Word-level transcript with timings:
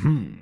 Hmm. 0.00 0.39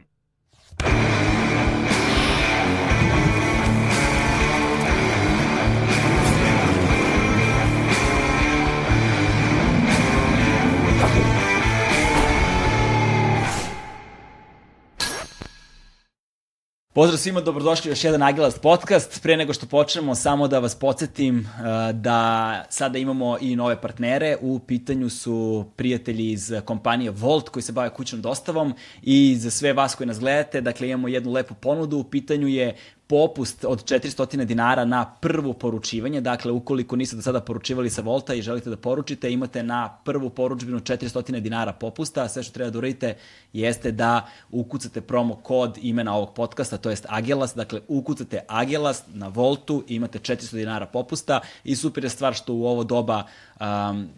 Pozdrav 16.99 17.19
svima, 17.19 17.41
dobrodošli 17.41 17.91
u 17.91 17.93
još 17.93 18.05
jedan 18.05 18.23
Agilast 18.23 18.61
podcast. 18.63 19.23
Pre 19.23 19.37
nego 19.37 19.53
što 19.53 19.67
počnemo, 19.67 20.15
samo 20.15 20.49
da 20.49 20.59
vas 20.59 20.75
podsjetim 20.75 21.39
uh, 21.39 21.97
da 21.97 22.65
sada 22.71 22.99
imamo 22.99 23.37
i 23.41 23.57
nove 23.57 23.81
partnere. 23.81 24.37
U 24.41 24.59
pitanju 24.59 25.11
su 25.11 25.65
prijatelji 25.77 26.31
iz 26.33 26.53
kompanije 26.65 27.11
Volt 27.11 27.49
koji 27.49 27.63
se 27.63 27.73
bave 27.73 27.91
kućnom 27.91 28.23
dostavom 28.23 28.75
i 29.03 29.37
za 29.37 29.51
sve 29.51 29.73
vas 29.73 29.95
koji 29.95 30.07
nas 30.07 30.21
gledate, 30.21 30.61
dakle 30.61 30.89
imamo 30.89 31.09
jednu 31.09 31.33
lepu 31.33 31.55
ponudu. 31.55 31.99
U 31.99 32.05
pitanju 32.05 32.49
je 32.49 32.77
popust 33.09 33.65
od 33.65 33.85
400 33.85 34.45
dinara 34.45 34.85
na 34.85 35.05
prvo 35.21 35.53
poručivanje. 35.53 36.21
Dakle, 36.21 36.53
ukoliko 36.53 36.97
niste 36.97 37.17
do 37.17 37.23
sada 37.23 37.41
poručivali 37.41 37.91
sa 37.91 38.03
Volta 38.03 38.35
i 38.35 38.43
želite 38.43 38.71
da 38.71 38.77
poručite, 38.77 39.33
imate 39.33 39.63
na 39.63 39.99
prvu 40.05 40.31
poručbinu 40.31 40.81
400 40.81 41.41
dinara 41.41 41.73
popusta. 41.73 42.29
Sve 42.29 42.43
što 42.43 42.53
treba 42.53 42.71
da 42.71 42.79
uradite 42.79 43.17
jeste 43.53 43.93
da 43.93 44.27
ukucate 44.51 45.01
promo 45.01 45.35
kod 45.35 45.79
imena 45.83 46.15
ovog 46.15 46.35
podcasta, 46.35 46.77
to 46.77 46.91
jest 46.91 47.07
Agelas. 47.09 47.55
Dakle, 47.55 47.81
ukucate 47.89 48.41
Agelas 48.49 49.03
na 49.15 49.29
Voltu 49.29 49.85
i 49.89 49.95
imate 49.95 50.19
400 50.19 50.57
dinara 50.57 50.87
popusta 50.87 51.41
i 51.65 51.77
super 51.77 52.05
je 52.05 52.11
stvar 52.11 52.35
što 52.35 52.55
u 52.55 52.67
ovo 52.67 52.85
doba 52.85 53.25
um, 53.61 54.09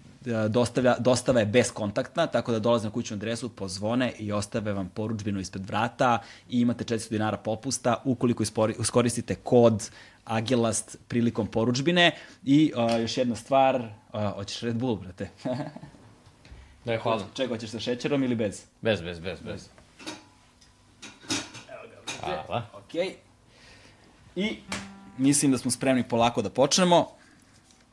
dostavlja, 0.48 0.96
dostava 0.98 1.40
je 1.40 1.46
beskontaktna, 1.46 2.26
tako 2.26 2.52
da 2.52 2.58
dolaze 2.58 2.84
na 2.84 2.92
kućnu 2.92 3.16
adresu, 3.16 3.48
pozvone 3.48 4.12
i 4.18 4.32
ostave 4.32 4.72
vam 4.72 4.88
poručbinu 4.88 5.40
ispred 5.40 5.66
vrata 5.66 6.18
i 6.48 6.60
imate 6.60 6.84
400 6.84 7.10
dinara 7.10 7.36
popusta 7.36 8.02
ukoliko 8.04 8.42
iskoristite 8.78 9.34
kod 9.34 9.90
Agilast 10.24 10.98
prilikom 11.08 11.46
poručbine. 11.46 12.16
I 12.44 12.72
uh, 12.76 13.00
još 13.00 13.16
jedna 13.16 13.36
stvar, 13.36 13.76
uh, 14.12 14.34
hoćeš 14.34 14.60
Red 14.60 14.76
Bull, 14.76 14.96
brate? 14.96 15.28
Da, 16.84 16.98
hvala. 16.98 17.26
Čega, 17.34 17.54
hoćeš 17.54 17.70
sa 17.70 17.80
šećerom 17.80 18.24
ili 18.24 18.34
bez? 18.34 18.62
Bez, 18.80 19.00
bez, 19.00 19.18
bez, 19.20 19.40
bez. 19.40 19.68
Evo 21.68 21.82
ga, 21.82 21.96
brate. 22.06 22.42
Hvala. 22.46 22.66
Okej. 22.72 23.06
Okay. 23.06 23.14
I 24.36 24.58
mislim 25.18 25.52
da 25.52 25.58
smo 25.58 25.70
spremni 25.70 26.08
polako 26.08 26.42
da 26.42 26.50
počnemo. 26.50 27.19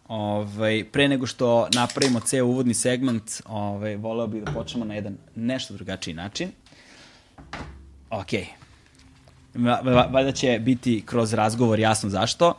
Ovaj, 0.08 0.86
pre 0.92 1.08
nego 1.08 1.28
što 1.28 1.68
napravimo 1.74 2.20
ceo 2.20 2.46
uvodni 2.46 2.74
segment, 2.74 3.42
ovaj, 3.46 3.96
voleo 3.96 4.28
bih 4.28 4.44
da 4.44 4.52
počnemo 4.52 4.86
na 4.86 4.94
jedan 4.94 5.18
nešto 5.36 5.74
drugačiji 5.74 6.14
način. 6.14 6.52
Ok. 8.10 8.30
Valjda 10.10 10.32
će 10.32 10.60
biti 10.60 11.04
kroz 11.06 11.34
razgovor 11.34 11.80
jasno 11.80 12.10
zašto. 12.10 12.54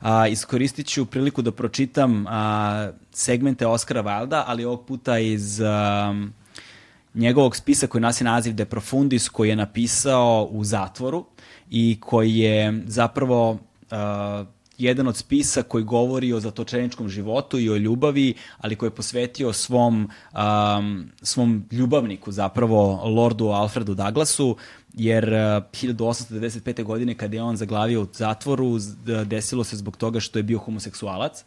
A, 0.00 0.28
iskoristit 0.28 0.86
ću 0.86 1.06
priliku 1.06 1.42
da 1.42 1.52
pročitam 1.52 2.26
a, 2.28 2.90
segmente 3.12 3.66
Oscara 3.66 4.02
Wilda, 4.02 4.42
ali 4.46 4.64
ovog 4.64 4.86
puta 4.86 5.18
iz 5.18 5.60
a, 5.60 6.14
njegovog 7.14 7.56
spisa 7.56 7.86
koji 7.86 8.02
nosi 8.02 8.24
naziv 8.24 8.54
De 8.54 8.64
Profundis, 8.64 9.28
koji 9.28 9.48
je 9.48 9.56
napisao 9.56 10.48
u 10.50 10.64
zatvoru 10.64 11.24
i 11.70 11.98
koji 12.00 12.36
je 12.36 12.82
zapravo 12.86 13.58
a, 13.90 14.44
jedan 14.78 15.08
od 15.08 15.16
spisa 15.16 15.62
koji 15.62 15.84
govori 15.84 16.32
o 16.32 16.40
zatočeničkom 16.40 17.08
životu 17.08 17.58
i 17.58 17.70
o 17.70 17.76
ljubavi, 17.76 18.34
ali 18.58 18.76
koji 18.76 18.86
je 18.86 18.94
posvetio 18.94 19.52
svom, 19.52 20.10
um, 20.32 21.10
svom 21.22 21.64
ljubavniku, 21.70 22.32
zapravo 22.32 23.00
Lordu 23.04 23.48
Alfredu 23.48 23.94
Douglasu, 23.94 24.56
jer 24.94 25.24
uh, 25.24 25.64
1895. 25.72 26.82
godine 26.84 27.14
kada 27.14 27.36
je 27.36 27.42
on 27.42 27.56
zaglavio 27.56 28.02
u 28.02 28.08
zatvoru, 28.12 28.78
desilo 29.24 29.64
se 29.64 29.76
zbog 29.76 29.96
toga 29.96 30.20
što 30.20 30.38
je 30.38 30.42
bio 30.42 30.58
homoseksualac, 30.58 31.44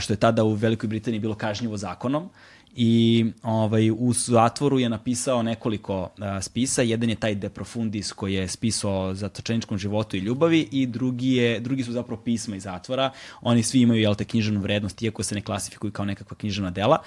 što 0.00 0.12
je 0.12 0.16
tada 0.16 0.44
u 0.44 0.52
Velikoj 0.52 0.88
Britaniji 0.88 1.20
bilo 1.20 1.34
kažnjivo 1.34 1.76
zakonom 1.76 2.30
i 2.76 3.24
ovaj, 3.42 3.90
u 3.90 4.12
zatvoru 4.12 4.78
je 4.78 4.88
napisao 4.88 5.42
nekoliko 5.42 6.08
a, 6.18 6.42
spisa. 6.42 6.82
Jedan 6.82 7.10
je 7.10 7.16
taj 7.16 7.34
De 7.34 7.48
Profundis 7.48 8.12
koji 8.12 8.34
je 8.34 8.48
spisao 8.48 9.14
za 9.14 9.28
točeničkom 9.28 9.78
životu 9.78 10.16
i 10.16 10.20
ljubavi 10.20 10.68
i 10.70 10.86
drugi, 10.86 11.32
je, 11.32 11.60
drugi 11.60 11.82
su 11.82 11.92
zapravo 11.92 12.22
pisma 12.22 12.56
iz 12.56 12.62
zatvora. 12.62 13.10
Oni 13.42 13.62
svi 13.62 13.80
imaju 13.80 14.00
jel 14.00 14.14
te, 14.14 14.24
knjiženu 14.24 14.60
vrednost, 14.60 15.02
iako 15.02 15.22
se 15.22 15.34
ne 15.34 15.40
klasifikuju 15.40 15.92
kao 15.92 16.04
nekakva 16.04 16.36
knjižena 16.36 16.70
dela. 16.70 16.98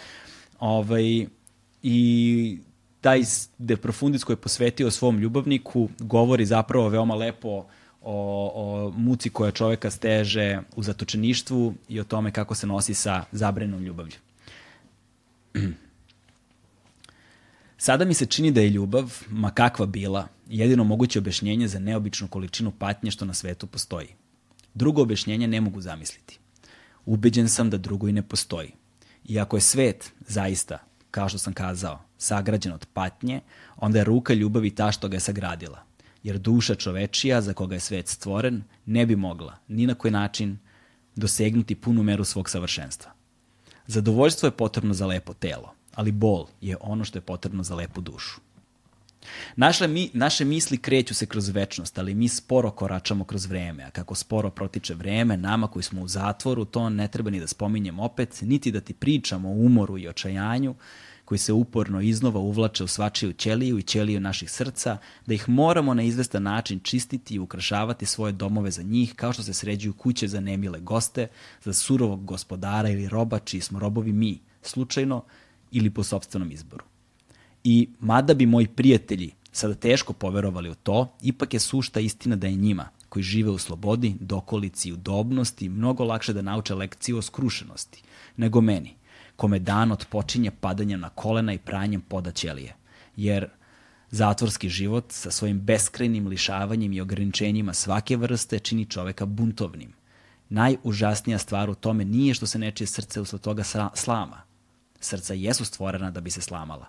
Ovaj, 0.60 1.26
I 1.84 2.60
taj 3.02 3.22
De 3.58 3.78
Profundis 3.78 4.24
koji 4.24 4.34
je 4.34 4.42
posvetio 4.42 4.92
svom 4.92 5.20
ljubavniku 5.20 5.90
govori 6.00 6.46
zapravo 6.46 6.90
veoma 6.90 7.16
lepo 7.16 7.50
o, 7.50 7.66
o 8.56 8.94
muci 8.98 9.30
koja 9.30 9.52
čoveka 9.52 9.92
steže 9.92 10.60
u 10.76 10.84
zatočeništvu 10.84 11.74
i 11.90 12.00
o 12.00 12.04
tome 12.04 12.32
kako 12.32 12.56
se 12.56 12.68
nosi 12.68 12.94
sa 12.94 13.24
zabrenom 13.32 13.84
ljubavlju. 13.84 14.27
Sada 17.78 18.06
mi 18.06 18.14
se 18.14 18.26
čini 18.26 18.52
da 18.52 18.62
je 18.62 18.70
ljubav, 18.70 19.24
ma 19.30 19.52
kakva 19.52 19.86
bila, 19.86 20.28
jedino 20.48 20.84
moguće 20.84 21.20
objašnjenje 21.20 21.68
za 21.68 21.80
neobičnu 21.80 22.28
količinu 22.28 22.72
patnje 22.72 23.12
što 23.12 23.26
na 23.26 23.34
svetu 23.34 23.68
postoji. 23.68 24.08
Drugo 24.74 25.02
objašnjenje 25.02 25.48
ne 25.48 25.62
mogu 25.62 25.82
zamisliti. 25.82 26.40
Ubeđen 27.06 27.50
sam 27.50 27.70
da 27.70 27.78
drugo 27.78 28.08
i 28.08 28.12
ne 28.12 28.22
postoji. 28.22 28.72
Iako 29.30 29.58
je 29.58 29.62
svet, 29.62 30.12
zaista, 30.28 30.80
kao 31.12 31.30
što 31.30 31.38
sam 31.38 31.54
kazao, 31.54 32.02
sagrađen 32.18 32.74
od 32.74 32.86
patnje, 32.94 33.42
onda 33.78 34.00
je 34.00 34.06
ruka 34.06 34.34
ljubavi 34.34 34.70
ta 34.70 34.92
što 34.92 35.08
ga 35.08 35.16
je 35.16 35.20
sagradila. 35.20 35.84
Jer 36.24 36.38
duša 36.38 36.76
čovečija, 36.76 37.42
za 37.42 37.54
koga 37.54 37.76
je 37.76 37.80
svet 37.80 38.08
stvoren, 38.08 38.64
ne 38.86 39.06
bi 39.06 39.16
mogla, 39.16 39.58
ni 39.68 39.88
na 39.88 39.96
koji 39.96 40.12
način, 40.12 40.58
dosegnuti 41.16 41.76
punu 41.76 42.04
meru 42.04 42.24
svog 42.24 42.50
savršenstva. 42.50 43.17
Zadovoljstvo 43.88 44.48
je 44.48 44.52
potrebno 44.52 44.94
za 44.94 45.06
lepo 45.06 45.34
telo, 45.34 45.74
ali 45.96 46.12
bol 46.12 46.46
je 46.62 46.78
ono 46.82 47.04
što 47.04 47.18
je 47.18 47.22
potrebno 47.22 47.64
za 47.64 47.76
lepu 47.76 48.02
dušu. 48.02 48.40
Naše, 49.56 49.88
mi, 49.88 50.10
naše 50.14 50.46
misli 50.46 50.78
kreću 50.78 51.14
se 51.14 51.26
kroz 51.26 51.50
večnost, 51.50 52.00
ali 52.00 52.14
mi 52.14 52.28
sporo 52.28 52.72
koračamo 52.72 53.24
kroz 53.24 53.46
vreme, 53.46 53.84
a 53.84 53.92
kako 53.92 54.16
sporo 54.16 54.50
protiče 54.50 54.94
vreme, 54.94 55.38
nama 55.38 55.68
koji 55.68 55.84
smo 55.84 56.02
u 56.02 56.08
zatvoru, 56.08 56.66
to 56.66 56.90
ne 56.90 57.08
treba 57.08 57.30
ni 57.30 57.40
da 57.40 57.48
spominjem 57.48 58.00
opet, 58.00 58.42
niti 58.42 58.72
da 58.72 58.82
ti 58.82 58.94
pričamo 58.94 59.50
o 59.50 59.52
umoru 59.52 59.98
i 59.98 60.08
očajanju, 60.08 60.76
koji 61.28 61.40
se 61.40 61.54
uporno 61.54 62.02
iznova 62.02 62.40
uvlače 62.40 62.84
u 62.84 62.88
svačiju 62.88 63.34
ćeliju 63.34 63.78
i 63.80 63.84
ćeliju 63.84 64.20
naših 64.20 64.52
srca, 64.52 64.98
da 65.26 65.34
ih 65.34 65.50
moramo 65.50 65.94
na 65.94 66.04
izvestan 66.04 66.44
način 66.44 66.80
čistiti 66.80 67.36
i 67.36 67.40
ukrašavati 67.40 68.06
svoje 68.06 68.32
domove 68.32 68.72
za 68.72 68.84
njih, 68.84 69.14
kao 69.16 69.34
što 69.34 69.44
se 69.44 69.54
sređuju 69.54 69.94
kuće 69.94 70.28
za 70.28 70.40
nemile 70.40 70.80
goste, 70.80 71.28
za 71.64 71.74
surovog 71.74 72.26
gospodara 72.26 72.90
ili 72.90 73.10
roba 73.10 73.40
čiji 73.40 73.62
smo 73.62 73.80
robovi 73.80 74.14
mi, 74.14 74.40
slučajno 74.62 75.24
ili 75.72 75.90
po 75.90 76.04
sobstvenom 76.04 76.52
izboru. 76.52 76.86
I 77.64 77.90
mada 78.00 78.34
bi 78.34 78.46
moji 78.46 78.68
prijatelji 78.68 79.32
sada 79.52 79.76
teško 79.76 80.14
poverovali 80.14 80.70
u 80.70 80.76
to, 80.76 81.14
ipak 81.22 81.54
je 81.54 81.60
sušta 81.60 82.00
istina 82.00 82.36
da 82.36 82.48
je 82.48 82.56
njima, 82.56 82.90
koji 83.10 83.24
žive 83.24 83.50
u 83.50 83.58
slobodi, 83.58 84.16
dokolici 84.20 84.90
i 84.90 84.94
udobnosti, 84.94 85.70
mnogo 85.70 86.04
lakše 86.04 86.34
da 86.34 86.42
nauče 86.42 86.76
lekciju 86.76 87.18
o 87.18 87.22
skrušenosti, 87.22 88.04
nego 88.38 88.62
meni, 88.62 88.97
kome 89.38 89.60
dan 89.60 89.92
odpočinje 89.92 90.52
padanjem 90.52 91.00
na 91.00 91.10
kolena 91.10 91.54
i 91.54 91.58
pranjem 91.58 92.02
poda 92.02 92.32
ćelije. 92.32 92.76
Jer 93.16 93.50
zatvorski 94.10 94.70
život 94.70 95.06
sa 95.10 95.32
svojim 95.32 95.60
beskrajnim 95.60 96.28
lišavanjem 96.28 96.94
i 96.94 97.02
ograničenjima 97.02 97.74
svake 97.74 98.18
vrste 98.18 98.60
čini 98.60 98.86
čoveka 98.86 99.26
buntovnim. 99.26 99.94
Najužasnija 100.50 101.38
stvar 101.38 101.70
u 101.70 101.76
tome 101.76 102.06
nije 102.06 102.34
što 102.34 102.48
se 102.48 102.60
nečije 102.60 102.88
srce 102.88 103.22
usled 103.22 103.42
toga 103.42 103.64
slama. 103.94 104.42
Srca 105.00 105.34
jesu 105.34 105.66
stvorena 105.66 106.12
da 106.12 106.22
bi 106.22 106.32
se 106.32 106.42
slamala, 106.42 106.88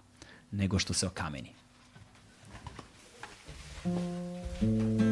nego 0.50 0.78
što 0.78 0.94
se 0.94 1.06
okameni. 1.06 1.52
Thank 4.60 5.00
you. 5.00 5.07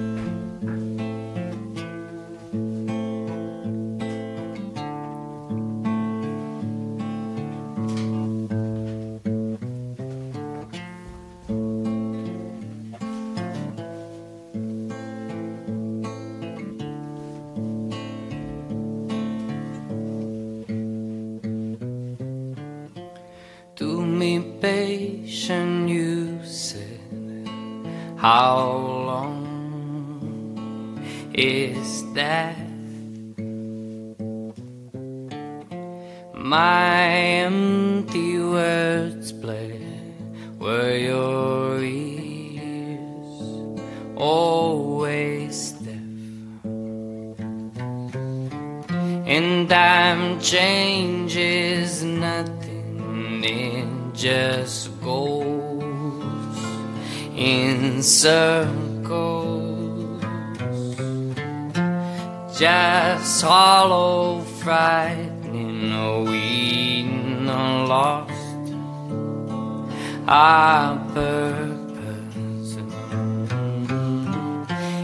Our 70.29 70.99
purpose. 71.15 72.77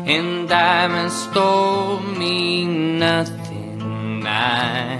And 0.04 0.48
diamonds 0.48 1.26
told 1.28 2.19
me 2.19 2.64
nothing. 2.64 4.26
I 4.26 4.98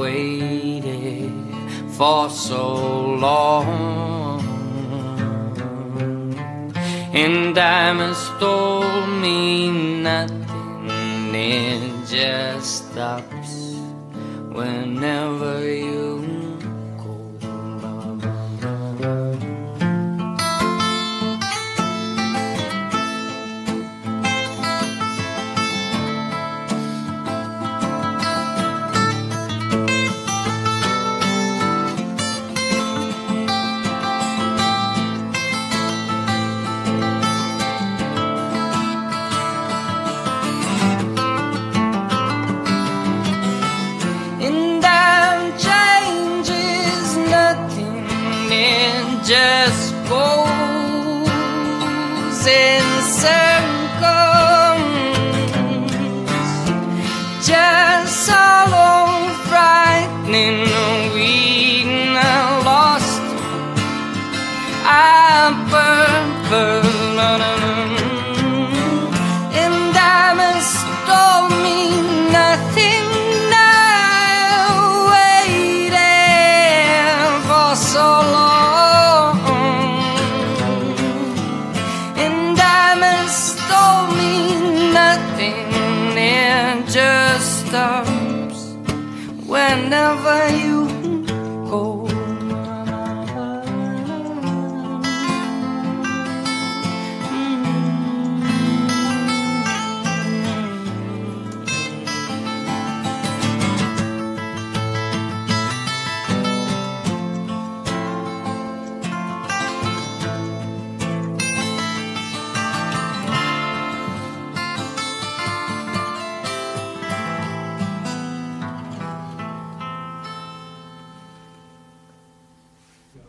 waited 0.00 1.32
for 1.90 2.30
so 2.30 3.16
long. 3.16 4.40
And 7.12 7.54
diamonds 7.54 8.28
told 8.38 9.08
me 9.08 9.70
nothing. 9.70 10.46
It 11.34 12.06
just 12.06 12.88
stops 12.88 13.76
whenever 14.52 15.60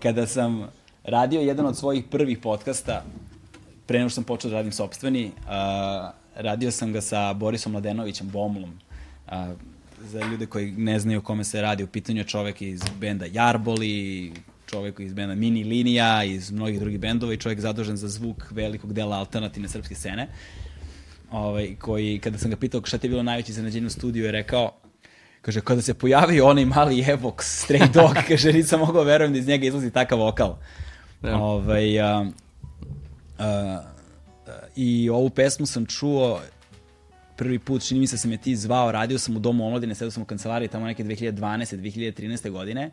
Kada 0.08 0.28
sam 0.28 0.68
radio 1.04 1.42
jedan 1.42 1.66
od 1.66 1.78
svojih 1.78 2.04
prvih 2.12 2.38
podcasta, 2.38 3.04
pre 3.86 4.00
nego 4.00 4.10
što 4.10 4.16
sam 4.16 4.24
počeo 4.24 4.52
da 4.52 4.58
radim 4.58 4.72
sobstveni, 4.72 5.32
a, 5.48 6.12
radio 6.36 6.72
sam 6.72 6.94
ga 6.94 7.02
sa 7.02 7.34
Borisom 7.34 7.72
Mladenovićem, 7.72 8.30
Bomlom. 8.30 8.80
A, 9.28 9.54
za 10.02 10.22
ljude 10.22 10.46
koji 10.46 10.72
ne 10.72 11.00
znaju 11.00 11.20
o 11.20 11.22
kome 11.22 11.44
se 11.44 11.62
radi, 11.62 11.84
u 11.84 11.88
pitanju 11.88 12.20
je 12.20 12.24
čovek 12.24 12.62
iz 12.62 12.82
benda 13.00 13.26
Jarboli, 13.32 14.32
čovek 14.66 15.00
iz 15.00 15.14
benda 15.14 15.36
Mini 15.36 15.64
Linija, 15.64 16.24
iz 16.24 16.52
mnogih 16.52 16.80
drugih 16.80 17.00
bendova 17.00 17.34
i 17.34 17.38
čovek 17.38 17.60
zadužen 17.60 17.98
za 17.98 18.08
zvuk 18.08 18.52
velikog 18.52 18.94
dela 18.94 19.18
alternativne 19.18 19.70
srpske 19.70 19.96
scene. 19.96 20.28
Ovaj, 21.32 21.76
koji, 21.80 22.20
kada 22.20 22.38
sam 22.38 22.52
ga 22.52 22.58
pitao 22.58 22.82
šta 22.86 22.98
ti 22.98 23.08
je 23.08 23.10
bilo 23.10 23.24
najveće 23.24 23.52
iznenađenje 23.52 23.88
u 23.88 23.90
studiju, 23.90 24.26
je 24.26 24.32
rekao, 24.32 24.72
Kaže, 25.42 25.62
kada 25.62 25.82
se 25.82 25.94
pojavio 25.94 26.48
onaj 26.48 26.66
mali 26.66 27.04
Evox, 27.04 27.34
Stray 27.38 27.92
Dog, 27.94 28.16
kaže, 28.28 28.54
nisam 28.54 28.80
mogao 28.80 29.04
verujem 29.04 29.34
da 29.34 29.40
iz 29.40 29.48
njega 29.48 29.66
izlazi 29.66 29.92
takav 29.92 30.20
vokal. 30.20 30.58
Da. 31.22 31.38
Ovaj, 31.38 32.02
a, 32.02 32.26
a, 33.40 33.82
I 34.76 35.10
ovu 35.10 35.30
pesmu 35.30 35.66
sam 35.66 35.86
čuo 35.86 36.42
prvi 37.38 37.60
put, 37.60 37.88
čini 37.88 38.00
mi 38.00 38.08
se 38.08 38.16
da 38.16 38.18
sam 38.18 38.32
je 38.32 38.38
ti 38.38 38.56
zvao, 38.56 38.92
radio 38.92 39.20
sam 39.20 39.36
u 39.36 39.40
Domu 39.40 39.68
omladine, 39.68 39.96
sedao 39.96 40.12
sam 40.12 40.24
u 40.24 40.26
kancelariji 40.26 40.70
tamo 40.70 40.86
neke 40.86 41.04
2012. 41.04 41.78
2013. 41.78 42.50
godine 42.50 42.92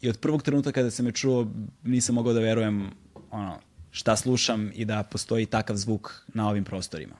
i 0.00 0.08
od 0.08 0.18
prvog 0.18 0.42
trenutka 0.42 0.72
kada 0.72 0.90
sam 0.90 1.06
je 1.06 1.12
čuo 1.12 1.46
nisam 1.84 2.14
mogao 2.14 2.32
da 2.32 2.40
verujem 2.40 2.90
ono, 3.30 3.58
šta 3.90 4.16
slušam 4.16 4.70
i 4.74 4.84
da 4.84 5.02
postoji 5.02 5.46
takav 5.46 5.76
zvuk 5.76 6.24
na 6.34 6.48
ovim 6.48 6.64
prostorima. 6.64 7.14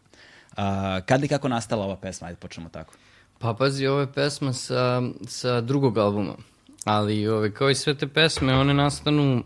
A, 0.56 1.00
kad 1.06 1.25
i 1.25 1.28
kako 1.28 1.49
nastala 1.49 1.85
ova 1.85 1.97
pesma? 1.97 2.26
Ajde 2.26 2.37
počnemo 2.37 2.68
tako. 2.68 2.95
Pa 3.42 3.54
pazi, 3.54 3.87
ovo 3.87 4.00
je 4.00 4.12
pesma 4.12 4.52
sa, 4.52 5.02
sa 5.26 5.61
drugog 5.61 5.99
albuma. 5.99 6.35
Ali 6.85 7.28
ove, 7.28 7.54
kao 7.54 7.70
i 7.70 7.75
sve 7.75 7.94
te 7.94 8.06
pesme, 8.06 8.54
one 8.54 8.75
nastanu 8.75 9.44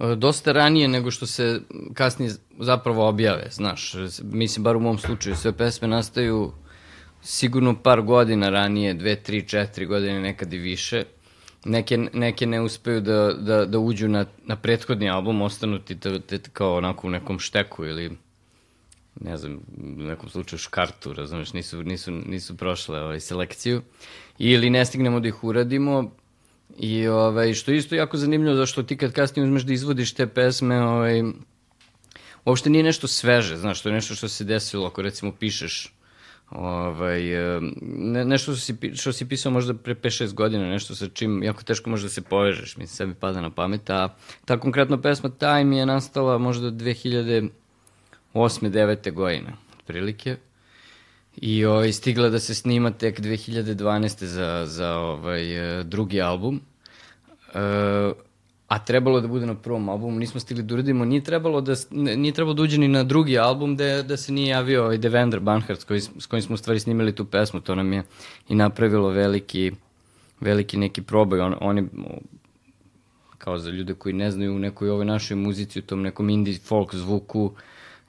e, 0.00 0.14
dosta 0.16 0.52
ranije 0.52 0.88
nego 0.88 1.10
što 1.10 1.26
se 1.26 1.60
kasnije 1.94 2.32
zapravo 2.58 3.08
objave, 3.08 3.48
znaš. 3.50 3.94
Mislim, 4.22 4.64
bar 4.64 4.76
u 4.76 4.80
mom 4.80 4.98
slučaju, 4.98 5.36
sve 5.36 5.52
pesme 5.52 5.88
nastaju 5.88 6.52
sigurno 7.22 7.82
par 7.82 8.02
godina 8.02 8.50
ranije, 8.50 8.94
dve, 8.94 9.16
tri, 9.16 9.48
četiri 9.48 9.86
godine, 9.86 10.20
nekad 10.20 10.52
i 10.52 10.58
više. 10.58 11.04
Neke, 11.64 11.98
neke 12.12 12.46
ne 12.46 12.60
uspeju 12.60 13.00
da, 13.00 13.32
da, 13.32 13.64
da 13.64 13.78
uđu 13.78 14.08
na, 14.08 14.26
na 14.44 14.56
prethodni 14.56 15.10
album, 15.10 15.42
ostanu 15.42 15.78
ti 15.78 16.00
te, 16.00 16.20
te, 16.20 16.38
kao 16.52 16.76
onako 16.76 17.06
u 17.06 17.10
nekom 17.10 17.38
šteku 17.38 17.84
ili 17.84 18.16
ne 19.20 19.36
znam, 19.36 19.60
u 19.78 20.02
nekom 20.02 20.28
slučaju 20.28 20.58
škartu, 20.58 21.12
razumeš, 21.12 21.52
nisu, 21.52 21.82
nisu, 21.82 22.12
nisu 22.12 22.56
prošle 22.56 23.00
ovaj, 23.00 23.20
selekciju, 23.20 23.82
ili 24.38 24.70
ne 24.70 24.84
stignemo 24.84 25.20
da 25.20 25.28
ih 25.28 25.44
uradimo, 25.44 26.10
i 26.78 27.06
ovaj, 27.06 27.54
što 27.54 27.70
je 27.70 27.76
isto 27.76 27.94
jako 27.94 28.16
zanimljivo, 28.16 28.56
zašto 28.56 28.82
ti 28.82 28.96
kad 28.96 29.12
kasnije 29.12 29.44
uzmeš 29.44 29.62
da 29.62 29.72
izvodiš 29.72 30.14
te 30.14 30.26
pesme, 30.26 30.82
ovaj, 30.82 31.22
uopšte 32.44 32.70
nije 32.70 32.84
nešto 32.84 33.08
sveže, 33.08 33.56
znaš, 33.56 33.82
to 33.82 33.88
je 33.88 33.94
nešto 33.94 34.14
što 34.14 34.28
se 34.28 34.44
desilo, 34.44 34.86
ako 34.86 35.02
recimo 35.02 35.32
pišeš 35.32 35.92
ovaj, 36.50 37.22
ne, 37.82 38.24
nešto 38.24 38.52
što 38.52 38.60
si, 38.60 38.76
što 38.94 39.12
si 39.12 39.28
pisao 39.28 39.52
možda 39.52 39.74
pre 39.74 39.94
5-6 39.94 40.34
godina, 40.34 40.68
nešto 40.68 40.94
sa 40.94 41.08
čim 41.08 41.42
jako 41.42 41.62
teško 41.62 41.90
može 41.90 42.02
da 42.02 42.08
se 42.08 42.22
povežeš, 42.22 42.76
mislim, 42.76 42.96
sebi 42.96 43.14
pada 43.14 43.40
na 43.40 43.50
pamet, 43.50 43.90
a 43.90 44.14
ta 44.44 44.60
konkretna 44.60 45.00
pesma 45.00 45.30
Time 45.30 45.76
je 45.76 45.86
nastala 45.86 46.38
možda 46.38 46.70
2000 46.70 47.48
8. 48.36 48.70
9. 48.70 49.12
godine, 49.12 49.52
otprilike. 49.78 50.36
I 51.36 51.64
ovaj, 51.64 51.92
stigla 51.92 52.28
da 52.28 52.38
se 52.38 52.54
snima 52.54 52.90
tek 52.90 53.20
2012. 53.20 54.24
za, 54.24 54.64
za 54.66 54.96
ovaj, 54.96 55.80
e, 55.80 55.82
drugi 55.82 56.22
album. 56.22 56.60
E, 57.54 57.58
a 58.68 58.84
trebalo 58.84 59.20
da 59.20 59.28
bude 59.28 59.46
na 59.46 59.54
prvom 59.54 59.88
albumu, 59.88 60.18
nismo 60.18 60.40
stigli 60.40 60.62
da 60.62 60.74
uradimo, 60.74 61.04
nije 61.04 61.24
trebalo 61.24 61.60
da, 61.60 61.74
nije 61.90 62.32
trebalo 62.32 62.54
da 62.54 62.62
uđe 62.62 62.78
ni 62.78 62.88
na 62.88 63.04
drugi 63.04 63.38
album 63.38 63.76
da, 63.76 64.02
da 64.02 64.16
se 64.16 64.32
nije 64.32 64.48
javio 64.48 64.82
ovaj 64.82 64.98
Devendra 64.98 65.40
Banhart 65.40 65.80
s, 65.80 65.84
koji, 65.84 66.00
s 66.00 66.26
kojim 66.26 66.42
smo 66.42 66.54
u 66.54 66.56
stvari 66.56 66.80
snimali 66.80 67.14
tu 67.14 67.24
pesmu, 67.24 67.60
to 67.60 67.74
nam 67.74 67.92
je 67.92 68.02
i 68.48 68.54
napravilo 68.54 69.08
veliki 69.08 69.72
veliki 70.40 70.76
neki 70.76 71.02
probaj. 71.02 71.40
On, 71.40 71.54
on 71.60 71.78
je, 71.78 71.84
kao 73.38 73.58
za 73.58 73.70
ljude 73.70 73.94
koji 73.94 74.12
ne 74.12 74.30
znaju 74.30 74.54
u 74.54 74.58
nekoj 74.58 74.90
ovoj 74.90 75.04
našoj 75.04 75.36
muzici, 75.36 75.78
u 75.78 75.82
tom 75.82 76.02
nekom 76.02 76.30
indie 76.30 76.58
folk 76.58 76.94
zvuku, 76.94 77.52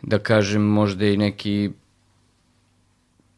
da 0.02 0.20
kažem 0.20 0.62
možda 0.62 1.06
i 1.06 1.18
neki 1.18 1.70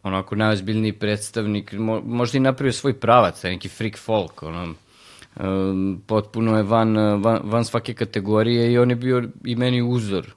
onako 0.04 0.36
najozbiljniji 0.36 0.94
predstavnik, 0.94 1.74
mo, 1.74 2.02
možda 2.02 2.38
i 2.38 2.42
napravio 2.42 2.74
svoj 2.74 3.00
pravac, 3.00 3.44
neki 3.44 3.70
freak 3.70 3.98
folk, 3.98 4.44
ono, 4.44 4.74
um, 5.40 6.02
potpuno 6.08 6.58
je 6.58 6.64
van, 6.64 6.98
van, 6.98 7.40
van 7.44 7.66
svake 7.66 7.94
kategorije 7.94 8.72
i 8.72 8.78
on 8.78 8.90
je 8.90 8.96
bio 8.96 9.24
i 9.46 9.56
meni 9.56 9.82
uzor 9.82 10.34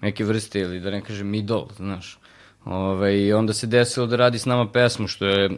neke 0.00 0.24
vrste 0.24 0.60
ili 0.60 0.80
da 0.80 0.90
ne 0.90 1.00
kažem 1.00 1.34
idol, 1.34 1.68
znaš. 1.76 2.18
Ove, 2.64 3.20
I 3.22 3.32
onda 3.32 3.52
se 3.52 3.66
desilo 3.66 4.06
da 4.06 4.16
radi 4.16 4.38
s 4.38 4.46
nama 4.46 4.68
pesmu, 4.68 5.08
što 5.08 5.26
je 5.26 5.50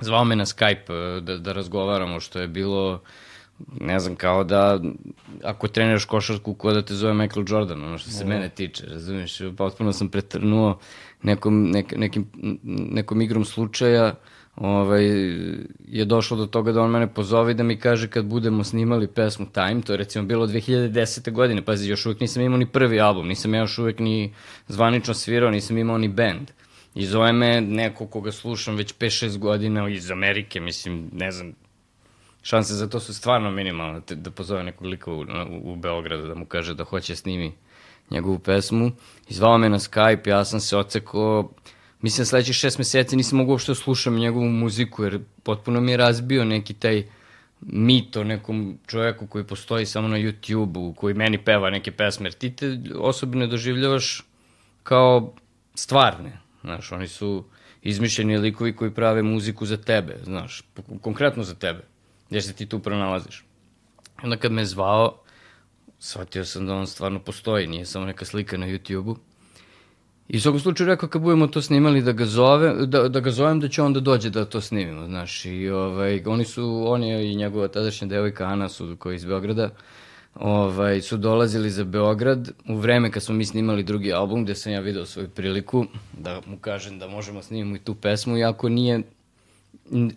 zvao 0.00 0.24
me 0.24 0.36
na 0.36 0.44
Skype 0.44 1.20
da, 1.20 1.36
da 1.38 1.52
razgovaramo, 1.52 2.20
što 2.20 2.40
je 2.40 2.48
bilo 2.48 3.00
ne 3.80 4.00
znam, 4.00 4.16
kao 4.16 4.44
da 4.44 4.80
ako 5.44 5.68
treniraš 5.68 6.04
košarku, 6.04 6.54
ko 6.54 6.72
da 6.72 6.82
te 6.82 6.94
zove 6.94 7.14
Michael 7.14 7.44
Jordan, 7.48 7.84
ono 7.84 7.98
što 7.98 8.10
se 8.10 8.24
mene 8.24 8.48
tiče, 8.48 8.86
razumiješ, 8.86 9.38
potpuno 9.56 9.92
sam 9.92 10.08
pretrnuo 10.08 10.78
nekom, 11.22 11.70
nek, 11.70 11.94
nekim, 11.96 12.26
nekom 12.62 13.22
igrom 13.22 13.44
slučaja, 13.44 14.14
ovaj, 14.56 15.04
je 15.88 16.04
došlo 16.04 16.36
do 16.36 16.46
toga 16.46 16.72
da 16.72 16.82
on 16.82 16.90
mene 16.90 17.14
pozove 17.14 17.52
i 17.52 17.54
da 17.54 17.62
mi 17.62 17.76
kaže 17.76 18.08
kad 18.08 18.24
budemo 18.24 18.64
snimali 18.64 19.06
pesmu 19.06 19.46
Time, 19.46 19.82
to 19.82 19.92
je 19.92 19.96
recimo 19.96 20.24
bilo 20.24 20.46
2010. 20.46 21.32
godine, 21.32 21.62
pazi, 21.62 21.90
još 21.90 22.06
uvijek 22.06 22.20
nisam 22.20 22.42
imao 22.42 22.58
ni 22.58 22.66
prvi 22.66 23.00
album, 23.00 23.28
nisam 23.28 23.54
ja 23.54 23.60
još 23.60 23.78
uvijek 23.78 23.98
ni 23.98 24.34
zvanično 24.68 25.14
svirao, 25.14 25.50
nisam 25.50 25.78
imao 25.78 25.98
ni 25.98 26.08
band. 26.08 26.50
I 26.94 27.06
zove 27.06 27.32
me 27.32 27.60
neko 27.60 28.06
koga 28.06 28.32
slušam 28.32 28.76
već 28.76 28.94
5-6 28.94 29.38
godina 29.38 29.88
iz 29.88 30.10
Amerike, 30.10 30.60
mislim, 30.60 31.10
ne 31.12 31.30
znam, 31.30 31.52
šanse 32.44 32.74
za 32.74 32.88
to 32.88 33.00
su 33.00 33.14
stvarno 33.14 33.50
minimalne, 33.50 34.00
te, 34.00 34.14
da 34.14 34.30
pozove 34.30 34.64
nekog 34.64 34.86
lika 34.86 35.10
u, 35.12 35.24
u, 35.62 35.76
Beogradu 35.76 36.26
da 36.28 36.34
mu 36.34 36.46
kaže 36.46 36.74
da 36.74 36.84
hoće 36.84 37.12
da 37.12 37.16
snimi 37.16 37.52
njegovu 38.10 38.38
pesmu. 38.38 38.90
Izvao 39.28 39.58
me 39.58 39.68
na 39.68 39.78
Skype, 39.78 40.28
ja 40.28 40.44
sam 40.44 40.60
se 40.60 40.76
ocekao, 40.76 41.50
mislim 42.00 42.26
sledećih 42.26 42.56
šest 42.56 42.78
meseci 42.78 43.16
nisam 43.16 43.38
mogu 43.38 43.50
uopšte 43.50 43.70
da 43.70 43.74
slušam 43.74 44.16
njegovu 44.16 44.44
muziku, 44.44 45.04
jer 45.04 45.20
potpuno 45.42 45.80
mi 45.80 45.90
je 45.90 45.96
razbio 45.96 46.44
neki 46.44 46.74
taj 46.74 47.06
mit 47.60 48.16
o 48.16 48.24
nekom 48.24 48.78
čoveku 48.86 49.26
koji 49.26 49.44
postoji 49.44 49.86
samo 49.86 50.08
na 50.08 50.16
YouTube-u, 50.16 50.92
koji 50.92 51.14
meni 51.14 51.38
peva 51.44 51.70
neke 51.70 51.92
pesme, 51.92 52.26
jer 52.26 52.32
ti 52.32 52.56
te 52.56 52.78
osobe 52.98 53.38
ne 53.38 53.46
doživljavaš 53.46 54.22
kao 54.82 55.32
stvarne, 55.74 56.38
znaš, 56.60 56.92
oni 56.92 57.08
su 57.08 57.44
izmišljeni 57.82 58.38
likovi 58.38 58.76
koji 58.76 58.90
prave 58.90 59.22
muziku 59.22 59.66
za 59.66 59.76
tebe, 59.76 60.18
znaš, 60.24 60.62
konkretno 61.00 61.42
za 61.42 61.54
tebe 61.54 61.93
gde 62.30 62.42
se 62.42 62.52
ti 62.52 62.66
tu 62.66 62.78
pronalaziš. 62.78 63.44
Onda 64.22 64.36
kad 64.36 64.52
me 64.52 64.64
zvao, 64.64 65.20
shvatio 65.98 66.44
sam 66.44 66.66
da 66.66 66.74
on 66.74 66.86
stvarno 66.86 67.18
postoji, 67.20 67.66
nije 67.66 67.86
samo 67.86 68.06
neka 68.06 68.24
slika 68.24 68.56
na 68.56 68.66
YouTube-u. 68.66 69.16
I 70.28 70.36
u 70.36 70.40
svakom 70.40 70.60
slučaju 70.60 70.88
rekao 70.88 71.08
kad 71.08 71.22
budemo 71.22 71.46
to 71.46 71.62
snimali 71.62 72.02
da 72.02 72.12
ga, 72.12 72.24
zove, 72.24 72.86
da, 72.86 73.08
da 73.08 73.20
ga 73.20 73.30
zovem 73.30 73.60
da 73.60 73.68
će 73.68 73.82
on 73.82 73.92
da 73.92 74.00
dođe 74.00 74.30
da 74.30 74.44
to 74.44 74.60
snimimo, 74.60 75.06
znaš. 75.06 75.44
I 75.44 75.68
ovaj, 75.68 76.22
oni 76.26 76.44
su, 76.44 76.84
on 76.86 77.02
je 77.02 77.32
i 77.32 77.36
njegova 77.36 77.68
tadašnja 77.68 78.08
devojka 78.08 78.44
Ana 78.44 78.68
su 78.68 78.96
koji 78.98 79.16
iz 79.16 79.24
Beograda, 79.24 79.70
ovaj, 80.34 81.00
su 81.00 81.16
dolazili 81.16 81.70
za 81.70 81.84
Beograd 81.84 82.50
u 82.68 82.76
vreme 82.76 83.10
kad 83.10 83.22
smo 83.22 83.34
mi 83.34 83.44
snimali 83.44 83.82
drugi 83.82 84.12
album 84.12 84.44
gde 84.44 84.54
sam 84.54 84.72
ja 84.72 84.80
video 84.80 85.06
svoju 85.06 85.28
priliku 85.28 85.86
da 86.12 86.40
mu 86.46 86.58
kažem 86.58 86.98
da 86.98 87.08
možemo 87.08 87.42
snimimo 87.42 87.76
i 87.76 87.78
tu 87.78 87.94
pesmu, 87.94 88.38
iako 88.38 88.68
nije 88.68 89.02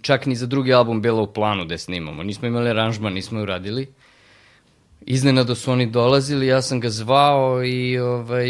čak 0.01 0.25
ni 0.25 0.35
za 0.35 0.45
drugi 0.45 0.73
album 0.73 1.01
bilo 1.01 1.23
u 1.23 1.33
planu 1.33 1.65
da 1.65 1.77
snimamo. 1.77 2.23
Nismo 2.23 2.47
imali 2.47 2.69
aranžman, 2.69 3.13
nismo 3.13 3.39
je 3.39 3.43
uradili. 3.43 3.87
Iznenado 5.01 5.55
su 5.55 5.71
oni 5.71 5.85
dolazili, 5.85 6.47
ja 6.47 6.61
sam 6.61 6.79
ga 6.79 6.89
zvao 6.89 7.63
i 7.63 7.99
ovaj, 7.99 8.47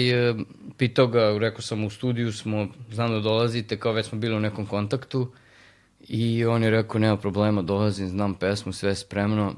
pitao 0.77 1.07
ga, 1.07 1.37
rekao 1.39 1.61
sam 1.61 1.83
u 1.83 1.89
studiju 1.89 2.33
smo, 2.33 2.67
znam 2.91 3.11
da 3.11 3.19
dolazite, 3.19 3.79
kao 3.79 3.91
već 3.91 4.05
smo 4.05 4.17
bili 4.19 4.35
u 4.35 4.39
nekom 4.39 4.65
kontaktu. 4.65 5.31
I 6.07 6.45
on 6.45 6.63
je 6.63 6.69
rekao, 6.69 6.99
nema 6.99 7.17
problema, 7.17 7.61
dolazim, 7.61 8.07
znam 8.07 8.33
pesmu, 8.33 8.73
sve 8.73 8.89
je 8.89 8.95
spremno. 8.95 9.53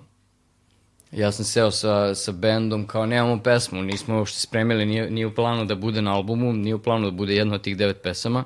Ja 1.12 1.32
sam 1.32 1.46
seo 1.46 1.72
sa, 1.72 2.16
sa 2.16 2.32
bendom, 2.32 2.88
kao 2.88 3.06
nemamo 3.06 3.44
pesmu, 3.44 3.82
nismo 3.82 4.18
uopšte 4.18 4.40
spremili, 4.40 4.86
nije, 4.86 5.12
nije 5.12 5.28
u 5.28 5.36
planu 5.36 5.66
da 5.66 5.76
bude 5.76 6.02
na 6.02 6.16
albumu, 6.16 6.54
nije 6.54 6.76
u 6.76 6.80
planu 6.80 7.06
da 7.06 7.12
bude 7.12 7.36
jedna 7.36 7.56
od 7.56 7.62
tih 7.62 7.78
devet 7.78 8.02
pesama. 8.04 8.44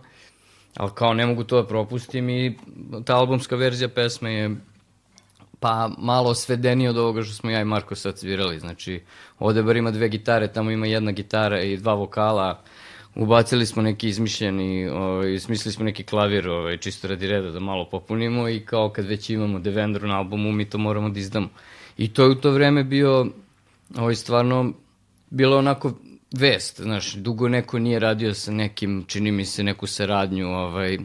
Ali 0.78 0.92
kao 0.96 1.14
ne 1.14 1.26
mogu 1.26 1.44
to 1.44 1.62
da 1.62 1.68
propustim 1.68 2.30
i 2.30 2.58
ta 3.06 3.16
albumska 3.16 3.56
verzija 3.56 3.90
pesme 3.90 4.34
je 4.34 4.56
pa 5.64 5.90
malo 5.98 6.34
svedenije 6.36 6.90
od 6.90 6.98
ovoga 6.98 7.24
što 7.24 7.34
smo 7.34 7.50
ja 7.50 7.62
i 7.62 7.66
Marko 7.66 7.96
sad 7.96 8.20
svirali. 8.20 8.60
Znači, 8.60 9.02
ovde 9.40 9.64
bar 9.64 9.78
ima 9.78 9.92
dve 9.92 10.10
gitare, 10.10 10.48
tamo 10.48 10.72
ima 10.72 10.88
jedna 10.88 11.12
gitara 11.12 11.62
i 11.62 11.78
dva 11.78 11.94
vokala. 11.94 12.62
Ubacili 13.16 13.66
smo 13.66 13.82
neki 13.82 14.10
izmišljeni, 14.10 14.90
ovaj, 14.90 15.40
smislili 15.40 15.74
smo 15.74 15.86
neki 15.86 16.04
klavir, 16.04 16.50
ovaj, 16.50 16.78
čisto 16.78 17.08
radi 17.08 17.28
reda 17.28 17.52
da 17.52 17.60
malo 17.60 17.90
popunimo 17.90 18.50
i 18.50 18.60
kao 18.60 18.90
kad 18.90 19.06
već 19.06 19.30
imamo 19.30 19.60
Devendru 19.60 20.08
na 20.08 20.18
albumu, 20.18 20.52
mi 20.52 20.66
to 20.66 20.78
moramo 20.78 21.10
da 21.10 21.20
izdamo. 21.20 21.50
I 21.98 22.14
to 22.14 22.24
je 22.24 22.30
u 22.30 22.36
to 22.36 22.52
vreme 22.52 22.84
bio, 22.84 23.28
ovaj, 23.98 24.16
stvarno, 24.16 24.74
bilo 25.30 25.58
onako 25.58 25.94
vest, 26.34 26.82
znaš, 26.82 27.14
dugo 27.14 27.48
neko 27.48 27.80
nije 27.80 28.00
radio 28.00 28.34
sa 28.34 28.52
nekim, 28.52 29.04
čini 29.08 29.32
mi 29.32 29.46
se, 29.46 29.64
neku 29.64 29.88
saradnju 29.88 30.48
ovaj, 30.48 30.98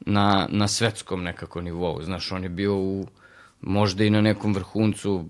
na, 0.00 0.48
na 0.50 0.68
svetskom 0.68 1.22
nekako 1.22 1.60
nivou, 1.60 2.02
znaš, 2.02 2.32
on 2.32 2.42
je 2.42 2.48
bio 2.48 2.76
u, 2.76 3.06
možda 3.60 4.04
i 4.04 4.10
na 4.10 4.20
nekom 4.20 4.54
vrhuncu 4.54 5.24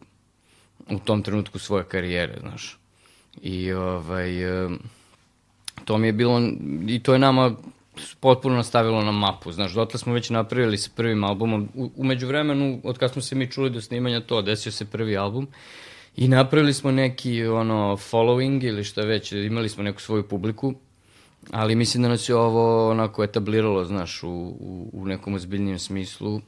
u 0.91 0.99
tom 0.99 1.23
trenutku 1.23 1.59
svoje 1.59 1.85
karijere, 1.85 2.38
znaš. 2.41 2.79
I 3.43 3.73
ovaj, 3.73 4.33
to 5.85 5.99
mi 5.99 6.07
je 6.07 6.12
bilo, 6.12 6.41
i 6.88 7.00
to 7.02 7.12
je 7.12 7.19
nama 7.19 7.57
potpuno 8.21 8.57
nastavilo 8.57 9.05
na 9.05 9.12
mapu, 9.12 9.52
znaš, 9.52 9.73
dotle 9.73 9.99
smo 9.99 10.12
već 10.12 10.31
napravili 10.31 10.79
sa 10.79 10.91
prvim 10.97 11.25
albumom, 11.25 11.69
umeđu 11.97 12.26
vremenu, 12.26 12.81
od 12.85 12.99
kad 12.99 13.12
smo 13.12 13.23
se 13.23 13.35
mi 13.35 13.50
čuli 13.50 13.71
do 13.71 13.81
snimanja 13.81 14.21
to, 14.21 14.43
desio 14.43 14.73
se 14.73 14.85
prvi 14.85 15.17
album, 15.17 15.49
I 16.16 16.28
napravili 16.28 16.75
smo 16.75 16.90
neki 16.90 17.47
ono 17.47 17.97
following 17.97 18.64
ili 18.64 18.85
šta 18.85 19.02
već, 19.02 19.33
imali 19.33 19.69
smo 19.69 19.83
neku 19.83 20.00
svoju 20.00 20.28
publiku, 20.28 20.75
ali 21.50 21.75
mislim 21.75 22.02
da 22.02 22.09
nas 22.09 22.28
je 22.28 22.35
ovo 22.35 22.90
onako 22.90 23.25
etabliralo, 23.25 23.85
znaš, 23.85 24.23
u, 24.23 24.28
u, 24.31 24.90
u 24.92 25.07
nekom 25.07 25.35
ozbiljnijem 25.35 25.78
smislu, 25.78 26.40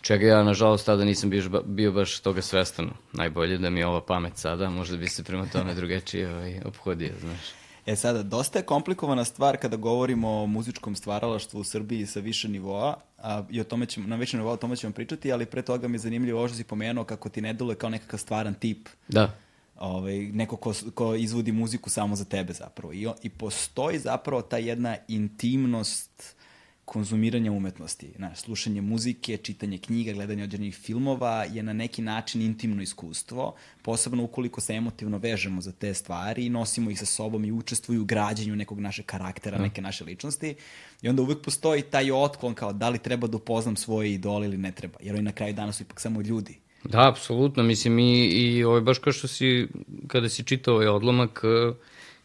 čega 0.00 0.26
ja, 0.26 0.42
nažalost, 0.42 0.86
tada 0.86 1.04
nisam 1.04 1.30
bio, 1.30 1.62
bio 1.64 1.92
baš 1.92 2.20
toga 2.20 2.42
svestan. 2.42 2.90
Najbolje 3.12 3.58
da 3.58 3.70
mi 3.70 3.80
je 3.80 3.86
ova 3.86 4.00
pamet 4.00 4.36
sada, 4.36 4.70
možda 4.70 4.96
bi 4.96 5.08
se 5.08 5.24
prema 5.24 5.46
tome 5.46 5.74
drugačije 5.74 6.34
ovaj, 6.34 6.60
obhodio, 6.64 7.12
znaš. 7.20 7.63
E 7.86 7.96
sada, 7.96 8.22
dosta 8.22 8.58
je 8.58 8.64
komplikovana 8.64 9.24
stvar 9.24 9.56
kada 9.56 9.76
govorimo 9.76 10.42
o 10.42 10.46
muzičkom 10.46 10.96
stvaralaštvu 10.96 11.60
u 11.60 11.64
Srbiji 11.64 12.06
sa 12.06 12.20
više 12.20 12.48
nivoa, 12.48 12.96
a, 13.18 13.42
i 13.50 13.60
o 13.60 13.64
tome 13.64 13.86
ćemo, 13.86 14.06
na 14.06 14.16
većem 14.16 14.40
nivou 14.40 14.52
o 14.52 14.56
tome 14.56 14.76
ćemo 14.76 14.92
pričati, 14.92 15.32
ali 15.32 15.46
pre 15.46 15.62
toga 15.62 15.88
mi 15.88 15.94
je 15.94 15.98
zanimljivo 15.98 16.38
ovo 16.38 16.48
što 16.48 16.56
si 16.56 16.64
pomenuo 16.64 17.04
kako 17.04 17.28
ti 17.28 17.40
ne 17.40 17.52
deluje 17.52 17.76
kao 17.76 17.90
nekakav 17.90 18.18
stvaran 18.18 18.54
tip. 18.54 18.88
Da. 19.08 19.34
Ovaj, 19.78 20.18
neko 20.18 20.56
ko, 20.56 20.72
ko 20.94 21.14
izvodi 21.14 21.52
muziku 21.52 21.90
samo 21.90 22.16
za 22.16 22.24
tebe 22.24 22.52
zapravo. 22.52 22.92
I, 22.92 23.08
I 23.22 23.28
postoji 23.28 23.98
zapravo 23.98 24.42
ta 24.42 24.58
jedna 24.58 24.96
intimnost 25.08 26.36
konzumiranja 26.84 27.52
umetnosti. 27.52 28.12
Znaš, 28.16 28.40
slušanje 28.40 28.80
muzike, 28.80 29.36
čitanje 29.36 29.78
knjiga, 29.78 30.12
gledanje 30.12 30.44
određenih 30.44 30.76
filmova 30.76 31.44
je 31.44 31.62
na 31.62 31.72
neki 31.72 32.02
način 32.02 32.42
intimno 32.42 32.82
iskustvo, 32.82 33.54
posebno 33.82 34.24
ukoliko 34.24 34.60
se 34.60 34.74
emotivno 34.74 35.18
vežemo 35.18 35.60
za 35.60 35.72
te 35.72 35.94
stvari 35.94 36.46
i 36.46 36.50
nosimo 36.50 36.90
ih 36.90 36.98
sa 36.98 37.06
sobom 37.06 37.44
i 37.44 37.52
učestvuju 37.52 38.02
u 38.02 38.04
građenju 38.04 38.56
nekog 38.56 38.80
našeg 38.80 39.06
karaktera, 39.06 39.58
neke 39.58 39.82
naše 39.82 40.04
ličnosti. 40.04 40.54
I 41.02 41.08
onda 41.08 41.22
uvek 41.22 41.42
postoji 41.42 41.82
taj 41.82 42.12
otklon 42.12 42.54
kao 42.54 42.72
da 42.72 42.88
li 42.88 42.98
treba 42.98 43.26
da 43.26 43.36
upoznam 43.36 43.76
svoje 43.76 44.12
idole 44.12 44.46
ili 44.46 44.56
ne 44.56 44.72
treba, 44.72 44.98
jer 45.02 45.14
oni 45.14 45.24
na 45.24 45.32
kraju 45.32 45.54
dana 45.54 45.72
su 45.72 45.82
ipak 45.82 46.00
samo 46.00 46.20
ljudi. 46.20 46.58
Da, 46.84 47.08
apsolutno. 47.08 47.62
Mislim, 47.62 47.98
i, 47.98 48.26
i 48.26 48.64
ovaj, 48.64 48.80
baš 48.80 48.98
kao 48.98 49.12
što 49.12 49.28
si, 49.28 49.68
kada 50.06 50.28
si 50.28 50.44
čitao 50.44 50.74
ovaj 50.74 50.88
odlomak, 50.88 51.44
uh, 51.44 51.76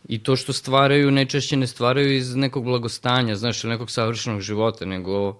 I 0.07 0.23
to 0.23 0.35
što 0.35 0.53
stvaraju, 0.53 1.11
najčešće 1.11 1.57
ne 1.57 1.67
stvaraju 1.67 2.15
iz 2.15 2.35
nekog 2.35 2.63
blagostanja, 2.63 3.35
znaš, 3.35 3.63
ili 3.63 3.73
nekog 3.73 3.91
savršenog 3.91 4.41
života, 4.41 4.85
nego 4.85 5.35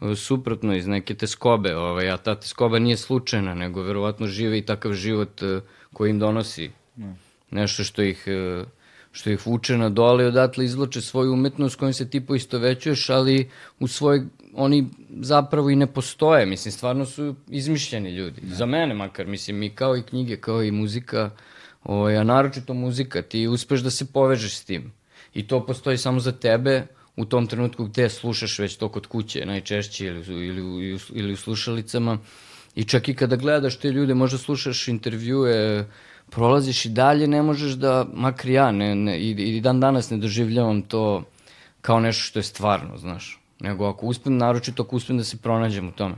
e, 0.00 0.14
suprotno 0.14 0.76
iz 0.76 0.86
neke 0.86 1.14
teskobe, 1.14 1.76
ovaj, 1.76 2.10
a 2.10 2.16
ta 2.16 2.34
teskoba 2.34 2.78
nije 2.78 2.96
slučajna, 2.96 3.54
nego 3.54 3.82
verovatno 3.82 4.26
žive 4.26 4.58
i 4.58 4.66
takav 4.66 4.92
život 4.92 5.42
e, 5.42 5.60
koji 5.92 6.10
im 6.10 6.18
donosi 6.18 6.70
ne. 6.96 7.16
nešto 7.50 7.84
što 7.84 8.02
ih, 8.02 8.24
e, 8.26 8.64
što 9.12 9.30
ih 9.30 9.46
vuče 9.46 9.78
na 9.78 9.88
dole 9.88 10.24
i 10.24 10.26
odatle 10.26 10.64
izloče 10.64 11.00
svoju 11.00 11.32
umetnost 11.32 11.76
kojom 11.76 11.92
se 11.92 12.10
ti 12.10 12.20
poistovećuješ, 12.20 13.10
ali 13.10 13.50
u 13.80 13.88
svoj, 13.88 14.22
oni 14.54 14.86
zapravo 15.20 15.70
i 15.70 15.76
ne 15.76 15.86
postoje, 15.86 16.46
mislim, 16.46 16.72
stvarno 16.72 17.06
su 17.06 17.34
izmišljeni 17.48 18.10
ljudi. 18.10 18.40
Ne. 18.42 18.54
Za 18.54 18.66
mene 18.66 18.94
makar, 18.94 19.26
mislim, 19.26 19.62
i 19.62 19.70
kao 19.70 19.96
i 19.96 20.02
knjige, 20.02 20.36
kao 20.36 20.62
i 20.62 20.70
muzika, 20.70 21.30
Ovaj, 21.84 22.16
a 22.16 22.24
naročito 22.24 22.74
muzika, 22.74 23.22
ti 23.22 23.46
uspeš 23.48 23.80
da 23.80 23.90
se 23.90 24.12
povežeš 24.12 24.56
s 24.56 24.64
tim. 24.64 24.92
I 25.34 25.46
to 25.46 25.66
postoji 25.66 25.98
samo 25.98 26.20
za 26.20 26.32
tebe 26.32 26.86
u 27.16 27.24
tom 27.24 27.46
trenutku 27.46 27.84
gde 27.84 28.08
slušaš 28.08 28.58
već 28.58 28.76
to 28.76 28.88
kod 28.88 29.06
kuće 29.06 29.46
najčešće 29.46 30.06
ili, 30.06 30.46
ili, 30.46 30.98
ili 31.12 31.32
u 31.32 31.36
slušalicama 31.36 32.18
i 32.74 32.84
čak 32.84 33.08
i 33.08 33.14
kada 33.14 33.36
gledaš 33.36 33.76
te 33.76 33.90
ljude, 33.90 34.14
možda 34.14 34.38
slušaš 34.38 34.88
intervjue, 34.88 35.84
prolaziš 36.30 36.84
i 36.84 36.88
dalje, 36.88 37.26
ne 37.26 37.42
možeš 37.42 37.72
da, 37.72 38.06
makar 38.14 38.50
ja, 38.50 38.72
ne, 38.72 38.94
ne, 38.94 39.18
i, 39.20 39.30
i 39.30 39.60
dan 39.60 39.80
danas 39.80 40.10
ne 40.10 40.16
doživljavam 40.16 40.82
to 40.82 41.24
kao 41.80 42.00
nešto 42.00 42.22
što 42.22 42.38
je 42.38 42.42
stvarno, 42.42 42.98
znaš. 42.98 43.40
Nego 43.60 43.86
ako 43.86 44.06
uspem, 44.06 44.36
naročito 44.36 44.82
ako 44.82 44.96
uspem 44.96 45.18
da 45.18 45.24
se 45.24 45.36
pronađem 45.36 45.88
u 45.88 45.92
tome. 45.92 46.14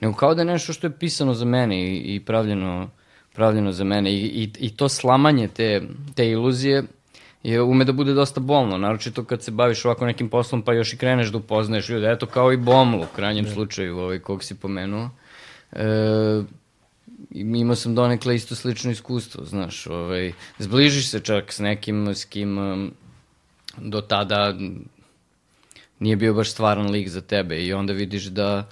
Nego 0.00 0.14
kao 0.14 0.34
da 0.34 0.40
je 0.40 0.46
nešto 0.46 0.72
što 0.72 0.86
je 0.86 0.98
pisano 0.98 1.34
za 1.34 1.44
mene 1.44 1.80
i, 1.82 2.14
i 2.14 2.20
pravljeno, 2.20 2.90
pravljeno 3.38 3.72
za 3.72 3.84
mene. 3.84 4.12
I, 4.12 4.26
i, 4.42 4.50
I 4.58 4.70
to 4.76 4.88
slamanje 4.88 5.48
te, 5.48 5.82
te 6.14 6.30
iluzije 6.30 6.82
je 7.42 7.62
ume 7.62 7.84
da 7.84 7.92
bude 7.92 8.14
dosta 8.14 8.40
bolno, 8.40 8.78
naročito 8.78 9.24
kad 9.24 9.42
se 9.42 9.50
baviš 9.50 9.84
ovako 9.84 10.06
nekim 10.06 10.28
poslom 10.28 10.62
pa 10.62 10.74
još 10.74 10.92
i 10.92 10.96
kreneš 10.96 11.28
da 11.30 11.38
upoznaješ 11.38 11.88
ljude. 11.88 12.10
Eto 12.10 12.26
kao 12.26 12.52
i 12.52 12.56
Bomlu 12.56 13.02
u 13.02 13.14
krajnjem 13.16 13.46
slučaju 13.46 13.98
ovaj, 13.98 14.18
kog 14.18 14.42
si 14.44 14.56
pomenuo. 14.58 15.10
E, 15.72 16.42
imao 17.30 17.76
sam 17.76 17.94
donekle 17.94 18.34
isto 18.34 18.54
slično 18.54 18.90
iskustvo, 18.90 19.44
znaš, 19.44 19.86
ovaj, 19.86 20.32
zbližiš 20.58 21.10
se 21.10 21.20
čak 21.20 21.52
s 21.52 21.58
nekim 21.58 22.08
s 22.08 22.24
kim 22.24 22.58
um, 22.58 22.92
do 23.76 24.00
tada 24.00 24.54
nije 25.98 26.16
bio 26.16 26.34
baš 26.34 26.50
stvaran 26.50 26.90
lik 26.90 27.08
za 27.08 27.20
tebe 27.20 27.62
i 27.62 27.72
onda 27.72 27.92
vidiš 27.92 28.24
da 28.24 28.66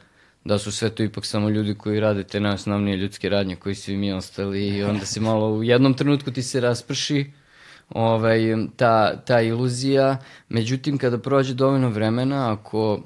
da 0.47 0.59
su 0.59 0.73
sve 0.73 0.91
to 0.91 1.03
ipak 1.03 1.27
samo 1.27 1.49
ljudi 1.49 1.75
koji 1.75 2.01
rade 2.01 2.25
te 2.25 2.41
najosnovnije 2.41 2.97
ljudske 2.97 3.29
radnje 3.29 3.57
koji 3.57 3.75
svi 3.75 3.97
mi 3.97 4.13
ostali 4.13 4.69
i 4.69 4.83
onda 4.83 5.07
se 5.07 5.21
malo 5.21 5.51
u 5.51 5.63
jednom 5.63 5.95
trenutku 5.95 6.31
ti 6.31 6.43
se 6.43 6.61
rasprši 6.61 7.31
ovaj, 7.91 8.41
ta, 8.77 9.17
ta 9.17 9.41
iluzija, 9.41 10.19
međutim 10.49 10.99
kada 10.99 11.19
prođe 11.19 11.55
dovoljno 11.55 11.89
vremena, 11.89 12.53
ako 12.53 13.01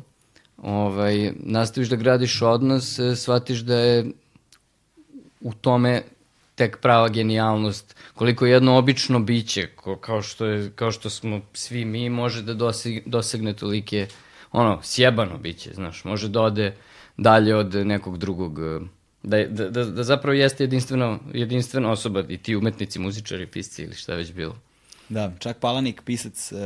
ovaj, 0.57 1.33
nastaviš 1.37 1.89
da 1.89 1.97
gradiš 1.97 2.43
odnos, 2.43 2.99
eh, 2.99 3.17
shvatiš 3.17 3.59
da 3.59 3.77
je 3.77 4.07
u 5.41 5.55
tome 5.55 6.03
tek 6.55 6.79
prava 6.81 7.09
genijalnost, 7.09 7.97
koliko 8.15 8.47
jedno 8.47 8.77
obično 8.77 9.21
biće, 9.21 9.67
ko, 9.67 9.97
kao, 9.97 10.23
što 10.23 10.47
je, 10.47 10.71
kao 10.75 10.93
što 10.93 11.11
smo 11.11 11.41
svi 11.53 11.85
mi, 11.85 12.11
može 12.11 12.43
da 12.43 12.55
doseg, 12.55 13.03
dosegne 13.07 13.53
tolike, 13.53 14.07
ono, 14.53 14.81
sjebano 14.83 15.39
biće, 15.39 15.71
znaš, 15.75 16.05
može 16.05 16.29
da 16.29 16.43
ode 16.43 16.75
dalje 17.21 17.57
od 17.57 17.75
nekog 17.75 18.19
drugog, 18.19 18.59
eh, 18.59 18.81
da, 19.23 19.45
da, 19.45 19.71
da, 19.71 19.85
da 19.85 20.05
zapravo 20.05 20.35
jeste 20.35 20.65
jedinstveno, 20.65 21.19
jedinstvena 21.35 21.91
osoba 21.91 22.25
i 22.29 22.39
ti 22.39 22.57
umetnici, 22.57 22.99
muzičari, 22.99 23.47
pisci 23.47 23.83
ili 23.83 23.95
šta 23.95 24.15
već 24.15 24.33
bilo. 24.33 24.57
Da, 25.09 25.33
čak 25.39 25.59
Palanik, 25.59 26.03
pisac 26.03 26.53
uh, 26.53 26.59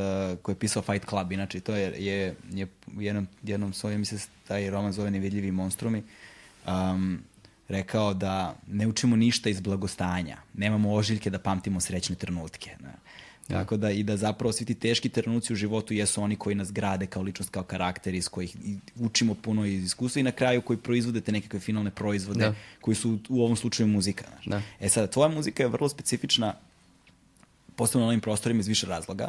koji 0.43 0.53
je 0.53 0.59
pisao 0.59 0.83
Fight 0.83 1.09
Club, 1.09 1.33
inače 1.33 1.61
to 1.61 1.75
je, 1.75 2.05
je, 2.05 2.35
je 2.53 2.67
jednom, 2.99 3.27
jednom 3.43 3.73
svojom, 3.73 4.05
se 4.05 4.29
taj 4.49 4.71
roman 4.71 4.93
zove 4.93 5.11
Nevidljivi 5.11 5.51
monstrumi, 5.51 6.03
um, 6.67 7.19
rekao 7.69 8.15
da 8.15 8.57
ne 8.67 8.87
učimo 8.87 9.17
ništa 9.17 9.51
iz 9.51 9.61
blagostanja, 9.61 10.37
nemamo 10.55 10.93
ožiljke 10.93 11.31
da 11.31 11.39
pamtimo 11.39 11.81
srećne 11.81 12.17
trenutke. 12.17 12.71
Ne. 12.81 12.95
Tako 13.49 13.77
da 13.77 13.91
i 13.91 14.03
da 14.03 14.17
zapravo 14.17 14.53
svi 14.53 14.65
ti 14.65 14.75
teški 14.75 15.09
trenuci 15.09 15.53
u 15.53 15.57
životu 15.57 15.95
jesu 15.95 16.23
oni 16.23 16.37
koji 16.37 16.55
nas 16.57 16.73
grade 16.73 17.07
kao 17.07 17.23
ličnost, 17.23 17.51
kao 17.51 17.63
karakter, 17.63 18.15
iz 18.15 18.29
kojih 18.29 18.57
učimo 19.01 19.35
puno 19.35 19.67
iz 19.67 19.85
iskustva 19.85 20.21
i 20.21 20.23
na 20.23 20.33
kraju 20.33 20.63
koji 20.63 20.77
proizvode 20.77 21.21
te 21.21 21.33
nekakve 21.33 21.61
finalne 21.61 21.91
proizvode 21.91 22.41
Da. 22.41 22.55
koji 22.81 22.95
su 22.95 23.19
u 23.29 23.43
ovom 23.45 23.57
slučaju 23.57 23.87
muzika. 23.87 24.25
Znaš. 24.31 24.45
Da. 24.47 24.63
E 24.81 24.89
sad, 24.89 25.13
tvoja 25.13 25.29
muzika 25.29 25.63
je 25.63 25.69
vrlo 25.69 25.89
specifična 25.89 26.55
posebno 27.77 28.01
na 28.01 28.09
ovim 28.09 28.21
prostorima 28.21 28.61
iz 28.61 28.69
više 28.69 28.87
razloga. 28.87 29.29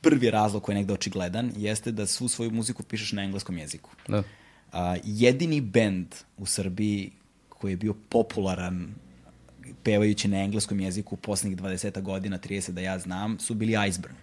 Prvi 0.00 0.30
razlog 0.30 0.62
koji 0.62 0.74
je 0.74 0.78
negde 0.78 0.92
očigledan 0.92 1.52
jeste 1.56 1.92
da 1.92 2.06
svu 2.06 2.28
svoju 2.28 2.50
muziku 2.50 2.82
pišeš 2.82 3.12
na 3.12 3.22
engleskom 3.22 3.58
jeziku. 3.58 3.90
Da. 4.08 4.22
A, 4.72 4.96
jedini 5.04 5.60
bend 5.60 6.06
u 6.38 6.46
Srbiji 6.46 7.10
koji 7.48 7.72
je 7.72 7.76
bio 7.76 7.94
popularan 8.08 8.94
pevajući 9.86 10.28
na 10.28 10.38
engleskom 10.42 10.80
jeziku 10.80 11.14
u 11.14 11.18
poslednjih 11.18 11.58
20 11.58 12.00
godina, 12.02 12.38
30 12.38 12.70
da 12.70 12.80
ja 12.80 12.98
znam, 12.98 13.38
su 13.38 13.54
bili 13.54 13.88
Iceburn. 13.88 14.14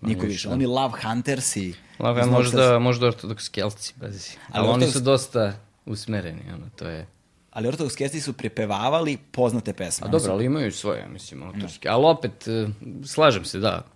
Niko 0.00 0.26
više, 0.26 0.48
da. 0.48 0.54
Oni 0.54 0.66
Love 0.66 0.94
Huntersi. 1.02 1.74
Lava, 1.98 2.20
iz 2.20 2.26
Novog 2.26 2.38
možda, 2.38 2.78
možda 2.78 3.06
ortodoks 3.06 3.48
kelci, 3.48 3.94
pazi. 4.00 4.30
Ali 4.52 4.66
Ali, 4.66 4.74
oni 4.74 4.84
ortodoks- 4.86 4.92
su 4.92 5.00
dosta 5.00 5.52
usmereni, 5.86 6.42
ono, 6.54 6.66
to 6.76 6.88
je... 6.88 7.06
Ali 7.50 7.68
Ortodox 7.68 7.96
Kesti 7.96 8.20
su 8.20 8.32
prepevavali 8.32 9.16
poznate 9.30 9.72
pesme. 9.72 10.06
A 10.06 10.10
dobro, 10.10 10.32
ali 10.32 10.44
imaju 10.44 10.72
svoje, 10.72 11.08
mislim, 11.08 11.42
autorske. 11.42 11.88
Ali 11.88 12.04
opet, 12.06 12.48
eh, 12.48 12.68
slažem 13.04 13.44
se, 13.44 13.58
da. 13.58 13.86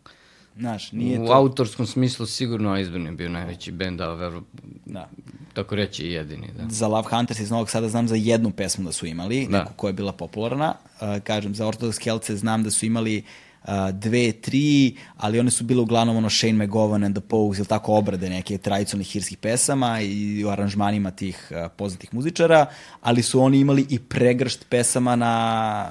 Znaš, 0.59 0.92
nije 0.92 1.21
U 1.21 1.27
to... 1.27 1.33
autorskom 1.33 1.87
smislu 1.87 2.27
sigurno 2.27 2.81
Iceburn 2.81 3.07
je 3.07 3.12
bio 3.12 3.29
najveći 3.29 3.73
bend, 3.73 4.01
a 4.01 4.14
vero, 4.14 4.42
Da. 4.87 5.09
tako 5.55 5.75
reći 5.75 6.03
i 6.03 6.12
jedini, 6.12 6.49
da. 6.57 6.64
za 6.68 6.87
Love 6.87 7.09
Hunters 7.11 7.40
iz 7.40 7.51
Novog 7.51 7.71
Sada 7.71 7.88
znam 7.88 8.09
za 8.09 8.14
jednu 8.14 8.51
pesmu 8.51 8.85
da 8.85 8.92
su 8.92 9.07
imali, 9.07 9.47
Da. 9.51 9.59
neku 9.59 9.73
koja 9.77 9.88
je 9.88 9.92
bila 9.92 10.12
popularna. 10.12 10.75
Uh, 11.01 11.23
kažem, 11.23 11.55
za 11.55 11.66
Orthodox 11.66 11.99
Kelce 11.99 12.37
znam 12.37 12.62
da 12.62 12.71
su 12.71 12.87
imali 12.87 13.23
uh, 13.62 13.68
dve, 13.92 14.33
tri, 14.33 14.97
ali 15.16 15.40
one 15.40 15.51
su 15.51 15.64
bile 15.64 15.83
uglavnom 15.83 16.16
ono 16.16 16.31
Shane 16.31 16.66
McGowan 16.66 17.05
and 17.07 17.16
the 17.16 17.29
Pogues 17.29 17.59
ili 17.59 17.66
tako 17.66 17.94
obrade 17.94 18.31
neke 18.31 18.59
tradicionalnih 18.59 19.07
hirskih 19.07 19.38
pesama 19.38 20.01
i 20.01 20.44
u 20.44 20.49
aranžmanima 20.49 21.11
tih 21.11 21.49
uh, 21.51 21.71
poznatih 21.77 22.14
muzičara, 22.14 22.66
ali 23.01 23.23
su 23.23 23.40
oni 23.40 23.61
imali 23.61 23.87
i 23.90 23.99
pregršt 23.99 24.66
pesama 24.68 25.16
na 25.16 25.90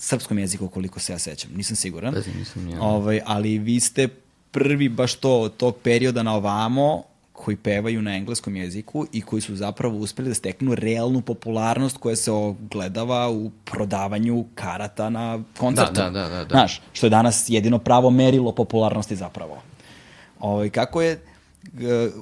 srpskom 0.00 0.38
jeziku, 0.38 0.68
koliko 0.68 1.00
se 1.00 1.12
ja 1.12 1.18
sećam. 1.18 1.50
Nisam 1.56 1.76
siguran. 1.76 2.14
Pazi, 2.14 2.30
nisam 2.38 2.68
ja. 2.68 2.82
Ovaj, 2.82 3.20
ali 3.26 3.58
vi 3.58 3.80
ste 3.80 4.08
prvi 4.50 4.88
baš 4.88 5.14
to 5.14 5.50
tog 5.56 5.76
perioda 5.82 6.22
na 6.22 6.34
ovamo 6.34 7.02
koji 7.32 7.56
pevaju 7.56 8.02
na 8.02 8.16
engleskom 8.16 8.56
jeziku 8.56 9.06
i 9.12 9.20
koji 9.20 9.42
su 9.42 9.56
zapravo 9.56 9.96
uspeli 9.96 10.28
da 10.28 10.34
steknu 10.34 10.74
realnu 10.74 11.20
popularnost 11.20 11.96
koja 11.96 12.16
se 12.16 12.30
ogledava 12.30 13.30
u 13.30 13.50
prodavanju 13.64 14.44
karata 14.54 15.10
na 15.10 15.42
koncertu. 15.58 15.92
Da, 15.92 16.10
da, 16.10 16.10
da, 16.10 16.28
da, 16.28 16.44
da. 16.44 16.48
Znaš, 16.50 16.80
što 16.92 17.06
je 17.06 17.10
danas 17.10 17.44
jedino 17.48 17.78
pravo 17.78 18.10
merilo 18.10 18.52
popularnosti 18.52 19.16
zapravo. 19.16 19.62
Ovaj, 20.40 20.70
kako 20.70 21.02
je, 21.02 21.20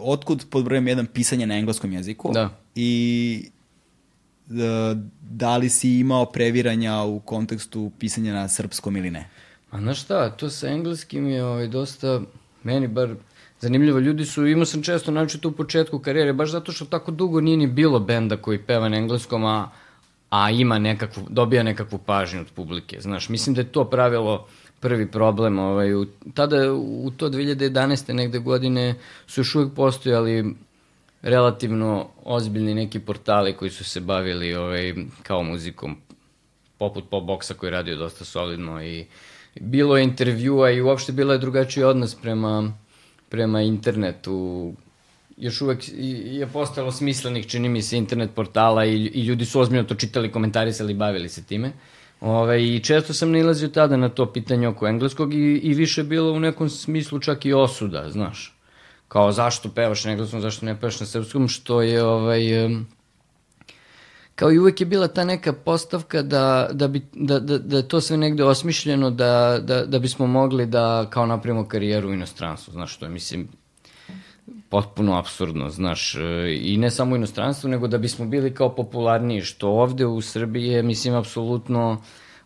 otkud 0.03 0.47
pod 0.51 0.65
brojem 0.65 0.89
jedan 0.89 1.07
pisanje 1.07 1.47
na 1.47 1.57
engleskom 1.57 1.93
jeziku 1.93 2.33
Da. 2.33 2.51
i 2.75 3.51
da 5.21 5.57
li 5.57 5.69
si 5.69 5.99
imao 5.99 6.27
previranja 6.27 7.03
u 7.03 7.21
kontekstu 7.21 7.91
pisanja 7.99 8.33
na 8.33 8.49
srpskom 8.49 8.97
ili 8.97 9.11
ne? 9.11 9.29
A 9.71 9.79
znaš 9.81 10.01
šta, 10.01 10.31
to 10.31 10.51
sa 10.51 10.69
engleskim 10.69 11.29
je 11.29 11.45
ovaj, 11.45 11.67
dosta, 11.67 12.21
meni 12.63 12.89
bar 12.89 13.15
zanimljivo. 13.61 13.99
Ljudi 13.99 14.25
su, 14.25 14.47
imao 14.47 14.65
sam 14.65 14.83
često, 14.83 15.11
naročito 15.11 15.49
u 15.49 15.53
početku 15.53 15.99
karijere, 15.99 16.33
baš 16.33 16.51
zato 16.51 16.73
što 16.73 16.85
tako 16.85 17.11
dugo 17.11 17.41
nije 17.41 17.57
ni 17.57 17.67
bilo 17.67 18.01
benda 18.01 18.37
koji 18.37 18.59
peva 18.59 18.89
na 18.89 18.97
engleskom, 18.97 19.45
a, 19.45 19.71
a 20.31 20.51
ima 20.51 20.79
nekakvu, 20.79 21.27
dobija 21.29 21.63
nekakvu 21.63 21.99
pažnju 21.99 22.41
od 22.41 22.47
publike. 22.55 23.01
Znaš, 23.01 23.29
mislim 23.29 23.55
da 23.55 23.61
je 23.61 23.73
to 23.73 23.85
pravilo 23.85 24.47
prvi 24.81 25.11
problem. 25.11 25.59
Ovaj, 25.59 25.95
u, 25.95 26.07
tada, 26.35 26.73
u 26.73 27.11
to 27.17 27.29
2011. 27.29 28.13
negde 28.13 28.39
godine, 28.39 28.95
su 29.27 29.41
još 29.41 29.55
uvijek 29.55 29.73
postojali 29.75 30.55
relativno 31.23 32.09
ozbiljni 32.25 32.75
neki 32.75 32.99
portali 33.01 33.53
koji 33.53 33.71
su 33.71 33.85
se 33.85 34.01
bavili 34.01 34.55
ovaj, 34.55 34.95
kao 35.23 35.43
muzikom 35.43 35.97
poput 36.79 37.05
Pop 37.11 37.25
Boxa 37.25 37.55
koji 37.55 37.69
je 37.69 37.73
radio 37.73 37.97
dosta 37.97 38.25
solidno 38.25 38.85
i 38.85 39.07
bilo 39.61 39.97
je 39.97 40.05
intervjua 40.05 40.71
i 40.71 40.81
uopšte 40.81 41.13
bilo 41.13 41.33
je 41.33 41.39
drugačiji 41.39 41.85
odnos 41.85 42.15
prema, 42.15 42.73
prema 43.29 43.63
internetu. 43.63 44.73
Još 45.37 45.61
uvek 45.61 45.89
i- 45.89 46.37
je 46.37 46.47
postalo 46.47 46.93
smislenih, 46.93 47.47
čini 47.47 47.69
mi 47.69 47.83
se, 47.83 47.97
internet 47.99 48.31
portala 48.35 48.85
i, 48.85 48.95
i 48.95 49.23
ljudi 49.23 49.45
su 49.45 49.61
ozbiljno 49.61 49.85
to 49.85 49.95
čitali, 49.95 50.33
komentarisali, 50.33 50.95
bavili 50.95 51.29
se 51.29 51.45
time. 51.45 51.73
Ove, 52.21 52.65
I 52.65 52.81
često 52.81 53.15
sam 53.15 53.33
nalazio 53.33 53.69
tada 53.69 53.97
na 53.97 54.09
to 54.09 54.33
pitanje 54.33 54.69
oko 54.69 54.87
engleskog 54.89 55.35
i, 55.35 55.39
i 55.63 55.75
više 55.75 56.03
bilo 56.05 56.33
u 56.33 56.41
nekom 56.41 56.69
smislu 56.69 57.19
čak 57.19 57.47
i 57.47 57.53
osuda, 57.53 58.11
znaš. 58.11 58.58
Kao 59.09 59.33
zašto 59.33 59.69
pevaš 59.69 60.05
na 60.05 60.11
engleskom, 60.11 60.41
zašto 60.41 60.67
ne 60.67 60.81
pevaš 60.81 61.01
na 61.01 61.07
srpskom, 61.07 61.49
što 61.49 61.83
je 61.83 62.05
ovaj... 62.05 62.43
kao 64.35 64.53
i 64.53 64.59
uvek 64.59 64.81
je 64.81 64.87
bila 64.87 65.09
ta 65.09 65.25
neka 65.25 65.53
postavka 65.53 66.23
da, 66.23 66.69
da, 66.73 66.89
bi, 66.89 67.03
da, 67.13 67.41
da, 67.41 67.59
da 67.59 67.77
je 67.77 67.89
to 67.89 68.01
sve 68.01 68.17
negde 68.17 68.45
osmišljeno 68.45 69.11
da, 69.11 69.59
da, 69.63 69.85
da 69.87 69.99
bismo 69.99 70.27
mogli 70.27 70.67
da 70.67 71.07
kao 71.11 71.27
napravimo 71.27 71.69
karijeru 71.69 72.09
u 72.09 72.13
inostranstvu, 72.13 72.73
znaš 72.73 72.95
što 72.95 73.07
je, 73.07 73.11
mislim, 73.11 73.49
potpuno 74.69 75.19
absurdno, 75.19 75.71
znaš, 75.71 76.15
e, 76.15 76.59
i 76.61 76.77
ne 76.77 76.91
samo 76.91 77.13
u 77.13 77.17
inostranstvu, 77.17 77.71
nego 77.71 77.89
da 77.89 77.99
bismo 77.99 78.27
bili 78.27 78.55
kao 78.55 78.75
popularniji, 78.75 79.41
što 79.41 79.69
ovde 79.69 80.07
u 80.07 80.21
Srbiji 80.21 80.67
je, 80.67 80.83
mislim, 80.83 81.15
apsolutno 81.15 82.03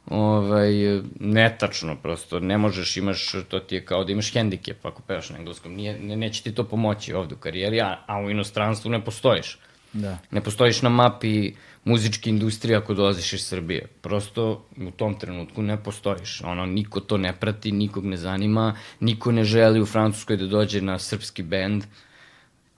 ovaj, 0.06 0.72
netačno, 1.20 1.96
prosto, 1.96 2.40
ne 2.40 2.58
možeš, 2.58 2.96
imaš, 2.96 3.32
to 3.48 3.58
ti 3.58 3.74
je 3.74 3.84
kao 3.84 4.04
da 4.04 4.12
imaš 4.12 4.32
hendikep 4.32 4.86
ako 4.86 5.02
pevaš 5.02 5.30
na 5.30 5.38
engleskom, 5.38 5.74
Nije, 5.74 5.98
ne, 5.98 6.16
neće 6.16 6.42
ti 6.42 6.54
to 6.54 6.64
pomoći 6.64 7.14
ovde 7.14 7.34
u 7.34 7.38
karijeri, 7.38 7.80
a, 7.80 7.98
a 8.06 8.20
u 8.20 8.30
inostranstvu 8.30 8.90
ne 8.90 9.04
postojiš. 9.04 9.58
Da. 9.92 10.18
Ne 10.30 10.40
postojiš 10.40 10.82
na 10.82 10.88
mapi 10.88 11.52
muzičke 11.84 12.30
industrije 12.30 12.76
ako 12.76 12.94
dolaziš 12.94 13.32
iz 13.32 13.44
Srbije. 13.46 13.86
Prosto 14.00 14.66
u 14.76 14.90
tom 14.90 15.18
trenutku 15.18 15.62
ne 15.62 15.82
postojiš. 15.82 16.40
Ono, 16.44 16.66
niko 16.66 17.00
to 17.00 17.16
ne 17.16 17.32
prati, 17.32 17.72
nikog 17.72 18.04
ne 18.04 18.16
zanima, 18.16 18.76
niko 19.00 19.32
ne 19.32 19.44
želi 19.44 19.80
u 19.80 19.86
Francuskoj 19.86 20.36
da 20.36 20.46
dođe 20.46 20.80
na 20.80 20.98
srpski 20.98 21.42
bend 21.42 21.84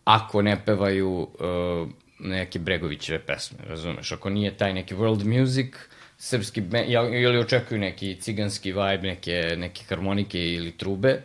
ako 0.05 0.43
ne 0.43 0.65
pevaju 0.65 1.11
uh, 1.11 1.89
neke 2.19 2.59
Bregovićeve 2.59 3.19
pesme, 3.19 3.59
razumeš? 3.69 4.13
Ako 4.13 4.31
nije 4.31 4.57
taj 4.57 4.75
neki 4.75 4.95
world 4.95 5.39
music, 5.39 5.75
srpski 6.19 6.61
band, 6.61 6.91
ili 6.91 7.39
očekuju 7.39 7.81
neki 7.81 8.17
ciganski 8.21 8.73
vibe, 8.73 9.09
neke, 9.09 9.57
neke 9.57 9.85
harmonike 9.89 10.53
ili 10.53 10.73
trube, 10.73 11.21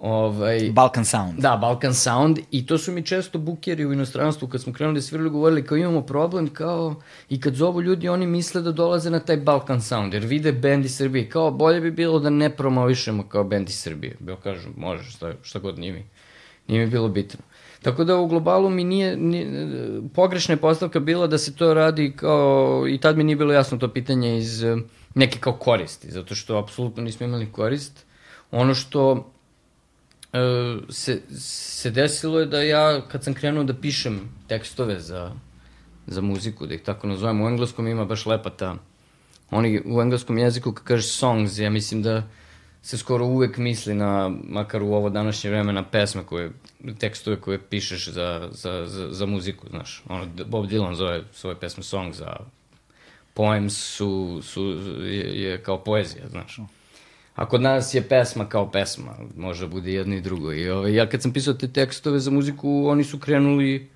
Ovaj, 0.00 0.70
Balkan 0.72 1.04
Sound. 1.04 1.38
Da, 1.38 1.56
Balkan 1.56 1.94
Sound 1.94 2.38
i 2.50 2.66
to 2.66 2.78
su 2.78 2.92
mi 2.92 3.02
često 3.02 3.38
bukeri 3.38 3.86
u 3.86 3.92
inostranstvu 3.92 4.48
kad 4.48 4.62
smo 4.62 4.72
krenuli 4.72 4.98
da 4.98 5.02
svirali 5.02 5.30
govorili 5.30 5.64
kao 5.64 5.78
imamo 5.78 6.02
problem 6.02 6.48
kao 6.48 6.94
i 7.28 7.40
kad 7.40 7.54
zovu 7.54 7.82
ljudi 7.82 8.08
oni 8.08 8.26
misle 8.26 8.62
da 8.62 8.72
dolaze 8.72 9.10
na 9.10 9.20
taj 9.20 9.36
Balkan 9.36 9.80
Sound 9.82 10.14
jer 10.14 10.24
vide 10.24 10.52
bend 10.52 10.84
iz 10.84 10.96
Srbije 10.96 11.28
kao 11.28 11.50
bolje 11.50 11.80
bi 11.80 11.90
bilo 11.90 12.18
da 12.18 12.30
ne 12.30 12.50
promovišemo 12.50 13.28
kao 13.28 13.44
bend 13.44 13.68
iz 13.68 13.78
Srbije. 13.78 14.16
Bio 14.20 14.36
kažem, 14.36 14.72
može 14.76 15.10
šta, 15.10 15.32
šta 15.42 15.58
god 15.58 15.78
nije 15.78 15.92
mi. 15.92 16.04
Nije 16.68 16.84
mi 16.84 16.90
bilo 16.90 17.08
bitno. 17.08 17.40
Tako 17.86 18.04
da 18.04 18.16
u 18.16 18.26
globalu 18.26 18.70
mi 18.70 18.84
nije, 18.84 19.16
nije 19.16 19.46
pogrešna 20.14 20.54
je 20.54 20.60
postavka 20.60 21.00
bila 21.00 21.26
da 21.26 21.38
se 21.38 21.54
to 21.54 21.74
radi 21.74 22.12
kao, 22.16 22.84
i 22.88 22.98
tad 22.98 23.16
mi 23.16 23.24
nije 23.24 23.36
bilo 23.36 23.52
jasno 23.52 23.78
to 23.78 23.88
pitanje 23.88 24.38
iz 24.38 24.64
neke 25.14 25.38
kao 25.38 25.52
koristi, 25.52 26.10
zato 26.10 26.34
što 26.34 26.58
apsolutno 26.58 27.02
nismo 27.02 27.26
imali 27.26 27.52
korist. 27.52 28.06
Ono 28.50 28.74
što 28.74 29.30
E, 30.36 30.76
se, 30.88 31.20
se 31.38 31.90
desilo 31.90 32.40
je 32.40 32.46
da 32.46 32.62
ja, 32.62 33.00
kad 33.08 33.24
sam 33.24 33.34
krenuo 33.34 33.64
da 33.64 33.74
pišem 33.74 34.20
tekstove 34.48 35.00
za, 35.00 35.32
za 36.06 36.20
muziku, 36.20 36.66
da 36.66 36.74
ih 36.74 36.82
tako 36.82 37.06
nazovem, 37.06 37.42
u 37.42 37.48
engleskom 37.48 37.86
ima 37.86 38.04
baš 38.04 38.26
lepa 38.26 38.50
ta, 38.50 38.76
oni 39.50 39.82
u 39.84 40.02
engleskom 40.02 40.38
jeziku 40.38 40.72
kad 40.72 40.84
kažeš 40.84 41.12
songs, 41.12 41.58
ja 41.58 41.70
mislim 41.70 42.02
da 42.02 42.22
se 42.86 42.98
skoro 42.98 43.24
uvek 43.26 43.56
misli 43.58 43.94
na, 43.94 44.30
makar 44.48 44.82
u 44.82 44.92
ovo 44.94 45.10
današnje 45.10 45.50
vreme, 45.50 45.72
na 45.72 45.82
pesme 45.82 46.22
koje, 46.22 46.50
tekstove 46.98 47.40
koje 47.40 47.58
pišeš 47.58 48.08
za, 48.08 48.48
za, 48.52 48.86
za, 48.86 49.12
za 49.12 49.26
muziku, 49.26 49.68
znaš. 49.68 50.02
Ono, 50.08 50.26
Bob 50.46 50.66
Dylan 50.66 50.94
zove 50.94 51.22
svoje 51.32 51.56
pesme 51.60 51.82
songs, 51.82 52.20
a 52.20 52.36
poems 53.34 53.74
su, 53.96 54.40
su, 54.42 54.62
je, 55.02 55.42
je 55.42 55.62
kao 55.62 55.84
poezija, 55.84 56.28
znaš. 56.28 56.60
A 57.34 57.48
kod 57.48 57.62
nas 57.62 57.94
je 57.94 58.08
pesma 58.08 58.48
kao 58.48 58.70
pesma, 58.70 59.16
može 59.36 59.66
bude 59.66 59.92
jedno 59.92 60.14
i 60.14 60.20
drugo. 60.20 60.52
I 60.52 60.70
ovaj, 60.70 60.94
ja 60.94 61.08
kad 61.08 61.22
sam 61.22 61.32
pisao 61.32 61.54
te 61.54 61.68
tekstove 61.68 62.18
za 62.18 62.30
muziku, 62.30 62.86
oni 62.86 63.04
su 63.04 63.18
krenuli 63.18 63.90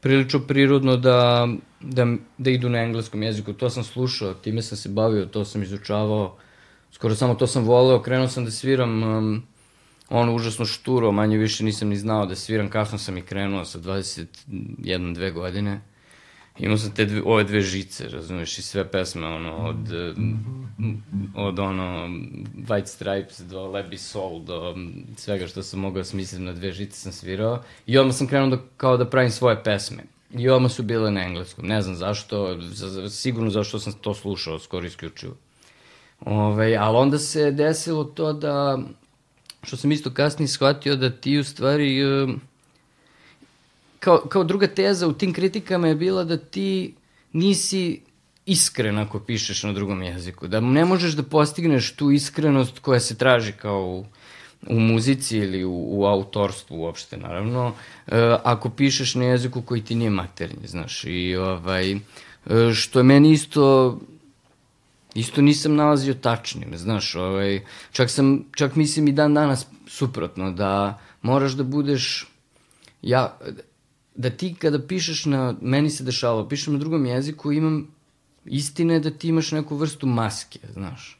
prilično 0.00 0.40
prirodno 0.40 0.96
da, 0.96 1.48
da, 1.80 2.06
da 2.38 2.50
idu 2.50 2.68
na 2.68 2.78
engleskom 2.78 3.22
jeziku. 3.22 3.52
To 3.52 3.70
sam 3.70 3.84
slušao, 3.84 4.34
time 4.34 4.62
sam 4.62 4.78
se 4.78 4.88
bavio, 4.88 5.26
to 5.26 5.44
sam 5.44 5.62
izučavao. 5.62 6.36
Skoro 6.92 7.14
samo 7.14 7.34
to 7.34 7.46
sam 7.46 7.64
voleo, 7.64 8.02
krenuo 8.02 8.28
sam 8.28 8.44
da 8.44 8.50
sviram 8.50 9.02
um, 9.02 9.42
ono 10.08 10.34
užasno 10.34 10.64
šturo, 10.64 11.12
manje 11.12 11.38
više 11.38 11.64
nisam 11.64 11.88
ni 11.88 11.96
znao 11.96 12.26
da 12.26 12.36
sviram, 12.36 12.68
kasno 12.68 12.98
sam 12.98 13.18
i 13.18 13.22
krenuo 13.22 13.64
sa 13.64 13.78
21-2 13.78 15.32
godine. 15.32 15.80
Imao 16.58 16.78
sam 16.78 16.90
te 16.94 17.04
dve, 17.04 17.22
ove 17.24 17.44
dve 17.44 17.60
žice, 17.60 18.08
razumeš, 18.08 18.58
i 18.58 18.62
sve 18.62 18.90
pesme, 18.90 19.26
ono, 19.26 19.56
od, 19.56 19.76
od 21.34 21.58
ono, 21.58 22.08
White 22.68 22.86
Stripes 22.86 23.40
do 23.40 23.66
Lebi 23.66 23.98
Soul, 23.98 24.42
do 24.42 24.76
svega 25.16 25.46
što 25.46 25.62
sam 25.62 25.80
mogao 25.80 26.04
smisliti 26.04 26.44
na 26.44 26.52
dve 26.52 26.72
žice 26.72 27.00
sam 27.00 27.12
svirao. 27.12 27.62
I 27.86 27.98
odmah 27.98 28.16
sam 28.16 28.26
krenuo 28.26 28.48
da, 28.48 28.58
kao 28.76 28.96
da 28.96 29.10
pravim 29.10 29.30
svoje 29.30 29.62
pesme. 29.64 30.02
I 30.30 30.48
odmah 30.48 30.70
su 30.72 30.82
bile 30.82 31.10
na 31.10 31.24
engleskom. 31.24 31.66
Ne 31.66 31.82
znam 31.82 31.96
zašto, 31.96 32.58
sigurno 33.10 33.50
zašto 33.50 33.78
sam 33.78 33.92
to 33.92 34.14
slušao, 34.14 34.58
skoro 34.58 34.86
isključivo. 34.86 35.36
Ove, 36.26 36.76
ali 36.76 36.96
onda 36.96 37.18
se 37.18 37.50
desilo 37.50 38.04
to 38.04 38.32
da, 38.32 38.78
što 39.62 39.76
sam 39.76 39.92
isto 39.92 40.10
kasnije 40.10 40.48
shvatio, 40.48 40.96
da 40.96 41.10
ti 41.10 41.38
u 41.38 41.44
stvari... 41.44 42.00
Kao, 44.00 44.18
kao 44.28 44.44
druga 44.44 44.66
teza 44.66 45.06
u 45.06 45.12
tim 45.12 45.32
kritikama 45.32 45.88
je 45.88 45.94
bila 45.94 46.24
da 46.24 46.36
ti 46.36 46.94
nisi 47.32 48.00
iskren 48.46 48.98
ako 48.98 49.20
pišeš 49.20 49.62
na 49.62 49.72
drugom 49.72 50.02
jeziku. 50.02 50.48
Da 50.48 50.60
ne 50.60 50.84
možeš 50.84 51.12
da 51.12 51.22
postigneš 51.22 51.92
tu 51.96 52.10
iskrenost 52.10 52.78
koja 52.78 53.00
se 53.00 53.14
traži 53.14 53.52
kao 53.52 53.86
u, 53.86 54.04
u 54.66 54.80
muzici 54.80 55.38
ili 55.38 55.64
u, 55.64 55.72
u 55.72 56.04
autorstvu 56.04 56.80
uopšte, 56.80 57.16
naravno, 57.16 57.66
uh, 57.66 57.74
ako 58.44 58.70
pišeš 58.70 59.14
na 59.14 59.24
jeziku 59.24 59.62
koji 59.62 59.84
ti 59.84 59.94
nije 59.94 60.10
maternji, 60.10 60.66
znaš. 60.66 61.04
I 61.04 61.36
ovaj, 61.36 61.94
uh, 61.94 62.00
što 62.74 62.98
je 62.98 63.04
meni 63.04 63.32
isto 63.32 63.98
isto 65.14 65.42
nisam 65.42 65.74
nalazio 65.74 66.14
tačnim, 66.14 66.76
znaš, 66.76 67.14
ovaj, 67.14 67.64
čak 67.92 68.10
sam, 68.10 68.44
čak 68.56 68.76
mislim 68.76 69.08
i 69.08 69.12
dan 69.12 69.34
danas 69.34 69.66
suprotno, 69.86 70.52
da 70.52 70.98
moraš 71.22 71.52
da 71.52 71.62
budeš, 71.62 72.28
ja, 73.02 73.38
da 74.14 74.30
ti 74.30 74.54
kada 74.54 74.86
pišeš 74.86 75.24
na, 75.24 75.54
meni 75.60 75.90
se 75.90 76.04
dešavalo, 76.04 76.48
pišem 76.48 76.72
na 76.72 76.78
drugom 76.78 77.06
jeziku, 77.06 77.52
imam 77.52 77.88
istine 78.44 79.00
da 79.00 79.10
ti 79.10 79.28
imaš 79.28 79.52
neku 79.52 79.76
vrstu 79.76 80.06
maske, 80.06 80.58
znaš. 80.72 81.18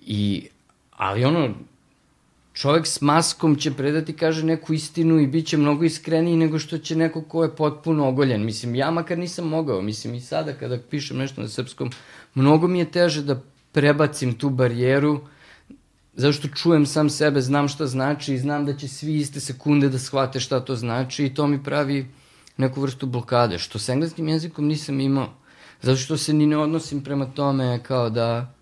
I, 0.00 0.48
ali 0.96 1.24
ono, 1.24 1.54
čovek 2.52 2.86
s 2.86 3.00
maskom 3.00 3.56
će 3.56 3.72
predati, 3.74 4.12
kaže 4.12 4.44
neku 4.44 4.74
istinu 4.74 5.20
i 5.20 5.26
bit 5.26 5.46
će 5.46 5.56
mnogo 5.56 5.84
iskreniji 5.84 6.36
nego 6.36 6.58
što 6.58 6.78
će 6.78 6.96
neko 6.96 7.22
ko 7.22 7.42
je 7.42 7.56
potpuno 7.56 8.08
ogoljen. 8.08 8.44
Mislim, 8.44 8.74
ja 8.74 8.90
makar 8.90 9.18
nisam 9.18 9.48
mogao, 9.48 9.82
mislim 9.82 10.14
i 10.14 10.20
sada 10.20 10.52
kada 10.52 10.78
pišem 10.90 11.16
nešto 11.16 11.40
na 11.40 11.48
srpskom, 11.48 11.90
mnogo 12.34 12.68
mi 12.68 12.78
je 12.78 12.90
teže 12.90 13.22
da 13.22 13.42
prebacim 13.72 14.34
tu 14.34 14.50
barijeru 14.50 15.12
uh, 15.12 15.20
zato 16.14 16.32
što 16.32 16.48
čujem 16.48 16.86
sam 16.86 17.10
sebe, 17.10 17.40
znam 17.40 17.68
šta 17.68 17.86
znači 17.86 18.34
i 18.34 18.38
znam 18.38 18.66
da 18.66 18.76
će 18.76 18.88
svi 18.88 19.16
iste 19.16 19.40
sekunde 19.40 19.88
da 19.88 19.98
shvate 19.98 20.40
šta 20.40 20.60
to 20.60 20.76
znači 20.76 21.24
i 21.24 21.34
to 21.34 21.46
mi 21.46 21.62
pravi 21.64 22.06
neku 22.56 22.80
vrstu 22.80 23.06
blokade, 23.06 23.58
što 23.58 23.78
s 23.78 23.88
engleskim 23.88 24.28
jezikom 24.28 24.66
nisam 24.66 25.00
imao. 25.00 25.28
Zato 25.82 25.96
što 25.96 26.16
se 26.16 26.32
ni 26.32 26.46
ne 26.46 26.58
odnosim 26.58 27.04
prema 27.04 27.26
tome 27.26 27.80
kao 27.82 28.10
da 28.10 28.54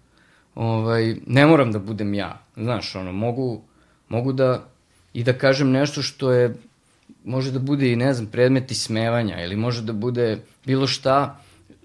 ovaj, 0.55 1.17
ne 1.27 1.47
moram 1.47 1.73
da 1.73 1.79
budem 1.79 2.15
ja. 2.15 2.43
Znaš, 2.57 2.95
ono, 2.95 3.13
mogu, 3.13 3.63
mogu 4.09 4.33
da 4.33 4.69
i 5.13 5.25
da 5.25 5.33
kažem 5.33 5.71
nešto 5.71 6.03
što 6.03 6.33
je 6.33 6.55
može 7.25 7.53
da 7.53 7.59
bude 7.59 7.93
i 7.93 7.97
ne 7.97 8.15
znam 8.15 8.27
predmet 8.27 8.71
ismevanja 8.71 9.45
ili 9.45 9.57
može 9.57 9.83
da 9.83 9.93
bude 9.93 10.39
bilo 10.67 10.87
šta 10.87 11.41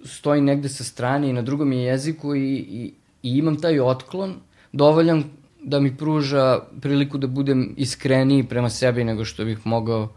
stoji 0.05 0.41
negde 0.41 0.69
sa 0.69 0.83
strane 0.83 1.29
i 1.29 1.33
na 1.33 1.41
drugom 1.41 1.71
je 1.73 1.83
jeziku 1.83 2.35
i, 2.35 2.53
i, 2.55 2.93
i 3.23 3.37
imam 3.37 3.61
taj 3.61 3.79
otklon 3.79 4.35
dovoljan 4.71 5.23
da 5.63 5.79
mi 5.79 5.97
pruža 5.97 6.59
priliku 6.81 7.17
da 7.17 7.27
budem 7.27 7.73
iskreniji 7.77 8.43
prema 8.43 8.69
sebi 8.69 9.03
nego 9.03 9.25
što 9.25 9.45
bih 9.45 9.59
mogao 9.63 10.09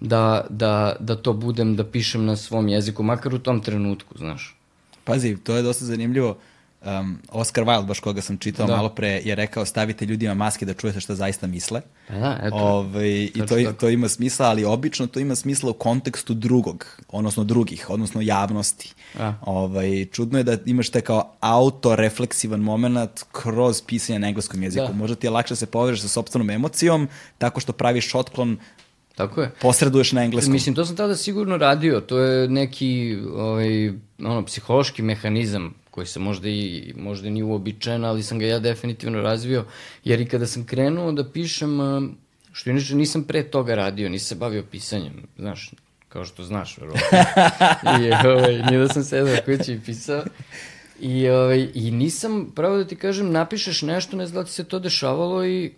da, 0.00 0.46
da, 0.50 0.96
da 1.00 1.16
to 1.16 1.32
budem, 1.32 1.76
da 1.76 1.84
pišem 1.84 2.24
na 2.24 2.36
svom 2.36 2.68
jeziku, 2.68 3.02
makar 3.02 3.34
u 3.34 3.38
tom 3.38 3.60
trenutku, 3.60 4.18
znaš. 4.18 4.56
Pazi, 5.04 5.36
to 5.36 5.56
je 5.56 5.62
dosta 5.62 5.84
zanimljivo 5.84 6.36
um, 6.84 7.18
Oscar 7.28 7.64
Wilde, 7.64 7.86
baš 7.86 8.00
koga 8.00 8.22
sam 8.22 8.38
čitao 8.38 8.66
da. 8.66 8.76
malo 8.76 8.88
pre, 8.88 9.20
je 9.24 9.34
rekao 9.34 9.64
stavite 9.64 10.06
ljudima 10.06 10.34
maske 10.34 10.66
da 10.66 10.74
čujete 10.74 11.00
šta 11.00 11.14
zaista 11.14 11.46
misle. 11.46 11.80
Pa 12.08 12.14
da, 12.14 12.38
eto. 12.42 12.56
Ove, 12.56 12.68
ovaj, 12.68 13.24
I 13.24 13.42
to, 13.48 13.56
tako. 13.56 13.72
to 13.72 13.88
ima 13.88 14.08
smisla, 14.08 14.46
ali 14.46 14.64
obično 14.64 15.06
to 15.06 15.20
ima 15.20 15.34
smisla 15.34 15.70
u 15.70 15.72
kontekstu 15.72 16.34
drugog, 16.34 16.86
odnosno 17.08 17.44
drugih, 17.44 17.90
odnosno 17.90 18.20
javnosti. 18.20 18.94
A. 19.18 19.34
Ove, 19.42 19.66
ovaj, 19.66 20.04
čudno 20.04 20.38
je 20.38 20.44
da 20.44 20.56
imaš 20.66 20.90
te 20.90 21.00
kao 21.00 21.36
autorefleksivan 21.40 22.60
moment 22.60 23.24
kroz 23.32 23.82
pisanje 23.86 24.18
na 24.18 24.28
engleskom 24.28 24.62
jeziku. 24.62 24.86
Da. 24.86 24.92
Možda 24.92 25.16
ti 25.16 25.26
je 25.26 25.30
lakše 25.30 25.52
da 25.52 25.56
se 25.56 25.66
povežeš 25.66 26.02
sa 26.02 26.08
sobstvenom 26.08 26.50
emocijom 26.50 27.08
tako 27.38 27.60
što 27.60 27.72
praviš 27.72 28.14
otklon 28.14 28.58
Tako 29.16 29.40
je. 29.42 29.50
Posreduješ 29.60 30.12
na 30.12 30.22
engleskom. 30.24 30.52
Mislim, 30.52 30.74
to 30.74 30.84
sam 30.84 30.96
tada 30.96 31.16
sigurno 31.16 31.56
radio. 31.56 32.00
To 32.00 32.18
je 32.18 32.48
neki 32.48 33.18
ovaj, 33.34 33.88
ono, 34.18 34.44
psihološki 34.44 35.02
mehanizam 35.02 35.74
koji 35.90 36.06
se 36.06 36.20
možda 36.20 36.48
i 36.48 36.92
možda 36.96 37.30
nije 37.30 37.44
uobičajen, 37.44 38.04
ali 38.04 38.22
sam 38.22 38.38
ga 38.38 38.46
ja 38.46 38.58
definitivno 38.58 39.20
razvio, 39.20 39.64
jer 40.04 40.20
i 40.20 40.28
kada 40.28 40.46
sam 40.46 40.66
krenuo 40.66 41.12
da 41.12 41.30
pišem, 41.30 41.78
što 42.52 42.70
inače 42.70 42.94
nisam 42.94 43.24
pre 43.24 43.42
toga 43.42 43.74
radio, 43.74 44.08
nisam 44.08 44.26
se 44.26 44.34
bavio 44.34 44.64
pisanjem, 44.70 45.22
znaš, 45.38 45.70
kao 46.08 46.24
što 46.24 46.44
znaš, 46.44 46.78
verovatno. 46.78 47.18
I 48.00 48.26
ovaj, 48.26 48.62
nije 48.62 48.78
da 48.78 48.88
sam 48.88 49.04
sedao 49.04 49.36
kući 49.44 49.72
i 49.72 49.80
pisao. 49.86 50.24
I, 51.00 51.28
ovaj, 51.28 51.68
I 51.74 51.90
nisam, 51.90 52.52
pravo 52.54 52.76
da 52.76 52.84
ti 52.84 52.96
kažem, 52.96 53.32
napišeš 53.32 53.82
nešto, 53.82 54.16
ne 54.16 54.26
znam 54.26 54.42
da 54.42 54.46
ti 54.46 54.52
se 54.52 54.64
to 54.64 54.78
dešavalo 54.78 55.46
i 55.46 55.72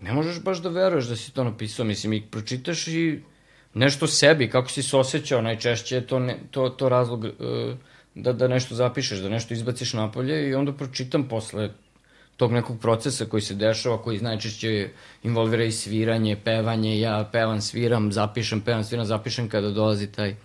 ne 0.00 0.12
možeš 0.12 0.40
baš 0.42 0.58
da 0.62 0.68
veruješ 0.68 1.04
da 1.04 1.16
si 1.16 1.32
to 1.34 1.44
napisao. 1.44 1.84
Mislim, 1.84 2.12
i 2.12 2.22
pročitaš 2.30 2.88
i 2.88 3.20
nešto 3.74 4.06
sebi, 4.06 4.50
kako 4.50 4.68
si 4.68 4.82
se 4.82 4.96
osjećao, 4.96 5.42
najčešće 5.42 5.94
je 5.94 6.06
to, 6.06 6.18
ne, 6.18 6.38
to, 6.50 6.68
to 6.68 6.88
razlog 6.88 7.24
uh, 7.24 7.30
da, 8.22 8.32
da 8.32 8.48
nešto 8.48 8.74
zapišeš, 8.74 9.18
da 9.18 9.28
nešto 9.28 9.54
izbaciš 9.54 9.92
napolje 9.92 10.48
i 10.48 10.54
onda 10.54 10.72
pročitam 10.72 11.28
posle 11.28 11.70
tog 12.36 12.52
nekog 12.52 12.80
procesa 12.80 13.24
koji 13.24 13.42
se 13.42 13.54
dešava, 13.54 14.02
koji 14.02 14.20
najčešće 14.20 14.88
involvira 15.22 15.64
i 15.64 15.72
sviranje, 15.72 16.36
pevanje, 16.44 17.00
ja 17.00 17.28
pevam, 17.32 17.60
sviram, 17.60 18.12
zapišem, 18.12 18.60
pevam, 18.60 18.84
sviram, 18.84 19.06
zapišem 19.06 19.48
kada 19.48 19.70
dolazi 19.70 20.06
taj, 20.06 20.36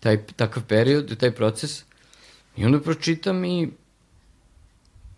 taj 0.00 0.18
takav 0.36 0.62
period, 0.68 1.16
taj 1.18 1.30
proces. 1.30 1.84
I 2.56 2.64
onda 2.64 2.80
pročitam 2.80 3.44
i 3.44 3.68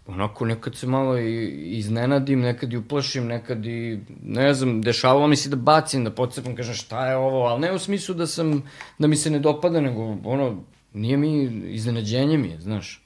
onako 0.06 0.46
nekad 0.46 0.76
se 0.76 0.86
malo 0.86 1.18
i 1.18 1.50
iznenadim, 1.78 2.40
nekad 2.40 2.72
i 2.72 2.76
uplašim, 2.76 3.26
nekad 3.26 3.66
i, 3.66 4.00
ne 4.22 4.54
znam, 4.54 4.82
dešavalo 4.82 5.26
mi 5.26 5.36
se 5.36 5.48
da 5.48 5.56
bacim, 5.56 6.04
da 6.04 6.10
pocepam, 6.10 6.56
kažem 6.56 6.74
šta 6.74 7.06
je 7.06 7.16
ovo, 7.16 7.46
ali 7.46 7.60
ne 7.60 7.72
u 7.72 7.78
smislu 7.78 8.14
da 8.14 8.26
sam, 8.26 8.62
da 8.98 9.06
mi 9.06 9.16
se 9.16 9.30
ne 9.30 9.38
dopada, 9.38 9.80
nego 9.80 10.16
ono, 10.24 10.62
nije 10.94 11.16
mi, 11.16 11.42
iznenađenje 11.74 12.38
mi 12.38 12.48
je, 12.48 12.60
znaš. 12.60 13.02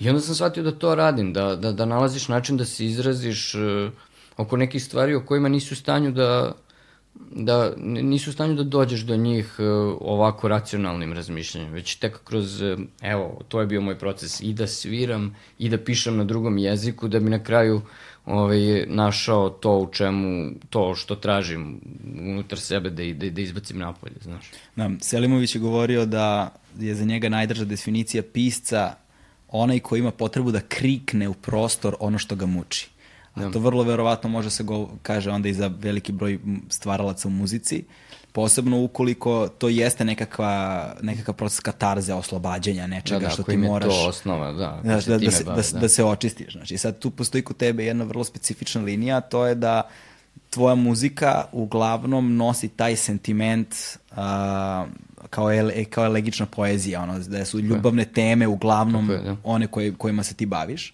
I 0.00 0.08
onda 0.08 0.20
sam 0.20 0.34
shvatio 0.34 0.62
da 0.62 0.72
to 0.72 0.94
radim, 0.94 1.32
da, 1.32 1.56
da, 1.56 1.72
da 1.72 1.84
nalaziš 1.84 2.28
način 2.28 2.56
da 2.56 2.64
se 2.64 2.86
izraziš 2.86 3.54
uh, 3.54 3.92
oko 4.36 4.56
nekih 4.56 4.84
stvari 4.84 5.14
o 5.14 5.24
kojima 5.26 5.48
nisi 5.48 5.74
u 5.74 5.76
stanju 5.76 6.12
da, 6.12 6.52
da 7.30 7.72
nisu 7.76 8.30
u 8.30 8.32
stanju 8.32 8.54
da 8.54 8.62
dođeš 8.62 9.00
do 9.00 9.16
njih 9.16 9.54
uh, 9.58 9.66
ovako 10.00 10.48
racionalnim 10.48 11.12
razmišljanjem, 11.12 11.72
već 11.72 11.94
tek 11.94 12.24
kroz, 12.24 12.60
uh, 12.60 12.78
evo, 13.02 13.40
to 13.48 13.60
je 13.60 13.66
bio 13.66 13.80
moj 13.80 13.98
proces, 13.98 14.40
i 14.40 14.52
da 14.52 14.66
sviram, 14.66 15.36
i 15.58 15.68
da 15.68 15.78
pišem 15.78 16.16
na 16.16 16.24
drugom 16.24 16.58
jeziku, 16.58 17.08
da 17.08 17.20
bi 17.20 17.30
na 17.30 17.42
kraju 17.44 17.80
ovaj, 18.26 18.86
našao 18.86 19.50
to 19.50 19.78
u 19.78 19.88
čemu, 19.92 20.50
to 20.70 20.94
što 20.94 21.14
tražim 21.14 21.80
unutar 22.20 22.58
sebe 22.58 22.90
da, 22.90 23.02
da, 23.14 23.30
da 23.30 23.40
izbacim 23.40 23.78
napolje, 23.78 24.16
znaš. 24.20 24.50
Da, 24.76 24.90
Selimović 25.00 25.54
je 25.54 25.60
govorio 25.60 26.06
da 26.06 26.54
je 26.78 26.94
za 26.94 27.04
njega 27.04 27.28
najdrža 27.28 27.64
definicija 27.64 28.22
pisca 28.22 28.94
onaj 29.48 29.78
ko 29.78 29.96
ima 29.96 30.10
potrebu 30.10 30.50
da 30.50 30.60
krikne 30.60 31.28
u 31.28 31.34
prostor 31.34 31.96
ono 32.00 32.18
što 32.18 32.36
ga 32.36 32.46
muči. 32.46 32.90
A 33.34 33.40
da. 33.40 33.50
to 33.50 33.58
vrlo 33.58 33.82
verovatno 33.82 34.30
može 34.30 34.50
se 34.50 34.62
go, 34.62 34.88
kaže 35.02 35.30
onda 35.30 35.48
i 35.48 35.54
za 35.54 35.70
veliki 35.78 36.12
broj 36.12 36.38
stvaralaca 36.68 37.28
u 37.28 37.30
muzici, 37.30 37.84
posebno 38.32 38.82
ukoliko 38.82 39.48
to 39.48 39.68
jeste 39.68 40.04
nekakva, 40.04 40.94
nekakav 41.02 41.34
proces 41.34 41.60
katarze, 41.60 42.14
oslobađanja 42.14 42.86
nečega 42.86 43.20
da, 43.20 43.26
da, 43.26 43.30
što 43.30 43.42
ti 43.42 43.56
moraš... 43.56 43.88
Da, 43.88 43.94
to 43.94 44.08
osnova, 44.08 44.52
da. 44.52 44.80
Da, 44.84 45.00
da, 45.06 45.18
da, 45.18 45.30
se, 45.30 45.44
bavi, 45.44 45.62
da, 45.62 45.72
da. 45.72 45.80
da 45.80 45.88
se 45.88 46.04
očistiš. 46.04 46.52
Znači, 46.52 46.78
sad 46.78 46.98
tu 46.98 47.10
postoji 47.10 47.42
kod 47.42 47.56
tebe 47.56 47.84
jedna 47.84 48.04
vrlo 48.04 48.24
specifična 48.24 48.82
linija, 48.82 49.20
to 49.20 49.46
je 49.46 49.54
da 49.54 49.82
tvoja 50.50 50.74
muzika 50.74 51.44
uglavnom 51.52 52.36
nosi 52.36 52.68
taj 52.68 52.96
sentiment 52.96 53.74
uh, 54.10 54.16
kao, 55.30 55.52
je, 55.52 55.84
kao 55.84 56.04
elegična 56.04 56.46
poezija, 56.46 57.02
ono, 57.02 57.18
da 57.18 57.44
su 57.44 57.60
ljubavne 57.60 58.04
teme 58.04 58.46
uglavnom 58.46 59.10
je, 59.10 59.18
da. 59.18 59.36
one 59.44 59.66
koje, 59.66 59.94
kojima 59.94 60.22
se 60.22 60.34
ti 60.34 60.46
baviš. 60.46 60.90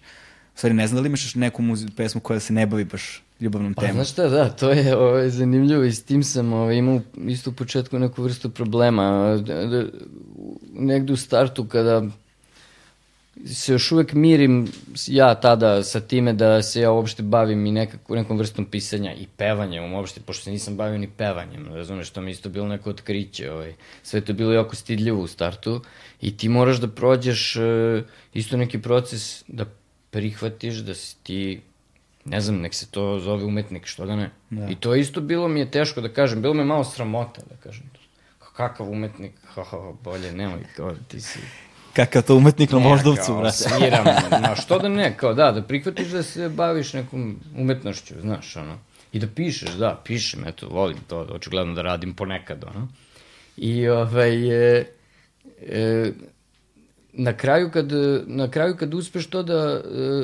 U 0.55 0.57
stvari, 0.57 0.73
ne 0.73 0.87
znam 0.87 0.95
da 0.95 1.01
li 1.01 1.07
imaš 1.07 1.35
neku 1.35 1.61
muzi, 1.61 1.87
pesmu 1.97 2.21
koja 2.21 2.39
se 2.39 2.53
ne 2.53 2.65
bavi 2.67 2.85
baš 2.85 3.23
ljubavnom 3.39 3.73
pa, 3.73 3.81
temom. 3.81 3.95
Znaš 3.95 4.11
šta, 4.11 4.27
da, 4.27 4.49
to 4.49 4.69
je 4.69 4.97
ovaj, 4.97 5.29
zanimljivo 5.29 5.83
i 5.83 5.91
s 5.91 6.03
tim 6.03 6.23
sam 6.23 6.53
ovaj, 6.53 6.75
imao 6.75 7.01
isto 7.27 7.49
u 7.49 7.53
početku 7.53 7.99
neku 7.99 8.23
vrstu 8.23 8.49
problema. 8.49 9.37
Negde 10.73 11.13
u 11.13 11.17
startu 11.17 11.67
kada 11.67 12.03
se 13.45 13.71
još 13.71 13.91
uvek 13.91 14.13
mirim 14.13 14.71
ja 15.07 15.35
tada 15.35 15.83
sa 15.83 15.99
time 15.99 16.33
da 16.33 16.61
se 16.61 16.81
ja 16.81 16.91
uopšte 16.91 17.23
bavim 17.23 17.65
i 17.65 17.71
nekako, 17.71 18.15
nekom 18.15 18.37
vrstom 18.37 18.65
pisanja 18.65 19.13
i 19.13 19.27
pevanjem 19.37 19.93
uopšte, 19.93 20.21
pošto 20.25 20.43
se 20.43 20.51
nisam 20.51 20.77
bavio 20.77 20.97
ni 20.97 21.09
pevanjem, 21.17 21.73
razumeš, 21.73 22.09
to 22.09 22.21
mi 22.21 22.31
isto 22.31 22.49
bilo 22.49 22.67
neko 22.67 22.89
otkriće, 22.89 23.51
ovaj. 23.51 23.73
sve 24.03 24.21
to 24.21 24.31
je 24.31 24.35
bilo 24.35 24.53
jako 24.53 24.75
stidljivo 24.75 25.21
u 25.21 25.27
startu 25.27 25.81
i 26.21 26.37
ti 26.37 26.49
moraš 26.49 26.77
da 26.77 26.87
prođeš 26.87 27.55
uh, 27.55 27.63
isto 28.33 28.57
neki 28.57 28.81
proces 28.81 29.43
da 29.47 29.65
prihvatiš 30.09 30.75
da 30.75 30.93
si 30.93 31.15
ti 31.23 31.61
ne 32.25 32.41
znam, 32.41 32.61
nek 32.61 32.73
se 32.73 32.91
to 32.91 33.19
zove 33.19 33.43
umetnik, 33.43 33.85
što 33.85 34.05
da 34.05 34.15
ne. 34.15 34.29
Da. 34.49 34.67
I 34.69 34.75
to 34.75 34.95
isto 34.95 35.21
bilo 35.21 35.47
mi 35.47 35.59
je 35.59 35.71
teško 35.71 36.01
da 36.01 36.09
kažem, 36.09 36.41
bilo 36.41 36.53
me 36.53 36.63
malo 36.63 36.83
sramota 36.83 37.41
da 37.49 37.55
kažem 37.55 37.89
to. 37.93 37.99
Kakav 38.55 38.89
umetnik, 38.91 39.31
ha, 39.45 39.63
ha, 39.63 39.93
bolje, 40.03 40.31
nemoj, 40.31 40.63
kao, 40.75 40.95
ti 41.07 41.21
si 41.21 41.39
Kakav 41.95 42.21
to 42.21 42.35
umetnik 42.35 42.71
na 42.71 42.77
Voždovcu, 42.77 43.37
brate. 43.37 43.55
Sviram, 43.55 44.05
na 44.47 44.55
što 44.55 44.79
da 44.79 44.89
ne, 44.89 45.17
kao 45.17 45.33
da, 45.33 45.51
da 45.51 45.61
prihvatiš 45.61 46.07
da 46.07 46.23
se 46.23 46.49
baviš 46.49 46.93
nekom 46.93 47.39
umetnošću, 47.57 48.13
znaš, 48.21 48.55
ono. 48.55 48.77
I 49.11 49.19
da 49.19 49.27
pišeš, 49.27 49.69
da, 49.69 50.01
pišem, 50.05 50.47
eto, 50.47 50.67
volim 50.69 50.97
to, 51.07 51.19
očigledno 51.19 51.73
da 51.73 51.81
radim 51.81 52.13
ponekad, 52.13 52.63
ono. 52.63 52.87
I, 53.57 53.87
ovaj, 53.87 54.49
e, 54.77 54.85
e, 55.61 56.11
na 57.17 57.33
kraju 57.33 57.69
kad, 57.71 57.91
na 58.27 58.51
kraju 58.51 58.75
kad 58.75 58.93
uspeš 58.93 59.27
to 59.27 59.43
da, 59.43 59.81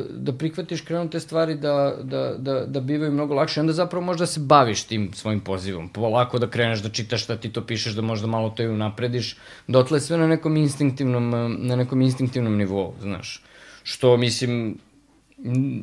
da 0.09 0.33
prihvatiš 0.33 0.81
krenu 0.81 1.09
te 1.09 1.19
stvari 1.19 1.55
da, 1.55 1.95
da, 2.03 2.35
da, 2.37 2.65
da 2.65 2.79
bivaju 2.79 3.11
mnogo 3.11 3.33
lakše, 3.33 3.59
onda 3.59 3.73
zapravo 3.73 4.05
možda 4.05 4.25
se 4.25 4.39
baviš 4.39 4.83
tim 4.83 5.13
svojim 5.13 5.39
pozivom. 5.39 5.89
Polako 5.89 6.39
da 6.39 6.49
kreneš 6.49 6.79
da 6.79 6.89
čitaš 6.89 7.23
šta 7.23 7.35
ti 7.35 7.49
to 7.49 7.65
pišeš, 7.65 7.93
da 7.93 8.01
možda 8.01 8.27
malo 8.27 8.49
to 8.49 8.63
i 8.63 8.67
unaprediš. 8.67 9.37
Dotle 9.67 9.99
sve 9.99 10.17
na 10.17 10.27
nekom 10.27 10.57
instinktivnom, 10.57 11.29
na 11.59 11.75
nekom 11.75 12.01
instinktivnom 12.01 12.57
nivou, 12.57 12.93
znaš. 13.01 13.43
Što, 13.83 14.17
mislim, 14.17 14.77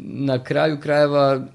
na 0.04 0.44
kraju 0.44 0.80
krajeva 0.80 1.46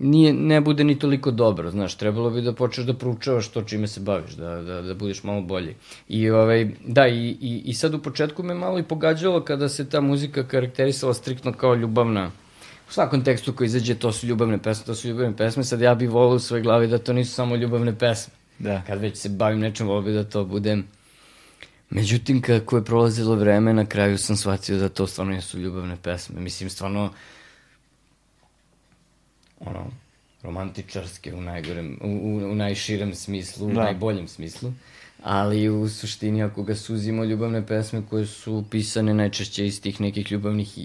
nije, 0.00 0.32
ne 0.32 0.60
bude 0.60 0.84
ni 0.84 0.98
toliko 0.98 1.30
dobro, 1.30 1.70
znaš, 1.70 1.94
trebalo 1.94 2.30
bi 2.30 2.42
da 2.42 2.52
počneš 2.52 2.86
da 2.86 2.94
proučavaš 2.94 3.48
to 3.48 3.62
čime 3.62 3.86
se 3.86 4.00
baviš, 4.00 4.32
da, 4.32 4.62
da, 4.62 4.82
da 4.82 4.94
budeš 4.94 5.22
malo 5.22 5.42
bolji. 5.42 5.74
I, 6.08 6.30
ovaj, 6.30 6.70
da, 6.86 7.08
i, 7.08 7.36
i, 7.40 7.62
i 7.64 7.74
sad 7.74 7.94
u 7.94 8.02
početku 8.02 8.42
me 8.42 8.54
malo 8.54 8.78
i 8.78 8.82
pogađalo 8.82 9.44
kada 9.44 9.68
se 9.68 9.88
ta 9.88 10.00
muzika 10.00 10.46
karakterisala 10.48 11.14
striktno 11.14 11.52
kao 11.52 11.74
ljubavna, 11.74 12.30
u 12.88 12.92
svakom 12.92 13.24
tekstu 13.24 13.52
koji 13.52 13.66
izađe 13.66 13.94
to 13.94 14.12
su 14.12 14.26
ljubavne 14.26 14.58
pesme, 14.58 14.86
to 14.86 14.94
su 14.94 15.08
ljubavne 15.08 15.36
pesme, 15.36 15.64
sad 15.64 15.80
ja 15.80 15.94
bih 15.94 16.10
volio 16.10 16.36
u 16.36 16.38
svojoj 16.38 16.62
glavi 16.62 16.86
da 16.86 16.98
to 16.98 17.12
nisu 17.12 17.34
samo 17.34 17.56
ljubavne 17.56 17.98
pesme. 17.98 18.34
Da. 18.58 18.82
Kad 18.86 19.00
već 19.00 19.16
se 19.16 19.28
bavim 19.28 19.60
nečem, 19.60 19.86
volio 19.86 20.02
bih 20.02 20.14
da 20.14 20.24
to 20.24 20.44
bude... 20.44 20.78
Međutim, 21.90 22.42
kako 22.42 22.76
je 22.76 22.84
prolazilo 22.84 23.34
vreme, 23.34 23.72
na 23.72 23.86
kraju 23.86 24.18
sam 24.18 24.36
shvatio 24.36 24.78
da 24.78 24.88
to 24.88 25.06
stvarno 25.06 25.32
nisu 25.32 25.58
ljubavne 25.58 25.96
pesme. 26.02 26.40
Mislim, 26.40 26.70
stvarno, 26.70 27.10
ono, 29.60 29.86
romantičarske 30.42 31.34
u 31.34 31.40
najgorem, 31.40 31.98
u, 32.02 32.08
u, 32.08 32.50
u 32.50 32.54
najširem 32.54 33.14
smislu, 33.14 33.66
da. 33.66 33.72
u 33.72 33.74
najboljem 33.84 34.28
smislu. 34.28 34.72
Ali 35.22 35.68
u 35.68 35.88
suštini 35.88 36.42
ako 36.42 36.62
ga 36.62 36.74
suzimo 36.74 37.24
ljubavne 37.24 37.66
pesme 37.66 38.02
koje 38.10 38.26
su 38.26 38.64
pisane 38.70 39.14
najčešće 39.14 39.66
iz 39.66 39.80
tih 39.82 40.00
nekih 40.00 40.32
ljubavnih 40.32 40.78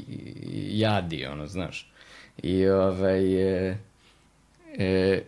jadi, 0.81 1.25
ono, 1.25 1.47
znaš. 1.47 1.91
I 2.43 2.67
ovaj, 2.67 3.23
e, 3.69 3.77
e, 4.77 5.21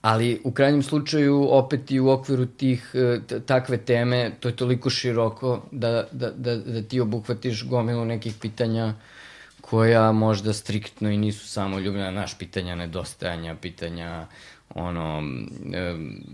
ali 0.00 0.40
u 0.44 0.50
krajnjem 0.50 0.82
slučaju 0.82 1.46
opet 1.50 1.90
i 1.90 2.00
u 2.00 2.08
okviru 2.08 2.46
tih 2.46 2.94
e, 2.94 3.20
takve 3.46 3.76
teme 3.76 4.32
to 4.40 4.48
je 4.48 4.56
toliko 4.56 4.90
široko 4.90 5.62
da, 5.70 6.08
da, 6.12 6.30
da, 6.30 6.56
da 6.56 6.82
ti 6.82 7.00
obuhvatiš 7.00 7.66
gomilu 7.66 8.04
nekih 8.04 8.34
pitanja 8.40 8.94
koja 9.70 10.12
možda 10.12 10.52
striktno 10.52 11.10
i 11.10 11.16
nisu 11.16 11.48
samo 11.48 11.78
ljubljena 11.78 12.10
naš 12.10 12.38
pitanja 12.38 12.74
nedostajanja, 12.74 13.54
pitanja 13.54 14.26
ono, 14.74 15.22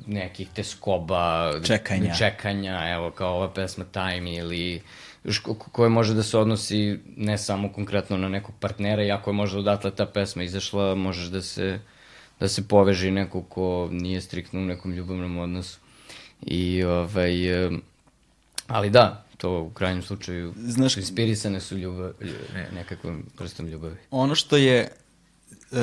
nekih 0.06 0.48
teskoba, 0.54 1.52
čekanja. 1.66 2.14
čekanja, 2.14 2.88
evo 2.88 3.10
kao 3.10 3.34
ova 3.34 3.52
pesma 3.52 3.84
Time 3.84 4.34
ili 4.34 4.82
koje 5.72 5.88
može 5.88 6.14
da 6.14 6.22
se 6.22 6.38
odnosi 6.38 6.98
ne 7.16 7.38
samo 7.38 7.72
konkretno 7.72 8.16
na 8.16 8.28
nekog 8.28 8.54
partnera, 8.60 9.04
iako 9.04 9.30
je 9.30 9.34
možda 9.34 9.58
odatle 9.58 9.90
ta 9.90 10.06
pesma 10.06 10.42
izašla, 10.42 10.94
možeš 10.94 11.26
da 11.26 11.42
se, 11.42 11.80
da 12.40 12.48
se 12.48 12.68
poveži 12.68 13.10
neko 13.10 13.42
ko 13.42 13.88
nije 13.92 14.20
striktno 14.20 14.60
u 14.60 14.64
nekom 14.64 14.92
ljubavnom 14.92 15.38
odnosu. 15.38 15.78
I 16.42 16.84
ovaj, 16.84 17.32
ali 18.66 18.90
da, 18.90 19.25
to 19.36 19.62
u 19.62 19.70
krajnjem 19.70 20.02
slučaju 20.02 20.54
Znaš, 20.56 20.96
inspirisane 20.96 21.60
su 21.60 21.78
ljubav, 21.78 22.12
ne, 22.54 22.68
nekakvom 22.74 23.24
vrstom 23.38 23.66
ljubavi. 23.66 23.96
Ono 24.10 24.34
što 24.34 24.56
je 24.56 24.88
uh, 25.70 25.78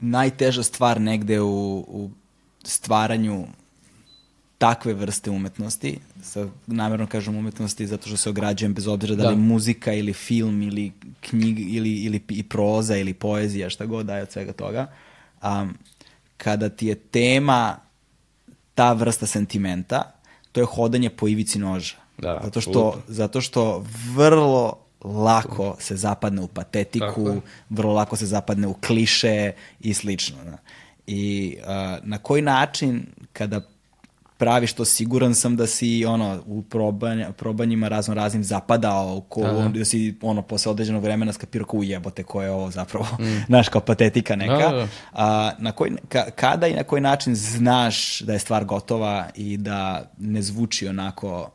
najteža 0.00 0.62
stvar 0.62 1.00
negde 1.00 1.40
u, 1.40 1.84
u 1.88 2.10
stvaranju 2.64 3.46
takve 4.58 4.94
vrste 4.94 5.30
umetnosti, 5.30 5.98
sa, 6.22 6.48
namjerno 6.66 7.06
kažem 7.06 7.36
umetnosti 7.36 7.86
zato 7.86 8.08
što 8.08 8.16
se 8.16 8.30
ograđujem 8.30 8.74
bez 8.74 8.86
obzira 8.86 9.14
da, 9.14 9.22
da 9.22 9.30
li 9.30 9.36
muzika 9.36 9.92
ili 9.92 10.12
film 10.12 10.62
ili 10.62 10.92
knjig 11.20 11.74
ili, 11.76 11.92
ili 11.92 12.22
i 12.28 12.42
proza 12.42 12.96
ili 12.96 13.14
poezija, 13.14 13.70
šta 13.70 13.86
god 13.86 14.06
daje 14.06 14.22
od 14.22 14.32
svega 14.32 14.52
toga, 14.52 14.92
um, 15.42 15.74
kada 16.36 16.68
ti 16.68 16.86
je 16.86 16.94
tema 16.94 17.76
ta 18.74 18.92
vrsta 18.92 19.26
sentimenta, 19.26 20.12
to 20.52 20.60
je 20.60 20.66
hodanje 20.66 21.10
po 21.10 21.28
ivici 21.28 21.58
noža. 21.58 21.96
Da, 22.18 22.40
zato 22.44 22.60
što, 22.60 23.02
zato 23.08 23.40
što 23.40 23.84
vrlo 24.14 24.78
lako 25.04 25.76
se 25.78 25.96
zapadne 25.96 26.42
u 26.42 26.48
patetiku, 26.48 27.40
vrlo 27.70 27.92
lako 27.92 28.16
se 28.16 28.26
zapadne 28.26 28.66
u 28.66 28.74
kliše 28.74 29.52
i 29.80 29.94
slično. 29.94 30.44
Da. 30.44 30.58
I 31.06 31.56
uh, 31.60 31.66
na 32.02 32.18
koji 32.18 32.42
način 32.42 33.06
kada 33.32 33.60
praviš 34.38 34.72
to, 34.72 34.84
siguran 34.84 35.34
sam 35.34 35.56
da 35.56 35.66
si 35.66 36.04
ono, 36.04 36.42
u 36.46 36.62
probanja, 36.62 37.32
probanjima 37.32 37.88
razno 37.88 38.14
raznim 38.14 38.44
zapadao, 38.44 39.20
ko, 39.28 39.42
Da, 39.42 39.52
da. 39.52 39.68
da 39.68 39.84
si 39.84 40.14
ono, 40.22 40.42
posle 40.42 40.70
određenog 40.70 41.02
vremena 41.02 41.32
skapirao 41.32 41.66
kao 41.66 41.80
ujebote 41.80 42.22
ko 42.22 42.42
je 42.42 42.50
ovo 42.50 42.70
zapravo, 42.70 43.06
mm. 43.20 43.44
znaš, 43.48 43.68
kao 43.68 43.80
patetika 43.80 44.36
neka. 44.36 44.70
Da, 44.70 44.76
da. 44.76 44.88
A, 45.12 45.50
na 45.58 45.72
koji, 45.72 45.92
ka, 46.08 46.30
kada 46.30 46.66
i 46.66 46.74
na 46.74 46.84
koji 46.84 47.02
način 47.02 47.34
znaš 47.34 48.20
da 48.20 48.32
je 48.32 48.38
stvar 48.38 48.64
gotova 48.64 49.28
i 49.34 49.56
da 49.56 50.10
ne 50.18 50.42
zvuči 50.42 50.88
onako 50.88 51.50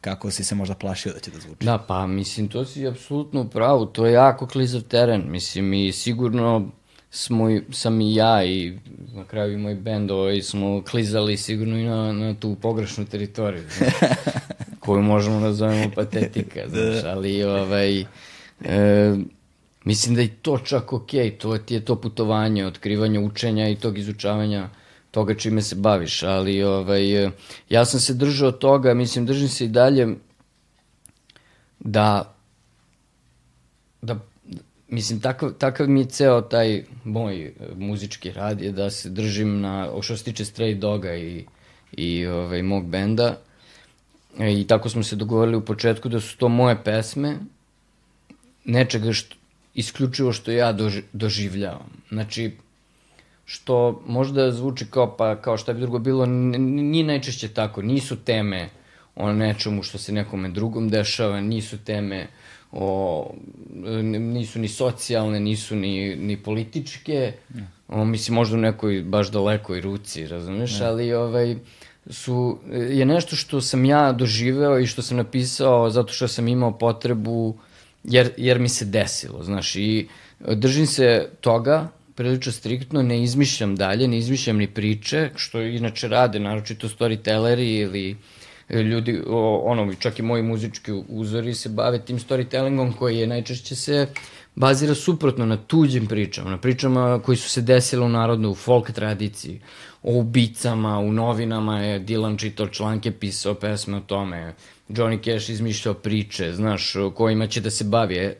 kako 0.00 0.30
si 0.30 0.44
se 0.44 0.54
možda 0.54 0.74
plašio 0.74 1.12
da 1.12 1.18
će 1.18 1.30
da 1.30 1.38
zvuči? 1.38 1.64
Da, 1.64 1.78
pa 1.78 2.06
mislim, 2.06 2.48
to 2.48 2.64
si 2.64 2.86
apsolutno 2.86 3.40
u 3.40 3.48
pravu, 3.48 3.86
to 3.86 4.06
je 4.06 4.12
jako 4.12 4.46
klizav 4.46 4.82
teren, 4.82 5.22
mislim, 5.26 5.72
i 5.74 5.92
sigurno 5.92 6.68
smo, 7.10 7.50
i- 7.50 7.62
sam 7.70 8.00
i 8.00 8.14
ja 8.14 8.44
i 8.44 8.78
na 9.14 9.24
kraju 9.24 9.52
i 9.52 9.58
moj 9.58 9.74
bend 9.74 10.10
ovaj, 10.10 10.42
smo 10.42 10.82
klizali 10.82 11.36
sigurno 11.36 11.78
i 11.78 11.84
na, 11.84 12.12
na 12.12 12.34
tu 12.34 12.56
pogrešnu 12.56 13.04
teritoriju, 13.04 13.62
znaš, 13.70 13.92
koju 14.80 15.02
možemo 15.02 15.40
da 15.40 15.52
zovemo 15.52 15.90
patetika, 15.94 16.60
znaš, 16.68 17.04
ali 17.04 17.42
ovaj, 17.44 18.00
e, 18.00 18.06
mislim 19.84 20.14
da 20.14 20.20
je 20.20 20.28
to 20.28 20.58
čak 20.58 20.92
okej, 20.92 21.30
to 21.30 21.58
ti 21.58 21.74
je 21.74 21.84
to 21.84 21.96
putovanje, 21.96 22.66
otkrivanje 22.66 23.18
učenja 23.18 23.68
i 23.68 23.76
tog 23.76 23.98
izučavanja 23.98 24.68
toga 25.10 25.34
čime 25.34 25.62
se 25.62 25.76
baviš, 25.76 26.22
ali 26.22 26.62
ovaj, 26.62 27.30
ja 27.68 27.84
sam 27.84 28.00
se 28.00 28.14
držao 28.14 28.52
toga, 28.52 28.94
mislim, 28.94 29.26
držim 29.26 29.48
se 29.48 29.64
i 29.64 29.68
dalje 29.68 30.08
da 31.78 32.34
da 34.02 34.16
mislim 34.88 35.20
takav, 35.20 35.52
takav 35.52 35.88
mi 35.88 36.00
je 36.00 36.06
ceo 36.06 36.40
taj 36.40 36.84
moj 37.04 37.54
muzički 37.76 38.32
rad 38.32 38.60
je 38.60 38.72
da 38.72 38.90
se 38.90 39.10
držim 39.10 39.60
na 39.60 39.88
što 40.02 40.16
se 40.16 40.24
tiče 40.24 40.44
Stray 40.44 40.78
Doga 40.78 41.16
i 41.16 41.44
i 41.92 42.26
ovaj 42.26 42.62
mog 42.62 42.86
benda. 42.86 43.38
E, 44.38 44.60
i 44.60 44.66
tako 44.66 44.88
smo 44.88 45.02
se 45.02 45.16
dogovorili 45.16 45.56
u 45.56 45.64
početku 45.64 46.08
da 46.08 46.20
su 46.20 46.36
to 46.36 46.48
moje 46.48 46.84
pesme 46.84 47.36
nečega 48.64 49.12
što 49.12 49.36
isključivo 49.74 50.32
što 50.32 50.50
ja 50.50 50.72
doži, 50.72 51.02
doživljavam. 51.12 52.02
Znači 52.08 52.56
što 53.50 54.02
možda 54.06 54.52
zvuči 54.52 54.86
kao 54.90 55.16
pa 55.16 55.36
kao 55.42 55.56
šta 55.56 55.72
bi 55.72 55.80
drugo 55.80 55.98
bilo, 55.98 56.26
nije 56.26 57.04
najčešće 57.04 57.48
tako, 57.48 57.82
nisu 57.82 58.16
teme 58.16 58.68
o 59.16 59.32
nečemu 59.32 59.82
što 59.82 59.98
se 59.98 60.12
nekome 60.12 60.48
drugom 60.48 60.88
dešava, 60.88 61.40
nisu 61.40 61.78
teme 61.78 62.26
o, 62.72 63.34
nisu 64.12 64.58
ni 64.58 64.68
socijalne, 64.68 65.40
nisu 65.40 65.76
ni, 65.76 66.16
ni 66.16 66.36
političke, 66.36 67.32
o, 67.88 68.04
mislim 68.04 68.34
možda 68.34 68.56
u 68.56 68.60
nekoj 68.60 69.02
baš 69.02 69.30
dalekoj 69.30 69.80
ruci, 69.80 70.26
razumeš, 70.26 70.80
ali 70.80 71.12
ovaj, 71.12 71.56
su, 72.10 72.58
je 72.90 73.04
nešto 73.04 73.36
što 73.36 73.60
sam 73.60 73.84
ja 73.84 74.12
doživeo 74.12 74.78
i 74.78 74.86
što 74.86 75.02
sam 75.02 75.16
napisao 75.16 75.90
zato 75.90 76.12
što 76.12 76.28
sam 76.28 76.48
imao 76.48 76.78
potrebu, 76.78 77.56
jer, 78.04 78.30
jer 78.36 78.58
mi 78.58 78.68
se 78.68 78.84
desilo, 78.84 79.42
znaš, 79.42 79.76
i 79.76 80.08
držim 80.40 80.86
se 80.86 81.28
toga, 81.40 81.88
prilično 82.20 82.52
striktno, 82.52 83.02
ne 83.02 83.22
izmišljam 83.22 83.76
dalje, 83.76 84.08
ne 84.08 84.18
izmišljam 84.18 84.56
ni 84.56 84.66
priče, 84.66 85.30
što 85.36 85.62
inače 85.62 86.08
rade, 86.08 86.40
naročito 86.40 86.88
storytelleri 86.88 87.80
ili 87.80 88.16
e, 88.68 88.82
ljudi, 88.82 89.22
ono, 89.64 89.94
čak 89.94 90.18
i 90.18 90.22
moji 90.22 90.42
muzički 90.42 90.92
uzori 91.08 91.54
se 91.54 91.68
bave 91.68 92.04
tim 92.04 92.18
storytellingom 92.18 92.92
koji 92.98 93.18
je 93.18 93.26
najčešće 93.26 93.76
se 93.76 94.06
bazira 94.54 94.94
suprotno 94.94 95.46
na 95.46 95.56
tuđim 95.56 96.06
pričama, 96.06 96.50
na 96.50 96.58
pričama 96.58 97.20
koji 97.24 97.36
su 97.36 97.48
se 97.48 97.62
desile 97.62 98.04
u 98.06 98.08
narodu, 98.08 98.50
u 98.50 98.54
folk 98.54 98.92
tradiciji, 98.92 99.60
o 100.02 100.18
ubicama, 100.18 100.98
u 100.98 101.12
novinama 101.12 101.80
je 101.80 102.00
Dylan 102.00 102.38
čitao 102.38 102.68
članke, 102.68 103.12
pisao 103.12 103.54
pesme 103.54 103.96
o 103.96 104.00
tome, 104.00 104.54
Johnny 104.90 105.18
Cash 105.24 105.50
izmišljao 105.50 105.94
priče, 105.94 106.52
znaš, 106.52 106.94
kojima 107.14 107.46
će 107.46 107.60
da 107.60 107.70
se 107.70 107.84
bavi. 107.84 108.16
E, 108.16 108.36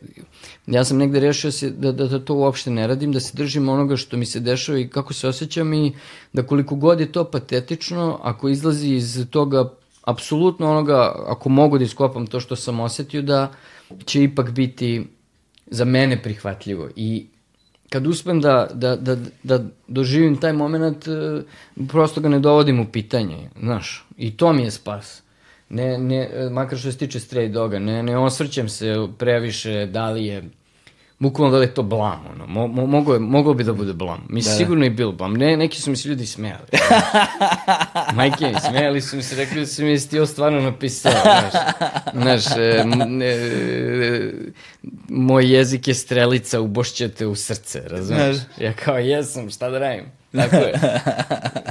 Ja 0.66 0.84
sam 0.84 0.98
negde 0.98 1.20
rešio 1.20 1.52
se 1.52 1.70
da, 1.70 1.92
da, 1.92 2.06
da 2.06 2.18
to 2.18 2.34
uopšte 2.34 2.70
ne 2.70 2.86
radim, 2.86 3.12
da 3.12 3.20
se 3.20 3.36
držim 3.36 3.68
onoga 3.68 3.96
što 3.96 4.16
mi 4.16 4.26
se 4.26 4.40
dešava 4.40 4.78
i 4.78 4.88
kako 4.88 5.12
se 5.14 5.28
osjećam 5.28 5.72
i 5.74 5.92
da 6.32 6.42
koliko 6.42 6.74
god 6.74 7.00
je 7.00 7.12
to 7.12 7.24
patetično, 7.24 8.18
ako 8.22 8.48
izlazi 8.48 8.94
iz 8.94 9.26
toga 9.30 9.70
apsolutno 10.02 10.70
onoga, 10.70 11.14
ako 11.26 11.48
mogu 11.48 11.78
da 11.78 11.84
iskopam 11.84 12.26
to 12.26 12.40
što 12.40 12.56
sam 12.56 12.80
osetio, 12.80 13.22
da 13.22 13.52
će 14.04 14.22
ipak 14.22 14.50
biti 14.50 15.06
za 15.66 15.84
mene 15.84 16.22
prihvatljivo. 16.22 16.88
I 16.96 17.26
kad 17.90 18.06
uspem 18.06 18.40
da, 18.40 18.68
da, 18.74 18.96
da, 18.96 19.16
da 19.42 19.64
doživim 19.88 20.36
taj 20.36 20.52
moment, 20.52 21.08
e, 21.08 21.42
prosto 21.88 22.20
ga 22.20 22.28
ne 22.28 22.38
dovodim 22.38 22.80
u 22.80 22.86
pitanje, 22.92 23.50
znaš. 23.60 24.06
I 24.16 24.36
to 24.36 24.52
mi 24.52 24.62
je 24.62 24.70
spas. 24.70 25.22
Ne, 25.70 25.98
ne, 25.98 26.30
e, 26.34 26.50
makar 26.50 26.78
što 26.78 26.92
se 26.92 26.98
tiče 26.98 27.18
Stray 27.18 27.52
Doga, 27.52 27.78
ne, 27.78 28.02
ne 28.02 28.18
osvrćem 28.18 28.68
se 28.68 28.94
previše 29.18 29.86
da 29.86 30.10
li 30.10 30.26
je 30.26 30.42
bukvalno 31.20 31.52
da 31.52 31.58
li 31.58 31.66
je 31.66 31.74
to 31.74 31.82
blam, 31.82 32.26
ono, 32.34 32.46
mo, 32.46 32.66
mo, 32.66 32.86
mogo, 32.86 33.14
je, 33.14 33.20
moglo 33.20 33.54
bi 33.54 33.64
da 33.64 33.72
bude 33.72 33.92
blam. 33.92 34.26
Mi 34.28 34.42
da, 34.42 34.50
sigurno 34.50 34.84
je 34.84 34.90
bilo 34.90 35.12
blam. 35.12 35.32
Ne, 35.32 35.56
neki 35.56 35.80
su 35.80 35.90
mi 35.90 35.96
se 35.96 36.08
ljudi 36.08 36.26
smejali. 36.26 36.66
Majke 38.16 38.46
mi, 38.46 38.60
smejali 38.68 39.00
su 39.00 39.16
mi 39.16 39.22
se, 39.22 39.36
rekli 39.36 39.66
su 39.66 39.82
mi, 39.82 39.90
jesi 39.90 40.10
ti 40.10 40.18
ovo 40.18 40.26
stvarno 40.26 40.60
napisao, 40.60 41.12
znaš. 41.22 41.52
Znaš, 42.14 42.56
e, 42.56 42.82
m, 42.84 43.22
e, 43.22 44.32
moj 45.08 45.52
jezik 45.52 45.88
je 45.88 45.94
strelica, 45.94 46.60
ubošćete 46.60 47.26
u 47.26 47.34
srce, 47.34 47.82
razumeš? 47.86 48.36
Znaš. 48.36 48.58
Ja 48.58 48.72
kao, 48.72 48.98
jesam, 48.98 49.50
šta 49.50 49.70
da 49.70 49.78
radim? 49.78 50.19
Tako 50.32 50.56
je. 50.56 50.80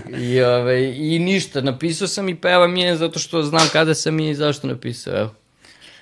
I, 0.34 0.41
ove, 0.41 0.98
I 0.98 1.19
ništa, 1.19 1.62
napisao 1.62 2.08
sam 2.08 2.30
i 2.30 2.36
pevam 2.36 2.76
je 2.76 2.98
zato 2.98 3.19
što 3.19 3.43
znam 3.43 3.67
kada 3.72 3.93
sam 3.93 4.19
i 4.19 4.36
zašto 4.36 4.67
napisao, 4.67 5.17
evo. 5.17 5.34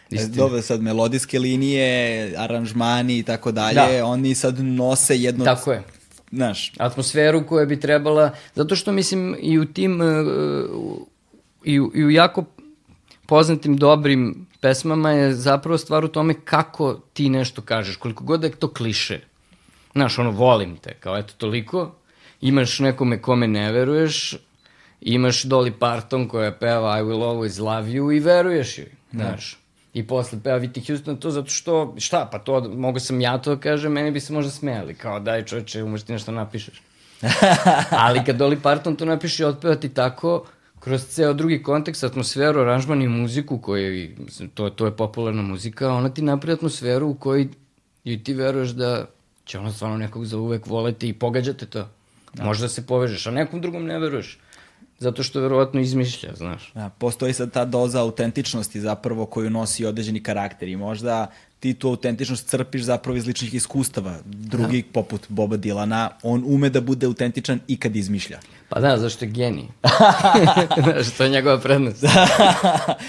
Istina. 0.09 0.35
Dobro, 0.35 0.61
sad 0.61 0.81
melodijske 0.81 1.39
linije, 1.39 2.33
aranžmani 2.37 3.17
i 3.17 3.23
tako 3.23 3.51
dalje, 3.51 3.97
Da. 3.97 4.05
oni 4.05 4.35
sad 4.35 4.59
nose 4.59 5.17
jedno... 5.17 5.45
Tako 5.45 5.71
je. 5.71 5.83
Znaš, 6.31 6.73
atmosferu 6.77 7.47
koja 7.47 7.65
bi 7.65 7.79
trebala, 7.79 8.31
zato 8.55 8.75
što 8.75 8.91
mislim 8.91 9.35
i 9.41 9.59
u 9.59 9.65
tim, 9.65 10.01
uh, 10.01 10.07
i, 11.63 11.79
u, 11.79 11.91
i 11.95 12.05
u 12.05 12.09
jako 12.09 12.45
poznatim 13.25 13.77
dobrim 13.77 14.47
pesmama 14.61 15.11
je 15.11 15.33
zapravo 15.35 15.77
stvar 15.77 16.05
u 16.05 16.07
tome 16.07 16.33
kako 16.45 16.99
ti 17.13 17.29
nešto 17.29 17.61
kažeš, 17.61 17.95
koliko 17.95 18.23
god 18.23 18.41
da 18.41 18.47
je 18.47 18.53
to 18.53 18.73
kliše. 18.73 19.19
Znaš, 19.93 20.19
ono, 20.19 20.31
volim 20.31 20.77
te, 20.77 20.93
kao 20.93 21.17
eto 21.17 21.33
toliko, 21.37 21.95
imaš 22.41 22.79
nekome 22.79 23.21
kome 23.21 23.47
ne 23.47 23.71
veruješ, 23.71 24.37
imaš 25.01 25.43
Dolly 25.43 25.71
Parton 25.79 26.27
koja 26.27 26.51
peva 26.51 26.99
I 26.99 27.03
will 27.03 27.23
always 27.23 27.61
love 27.63 27.89
you 27.89 28.15
i 28.17 28.19
veruješ 28.19 28.77
joj, 28.77 28.91
znaš. 29.11 29.57
I 29.93 30.07
posle 30.07 30.39
peva 30.43 30.59
Whitney 30.59 30.87
Houston 30.87 31.17
to 31.17 31.31
zato 31.31 31.49
što, 31.49 31.95
šta, 31.97 32.29
pa 32.31 32.39
to, 32.39 32.61
mogu 32.69 32.99
sam 32.99 33.21
ja 33.21 33.37
to 33.37 33.55
da 33.55 33.61
kažem, 33.61 33.91
meni 33.91 34.11
bi 34.11 34.19
se 34.19 34.33
možda 34.33 34.51
smejali, 34.51 34.93
kao 34.93 35.19
daj 35.19 35.45
čoveče, 35.45 35.83
umeš 35.83 36.03
ti 36.03 36.11
nešto 36.13 36.31
napišeš. 36.31 36.81
Ali 38.05 38.23
kad 38.25 38.37
Dolly 38.37 38.61
Parton 38.61 38.95
to 38.95 39.05
napiše 39.05 39.43
i 39.43 39.45
otpeva 39.45 39.75
ti 39.75 39.89
tako, 39.89 40.45
kroz 40.79 41.07
ceo 41.07 41.33
drugi 41.33 41.63
kontekst, 41.63 42.03
atmosferu, 42.03 42.61
aranžman 42.61 43.01
i 43.01 43.07
muziku, 43.07 43.57
koji, 43.57 44.15
to, 44.53 44.69
to 44.69 44.85
je 44.85 44.95
popularna 44.95 45.41
muzika, 45.41 45.89
ona 45.89 46.09
ti 46.09 46.21
napravi 46.21 46.53
atmosferu 46.53 47.07
u 47.07 47.13
kojoj 47.13 47.47
i 48.03 48.23
ti 48.23 48.33
veruješ 48.33 48.69
da 48.69 49.05
će 49.45 49.59
ona 49.59 49.71
stvarno 49.71 49.97
nekog 49.97 50.25
za 50.25 50.37
uvek 50.37 50.67
voleti 50.67 51.09
i 51.09 51.13
pogađate 51.13 51.65
to. 51.65 51.89
Možda 52.45 52.69
se 52.69 52.85
povežeš, 52.85 53.27
a 53.27 53.31
nekom 53.31 53.61
drugom 53.61 53.85
ne 53.85 53.99
veruješ. 53.99 54.39
Zato 54.99 55.23
što 55.23 55.39
verovatno 55.39 55.79
izmišlja, 55.81 56.29
znaš. 56.35 56.71
da, 56.73 56.89
postoji 56.89 57.33
sad 57.33 57.51
ta 57.51 57.65
doza 57.65 58.01
autentičnosti 58.01 58.81
zapravo 58.81 59.25
koju 59.25 59.49
nosi 59.49 59.85
određeni 59.85 60.23
karakter 60.23 60.67
i 60.67 60.75
možda 60.75 61.27
ti 61.59 61.73
tu 61.73 61.89
autentičnost 61.89 62.47
crpiš 62.47 62.81
zapravo 62.81 63.17
iz 63.17 63.27
ličnih 63.27 63.53
iskustava. 63.53 64.15
Drugi, 64.25 64.81
Da. 64.81 64.87
poput 64.93 65.25
Boba 65.29 65.57
Dilana, 65.57 66.09
on 66.23 66.43
ume 66.45 66.69
da 66.69 66.81
bude 66.81 67.05
autentičan 67.05 67.59
i 67.67 67.77
kad 67.77 67.95
izmišlja. 67.95 68.39
Pa 68.69 68.79
da, 68.79 68.97
zašto 68.97 69.25
je 69.25 69.31
genij. 69.31 69.65
znaš, 70.83 71.11
to 71.17 71.23
je 71.23 71.29
njegova 71.29 71.59
prednost. 71.59 72.03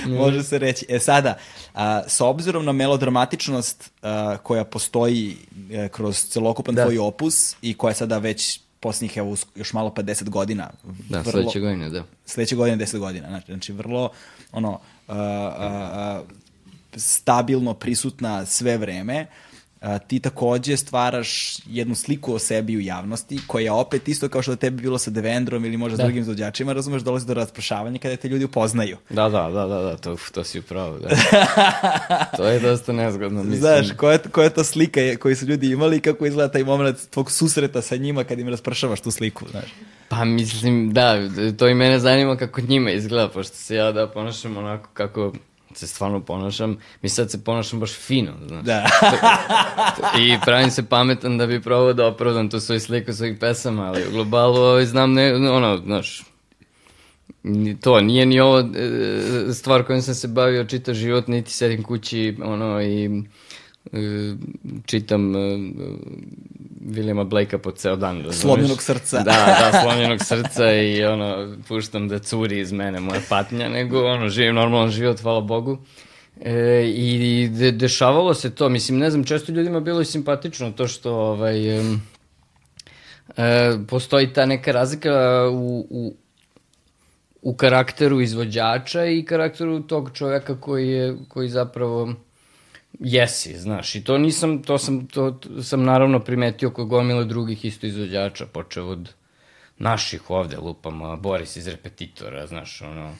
Može 0.06 0.42
se 0.42 0.58
reći. 0.58 0.86
E 0.88 0.98
sada, 0.98 1.38
a, 1.74 2.02
s 2.08 2.20
obzirom 2.20 2.64
na 2.64 2.72
melodramatičnost 2.72 3.90
a, 4.02 4.36
koja 4.42 4.64
postoji 4.64 5.36
e, 5.72 5.88
kroz 5.88 6.24
celokupan 6.24 6.74
Da. 6.74 6.84
tvoj 6.84 6.98
opus 6.98 7.56
i 7.62 7.74
koja 7.74 7.90
je 7.90 7.94
sada 7.94 8.18
već 8.18 8.60
posljednjih, 8.80 9.16
evo, 9.16 9.36
još 9.54 9.72
malo 9.72 9.94
pa 9.94 10.02
10 10.02 10.28
godina. 10.28 10.70
Da, 11.08 11.24
sledeće 11.24 11.60
godine, 11.60 11.90
da. 11.90 12.04
Sledeće 12.26 12.56
godine 12.56 12.86
10 12.86 12.98
godina. 12.98 13.28
Znači, 13.28 13.46
znači 13.46 13.72
vrlo, 13.72 14.10
ono, 14.52 14.80
a, 15.08 15.14
a, 15.16 16.22
stabilno 16.96 17.74
prisutna 17.74 18.46
sve 18.46 18.78
vreme. 18.78 19.26
A, 19.80 19.98
ti 19.98 20.20
takođe 20.20 20.76
stvaraš 20.76 21.58
jednu 21.66 21.94
sliku 21.94 22.34
o 22.34 22.38
sebi 22.38 22.76
u 22.76 22.80
javnosti, 22.80 23.38
koja 23.46 23.74
opet 23.74 24.08
isto 24.08 24.28
kao 24.28 24.42
što 24.42 24.52
da 24.52 24.56
tebi 24.56 24.82
bilo 24.82 24.98
sa 24.98 25.10
Devendrom 25.10 25.64
ili 25.64 25.76
možda 25.76 25.96
da. 25.96 26.02
s 26.02 26.04
drugim 26.04 26.22
izvođačima, 26.22 26.72
razumeš, 26.72 27.02
dolazi 27.02 27.26
do 27.26 27.34
rasprašavanja 27.34 27.98
kada 27.98 28.16
te 28.16 28.28
ljudi 28.28 28.44
upoznaju. 28.44 28.96
Da, 29.10 29.28
da, 29.28 29.50
da, 29.50 29.66
da, 29.66 29.82
da 29.82 29.96
to, 29.96 30.16
to 30.34 30.44
si 30.44 30.58
upravo, 30.58 30.98
da. 30.98 31.08
to 32.36 32.48
je 32.48 32.60
dosta 32.60 32.92
nezgodno, 32.92 33.42
mislim. 33.42 33.60
Znaš, 33.60 33.86
koja, 33.96 34.18
koja 34.18 34.44
je 34.44 34.54
to 34.54 34.64
slika 34.64 35.00
je, 35.00 35.16
koju 35.16 35.36
su 35.36 35.46
ljudi 35.46 35.70
imali 35.70 35.96
i 35.96 36.00
kako 36.00 36.26
izgleda 36.26 36.52
taj 36.52 36.64
moment 36.64 37.10
tvog 37.10 37.30
susreta 37.30 37.82
sa 37.82 37.96
njima 37.96 38.24
kad 38.24 38.38
im 38.38 38.48
raspršavaš 38.48 39.00
tu 39.00 39.10
sliku, 39.10 39.44
znaš. 39.50 39.74
Pa 40.08 40.24
mislim, 40.24 40.92
da, 40.92 41.16
to 41.58 41.68
i 41.68 41.74
mene 41.74 41.98
zanima 41.98 42.36
kako 42.36 42.60
njima 42.60 42.90
izgleda, 42.90 43.28
pošto 43.28 43.56
se 43.56 43.76
ja 43.76 43.92
da 43.92 44.06
ponašam 44.06 44.56
onako 44.56 44.88
kako 44.92 45.32
se 45.78 45.86
stvarno 45.86 46.20
ponašam, 46.20 46.76
mi 47.02 47.08
sad 47.08 47.30
se 47.30 47.44
ponašam 47.44 47.80
baš 47.80 47.92
fino, 47.92 48.32
znaš. 48.46 48.64
Da. 48.64 48.86
I 50.22 50.36
pravim 50.44 50.70
se 50.70 50.88
pametan 50.88 51.38
da 51.38 51.46
bi 51.46 51.62
probao 51.62 51.92
da 51.92 52.06
opravdam 52.06 52.50
tu 52.50 52.60
svoju 52.60 52.80
sliku 52.80 53.12
svojih 53.12 53.38
pesama, 53.40 53.84
ali 53.84 54.06
u 54.08 54.10
globalu 54.10 54.56
ovaj, 54.56 54.86
znam, 54.86 55.12
ne, 55.12 55.34
ono, 55.34 55.78
znaš, 55.78 56.24
to, 57.80 58.00
nije 58.00 58.26
ni 58.26 58.40
ovo 58.40 58.58
e, 58.58 59.52
stvar 59.52 59.84
kojom 59.84 60.02
sam 60.02 60.14
se 60.14 60.28
bavio 60.28 60.64
čitav 60.64 60.94
život, 60.94 61.28
niti 61.28 61.52
sedim 61.52 61.82
kući, 61.82 62.36
ono, 62.42 62.82
i 62.82 63.22
e, 63.92 64.34
čitam 64.86 65.34
Williama 66.88 67.24
Blakea 67.24 67.58
po 67.58 67.70
ceo 67.70 67.96
dan. 67.96 68.22
Da 68.22 68.32
slomljenog 68.32 68.82
srca. 68.82 69.18
Da, 69.18 69.70
da, 69.72 69.80
slomljenog 69.82 70.18
srca 70.24 70.72
i 70.72 71.04
ono, 71.04 71.56
puštam 71.68 72.08
da 72.08 72.18
curi 72.18 72.60
iz 72.60 72.72
mene 72.72 73.00
moja 73.00 73.20
patnja, 73.28 73.68
nego 73.68 74.04
ono, 74.04 74.28
živim 74.28 74.54
normalan 74.54 74.90
život, 74.90 75.20
hvala 75.20 75.40
Bogu. 75.40 75.78
E, 76.40 76.84
I 76.94 77.48
de, 77.48 77.72
dešavalo 77.72 78.34
se 78.34 78.54
to, 78.54 78.68
mislim, 78.68 78.98
ne 78.98 79.10
znam, 79.10 79.24
često 79.24 79.52
ljudima 79.52 79.80
bilo 79.80 80.00
i 80.00 80.04
simpatično 80.04 80.70
to 80.70 80.88
što 80.88 81.14
ovaj, 81.14 81.78
e, 81.78 81.82
e, 83.36 83.78
postoji 83.88 84.32
ta 84.32 84.46
neka 84.46 84.72
razlika 84.72 85.48
u, 85.52 85.86
u, 85.90 86.14
u 87.42 87.54
karakteru 87.54 88.20
izvođača 88.20 89.04
i 89.04 89.24
karakteru 89.24 89.80
tog 89.80 90.10
čoveka 90.14 90.60
koji 90.60 90.88
je, 90.88 91.16
koji 91.28 91.48
zapravo 91.48 92.14
jesi, 93.00 93.58
znaš, 93.58 93.94
i 93.94 94.04
to 94.04 94.18
nisam, 94.18 94.62
to 94.62 94.78
sam, 94.78 95.06
to 95.06 95.40
sam 95.62 95.84
naravno 95.84 96.20
primetio 96.20 96.70
kod 96.70 96.86
gomile 96.86 97.24
drugih 97.24 97.64
isto 97.64 97.86
izvođača, 97.86 98.46
počeo 98.46 98.86
od 98.86 99.12
naših 99.78 100.30
ovde 100.30 100.56
lupama, 100.56 101.16
Boris 101.16 101.56
iz 101.56 101.68
Repetitora, 101.68 102.46
znaš, 102.46 102.82
ono, 102.82 103.14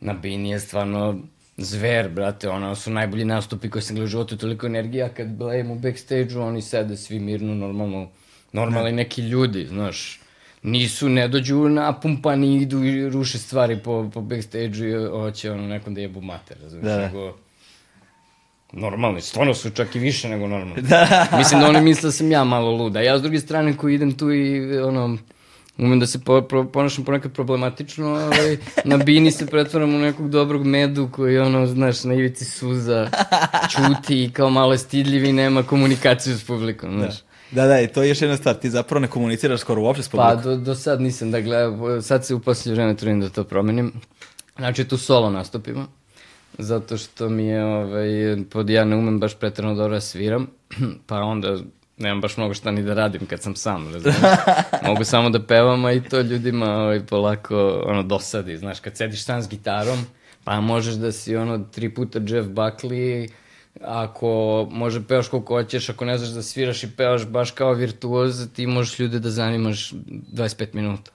na 0.00 0.12
Bini 0.12 0.50
je 0.50 0.60
stvarno 0.60 1.18
zver, 1.56 2.08
brate, 2.08 2.48
ono, 2.48 2.74
su 2.74 2.90
najbolji 2.90 3.24
nastupi 3.24 3.70
koji 3.70 3.82
sam 3.82 3.96
gledao 3.96 4.04
u 4.04 4.08
životu, 4.08 4.36
toliko 4.36 4.66
energija, 4.66 5.08
kad 5.08 5.28
blejem 5.28 5.70
u 5.70 5.74
backstage-u, 5.74 6.40
oni 6.40 6.62
sede 6.62 6.96
svi 6.96 7.18
mirno, 7.18 7.54
normalno, 7.54 8.08
normalni 8.52 8.92
neki 8.92 9.22
ljudi, 9.22 9.66
znaš, 9.66 10.20
nisu, 10.62 11.08
ne 11.08 11.28
dođu 11.28 11.68
napumpani, 11.68 12.62
idu 12.62 12.84
i 12.84 13.08
ruše 13.08 13.38
stvari 13.38 13.78
po, 13.84 14.10
po 14.14 14.20
backstage-u 14.20 14.86
i 14.86 15.08
hoće 15.08 15.50
ono 15.50 15.66
nekom 15.66 15.94
da 15.94 16.00
jebu 16.00 16.20
mater, 16.20 16.56
razumiješ, 16.62 16.96
da. 16.96 17.06
nego 17.06 17.36
normalni, 18.72 19.20
stvarno 19.20 19.54
su 19.54 19.70
čak 19.70 19.96
i 19.96 19.98
više 19.98 20.28
nego 20.28 20.46
normalni. 20.46 20.82
Da. 20.82 21.26
Mislim 21.38 21.60
da 21.60 21.68
oni 21.68 21.80
misle 21.80 22.06
da 22.06 22.12
sam 22.12 22.30
ja 22.30 22.44
malo 22.44 22.70
luda. 22.70 23.00
Ja 23.00 23.18
s 23.18 23.22
druge 23.22 23.40
strane 23.40 23.76
koji 23.76 23.94
idem 23.94 24.12
tu 24.12 24.32
i 24.32 24.78
ono, 24.78 25.18
umem 25.78 26.00
da 26.00 26.06
se 26.06 26.18
po, 26.18 26.42
po, 26.42 26.64
ponašam 26.64 27.04
ponekad 27.04 27.32
problematično, 27.32 28.08
ovaj, 28.08 28.56
na 28.84 28.96
bini 28.96 29.30
se 29.30 29.46
pretvaram 29.46 29.94
u 29.94 29.98
nekog 29.98 30.30
dobrog 30.30 30.66
medu 30.66 31.08
koji 31.12 31.38
ono, 31.38 31.66
znaš, 31.66 32.04
na 32.04 32.14
ivici 32.14 32.44
suza, 32.44 33.10
čuti 33.70 34.24
i 34.24 34.30
kao 34.30 34.50
malo 34.50 34.72
je 34.72 34.78
stidljiv 34.78 35.24
i 35.24 35.32
nema 35.32 35.62
komunikaciju 35.62 36.38
s 36.38 36.44
publikom, 36.44 36.98
znaš. 36.98 37.14
Da. 37.20 37.30
Da, 37.50 37.66
da, 37.66 37.80
i 37.80 37.88
to 37.88 38.02
je 38.02 38.08
još 38.08 38.22
jedna 38.22 38.36
stvar, 38.36 38.54
ti 38.54 38.70
zapravo 38.70 39.00
ne 39.00 39.08
komuniciraš 39.08 39.60
skoro 39.60 39.82
uopšte 39.82 40.02
s 40.02 40.08
publikom. 40.08 40.36
Pa, 40.36 40.42
do, 40.42 40.56
do 40.56 40.74
sad 40.74 41.00
nisam, 41.00 41.30
da 41.30 41.40
gledam, 41.40 42.02
sad 42.02 42.26
se 42.26 42.34
u 42.34 42.40
posljednje 42.40 42.74
vreme 42.74 42.96
trudim 42.96 43.20
da 43.20 43.28
to 43.28 43.44
promenim. 43.44 43.92
Znači, 44.56 44.84
tu 44.84 44.98
solo 44.98 45.30
nastupimo 45.30 45.99
zato 46.62 46.96
što 46.96 47.28
mi 47.28 47.46
je, 47.46 47.64
ovaj, 47.64 48.08
pod 48.50 48.70
ja 48.70 48.84
ne 48.84 48.96
umem 48.96 49.20
baš 49.20 49.34
pretrano 49.34 49.74
dobro 49.74 49.94
da 49.94 50.00
sviram, 50.00 50.46
pa 51.06 51.16
onda 51.16 51.56
nemam 51.98 52.20
baš 52.20 52.36
mnogo 52.36 52.54
šta 52.54 52.70
ni 52.70 52.82
da 52.82 52.94
radim 52.94 53.26
kad 53.26 53.42
sam 53.42 53.56
sam, 53.56 53.92
razumiješ? 53.92 54.20
Mogu 54.86 55.04
samo 55.04 55.30
da 55.30 55.46
pevam, 55.46 55.84
a 55.84 55.92
i 55.92 56.02
to 56.02 56.20
ljudima 56.20 56.76
ovaj, 56.76 57.06
polako 57.06 57.82
ono, 57.86 58.02
dosadi, 58.02 58.56
znaš, 58.56 58.80
kad 58.80 58.96
sediš 58.96 59.24
sam 59.24 59.42
s 59.42 59.48
gitarom, 59.48 59.98
pa 60.44 60.60
možeš 60.60 60.94
da 60.94 61.12
si 61.12 61.36
ono 61.36 61.58
tri 61.58 61.94
puta 61.94 62.18
Jeff 62.18 62.48
Buckley, 62.48 63.28
ako 63.80 64.68
može 64.70 65.06
pevaš 65.06 65.28
koliko 65.28 65.54
hoćeš, 65.54 65.88
ako 65.88 66.04
ne 66.04 66.18
znaš 66.18 66.30
da 66.30 66.42
sviraš 66.42 66.84
i 66.84 66.90
pevaš 66.96 67.26
baš 67.26 67.50
kao 67.50 67.72
virtuoz, 67.72 68.48
ti 68.54 68.66
možeš 68.66 68.98
ljude 68.98 69.18
da 69.18 69.30
zanimaš 69.30 69.92
25 69.92 70.74
minuta. 70.74 71.10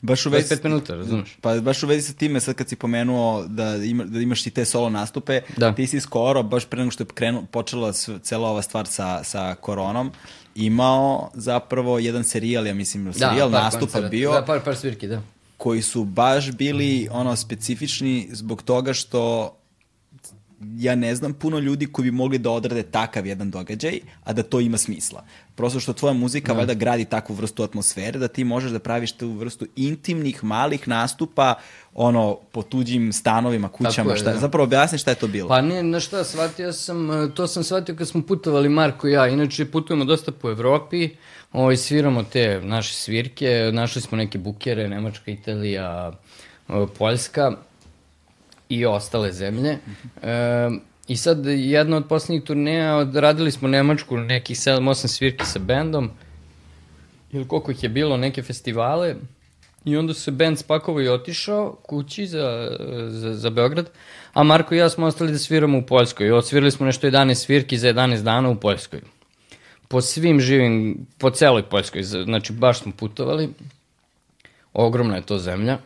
Baš 0.00 0.26
u 0.26 0.30
vezi... 0.30 0.54
25 0.54 0.64
minuta, 0.64 0.94
razumeš? 0.94 1.36
Pa 1.40 1.54
baš 1.60 1.82
u 1.82 1.86
vezi 1.86 2.02
sa 2.02 2.12
time, 2.12 2.40
sad 2.40 2.54
kad 2.54 2.68
si 2.68 2.76
pomenuo 2.76 3.44
da, 3.48 3.76
ima, 3.76 4.04
da 4.04 4.20
imaš 4.20 4.46
i 4.46 4.50
te 4.50 4.64
solo 4.64 4.90
nastupe, 4.90 5.40
da. 5.56 5.74
ti 5.74 5.86
si 5.86 6.00
skoro, 6.00 6.42
baš 6.42 6.64
pre 6.64 6.78
nego 6.78 6.90
što 6.90 7.02
je 7.02 7.08
krenu, 7.14 7.46
počela 7.50 7.92
cela 8.22 8.48
ova 8.48 8.62
stvar 8.62 8.86
sa, 8.86 9.24
sa 9.24 9.54
koronom, 9.54 10.12
imao 10.54 11.30
zapravo 11.34 11.98
jedan 11.98 12.24
serijal, 12.24 12.66
ja 12.66 12.74
mislim, 12.74 13.04
da, 13.04 13.12
serijal 13.12 13.50
da, 13.50 13.62
nastupa 13.62 13.92
koncert. 13.92 14.10
bio. 14.10 14.32
Da, 14.32 14.44
par, 14.44 14.60
par 14.64 14.76
svirki, 14.76 15.06
da. 15.06 15.22
Koji 15.56 15.82
su 15.82 16.04
baš 16.04 16.50
bili 16.52 17.08
ono 17.10 17.36
specifični 17.36 18.28
zbog 18.32 18.62
toga 18.62 18.92
što 18.92 19.52
ja 20.60 20.94
ne 20.94 21.14
znam 21.14 21.32
puno 21.32 21.58
ljudi 21.58 21.86
koji 21.86 22.10
bi 22.10 22.16
mogli 22.16 22.38
da 22.38 22.50
odrade 22.50 22.82
takav 22.82 23.26
jedan 23.26 23.50
događaj, 23.50 24.00
a 24.24 24.32
da 24.32 24.42
to 24.42 24.60
ima 24.60 24.78
smisla. 24.78 25.24
Prosto 25.54 25.80
što 25.80 25.92
tvoja 25.92 26.12
muzika 26.12 26.52
da. 26.52 26.58
valjda 26.58 26.74
gradi 26.74 27.04
takvu 27.04 27.34
vrstu 27.34 27.62
atmosfere 27.62 28.18
da 28.18 28.28
ti 28.28 28.44
možeš 28.44 28.70
da 28.70 28.78
praviš 28.78 29.12
tu 29.12 29.32
vrstu 29.32 29.66
intimnih, 29.76 30.44
malih 30.44 30.88
nastupa 30.88 31.54
ono, 31.94 32.38
po 32.52 32.62
tuđim 32.62 33.12
stanovima, 33.12 33.68
kućama, 33.68 34.12
je, 34.12 34.16
šta, 34.16 34.32
da. 34.32 34.38
zapravo 34.38 34.64
objasni 34.64 34.98
šta 34.98 35.10
je 35.10 35.14
to 35.14 35.26
bilo. 35.26 35.48
Pa 35.48 35.60
ne, 35.60 35.82
na 35.82 36.00
šta, 36.00 36.24
shvatio 36.24 36.72
sam, 36.72 37.08
to 37.34 37.46
sam 37.46 37.64
shvatio 37.64 37.94
kad 37.96 38.08
smo 38.08 38.22
putovali 38.22 38.68
Marko 38.68 39.08
i 39.08 39.12
ja, 39.12 39.28
inače 39.28 39.64
putujemo 39.64 40.04
dosta 40.04 40.32
po 40.32 40.50
Evropi, 40.50 41.10
ovaj, 41.52 41.76
sviramo 41.76 42.22
te 42.22 42.60
naše 42.62 42.94
svirke, 42.94 43.70
našli 43.72 44.02
smo 44.02 44.18
neke 44.18 44.38
bukere, 44.38 44.88
Nemačka, 44.88 45.30
Italija, 45.30 46.12
Poljska, 46.98 47.52
i 48.68 48.86
ostale 48.86 49.32
zemlje. 49.32 49.78
E, 50.22 50.70
I 51.08 51.16
sad 51.16 51.46
jedna 51.46 51.96
od 51.96 52.08
poslednjih 52.08 52.42
turneja, 52.42 52.96
odradili 52.96 53.50
smo 53.50 53.68
Nemačku 53.68 54.16
nekih 54.16 54.56
7-8 54.56 55.06
svirki 55.06 55.46
sa 55.46 55.58
bendom, 55.58 56.10
ili 57.32 57.48
koliko 57.48 57.70
ih 57.70 57.82
je 57.82 57.88
bilo, 57.88 58.16
neke 58.16 58.42
festivale, 58.42 59.16
i 59.84 59.96
onda 59.96 60.14
se 60.14 60.30
bend 60.30 60.58
spakovao 60.58 61.02
i 61.02 61.08
otišao 61.08 61.76
kući 61.82 62.26
za, 62.26 62.76
za, 63.08 63.34
za 63.34 63.50
Beograd, 63.50 63.90
a 64.32 64.42
Marko 64.42 64.74
i 64.74 64.78
ja 64.78 64.88
smo 64.88 65.06
ostali 65.06 65.32
da 65.32 65.38
sviramo 65.38 65.78
u 65.78 65.82
Poljskoj. 65.82 66.26
I 66.26 66.30
odsvirali 66.30 66.70
smo 66.70 66.86
nešto 66.86 67.06
11 67.06 67.34
svirki 67.34 67.78
za 67.78 67.88
11 67.88 68.22
dana 68.22 68.50
u 68.50 68.56
Poljskoj. 68.56 69.00
Po 69.88 70.00
svim 70.00 70.40
živim, 70.40 71.06
po 71.18 71.30
celoj 71.30 71.62
Poljskoj, 71.62 72.02
znači 72.02 72.52
baš 72.52 72.80
smo 72.80 72.92
putovali, 72.96 73.48
ogromna 74.72 75.16
je 75.16 75.26
to 75.26 75.38
zemlja 75.38 75.78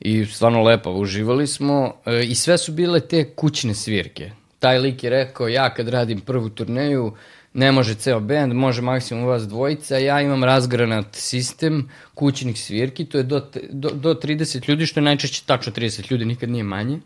i 0.00 0.26
stvarno 0.26 0.62
lepo, 0.62 0.90
uživali 0.90 1.46
smo 1.46 1.94
e, 2.06 2.22
i 2.24 2.34
sve 2.34 2.58
su 2.58 2.72
bile 2.72 3.00
te 3.00 3.34
kućne 3.34 3.74
svirke. 3.74 4.30
Taj 4.58 4.78
lik 4.78 5.04
je 5.04 5.10
rekao, 5.10 5.48
ja 5.48 5.74
kad 5.74 5.88
radim 5.88 6.20
prvu 6.20 6.48
turneju, 6.48 7.12
ne 7.54 7.72
može 7.72 7.94
ceo 7.94 8.20
band, 8.20 8.52
može 8.52 8.82
maksimum 8.82 9.24
vas 9.24 9.48
dvojica, 9.48 9.98
ja 9.98 10.20
imam 10.20 10.44
razgranat 10.44 11.06
sistem 11.12 11.88
kućnih 12.14 12.60
svirki, 12.60 13.04
to 13.04 13.18
je 13.18 13.24
do, 13.24 13.46
do, 13.70 13.90
do 13.90 14.14
30 14.14 14.68
ljudi, 14.68 14.86
što 14.86 15.00
je 15.00 15.04
najčešće 15.04 15.42
tačno 15.46 15.72
30 15.72 16.12
ljudi, 16.12 16.24
nikad 16.24 16.50
nije 16.50 16.64
manje. 16.64 17.00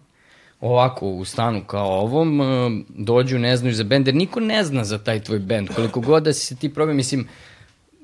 Ovako, 0.61 1.09
u 1.09 1.25
stanu 1.25 1.65
kao 1.67 2.01
ovom, 2.01 2.41
e, 2.41 2.45
dođu, 2.89 3.39
ne 3.39 3.57
znaju 3.57 3.75
za 3.75 3.85
bend, 3.85 4.07
jer 4.07 4.15
niko 4.15 4.41
ne 4.41 4.65
zna 4.65 4.85
za 4.85 4.99
taj 4.99 5.21
tvoj 5.21 5.39
bend, 5.39 5.69
koliko 5.77 6.01
god 6.01 6.23
da 6.23 6.33
si 6.33 6.47
se 6.47 6.57
ti 6.57 6.75
probao, 6.75 6.95
mislim, 6.95 7.29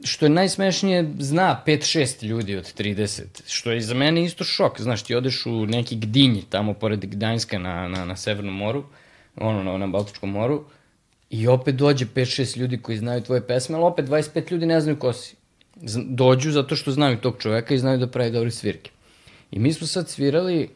što 0.05 0.27
je 0.27 0.31
najsmešnije, 0.31 1.15
zna 1.19 1.63
5-6 1.67 2.25
ljudi 2.25 2.57
od 2.57 2.75
30, 2.79 3.23
što 3.47 3.71
je 3.71 3.81
za 3.81 3.95
mene 3.95 4.25
isto 4.25 4.45
šok. 4.45 4.81
Znaš, 4.81 5.03
ti 5.03 5.15
odeš 5.15 5.47
u 5.47 5.67
neki 5.67 5.97
Gdinji, 5.97 6.43
tamo 6.49 6.75
pored 6.75 7.07
Gdanjska 7.07 7.59
na, 7.59 7.89
na, 7.89 8.05
na 8.05 8.17
Severnom 8.17 8.55
moru, 8.55 8.85
ono, 9.37 9.63
na, 9.63 9.79
na 9.79 9.87
Baltičkom 9.87 10.31
moru, 10.31 10.65
i 11.31 11.49
opet 11.49 11.75
dođe 11.75 12.07
5-6 12.07 12.59
ljudi 12.59 12.79
koji 12.79 12.99
znaju 12.99 13.23
tvoje 13.23 13.47
pesme, 13.47 13.77
ali 13.77 13.85
opet 13.85 14.07
25 14.07 14.53
ljudi 14.53 14.67
ne 14.67 14.81
znaju 14.81 14.99
ko 14.99 15.13
si. 15.13 15.37
Dođu 16.05 16.51
zato 16.51 16.77
što 16.77 16.91
znaju 16.91 17.17
tog 17.17 17.37
čoveka 17.39 17.75
i 17.75 17.79
znaju 17.79 17.99
da 17.99 18.07
pravi 18.07 18.31
dobre 18.31 18.51
svirke. 18.51 18.91
I 19.51 19.59
mi 19.59 19.73
smo 19.73 19.87
sad 19.87 20.09
svirali 20.09 20.69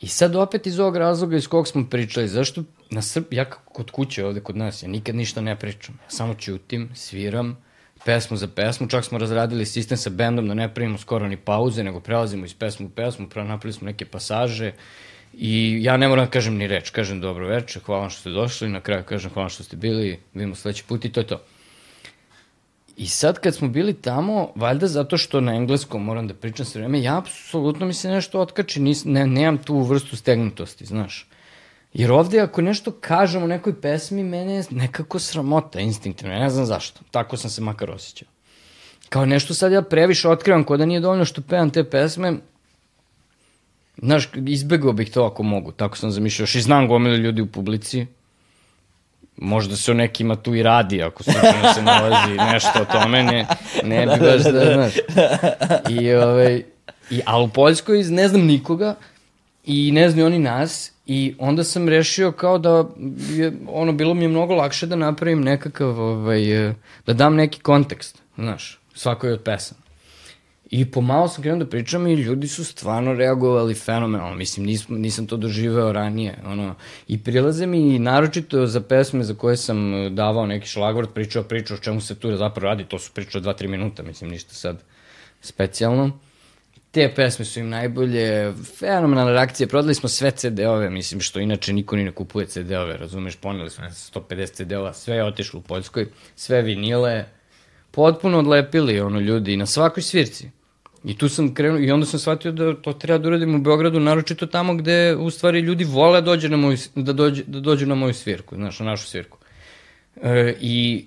i 0.00 0.08
sad 0.08 0.36
opet 0.36 0.66
iz 0.66 0.78
ovog 0.78 0.96
razloga 0.96 1.36
iz 1.36 1.48
kog 1.48 1.68
smo 1.68 1.86
pričali, 1.90 2.28
zašto 2.28 2.64
na 2.90 3.02
Srb, 3.02 3.24
ja 3.30 3.50
kod 3.50 3.90
kuće 3.90 4.24
ovde 4.26 4.40
kod 4.40 4.56
nas, 4.56 4.82
ja 4.82 4.88
nikad 4.88 5.14
ništa 5.14 5.40
ne 5.40 5.58
pričam, 5.58 5.98
ja 6.04 6.10
samo 6.10 6.34
ćutim, 6.34 6.90
sviram, 6.94 7.56
pesmu 8.04 8.36
za 8.36 8.48
pesmu, 8.48 8.88
čak 8.88 9.04
smo 9.04 9.18
razradili 9.18 9.66
sistem 9.66 9.96
sa 9.96 10.10
bendom 10.10 10.48
da 10.48 10.54
ne 10.54 10.74
primimo 10.74 10.98
skoro 10.98 11.28
ni 11.28 11.36
pauze, 11.36 11.84
nego 11.84 12.00
prelazimo 12.00 12.44
iz 12.44 12.54
pesmu 12.54 12.86
u 12.86 12.90
pesmu, 12.90 13.28
napravili 13.34 13.72
smo 13.72 13.86
neke 13.86 14.04
pasaže 14.04 14.72
I 15.38 15.78
ja 15.82 15.96
ne 15.96 16.08
moram 16.08 16.24
da 16.24 16.30
kažem 16.30 16.56
ni 16.56 16.66
reč, 16.66 16.90
kažem 16.90 17.20
dobro 17.20 17.48
večer, 17.48 17.82
hvala 17.82 18.08
što 18.10 18.20
ste 18.20 18.30
došli, 18.30 18.68
na 18.68 18.80
kraju 18.80 19.04
kažem 19.04 19.30
hvala 19.30 19.48
što 19.48 19.64
ste 19.64 19.76
bili, 19.76 20.18
vidimo 20.34 20.54
sledeći 20.54 20.84
put 20.84 21.04
i 21.04 21.12
to 21.12 21.20
je 21.20 21.26
to. 21.26 21.42
I 22.96 23.06
sad 23.06 23.38
kad 23.40 23.54
smo 23.54 23.68
bili 23.68 23.94
tamo, 23.94 24.52
valjda 24.54 24.86
zato 24.86 25.16
što 25.16 25.40
na 25.40 25.54
engleskom 25.54 26.04
moram 26.04 26.28
da 26.28 26.34
pričam 26.34 26.66
sve 26.66 26.80
vreme, 26.80 27.02
ja 27.02 27.18
apsolutno 27.18 27.86
mi 27.86 27.94
se 27.94 28.10
nešto 28.10 28.40
otkači, 28.40 28.80
nis, 28.80 29.04
ne, 29.04 29.26
nemam 29.26 29.58
tu 29.58 29.80
vrstu 29.80 30.16
stegnutosti, 30.16 30.86
znaš. 30.86 31.26
Jer 31.94 32.12
ovde 32.12 32.40
ako 32.40 32.62
nešto 32.62 32.92
kažem 33.00 33.42
u 33.42 33.48
nekoj 33.48 33.80
pesmi, 33.80 34.24
mene 34.24 34.54
je 34.54 34.64
nekako 34.70 35.18
sramota 35.18 35.80
instinktivno, 35.80 36.34
ne 36.34 36.50
znam 36.50 36.66
zašto. 36.66 37.00
Tako 37.10 37.36
sam 37.36 37.50
se 37.50 37.60
makar 37.60 37.90
osjećao. 37.90 38.28
Kao 39.08 39.26
nešto 39.26 39.54
sad 39.54 39.72
ja 39.72 39.82
previše 39.82 40.28
otkrivam, 40.28 40.64
ko 40.64 40.76
da 40.76 40.86
nije 40.86 41.00
dovoljno 41.00 41.24
što 41.24 41.42
pevam 41.42 41.70
te 41.70 41.84
pesme, 41.84 42.36
Znaš, 43.96 44.28
izbegao 44.46 44.92
bih 44.92 45.10
to 45.10 45.24
ako 45.24 45.42
mogu, 45.42 45.72
tako 45.72 45.96
sam 45.96 46.10
zamišljao. 46.10 46.42
Još 46.42 46.54
i 46.54 46.60
znam 46.60 46.88
gomile 46.88 47.16
ljudi 47.16 47.42
u 47.42 47.46
publici, 47.46 48.06
možda 49.36 49.76
se 49.76 49.90
o 49.90 49.94
nekima 49.94 50.36
tu 50.36 50.54
i 50.54 50.62
radi, 50.62 51.02
ako 51.02 51.22
slučajno 51.22 51.72
se 51.74 51.82
nalazi 51.82 52.32
nešto 52.52 52.82
o 52.82 52.84
tome, 52.84 53.22
ne, 53.22 53.46
ne 53.84 54.06
bi 54.06 54.24
baš 54.24 54.42
da, 54.42 54.74
znaš. 54.74 54.94
I, 55.90 56.14
ovaj, 56.14 56.64
i, 57.10 57.20
ali 57.26 57.44
u 57.44 57.48
Poljskoj 57.48 58.02
ne 58.04 58.28
znam 58.28 58.42
nikoga 58.42 58.94
i 59.64 59.92
ne 59.92 60.10
znaju 60.10 60.26
oni 60.26 60.38
nas 60.38 60.91
i 61.06 61.34
onda 61.38 61.64
sam 61.64 61.88
rešio 61.88 62.32
kao 62.32 62.58
da 62.58 62.84
je, 63.30 63.52
ono, 63.68 63.92
bilo 63.92 64.14
mi 64.14 64.24
je 64.24 64.28
mnogo 64.28 64.54
lakše 64.54 64.86
da 64.86 64.96
napravim 64.96 65.40
nekakav, 65.40 66.00
ovaj, 66.00 66.68
eh, 66.68 66.74
da 67.06 67.12
dam 67.12 67.34
neki 67.34 67.60
kontekst, 67.60 68.22
znaš, 68.36 68.80
svakoj 68.94 69.32
od 69.32 69.42
pesama. 69.42 69.82
I 70.72 70.90
pomalo 70.90 71.28
sam 71.28 71.42
krenuo 71.42 71.58
da 71.58 71.70
pričam 71.70 72.06
i 72.06 72.14
ljudi 72.14 72.48
su 72.48 72.64
stvarno 72.64 73.12
reagovali 73.14 73.74
fenomenalno. 73.74 74.36
Mislim, 74.36 74.66
nisam, 74.66 74.96
nisam 74.96 75.26
to 75.26 75.36
doživeo 75.36 75.92
ranije. 75.92 76.38
Ono, 76.46 76.74
I 77.08 77.18
prilaze 77.18 77.66
mi 77.66 77.98
naročito 77.98 78.66
za 78.66 78.80
pesme 78.80 79.24
za 79.24 79.34
koje 79.34 79.56
sam 79.56 79.92
davao 80.14 80.46
neki 80.46 80.66
šlagvort, 80.66 81.10
pričao 81.14 81.42
pričao 81.42 81.76
o 81.76 81.80
čemu 81.80 82.00
se 82.00 82.14
tu 82.14 82.36
zapravo 82.36 82.68
radi. 82.68 82.84
To 82.84 82.98
su 82.98 83.12
pričao 83.14 83.40
dva, 83.40 83.52
tri 83.52 83.68
minuta, 83.68 84.02
mislim, 84.02 84.30
ništa 84.30 84.54
sad 84.54 84.82
specijalno. 85.40 86.18
Te 86.92 87.08
pesme 87.16 87.44
su 87.44 87.60
im 87.60 87.68
najbolje, 87.68 88.52
fenomenalne 88.78 89.32
reakcije, 89.32 89.66
prodali 89.66 89.94
smo 89.94 90.08
sve 90.08 90.30
CD-ove, 90.30 90.90
mislim, 90.90 91.20
što 91.20 91.40
inače 91.40 91.72
niko 91.72 91.96
ni 91.96 92.04
ne 92.04 92.12
kupuje 92.12 92.46
CD-ove, 92.46 92.96
razumeš, 92.96 93.36
poneli 93.36 93.70
smo 93.70 93.84
150 93.84 94.52
CD-ova, 94.52 94.92
sve 94.92 95.16
je 95.16 95.24
otišlo 95.24 95.60
u 95.60 95.62
Poljskoj, 95.62 96.06
sve 96.36 96.62
vinile, 96.62 97.24
potpuno 97.90 98.38
odlepili 98.38 99.00
ono 99.00 99.20
ljudi 99.20 99.56
na 99.56 99.66
svakoj 99.66 100.02
svirci. 100.02 100.50
I 101.04 101.18
tu 101.18 101.28
sam 101.28 101.54
krenuo, 101.54 101.78
i 101.78 101.90
onda 101.90 102.06
sam 102.06 102.20
shvatio 102.20 102.52
da 102.52 102.74
to 102.74 102.92
treba 102.92 103.18
da 103.18 103.28
uradim 103.28 103.54
u 103.54 103.58
Beogradu, 103.58 104.00
naročito 104.00 104.46
tamo 104.46 104.74
gde 104.74 105.16
u 105.16 105.30
stvari 105.30 105.60
ljudi 105.60 105.84
vole 105.84 106.20
da, 106.20 106.24
dođe 106.24 106.48
na 106.48 106.56
moju, 106.56 106.76
da, 106.94 107.12
dođe, 107.12 107.44
da 107.46 107.60
dođu 107.60 107.86
na 107.86 107.94
moju 107.94 108.14
svirku, 108.14 108.54
znaš, 108.54 108.78
na 108.78 108.86
našu 108.86 109.06
svirku. 109.06 109.38
E, 110.22 110.54
I 110.60 111.06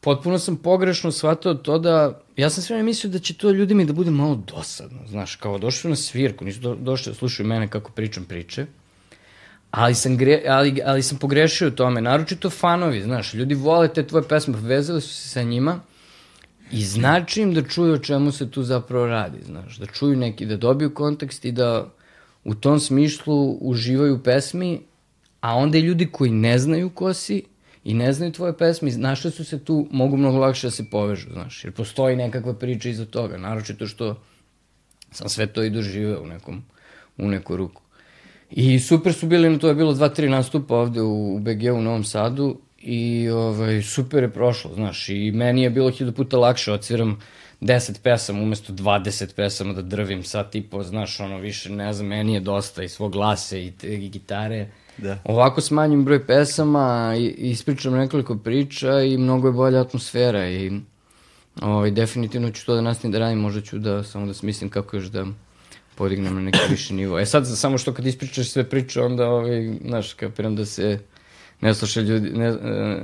potpuno 0.00 0.38
sam 0.38 0.56
pogrešno 0.56 1.12
shvatio 1.12 1.54
to 1.54 1.78
da, 1.78 2.20
ja 2.36 2.50
sam 2.50 2.62
sve 2.62 2.82
mislio 2.82 3.10
da 3.10 3.18
će 3.18 3.34
to 3.34 3.50
ljudima 3.50 3.84
da 3.84 3.92
bude 3.92 4.10
malo 4.10 4.42
dosadno, 4.46 4.98
znaš, 5.08 5.36
kao 5.36 5.58
došli 5.58 5.90
na 5.90 5.96
svirku, 5.96 6.44
nisu 6.44 6.60
do, 6.60 6.74
došli 6.74 7.12
da 7.12 7.18
slušaju 7.18 7.46
mene 7.46 7.68
kako 7.68 7.92
pričam 7.92 8.24
priče, 8.24 8.66
ali 9.70 9.94
sam, 9.94 10.16
gre, 10.16 10.42
ali, 10.48 10.80
ali 10.84 11.02
sam 11.02 11.18
pogrešio 11.18 11.68
u 11.68 11.70
tome, 11.70 12.00
naročito 12.00 12.50
fanovi, 12.50 13.02
znaš, 13.02 13.34
ljudi 13.34 13.54
vole 13.54 13.92
te 13.92 14.06
tvoje 14.06 14.28
pesme, 14.28 14.58
vezali 14.58 15.00
su 15.00 15.14
se 15.14 15.28
sa 15.28 15.42
njima, 15.42 15.80
I 16.70 16.84
znači 16.84 17.40
im 17.42 17.54
da 17.54 17.62
čuju 17.62 17.94
o 17.94 17.98
čemu 17.98 18.32
se 18.32 18.50
tu 18.50 18.62
zapravo 18.62 19.06
radi, 19.06 19.38
znaš, 19.44 19.78
da 19.78 19.86
čuju 19.86 20.16
neki, 20.16 20.46
da 20.46 20.56
dobiju 20.56 20.94
kontekst 20.94 21.44
i 21.44 21.52
da 21.52 21.88
u 22.44 22.54
tom 22.54 22.80
smišlu 22.80 23.58
uživaju 23.60 24.22
pesmi, 24.22 24.80
a 25.40 25.54
onda 25.54 25.78
i 25.78 25.80
ljudi 25.80 26.08
koji 26.12 26.30
ne 26.30 26.58
znaju 26.58 26.90
ko 26.90 27.14
si 27.14 27.42
i 27.84 27.94
ne 27.94 28.12
znaju 28.12 28.32
tvoje 28.32 28.56
pesme, 28.56 28.90
našli 28.90 29.30
su 29.30 29.44
se 29.44 29.64
tu, 29.64 29.88
mogu 29.90 30.16
mnogo 30.16 30.38
lakše 30.38 30.66
da 30.66 30.70
se 30.70 30.90
povežu, 30.90 31.30
znaš, 31.32 31.64
jer 31.64 31.72
postoji 31.72 32.16
nekakva 32.16 32.54
priča 32.54 32.88
iza 32.88 33.04
toga, 33.04 33.38
naročito 33.38 33.86
što 33.86 34.22
sam 35.10 35.28
sve 35.28 35.46
to 35.46 35.62
i 35.62 35.70
doživeo 35.70 36.22
u 36.22 36.26
nekom, 36.26 36.62
u 37.18 37.28
neku 37.28 37.56
ruku. 37.56 37.82
I 38.50 38.78
super 38.78 39.12
su 39.12 39.26
bili, 39.26 39.58
to 39.58 39.68
je 39.68 39.74
bilo 39.74 39.92
dva, 39.92 40.08
tri 40.08 40.28
nastupa 40.28 40.76
ovde 40.76 41.02
u, 41.02 41.34
u 41.34 41.38
BG 41.38 41.64
u 41.74 41.82
Novom 41.82 42.04
Sadu 42.04 42.60
I 42.80 43.28
ovaj, 43.28 43.82
super 43.82 44.22
je 44.22 44.32
prošlo, 44.32 44.74
znaš, 44.74 45.08
i 45.08 45.30
meni 45.30 45.62
je 45.62 45.70
bilo 45.70 45.90
hiljadu 45.90 46.16
puta 46.16 46.38
lakše, 46.38 46.72
odsviram 46.72 47.20
10 47.60 48.00
pesama 48.02 48.42
umesto 48.42 48.72
20 48.72 49.34
pesama 49.34 49.72
da 49.72 49.82
drvim 49.82 50.24
sad 50.24 50.50
tipo, 50.50 50.82
znaš, 50.82 51.20
ono, 51.20 51.38
više, 51.38 51.70
ne 51.70 51.92
znam, 51.92 52.08
meni 52.08 52.34
je 52.34 52.40
dosta 52.40 52.82
i 52.82 52.88
svog 52.88 53.12
glasa 53.12 53.56
i, 53.56 53.70
te, 53.70 53.94
i 53.94 54.08
gitare. 54.08 54.68
Da. 55.02 55.18
Ovako 55.24 55.60
smanjim 55.60 56.04
broj 56.04 56.26
pesama 56.26 57.14
ispričam 57.36 57.94
nekoliko 57.94 58.36
priča 58.36 59.00
i 59.00 59.18
mnogo 59.18 59.48
je 59.48 59.52
bolja 59.52 59.80
atmosfera 59.80 60.50
i 60.50 60.80
ovaj, 61.62 61.90
definitivno 61.90 62.50
ću 62.50 62.66
to 62.66 62.74
da 62.74 62.80
nastavim 62.80 63.12
da 63.12 63.18
radim, 63.18 63.38
možda 63.38 63.60
ću 63.60 63.78
da 63.78 64.02
samo 64.04 64.26
da 64.26 64.34
smislim 64.34 64.70
kako 64.70 64.96
još 64.96 65.04
da 65.04 65.26
podignem 65.94 66.34
na 66.34 66.40
neki 66.40 66.58
više 66.70 66.94
nivo. 66.94 67.18
E 67.18 67.26
sad, 67.26 67.58
samo 67.58 67.78
što 67.78 67.94
kad 67.94 68.06
ispričaš 68.06 68.50
sve 68.50 68.64
priče, 68.68 69.00
onda, 69.00 69.28
ovaj, 69.28 69.72
znaš, 69.84 70.12
kapiram 70.12 70.56
da 70.56 70.66
se 70.66 70.98
ne 71.60 71.74
slušaju 71.74 72.06
ljudi, 72.06 72.30
ne, 72.30 72.52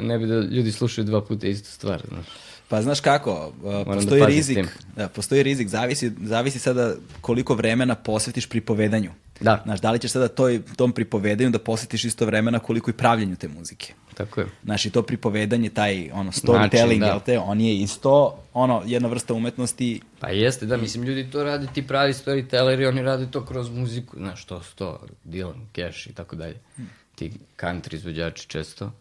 ne 0.01 0.18
bi 0.18 0.26
da 0.26 0.34
ljudi 0.34 0.72
slušaju 0.72 1.05
dva 1.05 1.24
puta 1.24 1.47
istu 1.47 1.70
stvar, 1.70 2.03
znaš. 2.09 2.26
Pa 2.68 2.82
znaš 2.82 3.01
kako, 3.01 3.53
uh, 3.62 3.94
postoji 3.94 4.20
da 4.20 4.26
rizik, 4.26 4.66
da, 4.97 5.09
postoji 5.09 5.42
rizik, 5.42 5.68
zavisi, 5.68 6.12
zavisi 6.22 6.59
sada 6.59 6.94
koliko 7.20 7.55
vremena 7.55 7.94
posvetiš 7.94 8.49
pripovedanju. 8.49 9.11
Da. 9.41 9.62
Znaš, 9.64 9.80
da 9.80 9.91
li 9.91 9.99
ćeš 9.99 10.11
sada 10.11 10.28
toj, 10.28 10.62
tom 10.76 10.93
pripovedanju 10.93 11.51
da 11.51 11.59
posvetiš 11.59 12.05
isto 12.05 12.26
vremena 12.26 12.59
koliko 12.59 12.91
i 12.91 12.95
pravljenju 12.95 13.37
te 13.37 13.49
muzike. 13.49 13.95
Tako 14.14 14.41
je. 14.41 14.47
Znaš, 14.64 14.87
i 14.87 14.91
to 14.91 15.03
pripovedanje, 15.03 15.70
taj 15.70 16.11
ono, 16.12 16.32
storytelling, 16.32 17.01
da. 17.01 17.07
jel 17.07 17.20
te, 17.20 17.39
on 17.39 17.61
je 17.61 17.76
isto 17.76 18.39
ono, 18.53 18.82
jedna 18.87 19.09
vrsta 19.09 19.34
umetnosti. 19.34 20.01
Pa 20.20 20.28
jeste, 20.28 20.66
da, 20.66 20.76
mislim, 20.76 21.05
ljudi 21.05 21.30
to 21.30 21.45
rade, 21.45 21.66
ti 21.74 21.87
pravi 21.87 22.12
storytelleri, 22.12 22.89
oni 22.89 23.03
rade 23.03 23.26
to 23.30 23.45
kroz 23.45 23.70
muziku, 23.70 24.16
znaš, 24.16 24.45
to 24.45 24.62
to, 24.74 25.01
Dylan, 25.24 25.61
Cash 25.74 26.07
i 26.07 26.12
tako 26.12 26.37
dalje. 26.37 26.57
Hmm 26.76 26.89
ti 27.16 27.32
country 27.59 27.95
izvođači 27.95 28.49
često. 28.49 28.93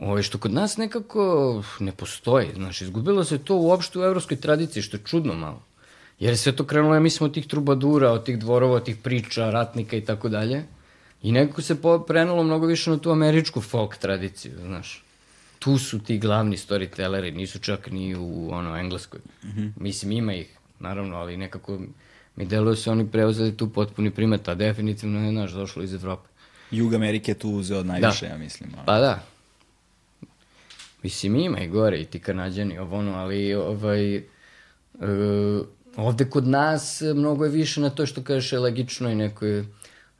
Ovo, 0.00 0.22
što 0.22 0.38
kod 0.38 0.52
nas 0.52 0.76
nekako 0.76 1.62
ne 1.80 1.92
postoji, 1.92 2.48
znaš, 2.54 2.80
izgubilo 2.80 3.24
se 3.24 3.38
to 3.38 3.56
uopšte 3.56 3.98
u 3.98 4.02
evropskoj 4.02 4.36
tradiciji, 4.36 4.82
što 4.82 4.96
je 4.96 5.02
čudno 5.04 5.34
malo. 5.34 5.62
Jer 6.20 6.32
je 6.32 6.36
sve 6.36 6.56
to 6.56 6.64
krenulo, 6.64 6.94
ja 6.94 7.00
mislim, 7.00 7.26
od 7.26 7.34
tih 7.34 7.46
trubadura, 7.46 8.12
od 8.12 8.24
tih 8.24 8.38
dvorova, 8.38 8.76
od 8.76 8.84
tih 8.84 8.96
priča, 8.96 9.50
ratnika 9.50 9.96
i 9.96 10.04
tako 10.04 10.28
dalje. 10.28 10.64
I 11.22 11.32
nekako 11.32 11.62
se 11.62 11.76
prenulo 12.06 12.42
mnogo 12.42 12.66
više 12.66 12.90
na 12.90 12.98
tu 12.98 13.10
američku 13.10 13.60
folk 13.60 13.96
tradiciju, 13.96 14.52
znaš. 14.66 15.04
Tu 15.58 15.78
su 15.78 15.98
ti 15.98 16.18
glavni 16.18 16.56
storytelleri, 16.56 17.34
nisu 17.34 17.58
čak 17.58 17.90
ni 17.90 18.16
u 18.16 18.48
ono, 18.52 18.76
engleskoj. 18.76 19.20
Mm 19.44 19.48
-hmm. 19.48 19.72
Mislim, 19.76 20.12
ima 20.12 20.34
ih, 20.34 20.58
naravno, 20.78 21.16
ali 21.16 21.36
nekako 21.36 21.80
mi 22.36 22.46
deluje 22.46 22.76
se 22.76 22.90
oni 22.90 23.10
preuzeli 23.10 23.56
tu 23.56 23.72
potpuni 23.72 24.10
primet, 24.10 24.48
a 24.48 24.54
definitivno 24.54 25.24
je, 25.24 25.30
znaš, 25.30 25.50
došlo 25.50 25.82
iz 25.82 25.94
Evrope. 25.94 26.28
Jug 26.70 26.94
Amerike 26.94 27.34
tu 27.34 27.50
uzeo 27.50 27.82
najviše, 27.82 28.26
da. 28.26 28.32
ja 28.32 28.38
mislim. 28.38 28.70
Ali. 28.76 28.86
Pa 28.86 28.98
da. 28.98 29.22
Mislim, 31.02 31.36
ima 31.36 31.60
i 31.60 31.68
gore 31.68 32.00
i 32.00 32.04
ti 32.04 32.18
kanadjani, 32.18 32.78
ovo 32.78 32.98
ono, 32.98 33.14
ali 33.14 33.54
ovaj, 33.54 34.16
uh, 34.16 35.66
ovde 36.00 36.30
kod 36.30 36.46
nas 36.46 37.02
mnogo 37.14 37.44
je 37.44 37.50
više 37.50 37.80
na 37.80 37.90
to 37.90 38.06
što 38.06 38.22
kažeš 38.22 38.52
elegično 38.52 39.10
i 39.10 39.14
nekoj 39.14 39.64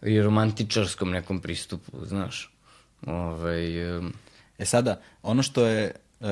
i 0.03 0.23
romantičarskom 0.23 1.11
nekom 1.11 1.41
pristupu, 1.41 2.07
znaš. 2.07 2.53
Ovaj, 3.07 3.97
um... 3.99 4.13
E 4.59 4.65
sada, 4.65 5.01
ono 5.23 5.43
što 5.43 5.67
je 5.67 5.95
uh, 6.21 6.27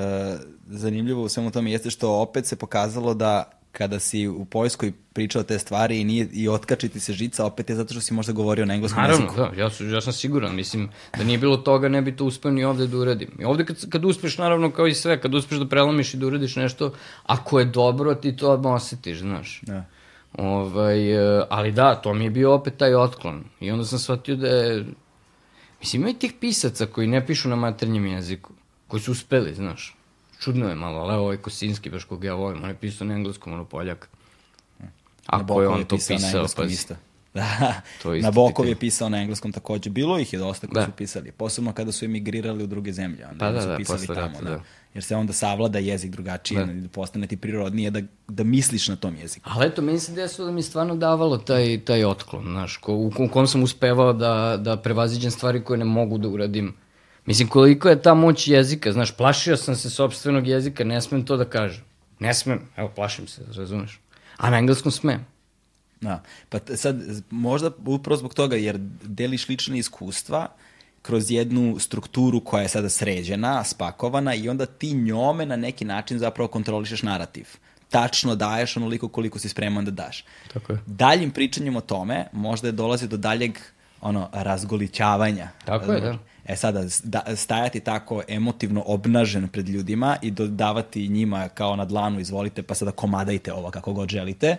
zanimljivo 0.67 1.23
u 1.23 1.29
svemu 1.29 1.51
tome 1.51 1.73
jeste 1.73 1.91
što 1.91 2.21
opet 2.21 2.47
se 2.47 2.57
pokazalo 2.57 3.15
da 3.15 3.58
kada 3.79 3.99
si 3.99 4.29
u 4.29 4.45
Poljskoj 4.45 4.93
pričao 5.13 5.43
te 5.43 5.59
stvari 5.59 6.01
i, 6.01 6.05
nije, 6.05 6.29
i 6.33 6.49
otkačiti 6.49 7.01
se 7.01 7.13
žica, 7.13 7.45
opet 7.45 7.71
je 7.71 7.77
zato 7.77 7.95
što 7.95 8.01
si 8.01 8.15
možda 8.15 8.33
govorio 8.33 8.67
na 8.67 8.75
engleskom 8.75 9.03
Naravno, 9.03 9.25
jeziku. 9.25 9.41
Naravno, 9.41 9.57
da, 9.57 9.63
ja, 9.63 9.71
su, 9.71 9.89
ja 9.89 10.01
sam 10.01 10.13
siguran, 10.13 10.55
mislim, 10.55 10.89
da 11.17 11.25
nije 11.25 11.39
bilo 11.39 11.57
toga, 11.57 11.89
ne 11.89 12.03
bi 12.03 12.17
to 12.17 12.25
uspeo 12.25 12.51
ni 12.51 12.65
ovde 12.65 12.87
da 12.87 12.97
uradim. 12.97 13.31
I 13.39 13.45
ovde 13.45 13.65
kad, 13.65 13.89
kad 13.91 14.05
uspeš, 14.05 14.39
naravno, 14.39 14.71
kao 14.71 14.87
i 14.87 14.95
sve, 14.95 15.21
kad 15.21 15.35
uspeš 15.35 15.59
da 15.59 15.69
prelomiš 15.69 16.15
i 16.15 16.17
da 16.17 16.27
uradiš 16.27 16.57
nešto, 16.57 16.93
ako 17.27 17.59
je 17.59 17.65
dobro, 17.65 18.15
ti 18.15 18.37
to 18.37 18.51
odmah 18.51 18.73
osetiš, 18.73 19.19
znaš. 19.19 19.61
Da. 19.63 19.85
Ovaj, 20.33 21.13
e, 21.13 21.45
ali 21.51 21.73
da, 21.73 21.95
to 21.95 22.15
mi 22.15 22.25
je 22.25 22.31
bio 22.31 22.55
opet 22.55 22.77
taj 22.77 22.95
otklon. 22.95 23.45
I 23.61 23.71
onda 23.71 23.85
sam 23.85 23.99
shvatio 23.99 24.37
da 24.37 24.49
je... 24.49 24.85
Mislim, 25.81 26.03
ima 26.03 26.11
i 26.11 26.15
tih 26.15 26.33
pisaca 26.41 26.87
koji 26.87 27.07
ne 27.07 27.27
pišu 27.27 27.49
na 27.49 27.57
maternjem 27.57 28.07
jeziku, 28.07 28.53
koji 28.89 29.03
su 29.03 29.13
uspeli, 29.13 29.55
znaš 29.55 29.98
čudno 30.41 30.69
je 30.69 30.75
malo, 30.75 30.99
ali 30.99 31.15
ovaj 31.15 31.37
Kosinski, 31.37 31.91
baš 31.91 32.05
kog 32.05 32.25
ja 32.25 32.35
volim, 32.35 32.63
on 32.63 32.69
je 32.69 32.75
pisao 32.75 33.07
na 33.07 33.15
engleskom, 33.15 33.53
ono 33.53 33.65
Poljak. 33.65 34.09
Ako 35.27 35.63
je 35.63 35.69
on 35.69 35.85
to 35.85 35.97
pisao, 35.99 36.47
pa... 36.57 36.65
Isto. 36.65 36.95
Da, 37.35 37.73
To 38.03 38.13
je 38.13 38.19
isto 38.19 38.27
Nabokov 38.27 38.51
pitanje. 38.55 38.71
je 38.71 38.75
pisao 38.75 39.09
na 39.09 39.19
engleskom 39.19 39.53
takođe. 39.53 39.91
Bilo 39.91 40.19
ih 40.19 40.33
je 40.33 40.39
dosta 40.39 40.67
koji 40.67 40.75
Da. 40.75 40.87
su 40.87 40.93
pisali. 40.93 41.33
Posebno 41.33 41.73
kada 41.73 41.93
su 41.93 42.05
emigrirali 42.05 42.65
u 42.65 42.67
druge 42.67 42.93
zemlje. 42.93 43.27
Onda 43.27 43.39
Pa 43.39 43.53
da, 43.53 43.61
su 43.63 43.69
da, 43.69 43.77
pisali 43.77 43.99
posle 43.99 44.15
tamo. 44.15 44.27
rata, 44.29 44.41
da. 44.41 44.51
da. 44.51 44.61
Jer 44.95 45.05
se 45.05 45.17
onda 45.17 45.33
savlada 45.33 45.79
jezik 45.79 46.11
drugačije, 46.11 46.67
Da. 46.67 46.73
da. 46.73 46.89
postane 46.89 47.27
ti 47.27 47.37
prirodnije 47.37 47.91
da, 47.91 48.01
da 48.29 48.45
misliš 48.45 48.89
na 48.89 48.97
tom 48.97 49.17
jeziku. 49.17 49.51
Ali 49.53 49.67
eto, 49.67 49.83
meni 49.83 49.99
se 49.99 50.13
desilo 50.13 50.47
da 50.47 50.53
mi 50.53 50.59
je 50.59 50.65
stvarno 50.65 50.97
davalo 50.97 51.39
taj, 51.39 51.81
taj 51.81 52.05
otklon, 52.05 52.45
znaš, 52.45 52.77
ko, 52.77 52.95
u 52.95 53.29
kom 53.33 53.47
sam 53.47 53.63
uspevao 53.63 54.13
da, 54.13 54.57
da 54.57 54.77
prevaziđem 54.77 55.31
stvari 55.31 55.65
koje 55.65 55.79
ne 55.79 55.85
mogu 55.85 56.19
da 56.19 56.29
uradim. 56.29 56.75
Mislim, 57.29 57.49
koliko 57.49 57.89
je 57.89 58.03
ta 58.03 58.15
moć 58.15 58.49
jezika, 58.49 58.93
znaš, 58.93 59.17
plašio 59.17 59.57
sam 59.57 59.77
se 59.77 59.91
sobstvenog 59.91 60.47
jezika, 60.47 60.85
ne 60.85 61.01
smem 61.01 61.25
to 61.25 61.37
da 61.37 61.45
kažem. 61.45 61.85
Ne 62.19 62.35
smem, 62.35 62.61
evo, 62.77 62.89
plašim 62.89 63.27
se, 63.29 63.43
razumeš? 63.57 64.01
A 64.37 64.51
na 64.51 64.59
engleskom 64.59 64.93
smem. 64.93 65.27
Da. 66.01 66.23
Pa 66.49 66.59
sad, 66.77 66.97
možda 67.31 67.71
upravo 67.87 68.17
zbog 68.17 68.35
toga, 68.35 68.57
jer 68.57 68.79
deliš 69.03 69.49
lične 69.49 69.79
iskustva 69.79 70.47
kroz 71.03 71.31
jednu 71.31 71.79
strukturu 71.79 72.41
koja 72.41 72.63
je 72.63 72.69
sada 72.69 72.89
sređena, 72.89 73.65
spakovana 73.65 74.35
i 74.35 74.49
onda 74.49 74.67
ti 74.67 74.93
njome 74.93 75.47
na 75.47 75.57
neki 75.57 75.85
način 75.85 76.19
zapravo 76.19 76.49
kontrolišeš 76.49 77.03
narativ. 77.03 77.47
Tačno 77.91 78.35
daješ 78.35 78.77
onoliko 78.77 79.09
koliko 79.09 79.39
si 79.39 79.49
spreman 79.49 79.85
da 79.85 79.91
daš. 79.91 80.25
Tako 80.53 80.73
je. 80.73 80.79
Daljim 80.87 81.31
pričanjem 81.31 81.77
o 81.77 81.81
tome 81.81 82.27
možda 82.33 82.69
je 82.69 82.73
dolazi 82.73 83.09
do 83.09 83.17
daljeg 83.17 83.59
ono, 84.01 84.29
razgolićavanja. 84.33 85.49
Tako 85.65 85.93
je, 85.93 86.01
da. 86.01 86.19
E 86.49 86.57
sada, 86.57 86.85
da, 87.05 87.37
stajati 87.37 87.81
tako 87.81 88.23
emotivno 88.29 88.83
obnažen 88.87 89.49
pred 89.49 89.69
ljudima 89.69 90.17
i 90.23 90.31
dodavati 90.31 91.09
njima 91.09 91.49
kao 91.49 91.77
na 91.77 91.85
dlanu, 91.85 92.21
izvolite, 92.21 92.63
pa 92.63 92.75
sada 92.75 92.91
komadajte 92.91 93.53
ovo 93.53 93.71
kako 93.71 93.93
god 93.93 94.09
želite, 94.09 94.57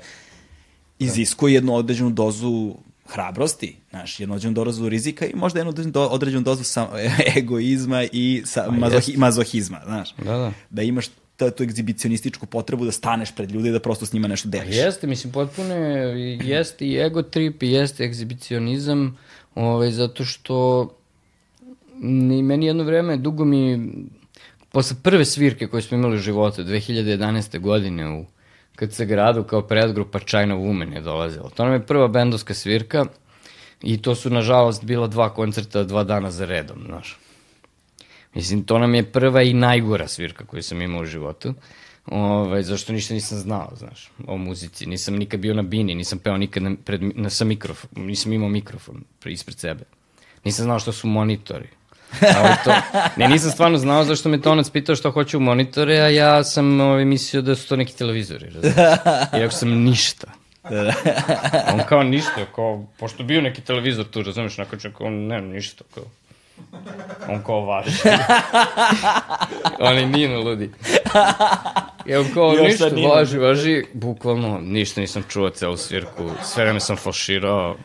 iziskuje 1.00 1.54
jednu 1.54 1.76
određenu 1.76 2.10
dozu 2.10 2.76
hrabrosti, 3.08 3.76
znaš, 3.90 4.20
jednu 4.20 4.36
određenu 4.36 4.54
dozu 4.54 4.90
rizika 4.90 5.26
i 5.26 5.36
možda 5.36 5.60
jednu 5.60 5.70
određenu 5.70 5.92
do- 5.92 6.08
određenu 6.08 6.44
dozu 6.44 6.64
sam, 6.64 6.88
egoizma 7.38 8.04
i 8.12 8.44
sa, 8.46 8.72
mazohi, 8.72 9.18
mazohizma, 9.18 9.82
znaš. 9.86 10.16
Da, 10.16 10.38
da. 10.38 10.52
Da 10.70 10.82
imaš 10.82 11.08
tu, 11.38 11.52
tu 11.52 11.64
egzibicionističku 11.64 12.46
potrebu 12.46 12.86
da 12.86 12.92
staneš 12.92 13.36
pred 13.36 13.52
ljude 13.52 13.70
i 13.70 13.72
da 13.72 13.80
prosto 13.80 14.06
s 14.06 14.14
njima 14.14 14.28
nešto 14.28 14.50
deliš. 14.50 14.76
Jeste, 14.76 15.08
mislim, 15.08 15.34
potpuno 15.34 15.74
je, 15.74 16.38
jeste 16.38 16.86
i 16.88 16.98
ego 16.98 17.22
trip 17.22 17.64
i 17.64 17.72
jeste 17.72 18.04
egzibicionizam, 18.04 19.18
ovaj, 19.56 19.92
zato 19.92 20.26
što 20.26 20.90
ni, 22.02 22.43
meni 22.43 22.66
jedno 22.66 22.84
vreme, 22.84 23.18
dugo 23.18 23.45
mi, 23.45 23.91
posle 24.72 24.97
prve 25.04 25.26
svirke 25.26 25.68
koje 25.68 25.82
smo 25.82 25.97
imali 25.97 26.16
u 26.16 26.20
životu, 26.20 26.64
2011. 26.64 27.60
godine 27.60 28.10
u 28.10 28.26
KC 28.76 29.02
gradu 29.02 29.43
kao 29.43 29.62
predgrupa 29.62 30.20
China 30.20 30.56
Woman 30.56 30.93
je 30.93 31.02
dolazila. 31.02 31.50
To 31.50 31.64
nam 31.64 31.74
je 31.74 31.86
prva 31.86 32.08
bendovska 32.08 32.54
svirka 32.54 33.06
i 33.82 34.02
to 34.02 34.16
su 34.16 34.30
nažalost 34.30 34.84
bila 34.84 35.08
dva 35.08 35.34
koncerta 35.34 35.84
dva 35.84 36.04
dana 36.04 36.32
za 36.32 36.45
redom, 36.45 36.78
znaš. 36.86 37.18
Mislim, 38.34 38.64
to 38.64 38.80
nam 38.80 38.95
je 38.95 39.12
prva 39.12 39.41
i 39.41 39.54
najgora 39.54 40.08
svirka 40.08 40.45
koju 40.45 40.64
sam 40.64 40.82
imao 40.82 41.02
u 41.02 41.06
životu. 41.06 41.54
Ovaj, 42.06 42.64
zašto 42.64 42.93
ništa 42.93 43.14
nisam 43.14 43.38
znao, 43.38 43.72
znaš, 43.76 44.12
o 44.28 44.38
muzici. 44.38 44.86
Nisam 44.86 45.16
nikad 45.16 45.39
bio 45.39 45.54
na 45.54 45.62
bini, 45.62 45.95
nisam 45.95 46.20
peo 46.20 46.38
nikad 46.38 46.64
na, 46.64 46.76
pred, 46.86 47.02
na, 47.16 47.30
sa 47.30 47.45
mikrofon, 47.45 47.89
nisam 47.95 48.34
imao 48.34 48.50
mikrofon 48.50 49.04
pre- 49.22 49.32
ispred 49.32 49.60
sebe. 49.60 49.84
Nisam 50.45 50.64
znao 50.64 50.80
što 50.80 50.91
su 50.91 51.08
monitori. 51.08 51.68
To, 52.64 52.74
ne, 53.16 53.28
nisam 53.28 53.51
stvarno 53.51 53.78
znao 53.78 54.03
zašto 54.03 54.30
me 54.30 54.41
tonac 54.41 54.70
pitao 54.70 54.95
što 54.95 55.12
hoće 55.12 55.38
u 55.38 55.39
monitore, 55.39 55.99
a 55.99 56.07
ja 56.07 56.43
sam 56.43 56.80
ovaj, 56.82 57.05
mislio 57.05 57.41
da 57.41 57.55
su 57.55 57.68
to 57.68 57.76
neki 57.76 57.97
televizori, 57.97 58.45
razumiješ? 58.45 58.78
I 59.34 59.39
rekao 59.39 59.51
sam 59.51 59.70
ništa. 59.70 60.28
On 61.74 61.82
kao 61.89 62.03
ništa, 62.03 62.45
kao, 62.55 62.86
pošto 62.99 63.24
bio 63.24 63.41
neki 63.41 63.62
televizor 63.62 64.05
tu, 64.05 64.24
razumiješ, 64.24 64.57
nakon 64.57 64.80
čeka, 64.80 65.03
on 65.03 65.28
ne, 65.28 65.41
ništa, 65.41 65.84
kao. 65.95 66.03
On 67.30 67.43
kao 67.43 67.66
važi. 67.66 67.91
on 69.80 69.97
je 69.97 70.05
Nino 70.05 70.39
ludi. 70.39 70.72
I 72.05 72.16
on 72.16 72.26
kao 72.34 72.53
Još 72.53 72.62
ništa, 72.62 72.89
Nino. 72.89 73.10
važi, 73.10 73.38
važi, 73.38 73.84
bukvalno 73.93 74.60
ništa 74.62 75.01
nisam 75.01 75.24
čuo 75.30 75.49
celu 75.49 75.78
svirku, 75.78 76.30
sve 76.43 76.64
vreme 76.64 76.80
sam 76.80 76.97
falširao. 76.97 77.76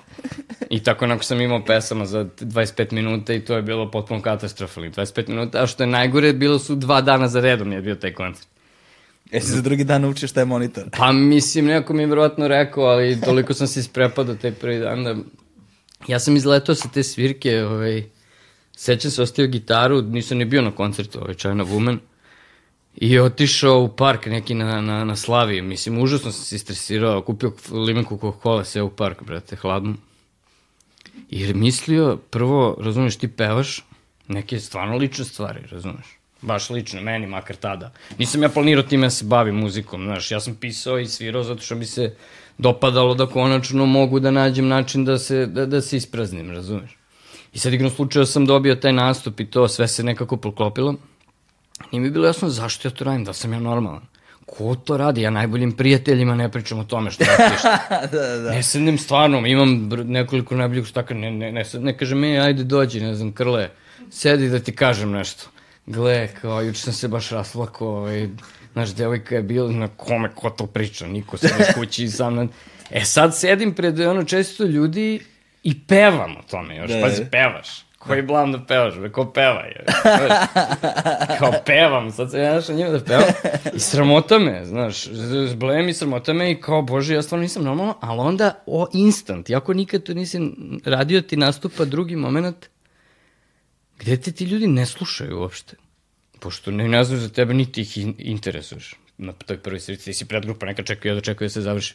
I 0.71 0.83
tako 0.83 1.05
onako 1.05 1.23
sam 1.23 1.41
imao 1.41 1.65
pesama 1.65 2.07
za 2.07 2.25
25 2.25 2.93
minuta 2.93 3.35
i 3.35 3.41
to 3.41 3.57
je 3.57 3.63
bilo 3.63 3.91
potpuno 3.91 4.23
katastrofalno. 4.23 4.91
25 4.91 5.29
minuta, 5.29 5.63
a 5.63 5.67
što 5.67 5.83
je 5.83 5.87
najgore, 5.87 6.33
bilo 6.33 6.59
su 6.59 6.75
dva 6.75 7.01
dana 7.01 7.29
za 7.29 7.41
redom 7.41 7.73
je 7.73 7.81
bio 7.81 7.95
taj 7.95 8.13
koncert. 8.13 8.49
Jesi 9.33 9.53
za 9.53 9.63
drugi 9.63 9.85
dan 9.85 10.03
naučio 10.03 10.29
šta 10.29 10.41
je 10.41 10.47
monitor? 10.47 10.85
Pa 10.99 11.13
mislim, 11.13 11.65
neko 11.65 11.93
mi 11.93 12.03
je 12.03 12.07
vjerojatno 12.07 12.49
rekao, 12.49 12.85
ali 12.85 13.21
toliko 13.21 13.55
sam 13.55 13.67
se 13.67 13.81
isprepadao 13.81 14.35
taj 14.35 14.53
prvi 14.53 14.79
dan 14.79 15.05
da... 15.05 15.17
Ja 16.09 16.19
sam 16.19 16.37
izletao 16.37 16.75
sa 16.75 16.89
te 16.89 17.03
svirke, 17.03 17.65
ovaj, 17.65 18.05
sećam 18.77 19.11
se, 19.11 19.23
ostavio 19.23 19.51
gitaru, 19.51 20.03
nisam 20.03 20.39
ni 20.39 20.45
bio 20.45 20.63
na 20.63 20.71
koncertu, 20.71 21.19
ovaj, 21.21 21.35
China 21.35 21.65
Woman, 21.65 21.99
i 22.97 23.19
otišao 23.19 23.81
u 23.81 23.89
park 23.89 24.27
neki 24.27 24.55
na, 24.55 24.81
na, 24.81 25.05
na 25.05 25.17
Slaviji. 25.17 25.63
Mislim, 25.63 25.99
užasno 25.99 26.33
sam 26.33 26.45
se 26.45 26.57
istresirao, 26.57 27.23
kupio 27.23 27.53
limenku 27.71 28.17
Coca-Cola, 28.17 28.65
seo 28.65 28.85
u 28.85 28.91
park, 28.91 29.23
brate, 29.23 29.57
hladno. 29.57 29.95
Jer 31.31 31.55
mislio, 31.55 32.17
prvo, 32.31 32.77
razumeš, 32.81 33.17
ti 33.17 33.29
pevaš 33.29 33.85
neke 34.29 34.61
stvarno 34.61 34.97
lične 34.97 35.25
stvari, 35.25 35.61
razumeš? 35.71 36.07
Baš 36.43 36.71
lično, 36.71 37.01
meni, 37.01 37.27
makar 37.27 37.57
tada. 37.57 37.93
Nisam 38.19 38.43
ja 38.43 38.49
planirao 38.49 38.83
time 38.83 39.07
da 39.07 39.11
se 39.11 39.25
bavim 39.25 39.55
muzikom, 39.55 40.05
znaš, 40.05 40.31
ja 40.31 40.41
sam 40.41 40.55
pisao 40.55 40.99
i 40.99 41.07
svirao 41.07 41.43
zato 41.43 41.63
što 41.63 41.75
mi 41.75 41.87
se 41.87 42.17
dopadalo 42.59 43.15
da 43.15 43.27
konačno 43.27 43.87
mogu 43.87 44.21
da 44.21 44.31
nađem 44.31 44.69
način 44.69 45.05
da 45.05 45.19
se, 45.19 45.47
da, 45.47 45.67
da 45.67 45.81
se 45.81 45.97
ispraznim, 45.97 46.51
razumeš? 46.51 46.97
I 47.55 47.59
sad 47.59 47.73
igrom 47.73 47.91
slučaja 47.91 48.27
sam 48.27 48.47
dobio 48.47 48.75
taj 48.75 48.93
nastup 48.93 49.41
i 49.41 49.47
to, 49.47 49.69
sve 49.69 49.89
se 49.89 50.03
nekako 50.03 50.37
poklopilo. 50.37 50.95
Nije 51.93 52.01
mi 52.01 52.11
bilo 52.11 52.27
jasno 52.27 52.49
zašto 52.49 52.89
ja 52.89 52.93
to 52.93 53.05
radim, 53.05 53.25
da 53.25 53.33
sam 53.33 53.53
ja 53.53 53.61
normalan. 53.61 54.03
Ko 54.47 54.75
to 54.75 54.97
radi? 54.97 55.23
Ja 55.23 55.31
najboljim 55.31 55.73
prijateljima 55.73 56.35
ne 56.35 56.51
pričam 56.51 56.79
o 56.79 56.85
tome 56.85 57.11
što 57.11 57.25
radiš. 57.25 57.63
da, 58.13 58.37
da. 58.37 58.51
Ne 58.51 58.63
sednem 58.63 58.99
stvarno, 58.99 59.47
imam 59.47 59.89
nekoliko 60.05 60.55
najboljih 60.55 60.87
štaka, 60.87 61.15
ne, 61.15 61.31
ne, 61.31 61.53
ne, 61.53 61.65
ne 61.79 61.97
kažem, 61.97 62.25
e, 62.25 62.39
ajde 62.39 62.65
dođi, 62.65 63.01
ne 63.01 63.15
znam, 63.15 63.33
krle, 63.33 63.71
sedi 64.11 64.49
da 64.49 64.59
ti 64.59 64.77
kažem 64.77 65.11
nešto. 65.11 65.47
Gle, 65.87 66.29
kao, 66.41 66.63
juče 66.63 66.81
sam 66.81 66.93
se 66.93 67.09
baš 67.09 67.31
raslako, 67.31 67.89
ovaj, 67.89 68.29
znaš, 68.73 68.95
devojka 68.95 69.35
je 69.35 69.43
bila, 69.43 69.73
na 69.73 69.89
kome, 69.89 70.31
ko 70.35 70.51
to 70.51 70.67
priča, 70.67 71.07
niko 71.07 71.37
se 71.37 71.49
kući 71.75 72.09
sam 72.09 72.35
na... 72.35 72.47
E 72.91 73.05
sad 73.05 73.37
sedim 73.37 73.75
pred 73.75 74.01
ono 74.01 74.25
često 74.25 74.65
ljudi 74.65 75.21
i 75.65 75.81
pevam 75.87 76.37
o 76.37 76.43
tome 76.51 76.77
još, 76.77 76.91
Da, 76.91 77.01
pazi, 77.01 77.25
da. 77.25 77.31
pevaš. 77.31 77.69
Koji 77.99 78.23
blam 78.23 78.53
da 78.53 78.65
pevaš, 78.65 78.99
be, 78.99 79.13
ko 79.13 79.33
peva 79.33 79.61
je. 79.61 79.85
Kao 81.39 81.53
pevam, 81.67 82.11
sad 82.13 82.31
se 82.31 82.39
ja 82.39 82.55
našao 82.55 82.77
njima 82.77 82.91
da 82.91 83.05
pevam. 83.05 83.25
I 83.75 83.79
sramota 83.79 84.39
me, 84.39 84.65
znaš, 84.65 85.09
zblem 85.49 85.89
i 85.89 85.95
sramota 85.95 86.33
me 86.33 86.51
i 86.51 86.61
kao, 86.61 86.83
bože, 86.83 87.15
ja 87.15 87.23
stvarno 87.23 87.43
nisam 87.43 87.65
normalno, 87.65 87.95
ali 88.01 88.21
onda 88.21 88.63
o 88.67 88.87
instant, 88.93 89.51
jako 89.51 89.75
nikad 89.75 90.03
to 90.03 90.15
nisam 90.15 90.53
radio, 90.85 91.21
ti 91.23 91.37
nastupa 91.37 91.85
drugi 91.85 92.17
moment 92.17 92.67
gde 93.99 94.17
te 94.17 94.33
ti 94.33 94.45
ljudi 94.45 94.67
ne 94.67 94.87
slušaju 94.87 95.41
uopšte. 95.41 95.77
Pošto 96.41 96.71
ne, 96.71 96.89
ne 96.89 97.05
znam 97.05 97.19
za 97.19 97.29
tebe, 97.29 97.55
niti 97.55 97.81
ih 97.81 97.99
in, 97.99 98.15
interesuješ 98.19 98.95
na 99.19 99.33
toj 99.33 99.59
prvoj 99.59 99.81
svirci. 99.81 100.05
Ti 100.05 100.15
si 100.15 100.25
predgrupa, 100.25 100.67
neka 100.67 100.83
čekaju, 100.83 101.13
ja 101.13 101.15
da 101.15 101.21
čekaju 101.21 101.47
da 101.49 101.53
se 101.53 101.61
završi. 101.61 101.95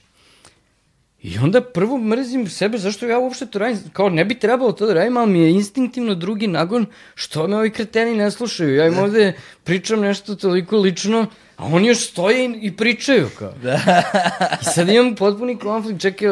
I 1.22 1.38
onda 1.38 1.62
prvo 1.64 1.98
mrzim 1.98 2.48
sebe 2.48 2.78
zašto 2.78 3.06
ja 3.06 3.20
uopšte 3.20 3.46
to 3.46 3.60
radim, 3.60 3.80
kao 3.94 4.10
ne 4.10 4.26
bi 4.26 4.36
trebalo 4.36 4.72
to 4.72 4.86
da 4.86 4.94
radim, 4.94 5.18
ali 5.18 5.32
mi 5.32 5.40
je 5.40 5.52
instinktivno 5.52 6.16
drugi 6.16 6.48
nagon 6.48 6.86
što 7.16 7.48
me 7.48 7.58
ovi 7.58 7.70
kreteni 7.70 8.16
ne 8.16 8.32
slušaju. 8.32 8.76
Ja 8.76 8.88
im 8.88 8.98
ovde 8.98 9.34
pričam 9.64 10.00
nešto 10.00 10.36
toliko 10.36 10.78
lično, 10.78 11.26
a 11.58 11.66
oni 11.66 11.88
još 11.88 12.00
stoje 12.02 12.46
i- 12.46 12.60
i 12.62 12.72
pričaju 12.72 13.28
kao. 13.40 13.54
I 14.62 14.66
sad 14.66 14.90
imam 14.90 15.16
potpuni 15.16 15.58
konflikt, 15.58 16.02
čekaj, 16.02 16.30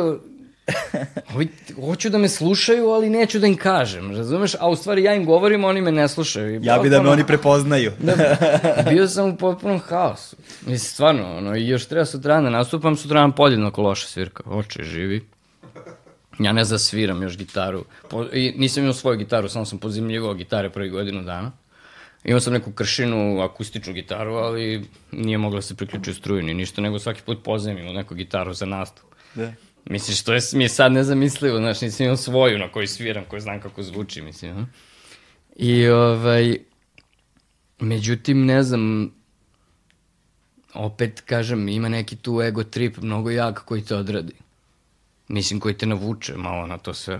ovi, 1.36 1.47
hoću 1.76 2.09
da 2.09 2.18
me 2.18 2.30
slušaju, 2.30 2.89
ali 2.89 3.09
neću 3.09 3.39
da 3.39 3.47
im 3.47 3.57
kažem, 3.57 4.15
razumeš? 4.15 4.55
A 4.59 4.70
u 4.70 4.76
stvari 4.76 5.03
ja 5.03 5.15
im 5.15 5.26
govorim, 5.26 5.63
oni 5.63 5.82
me 5.82 5.91
ne 5.91 6.07
slušaju. 6.07 6.55
I 6.55 6.65
Ja 6.65 6.80
bi 6.80 6.89
da 6.89 7.01
me 7.01 7.09
oni 7.09 7.24
prepoznaju. 7.28 7.91
da, 7.99 8.13
bio 8.89 9.07
sam 9.07 9.30
u 9.30 9.38
potpunom 9.38 9.80
haosu. 9.80 10.36
Mislim, 10.61 10.80
stvarno, 10.80 11.38
ono, 11.38 11.55
i 11.55 11.68
još 11.68 11.86
treba 11.86 12.05
sutradan 12.05 12.43
da 12.43 12.49
nastupam, 12.49 12.95
sutradan 12.95 13.32
podjednako 13.32 13.82
loša 13.82 14.07
svirka. 14.07 14.43
Oče, 14.45 14.84
živi. 14.84 15.26
Ja 16.39 16.53
ne 16.53 16.63
zasviram 16.63 17.22
još 17.24 17.38
gitaru. 17.38 17.86
Po, 18.09 18.26
i 18.34 18.53
nisam 18.57 18.84
imao 18.84 18.93
svoju 18.93 19.18
gitaru, 19.18 19.49
samo 19.49 19.65
sam 19.65 19.80
pozimljivao 19.80 20.34
gitare 20.34 20.70
prvih 20.70 20.91
godinu 20.91 21.24
dana. 21.24 21.51
Imao 22.24 22.39
sam 22.39 22.53
neku 22.53 22.72
kršinu, 22.72 23.41
akustičnu 23.41 23.93
gitaru, 23.93 24.34
ali 24.34 24.86
nije 25.11 25.38
mogla 25.38 25.57
da 25.57 25.61
se 25.61 25.76
priključi 25.76 26.11
u 26.11 26.13
struju 26.13 26.43
ni 26.43 26.53
ništa, 26.53 26.82
nego 26.82 26.99
svaki 26.99 27.22
put 27.22 27.43
pozemim 27.43 27.88
u 27.88 27.93
neku 27.93 28.15
gitaru 28.15 28.53
za 28.53 28.65
nastup. 28.65 29.05
Da. 29.36 29.53
Misliš, 29.89 30.23
to 30.23 30.33
je, 30.33 30.39
mi 30.53 30.63
je 30.63 30.69
sad 30.69 30.91
nezamislivo, 30.91 31.57
znaš, 31.57 31.81
nisam 31.81 32.03
imao 32.03 32.17
svoju 32.17 32.57
na 32.59 32.71
kojoj 32.71 32.88
sviram, 32.88 33.25
koju 33.27 33.39
znam 33.39 33.61
kako 33.61 33.83
zvuči, 33.83 34.21
mislim. 34.21 34.57
a? 34.57 34.65
I, 35.55 35.88
ovaj, 35.88 36.57
međutim, 37.79 38.45
ne 38.45 38.63
znam, 38.63 39.11
opet, 40.73 41.21
kažem, 41.21 41.67
ima 41.67 41.89
neki 41.89 42.15
tu 42.15 42.41
ego 42.41 42.63
trip 42.63 42.97
mnogo 42.97 43.29
jak 43.29 43.63
koji 43.65 43.81
to 43.81 43.97
odradi. 43.97 44.33
mislim, 45.27 45.59
koji 45.59 45.77
te 45.77 45.85
navuče 45.85 46.33
malo 46.38 46.67
na 46.67 46.77
to 46.77 46.93
sve. 46.93 47.19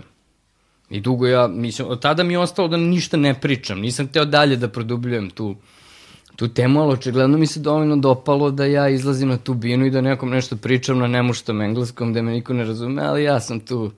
I 0.90 1.00
dugo 1.00 1.26
ja, 1.26 1.48
mislim, 1.48 1.88
od 1.88 2.02
tada 2.02 2.22
mi 2.22 2.34
je 2.34 2.38
ostalo 2.38 2.68
da 2.68 2.76
ništa 2.76 3.16
ne 3.16 3.40
pričam, 3.40 3.80
nisam 3.80 4.08
teo 4.08 4.24
dalje 4.24 4.56
da 4.56 4.68
produbljujem 4.68 5.30
tu, 5.30 5.56
tu 6.38 6.48
temu, 6.48 6.82
ali 6.82 6.92
očigledno 6.92 7.38
mi 7.38 7.46
se 7.46 7.60
dovoljno 7.60 7.96
dopalo 7.96 8.50
da 8.50 8.64
ja 8.64 8.88
izlazim 8.88 9.28
na 9.28 9.36
tu 9.36 9.54
binu 9.54 9.86
i 9.86 9.90
da 9.90 10.00
nekom 10.00 10.30
nešto 10.30 10.56
pričam 10.56 10.98
na 10.98 11.06
nemuštom 11.06 11.62
engleskom, 11.62 12.12
da 12.12 12.22
me 12.22 12.32
niko 12.32 12.54
ne 12.54 12.64
razume, 12.64 13.02
ali 13.02 13.24
ja 13.24 13.40
sam 13.40 13.60
tu, 13.60 13.90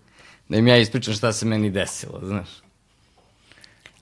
da 0.48 0.56
im 0.56 0.68
ja 0.68 0.78
ispričam 0.78 1.14
šta 1.14 1.32
se 1.32 1.46
meni 1.46 1.70
desilo, 1.70 2.20
znaš. 2.22 2.48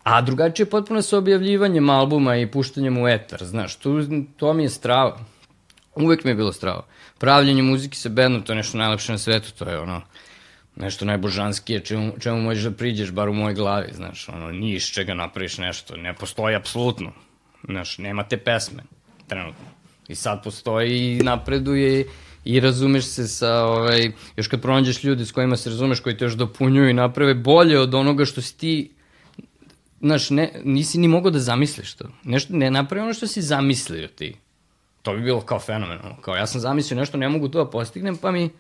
A 0.03 0.21
drugačije 0.21 0.65
je 0.65 0.71
potpuno 0.71 1.03
sa 1.03 1.19
objavljivanjem 1.19 1.91
albuma 1.91 2.37
i 2.37 2.47
puštanjem 2.47 3.03
u 3.03 3.09
etar, 3.09 3.45
znaš, 3.45 3.77
tu, 3.77 3.99
to 4.37 4.53
mi 4.53 4.63
je 4.63 4.69
strava. 4.69 5.19
Uvek 5.95 6.25
mi 6.25 6.31
je 6.31 6.35
bilo 6.35 6.53
strava. 6.53 6.87
Pravljenje 7.19 7.63
muzike 7.63 7.97
sa 7.97 8.09
bendom, 8.09 8.43
to 8.43 8.53
je 8.53 8.57
nešto 8.57 8.79
najlepše 8.79 9.13
na 9.13 9.19
svetu, 9.19 9.53
to 9.59 9.65
je 9.65 9.79
ono, 9.79 10.01
nešto 10.77 11.05
najbožanskije 11.05 11.81
čemu, 11.81 12.13
čemu 12.19 12.43
možeš 12.43 12.65
da 12.65 12.71
priđeš, 12.71 13.11
bar 13.11 13.29
u 13.29 13.35
mojoj 13.35 13.55
glavi, 13.55 13.93
znaš, 13.95 14.29
ono, 14.29 14.53
ni 14.53 14.75
iz 14.75 14.85
čega 14.85 15.15
napraviš 15.15 15.59
nešto, 15.59 15.97
ne 15.97 16.15
postoji 16.15 16.57
apsolutno, 16.57 17.13
znaš, 17.69 17.99
nema 17.99 18.23
te 18.23 18.37
pesme, 18.37 18.83
trenutno. 19.27 19.65
I 20.09 20.15
sad 20.15 20.45
postoji 20.45 21.19
i 21.19 21.23
napreduje 21.23 22.07
i 22.45 22.61
razumeš 22.61 23.05
se 23.05 23.29
sa, 23.29 23.65
ovaj, 23.65 24.13
još 24.37 24.49
kad 24.49 24.63
pronađeš 24.63 25.05
ljudi 25.05 25.27
s 25.27 25.33
kojima 25.33 25.57
se 25.57 25.71
razumeš, 25.71 26.01
koji 26.01 26.17
te 26.17 26.25
još 26.25 26.35
dopunjuju 26.35 26.91
i 26.91 26.95
naprave 26.95 27.35
bolje 27.35 27.79
od 27.79 27.95
onoga 27.95 28.25
što 28.25 28.43
si 28.43 28.59
ti 28.59 28.91
znaš, 30.01 30.31
ne, 30.31 30.53
nisi 30.65 30.99
ni 30.99 31.09
mogao 31.09 31.31
da 31.31 31.39
zamisliš 31.39 31.95
to. 31.95 32.09
Nešto, 32.25 32.57
ne 32.57 32.71
napravi 32.71 33.03
ono 33.03 33.15
što 33.15 33.27
si 33.27 33.43
zamislio 33.43 34.09
ti. 34.09 34.37
To 35.03 35.13
bi 35.13 35.21
bilo 35.23 35.41
kao 35.41 35.59
fenomenalno. 35.59 36.17
Kao 36.21 36.37
ja 36.37 36.47
sam 36.47 36.61
zamislio 36.61 36.99
nešto, 36.99 37.19
ne 37.19 37.29
mogu 37.29 37.49
to 37.49 37.65
da 37.65 37.71
postignem, 37.71 38.17
pa 38.17 38.31
mi 38.31 38.51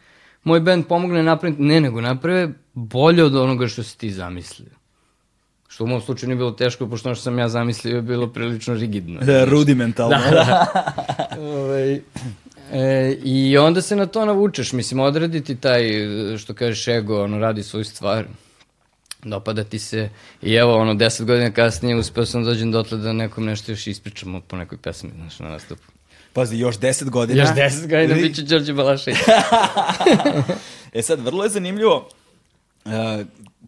moj 0.44 0.60
band 0.60 0.86
pomogne 0.86 1.22
napraviti. 1.22 1.62
Ne, 1.62 1.80
nego 1.80 2.00
naprave 2.00 2.48
bolje 2.74 3.24
od 3.24 3.36
onoga 3.36 3.68
što 3.68 3.82
si 3.82 3.98
ti 3.98 4.10
zamislio. 4.10 4.77
Što 5.68 5.84
u 5.84 5.86
mom 5.86 6.00
slučaju 6.00 6.28
nije 6.28 6.36
bilo 6.36 6.50
teško, 6.50 6.88
pošto 6.88 7.08
ono 7.08 7.14
što 7.14 7.22
sam 7.22 7.38
ja 7.38 7.48
zamislio 7.48 7.96
je 7.96 8.02
bilo 8.02 8.26
prilično 8.26 8.74
rigidno. 8.74 9.20
Da, 9.20 9.44
rudimentalno. 9.44 10.16
Da, 10.18 10.30
da. 10.30 10.66
Ovaj, 11.40 12.00
e, 12.72 13.16
I 13.24 13.58
onda 13.58 13.82
se 13.82 13.96
na 13.96 14.06
to 14.06 14.24
navučeš, 14.24 14.72
mislim, 14.72 15.00
odrediti 15.00 15.56
taj, 15.56 15.90
što 16.38 16.54
kažeš, 16.54 16.88
ego, 16.88 17.22
ono, 17.24 17.38
radi 17.38 17.62
svoju 17.62 17.84
stvar 17.84 18.24
dopada 19.24 19.64
ti 19.64 19.78
se 19.78 20.10
i 20.42 20.54
evo 20.54 20.76
ono 20.76 20.94
deset 20.94 21.26
godina 21.26 21.50
kasnije 21.50 21.96
uspeo 21.96 22.26
sam 22.26 22.44
da 22.44 22.50
dođem 22.50 22.72
dotle 22.72 22.98
da 22.98 23.12
nekom 23.12 23.44
nešto 23.44 23.72
još 23.72 23.86
ispričamo 23.86 24.40
po 24.40 24.56
nekoj 24.56 24.78
pesmi 24.78 25.10
znaš, 25.16 25.38
na 25.38 25.48
nastupu. 25.48 25.82
Pazi, 26.32 26.58
još 26.58 26.78
deset 26.78 27.10
godina. 27.10 27.42
Još 27.42 27.54
deset 27.54 27.90
godina 27.90 28.14
bit 28.14 28.36
će 28.36 28.42
Đorđe 28.42 28.72
Balašević. 28.72 29.18
e 30.94 31.02
sad, 31.02 31.20
vrlo 31.20 31.44
je 31.44 31.50
zanimljivo, 31.50 32.08
uh, 32.84 32.92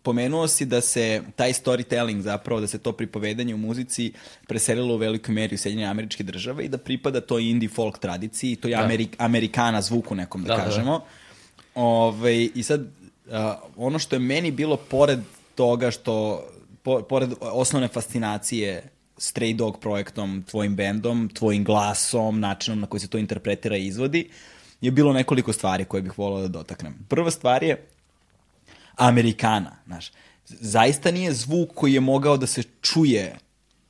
pomenuo 0.03 0.49
si 0.49 0.67
da 0.67 0.81
se 0.81 1.23
taj 1.37 1.53
storytelling 1.53 2.21
zapravo, 2.21 2.61
da 2.61 2.67
se 2.67 2.79
to 2.79 2.93
pripovedanje 2.93 3.55
u 3.55 3.59
muzici 3.59 4.13
preselilo 4.49 4.95
u 4.95 4.99
velikoj 4.99 5.35
meri 5.35 5.55
u 5.55 5.59
Sjedinjene 5.59 5.91
američke 5.91 6.23
države 6.23 6.65
i 6.65 6.69
da 6.69 6.79
pripada 6.79 7.21
toj 7.21 7.51
indie 7.51 7.69
folk 7.69 7.99
tradiciji, 7.99 8.57
to 8.57 8.69
je 8.69 8.77
da. 8.77 8.83
Amerik, 8.83 9.17
Amerikana 9.19 9.83
zvuku 9.83 10.15
nekom 10.15 10.45
da, 10.45 10.57
da 10.57 10.65
kažemo. 10.65 10.93
Da, 10.93 10.99
da. 10.99 11.05
Ove, 11.75 12.45
I 12.45 12.63
sad, 12.63 12.81
uh, 12.81 13.35
ono 13.77 13.99
što 13.99 14.17
je 14.17 14.21
meni 14.21 14.51
bilo 14.51 14.77
pored 14.77 15.19
toga 15.55 15.91
što, 15.91 16.45
po, 16.83 17.03
pored 17.03 17.31
osnovne 17.41 17.89
fascinacije 17.89 18.83
Stray 19.19 19.57
Dog 19.57 19.81
projektom, 19.81 20.45
tvojim 20.51 20.77
bendom, 20.77 21.29
tvojim 21.35 21.65
glasom, 21.65 22.41
načinom 22.41 22.81
na 22.81 22.87
koji 22.87 23.01
se 23.01 23.09
to 23.09 23.19
interpretira 23.19 23.77
i 23.77 23.87
izvodi, 23.87 24.31
je 24.81 24.91
bilo 24.91 25.13
nekoliko 25.13 25.53
stvari 25.53 25.85
koje 25.85 26.03
bih 26.03 26.19
volao 26.19 26.41
da 26.43 26.49
dotaknem. 26.49 26.95
Prva 27.09 27.31
stvar 27.31 27.63
je 27.63 27.87
Amerikana, 29.01 29.77
znaš. 29.87 30.13
Zaista 30.47 31.11
nije 31.11 31.33
zvuk 31.33 31.71
koji 31.75 31.95
je 31.95 32.01
mogao 32.01 32.37
da 32.37 32.47
se 32.47 32.63
čuje 32.81 33.37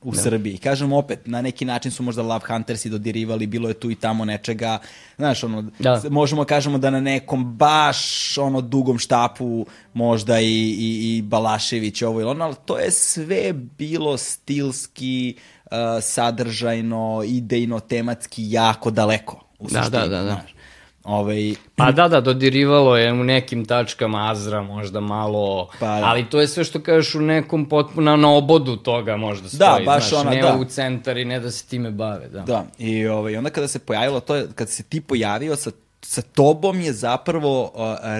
u 0.01 0.11
da. 0.11 0.21
Srbiji. 0.21 0.57
Kažem 0.57 0.93
opet, 0.93 1.19
na 1.25 1.41
neki 1.41 1.65
način 1.65 1.91
su 1.91 2.03
možda 2.03 2.21
Love 2.21 2.45
Hunters 2.47 2.85
i 2.85 2.89
dodirivali, 2.89 3.47
bilo 3.47 3.67
je 3.67 3.73
tu 3.73 3.91
i 3.91 3.95
tamo 3.95 4.25
nečega, 4.25 4.79
znaš, 5.17 5.43
ono, 5.43 5.65
da. 5.79 6.01
možemo 6.09 6.45
kažemo 6.45 6.77
da 6.77 6.89
na 6.89 6.99
nekom 6.99 7.55
baš 7.55 8.37
ono 8.37 8.61
dugom 8.61 8.99
štapu 8.99 9.65
možda 9.93 10.39
i, 10.39 10.45
i, 10.79 11.17
i 11.17 11.21
Balašević 11.21 12.01
ovo 12.01 12.21
ili 12.21 12.29
ono, 12.29 12.45
ali 12.45 12.55
to 12.65 12.77
je 12.77 12.91
sve 12.91 13.53
bilo 13.53 14.17
stilski, 14.17 15.35
uh, 15.65 15.71
sadržajno, 16.01 17.23
idejno, 17.25 17.79
tematski 17.79 18.51
jako 18.51 18.91
daleko. 18.91 19.45
U 19.59 19.67
da, 19.69 19.81
da, 19.81 19.99
da, 19.99 20.07
da. 20.07 20.23
Znaš. 20.23 20.55
Ovaj... 21.03 21.53
Pa 21.75 21.91
da, 21.91 22.07
da, 22.07 22.21
dodirivalo 22.21 22.97
je 22.97 23.13
u 23.13 23.23
nekim 23.23 23.65
tačkama 23.65 24.31
Azra 24.31 24.61
možda 24.61 24.99
malo, 24.99 25.69
pa, 25.79 25.85
da. 25.85 26.05
ali 26.05 26.29
to 26.29 26.41
je 26.41 26.47
sve 26.47 26.63
što 26.63 26.81
kažeš 26.81 27.15
u 27.15 27.21
nekom 27.21 27.65
potpuno 27.65 28.15
na 28.15 28.31
obodu 28.31 28.75
toga 28.75 29.17
možda 29.17 29.43
da, 29.43 29.49
stoji, 29.49 29.85
da, 29.85 29.91
baš 29.91 30.09
znaš, 30.09 30.21
ona, 30.21 30.31
ne 30.31 30.41
da. 30.41 30.57
u 30.61 30.65
centar 30.65 31.17
i 31.17 31.25
ne 31.25 31.39
da 31.39 31.51
se 31.51 31.65
time 31.65 31.91
bave. 31.91 32.27
Da, 32.27 32.41
da. 32.41 32.65
i 32.77 33.07
ovaj, 33.07 33.37
onda 33.37 33.49
kada 33.49 33.67
se 33.67 33.79
pojavilo 33.79 34.19
to, 34.19 34.35
je, 34.35 34.47
kada 34.55 34.71
se 34.71 34.83
ti 34.83 35.01
pojavio 35.01 35.55
sa 35.55 35.71
sa 36.01 36.21
tobom 36.21 36.81
je 36.81 36.93
zapravo 36.93 37.63
uh, 37.63 37.71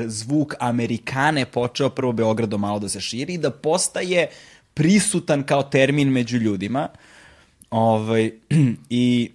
zvuk 0.06 0.54
Amerikane 0.60 1.46
počeo 1.46 1.90
prvo 1.90 2.12
Beogradom 2.12 2.62
malo 2.62 2.80
da 2.80 2.90
se 2.90 3.02
širi 3.02 3.34
i 3.34 3.38
da 3.38 3.50
postaje 3.50 4.28
prisutan 4.74 5.44
kao 5.44 5.64
termin 5.64 6.10
među 6.10 6.38
ljudima. 6.38 6.88
Ovaj, 7.72 8.32
I 8.90 9.32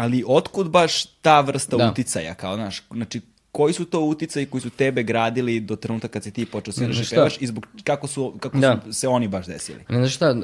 ali 0.00 0.24
otkud 0.26 0.70
baš 0.70 1.04
ta 1.06 1.40
vrsta 1.40 1.76
da. 1.76 1.90
uticaja, 1.90 2.34
kao, 2.34 2.54
znaš, 2.54 2.82
znači, 2.90 3.20
koji 3.52 3.74
su 3.74 3.84
to 3.84 4.00
uticaji 4.00 4.46
koji 4.46 4.60
su 4.60 4.70
tebe 4.70 5.02
gradili 5.02 5.60
do 5.60 5.76
trenutka 5.76 6.08
kad 6.08 6.24
si 6.24 6.30
ti 6.30 6.46
počeo 6.46 6.72
sviraš 6.72 7.12
i 7.12 7.14
pevaš 7.14 7.36
i 7.40 7.46
zbog 7.46 7.66
kako 7.84 8.06
su 8.06 8.34
kako 8.40 8.58
da. 8.58 8.80
su 8.84 8.92
se 8.92 9.08
oni 9.08 9.28
baš 9.28 9.46
desili? 9.46 9.78
Ne 9.88 9.98
znaš 9.98 10.14
šta, 10.14 10.36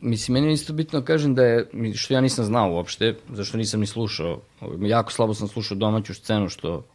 mislim 0.00 0.32
meni 0.32 0.46
je 0.46 0.52
isto 0.52 0.72
bitno 0.72 1.00
da 1.00 1.06
kažem 1.06 1.34
da 1.34 1.44
je 1.44 1.68
što 1.94 2.14
ja 2.14 2.20
nisam 2.20 2.44
znao 2.44 2.72
uopšte, 2.72 3.16
zašto 3.32 3.58
nisam 3.58 3.80
ni 3.80 3.86
slušao. 3.86 4.40
Jako 4.80 5.12
slabo 5.12 5.34
sam 5.34 5.48
slušao 5.48 5.76
domaću 5.76 6.14
scenu 6.14 6.48
što 6.48 6.86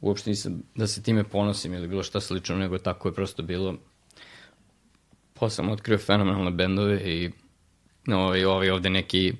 uopšte 0.00 0.30
nisam 0.30 0.62
da 0.74 0.86
se 0.86 1.02
time 1.02 1.24
ponosim 1.24 1.74
ili 1.74 1.88
bilo 1.88 2.02
šta 2.02 2.20
slično, 2.20 2.56
nego 2.56 2.78
tako 2.78 3.08
je 3.08 3.14
prosto 3.14 3.42
bilo. 3.42 3.74
Posle 5.34 5.56
sam 5.56 5.68
otkrio 5.68 5.98
fenomenalne 5.98 6.50
bendove 6.50 7.00
i 7.00 7.30
ovaj, 8.08 8.44
ovaj 8.44 8.70
ovde 8.70 8.90
neki 8.90 9.32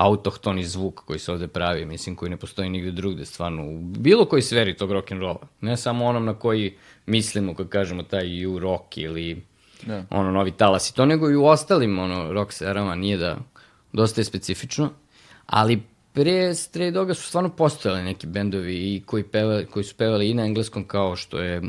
autohtoni 0.00 0.64
zvuk 0.64 1.00
koji 1.04 1.18
se 1.18 1.32
ovde 1.32 1.48
pravi, 1.48 1.84
mislim, 1.86 2.16
koji 2.16 2.30
ne 2.30 2.36
postoji 2.36 2.68
nigde 2.68 2.90
drugde, 2.90 3.24
stvarno, 3.24 3.66
u 3.66 3.78
bilo 3.78 4.24
koji 4.24 4.42
sferi 4.42 4.76
tog 4.76 4.90
rock'n'rolla. 4.90 5.46
Ne 5.60 5.76
samo 5.76 6.06
onom 6.06 6.24
na 6.24 6.34
koji 6.34 6.74
mislimo, 7.06 7.54
kad 7.54 7.68
kažemo 7.68 8.02
taj 8.02 8.46
u 8.46 8.58
rock 8.58 8.98
ili 8.98 9.42
da. 9.82 10.04
ono, 10.10 10.30
novi 10.30 10.50
talas 10.50 10.90
i 10.90 10.94
to, 10.94 11.06
nego 11.06 11.30
i 11.30 11.36
u 11.36 11.44
ostalim, 11.44 11.98
ono, 11.98 12.32
rock 12.32 12.52
serama, 12.52 12.94
nije 12.94 13.16
da, 13.16 13.36
dosta 13.92 14.20
je 14.20 14.24
specifično, 14.24 14.90
ali 15.46 15.82
pre 16.12 16.54
Stray 16.54 16.90
Doga 16.90 17.14
su 17.14 17.22
stvarno 17.22 17.50
postojali 17.50 18.02
neki 18.02 18.26
bendovi 18.26 18.74
i 18.74 19.02
koji, 19.06 19.22
peva, 19.22 19.62
koji 19.70 19.84
su 19.84 19.96
pevali 19.96 20.30
i 20.30 20.34
na 20.34 20.44
engleskom 20.44 20.84
kao 20.84 21.16
što 21.16 21.38
je 21.38 21.62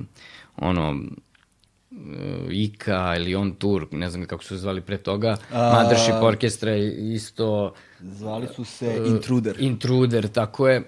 ono 0.58 0.96
Ika 2.52 3.16
ili 3.18 3.36
On 3.36 3.52
Tour, 3.56 3.88
ne 3.92 4.10
znam 4.10 4.26
kako 4.26 4.44
su 4.44 4.50
se 4.50 4.58
zvali 4.58 4.82
pre 4.82 4.98
toga, 4.98 5.38
A... 5.52 5.84
Mothership 5.84 6.22
Orkestra 6.22 6.76
isto... 6.76 7.74
Zvali 8.02 8.48
su 8.56 8.66
se 8.66 9.02
uh, 9.02 9.08
Intruder. 9.08 9.56
Intruder, 9.60 10.28
tako 10.28 10.68
je. 10.68 10.84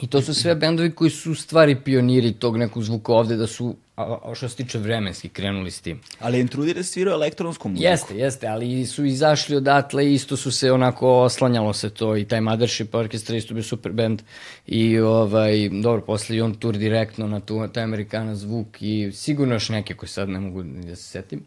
I 0.00 0.06
to 0.06 0.22
su 0.22 0.34
sve 0.34 0.54
bendovi 0.54 0.90
koji 0.90 1.10
su 1.10 1.34
stvari 1.34 1.76
pioniri 1.84 2.32
tog 2.32 2.56
nekog 2.56 2.82
zvuka 2.82 3.12
ovde, 3.12 3.36
da 3.36 3.46
su, 3.46 3.76
a, 3.96 4.18
a 4.24 4.34
što 4.34 4.48
se 4.48 4.56
tiče 4.56 4.78
vremenski, 4.78 5.28
krenuli 5.28 5.70
s 5.70 5.80
tim. 5.80 6.00
Ali 6.20 6.40
Intruder 6.40 6.76
je 6.76 6.84
svirao 6.84 7.14
elektronsku 7.14 7.68
muziku. 7.68 7.84
Jeste, 7.84 8.16
jeste, 8.16 8.46
ali 8.46 8.86
su 8.86 9.04
izašli 9.04 9.56
odatle 9.56 10.06
i 10.06 10.14
isto 10.14 10.36
su 10.36 10.52
se 10.52 10.72
onako 10.72 11.08
oslanjalo 11.08 11.72
se 11.72 11.90
to 11.90 12.16
i 12.16 12.24
taj 12.24 12.40
Mothership 12.40 12.94
Orchestra 12.94 13.36
isto 13.36 13.54
bio 13.54 13.62
super 13.62 13.92
band 13.92 14.22
i 14.66 14.98
ovaj, 14.98 15.68
dobro, 15.82 16.00
posle 16.00 16.36
i 16.36 16.40
on 16.40 16.54
tour 16.54 16.76
direktno 16.76 17.26
na 17.26 17.40
tu, 17.40 17.68
taj 17.72 17.84
Amerikana 17.84 18.34
zvuk 18.34 18.66
i 18.80 19.12
sigurno 19.12 19.54
još 19.54 19.68
neke 19.68 19.94
koje 19.94 20.08
sad 20.08 20.28
ne 20.28 20.40
mogu 20.40 20.62
da 20.62 20.96
se 20.96 21.02
setim. 21.02 21.44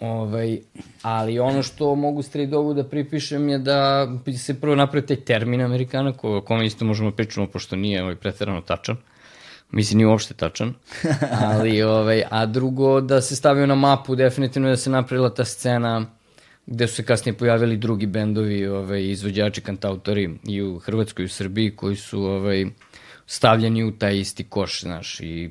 Ovaj, 0.00 0.58
ali 1.02 1.38
ono 1.38 1.62
što 1.62 1.94
mogu 1.94 2.22
Stray 2.22 2.46
Dogu 2.46 2.74
da 2.74 2.84
pripišem 2.84 3.48
je 3.48 3.58
da 3.58 4.08
se 4.38 4.60
prvo 4.60 4.74
napravi 4.74 5.06
taj 5.06 5.16
termin 5.16 5.60
Amerikana, 5.60 6.12
ko, 6.12 6.36
o 6.36 6.40
kome 6.40 6.66
isto 6.66 6.84
možemo 6.84 7.10
pričamo, 7.10 7.46
pošto 7.46 7.76
nije 7.76 8.02
ovaj, 8.02 8.16
pretarano 8.16 8.60
tačan. 8.60 8.96
Mislim, 9.72 9.96
nije 9.96 10.06
uopšte 10.06 10.34
tačan. 10.34 10.74
Ali, 11.50 11.82
ovaj, 11.82 12.22
a 12.30 12.46
drugo, 12.46 13.00
da 13.00 13.20
se 13.20 13.36
stavio 13.36 13.66
na 13.66 13.74
mapu, 13.74 14.14
definitivno 14.14 14.68
da 14.68 14.76
se 14.76 14.90
napravila 14.90 15.34
ta 15.34 15.44
scena 15.44 16.06
gde 16.66 16.86
su 16.86 16.94
se 16.94 17.04
kasnije 17.04 17.36
pojavili 17.36 17.76
drugi 17.76 18.06
bendovi, 18.06 18.66
ovaj, 18.66 19.10
izvođači, 19.10 19.60
kantautori 19.60 20.30
i 20.44 20.62
u 20.62 20.78
Hrvatskoj 20.78 21.22
i 21.22 21.26
u 21.26 21.28
Srbiji 21.28 21.76
koji 21.76 21.96
su 21.96 22.24
ovaj, 22.24 22.66
stavljeni 23.26 23.84
u 23.84 23.92
taj 23.98 24.18
isti 24.18 24.44
koš, 24.44 24.80
znaš, 24.80 25.20
i 25.20 25.50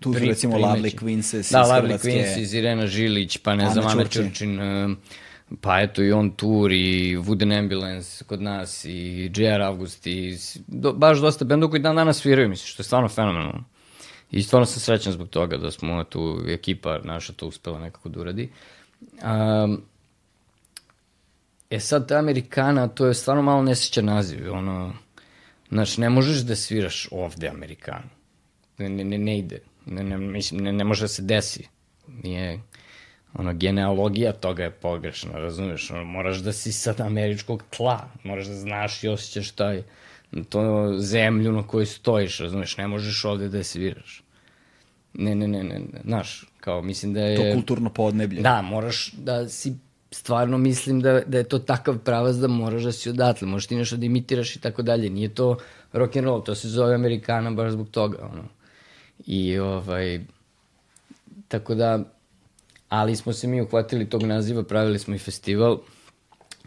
Tu 0.00 0.12
su 0.12 0.18
recimo 0.18 0.58
Lovely 0.58 0.98
Quinces 0.98 1.52
da, 1.52 1.60
iz 1.60 1.68
Lovely. 1.68 1.88
Da, 1.88 1.98
Quinces, 1.98 2.58
Irena 2.58 2.86
Žilić, 2.86 3.38
pa 3.38 3.54
ne 3.54 3.70
znam, 3.70 3.86
Ana 3.86 4.04
Čurčin, 4.04 4.60
uh, 4.60 4.96
pa 5.60 5.80
eto 5.80 6.02
i 6.02 6.12
on 6.12 6.30
tour 6.30 6.72
i 6.72 7.16
Wooden 7.16 7.58
Ambulance 7.58 8.24
kod 8.24 8.42
nas 8.42 8.84
i 8.84 9.30
JR 9.36 9.62
August 9.62 10.06
i 10.06 10.36
do, 10.66 10.92
baš 10.92 11.18
dosta 11.18 11.44
bendova 11.44 11.70
koji 11.70 11.82
dan 11.82 11.96
danas 11.96 12.18
sviraju, 12.18 12.48
mislim, 12.48 12.66
što 12.66 12.80
je 12.80 12.84
stvarno 12.84 13.08
fenomenalno. 13.08 13.64
I 14.30 14.42
stvarno 14.42 14.66
sam 14.66 14.80
srećan 14.80 15.12
zbog 15.12 15.28
toga 15.28 15.56
da 15.56 15.70
smo 15.70 16.04
tu, 16.04 16.40
ekipa 16.48 16.98
naša 17.04 17.32
to 17.32 17.46
uspela 17.46 17.80
nekako 17.80 18.08
da 18.08 18.20
uradi. 18.20 18.50
Um, 19.00 19.82
e 21.70 21.80
sad, 21.80 22.08
ta 22.08 22.18
Amerikana, 22.18 22.88
to 22.88 23.06
je 23.06 23.14
stvarno 23.14 23.42
malo 23.42 23.62
nesjećan 23.62 24.04
naziv, 24.04 24.52
ono, 24.52 24.92
znaš, 25.68 25.96
ne 25.98 26.10
možeš 26.10 26.38
da 26.38 26.56
sviraš 26.56 27.08
ovde 27.10 27.48
Amerikanu. 27.48 28.08
Ne, 28.78 28.88
ne, 28.88 29.18
ne 29.18 29.38
ide. 29.38 29.60
Ne, 29.86 30.02
ne, 30.04 30.18
mislim, 30.18 30.60
ne, 30.60 30.72
ne 30.72 30.84
može 30.84 31.04
da 31.04 31.08
se 31.08 31.22
desi. 31.22 31.68
Nije, 32.22 32.60
ono, 33.34 33.54
genealogija 33.54 34.32
toga 34.32 34.62
je 34.62 34.70
pogrešna, 34.70 35.32
razumeš? 35.32 35.90
Ono, 35.90 36.04
moraš 36.04 36.38
da 36.38 36.52
si 36.52 36.72
sad 36.72 37.00
američkog 37.00 37.62
tla, 37.76 38.08
moraš 38.24 38.46
da 38.46 38.54
znaš 38.54 39.04
i 39.04 39.08
osjećaš 39.08 39.50
taj, 39.50 39.82
to 40.48 40.92
zemlju 40.98 41.52
na 41.52 41.66
kojoj 41.66 41.86
stojiš, 41.86 42.40
razumeš? 42.40 42.76
Ne 42.76 42.88
možeš 42.88 43.24
ovde 43.24 43.48
da 43.48 43.64
sviraš. 43.64 44.22
Ne, 45.14 45.34
ne, 45.34 45.48
ne, 45.48 45.62
ne, 45.62 45.78
ne, 45.78 46.00
znaš, 46.04 46.44
kao 46.60 46.82
mislim 46.82 47.14
da 47.14 47.20
je... 47.20 47.36
To 47.36 47.54
kulturno 47.54 47.90
podneblje. 47.90 48.42
Da, 48.42 48.62
moraš 48.62 49.12
da 49.12 49.48
si 49.48 49.74
stvarno 50.10 50.58
mislim 50.58 51.00
da, 51.00 51.20
da 51.26 51.38
je 51.38 51.44
to 51.44 51.58
takav 51.58 51.98
pravac 51.98 52.36
da 52.36 52.48
moraš 52.48 52.82
da 52.82 52.92
si 52.92 53.10
odatle, 53.10 53.48
možeš 53.48 53.66
ti 53.66 53.76
nešto 53.76 53.96
da 53.96 54.06
imitiraš 54.06 54.56
i 54.56 54.60
tako 54.60 54.82
dalje. 54.82 55.10
Nije 55.10 55.34
to 55.34 55.58
rock 55.92 56.16
and 56.16 56.24
roll, 56.24 56.42
to 56.42 56.54
se 56.54 56.68
zove 56.68 56.94
Amerikana 56.94 57.50
baš 57.50 57.72
zbog 57.72 57.88
toga, 57.90 58.18
ono. 58.32 58.44
I 59.26 59.58
ovaj, 59.58 60.20
tako 61.48 61.74
da, 61.74 62.04
ali 62.90 63.16
smo 63.16 63.32
se 63.32 63.46
mi 63.46 63.60
uhvatili 63.60 64.10
tog 64.10 64.22
naziva, 64.22 64.62
pravili 64.62 64.98
smo 64.98 65.14
i 65.14 65.18
festival, 65.18 65.78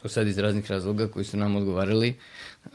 to 0.02 0.10
sad 0.10 0.28
iz 0.28 0.38
raznih 0.38 0.72
razloga 0.72 1.08
koji 1.08 1.26
su 1.26 1.38
nam 1.38 1.56
odgovarali, 1.56 2.16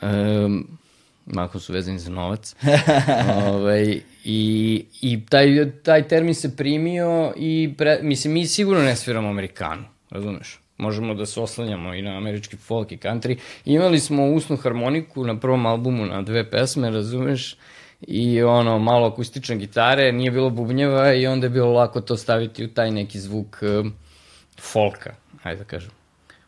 um, 0.02 0.78
mahom 1.26 1.60
su 1.60 1.72
vezani 1.72 1.98
za 1.98 2.10
novac. 2.10 2.54
ovaj, 3.54 4.00
I 4.24 4.84
i 5.00 5.26
taj, 5.26 5.70
taj 5.82 6.08
termin 6.08 6.34
se 6.34 6.56
primio 6.56 7.32
i, 7.36 7.74
pre, 7.78 7.98
mislim, 8.02 8.32
mi 8.32 8.46
sigurno 8.46 8.82
ne 8.82 8.96
sviramo 8.96 9.28
Amerikanu, 9.28 9.84
razumeš? 10.10 10.60
Možemo 10.76 11.14
da 11.14 11.26
se 11.26 11.40
oslanjamo 11.40 11.94
i 11.94 12.02
na 12.02 12.16
američki 12.16 12.56
folk 12.56 12.92
i 12.92 12.96
country. 12.96 13.38
Imali 13.64 14.00
smo 14.00 14.26
usnu 14.26 14.56
harmoniku 14.56 15.24
na 15.24 15.40
prvom 15.40 15.66
albumu 15.66 16.06
na 16.06 16.22
dve 16.22 16.50
pesme, 16.50 16.90
razumeš? 16.90 17.56
I 18.00 18.42
ono, 18.42 18.78
malo 18.78 19.06
akustične 19.06 19.56
gitare, 19.56 20.12
nije 20.12 20.30
bilo 20.30 20.50
bubnjeva 20.50 21.14
i 21.14 21.26
onda 21.26 21.46
je 21.46 21.50
bilo 21.50 21.72
lako 21.72 22.00
to 22.00 22.16
staviti 22.16 22.64
u 22.64 22.68
taj 22.68 22.90
neki 22.90 23.20
zvuk 23.20 23.56
um, 23.62 23.92
folka, 24.60 25.14
ajde 25.42 25.58
da 25.58 25.64
kažem. 25.64 25.90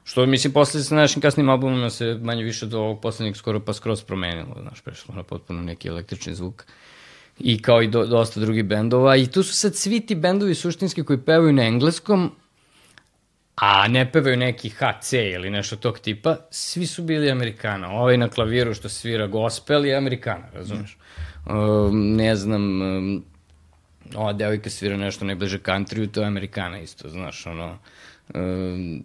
Što, 0.05 0.27
mislim, 0.27 0.53
posle 0.53 0.83
sa 0.83 0.95
našim 0.95 1.23
kasnim 1.23 1.49
albumima 1.49 1.91
se 1.91 2.19
manje 2.23 2.43
više 2.43 2.67
do 2.67 2.79
ovog 2.79 3.01
poslednjeg 3.01 3.37
skoro 3.37 3.61
pa 3.61 3.73
skroz 3.73 4.03
promenilo, 4.03 4.57
znaš, 4.63 4.81
prešlo 4.81 5.15
na 5.15 5.23
potpuno 5.23 5.63
neki 5.63 5.89
električni 5.89 6.35
zvuk. 6.35 6.65
I 7.39 7.63
kao 7.63 7.83
i 7.83 7.89
do, 7.89 8.07
dosta 8.07 8.41
drugih 8.41 8.65
bendova. 8.65 9.17
I 9.17 9.27
tu 9.27 9.43
su 9.43 9.55
sad 9.55 9.77
svi 9.77 10.01
ti 10.01 10.15
bendovi 10.15 10.55
suštinski 10.55 11.05
koji 11.05 11.19
pevaju 11.19 11.53
na 11.53 11.63
engleskom, 11.63 12.31
a 13.61 13.89
ne 13.89 14.13
pevaju 14.13 14.37
neki 14.37 14.69
HC 14.71 15.13
ili 15.13 15.51
nešto 15.51 15.77
tog 15.77 15.99
tipa, 15.99 16.37
svi 16.51 16.87
su 16.87 17.03
bili 17.03 17.31
Amerikana. 17.31 17.91
Ovaj 17.91 18.17
na 18.17 18.29
klaviru 18.29 18.75
što 18.75 18.89
svira 18.89 19.27
gospel 19.27 19.87
je 19.87 19.97
Amerikana, 19.97 20.45
razumeš? 20.55 20.99
Mm. 21.47 21.53
Uh, 21.53 21.93
ne 21.93 22.37
znam, 22.37 22.83
um, 22.83 23.25
ova 24.15 24.33
devojka 24.33 24.71
svira 24.71 24.97
nešto 24.97 25.25
najbliže 25.25 25.59
countryu, 25.59 26.11
to 26.11 26.21
je 26.21 26.27
Amerikana 26.27 26.79
isto, 26.79 27.09
znaš, 27.09 27.47
ono... 27.47 27.79
Um, 28.35 29.05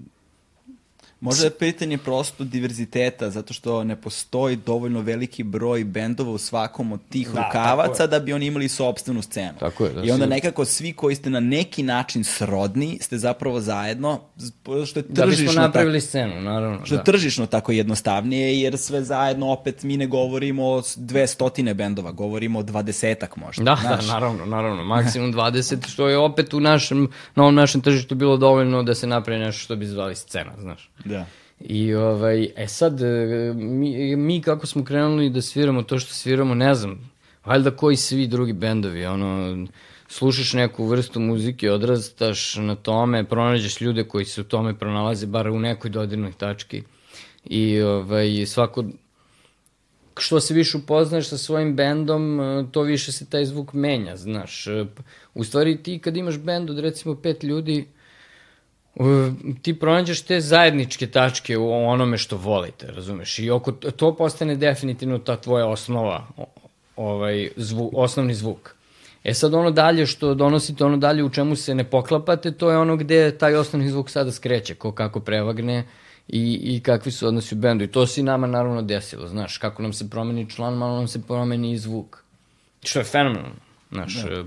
Možda 1.26 1.46
je 1.46 1.52
pitanje 1.52 1.98
prosto 1.98 2.44
diverziteta, 2.44 3.30
zato 3.30 3.54
što 3.54 3.84
ne 3.84 3.96
postoji 3.96 4.56
dovoljno 4.56 5.02
veliki 5.02 5.44
broj 5.44 5.84
bendova 5.84 6.32
u 6.32 6.38
svakom 6.38 6.92
od 6.92 7.00
tih 7.10 7.30
da, 7.30 7.42
rukavaca 7.42 8.08
da 8.08 8.20
bi 8.20 8.34
oni 8.34 8.46
imali 8.46 8.70
sobstvenu 8.70 9.22
scenu. 9.22 9.54
Tako 9.60 9.86
je, 9.86 9.94
da, 9.94 10.04
I 10.04 10.12
onda 10.12 10.26
nekako 10.26 10.66
svi 10.66 10.94
koji 10.94 11.16
ste 11.16 11.30
na 11.30 11.40
neki 11.40 11.84
način 11.84 12.24
srodni, 12.24 12.98
ste 13.02 13.18
zapravo 13.18 13.62
zajedno, 13.62 14.22
što 14.64 15.00
je 15.00 15.04
tržišno... 15.04 15.14
Da 15.14 15.26
bismo 15.26 15.62
napravili 15.62 16.00
tako, 16.00 16.08
scenu, 16.08 16.42
naravno. 16.42 16.86
Što 16.86 16.96
je 16.96 16.98
da. 16.98 17.04
tržišno 17.04 17.46
tako 17.46 17.72
jednostavnije, 17.72 18.62
jer 18.62 18.78
sve 18.78 19.04
zajedno 19.04 19.52
opet 19.52 19.84
mi 19.84 19.98
ne 19.98 20.08
govorimo 20.08 20.66
o 20.66 20.84
dve 20.96 21.28
stotine 21.28 21.74
bendova, 21.74 22.12
govorimo 22.12 22.60
o 22.60 22.64
dvadesetak 22.64 23.38
možda. 23.38 23.64
Da, 23.64 23.76
da 23.76 23.82
znaš. 23.82 24.06
da, 24.06 24.14
naravno, 24.14 24.46
naravno, 24.46 24.84
maksimum 24.84 25.34
20, 25.34 25.88
što 25.88 26.08
je 26.08 26.18
opet 26.18 26.54
u 26.54 26.60
našem, 26.60 27.08
na 27.36 27.44
ovom 27.44 27.56
našem 27.56 27.82
tržištu 27.82 28.16
bilo 28.16 28.38
dovoljno 28.38 28.84
da 28.84 28.96
se 28.96 29.08
napravi 29.08 29.40
nešto 29.40 29.60
što 29.60 29.76
bi 29.76 29.86
zvali 29.86 30.16
scena, 30.16 30.52
znaš. 30.60 30.90
Da. 31.06 31.15
I 31.60 31.94
ovaj, 31.94 32.50
e 32.56 32.68
sad, 32.68 33.02
e, 33.02 33.54
mi, 33.56 34.16
mi 34.16 34.42
kako 34.42 34.68
smo 34.68 34.84
krenuli 34.84 35.30
da 35.30 35.42
sviramo 35.42 35.84
to 35.84 36.00
što 36.00 36.14
sviramo, 36.14 36.56
ne 36.56 36.76
znam, 36.76 37.12
valjda 37.46 37.72
koji 37.72 37.96
svi 37.96 38.28
drugi 38.28 38.54
bendovi, 38.54 39.06
ono, 39.06 39.68
slušaš 40.08 40.54
neku 40.54 40.86
vrstu 40.86 41.20
muzike, 41.20 41.72
odrastaš 41.72 42.56
na 42.56 42.76
tome, 42.76 43.24
pronađeš 43.24 43.82
ljude 43.82 44.04
koji 44.04 44.26
se 44.26 44.42
u 44.42 44.44
tome 44.44 44.78
pronalaze, 44.80 45.26
bar 45.26 45.50
u 45.50 45.60
nekoj 45.60 45.90
dodirnoj 45.90 46.32
tački. 46.32 46.84
I 47.46 47.82
ovaj, 47.82 48.46
svako, 48.46 48.84
što 50.18 50.40
se 50.40 50.54
više 50.54 50.78
upoznaš 50.78 51.30
sa 51.30 51.38
svojim 51.38 51.76
bendom, 51.76 52.40
e, 52.40 52.66
to 52.72 52.82
više 52.82 53.12
se 53.12 53.26
taj 53.30 53.46
zvuk 53.46 53.74
menja, 53.74 54.16
znaš. 54.16 54.68
E, 54.68 54.86
u 55.34 55.44
stvari 55.44 55.84
ti 55.84 56.00
kad 56.00 56.18
imaš 56.18 56.38
bend 56.38 56.70
od 56.70 56.80
recimo 56.80 57.16
pet 57.16 57.44
ljudi, 57.44 57.88
ti 59.62 59.80
pronađeš 59.80 60.22
te 60.22 60.42
zajedničke 60.42 61.08
tačke 61.08 61.58
u 61.58 61.88
onome 61.88 62.18
što 62.18 62.38
volite, 62.38 62.88
razumeš? 62.92 63.40
I 63.40 63.50
oko 63.50 63.72
to 63.72 64.16
postane 64.16 64.56
definitivno 64.56 65.18
ta 65.18 65.36
tvoja 65.36 65.68
osnova, 65.68 66.28
ovaj 66.96 67.50
zvuk, 67.56 67.92
osnovni 67.96 68.34
zvuk. 68.34 68.76
E 69.24 69.34
sad 69.34 69.54
ono 69.54 69.72
dalje 69.72 70.06
što 70.06 70.34
donosite, 70.34 70.86
ono 70.86 70.98
dalje 70.98 71.24
u 71.24 71.30
čemu 71.30 71.56
se 71.56 71.76
ne 71.76 71.84
poklapate, 71.84 72.52
to 72.52 72.72
je 72.72 72.78
ono 72.78 72.96
gde 72.98 73.38
taj 73.38 73.56
osnovni 73.56 73.90
zvuk 73.90 74.10
sada 74.10 74.32
skreće, 74.32 74.76
ko 74.76 74.92
kako 74.92 75.20
prevagne 75.20 75.84
i, 76.28 76.60
i 76.64 76.80
kakvi 76.80 77.12
su 77.12 77.28
odnosi 77.28 77.56
u 77.56 77.58
bendu. 77.58 77.84
I 77.84 77.88
to 77.88 78.08
se 78.08 78.22
i 78.22 78.24
nama 78.24 78.48
naravno 78.48 78.82
desilo, 78.82 79.28
znaš, 79.28 79.58
kako 79.58 79.82
nam 79.82 79.94
se 79.94 80.10
promeni 80.10 80.50
član, 80.50 80.74
malo 80.74 80.96
nam 80.96 81.08
se 81.08 81.22
promeni 81.22 81.72
i 81.72 81.78
zvuk. 81.78 82.24
Što 82.84 83.00
je 83.00 83.06
fenomenalno. 83.06 83.66
Znaš, 83.92 84.14
da. 84.24 84.44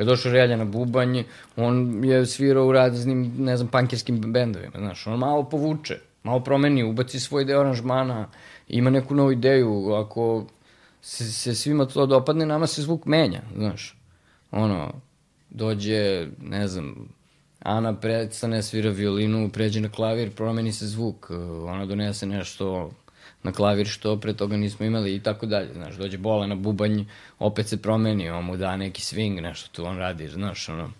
Kad 0.00 0.06
je 0.06 0.10
došao 0.10 0.32
Relja 0.32 0.56
na 0.56 0.64
bubanj, 0.64 1.22
on 1.56 2.04
je 2.04 2.26
svirao 2.26 2.66
u 2.66 2.72
raznim, 2.72 3.34
ne 3.38 3.56
znam, 3.56 3.68
pankerskim 3.68 4.32
bendovima, 4.32 4.72
znaš, 4.78 5.06
on 5.06 5.18
malo 5.18 5.42
povuče, 5.42 5.98
malo 6.22 6.40
promeni, 6.40 6.84
ubaci 6.84 7.20
svoj 7.20 7.44
deo 7.44 7.60
aranžmana, 7.60 8.28
ima 8.68 8.90
neku 8.90 9.14
novu 9.14 9.32
ideju, 9.32 9.92
ako 9.92 10.46
se, 11.02 11.32
se 11.32 11.54
svima 11.54 11.86
to 11.86 12.06
dopadne, 12.06 12.46
nama 12.46 12.66
se 12.66 12.82
zvuk 12.82 13.06
menja, 13.06 13.42
znaš. 13.56 13.96
Ono, 14.50 14.92
dođe, 15.50 16.28
ne 16.42 16.68
znam, 16.68 17.08
Ana 17.60 17.92
predstane, 18.00 18.62
svira 18.62 18.90
violinu, 18.90 19.50
pređe 19.52 19.80
na 19.80 19.88
klavir, 19.88 20.30
promeni 20.30 20.72
se 20.72 20.86
zvuk, 20.86 21.30
ona 21.66 21.86
donese 21.86 22.26
nešto 22.26 22.90
na 23.42 23.52
klavir 23.52 23.86
što 23.86 24.20
pre 24.20 24.32
toga 24.32 24.56
nismo 24.56 24.86
imali 24.86 25.14
i 25.14 25.20
tako 25.20 25.46
dalje, 25.46 25.72
znaš, 25.74 25.94
dođe 25.94 26.18
bola 26.18 26.46
na 26.46 26.54
bubanj, 26.54 27.04
opet 27.38 27.68
se 27.68 27.82
promeni, 27.82 28.30
on 28.30 28.44
mu 28.44 28.56
da 28.56 28.76
neki 28.76 29.02
swing, 29.02 29.40
nešto 29.40 29.68
tu 29.72 29.84
on 29.86 29.98
radi, 29.98 30.28
znaš, 30.28 30.68
ono. 30.68 30.90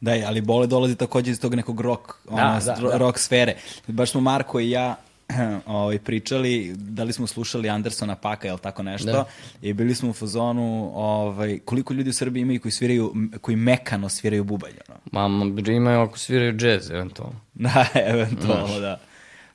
Da, 0.00 0.12
ali 0.26 0.40
bole 0.40 0.66
dolazi 0.66 0.96
takođe 0.96 1.30
iz 1.30 1.40
tog 1.40 1.54
nekog 1.54 1.80
rock, 1.80 2.12
da, 2.28 2.34
ono, 2.34 2.60
da, 2.60 2.88
da. 2.88 2.98
rock 2.98 3.18
sfere. 3.18 3.56
Baš 3.86 4.10
smo 4.10 4.20
Marko 4.20 4.60
i 4.60 4.70
ja 4.70 4.96
ovaj, 5.66 5.98
pričali, 5.98 6.74
da 6.76 7.04
li 7.04 7.12
smo 7.12 7.26
slušali 7.26 7.68
Andersona 7.68 8.16
Paka, 8.16 8.46
jel 8.48 8.58
tako 8.58 8.82
nešto, 8.82 9.12
da. 9.12 9.24
i 9.62 9.72
bili 9.72 9.94
smo 9.94 10.10
u 10.10 10.12
fazonu 10.12 10.92
ovaj, 10.94 11.58
koliko 11.64 11.94
ljudi 11.94 12.10
u 12.10 12.12
Srbiji 12.12 12.42
imaju 12.42 12.60
koji 12.60 12.72
sviraju, 12.72 13.14
koji 13.40 13.56
mekano 13.56 14.08
sviraju 14.08 14.44
bubanj. 14.44 14.72
Ono. 15.12 15.28
Ma, 15.28 15.62
imaju 15.72 16.00
ako 16.00 16.18
sviraju 16.18 16.52
džez, 16.52 16.90
eventualno. 16.90 17.40
Da, 17.54 17.86
eventualno, 17.94 18.66
Znaš. 18.66 18.80
da. 18.80 19.00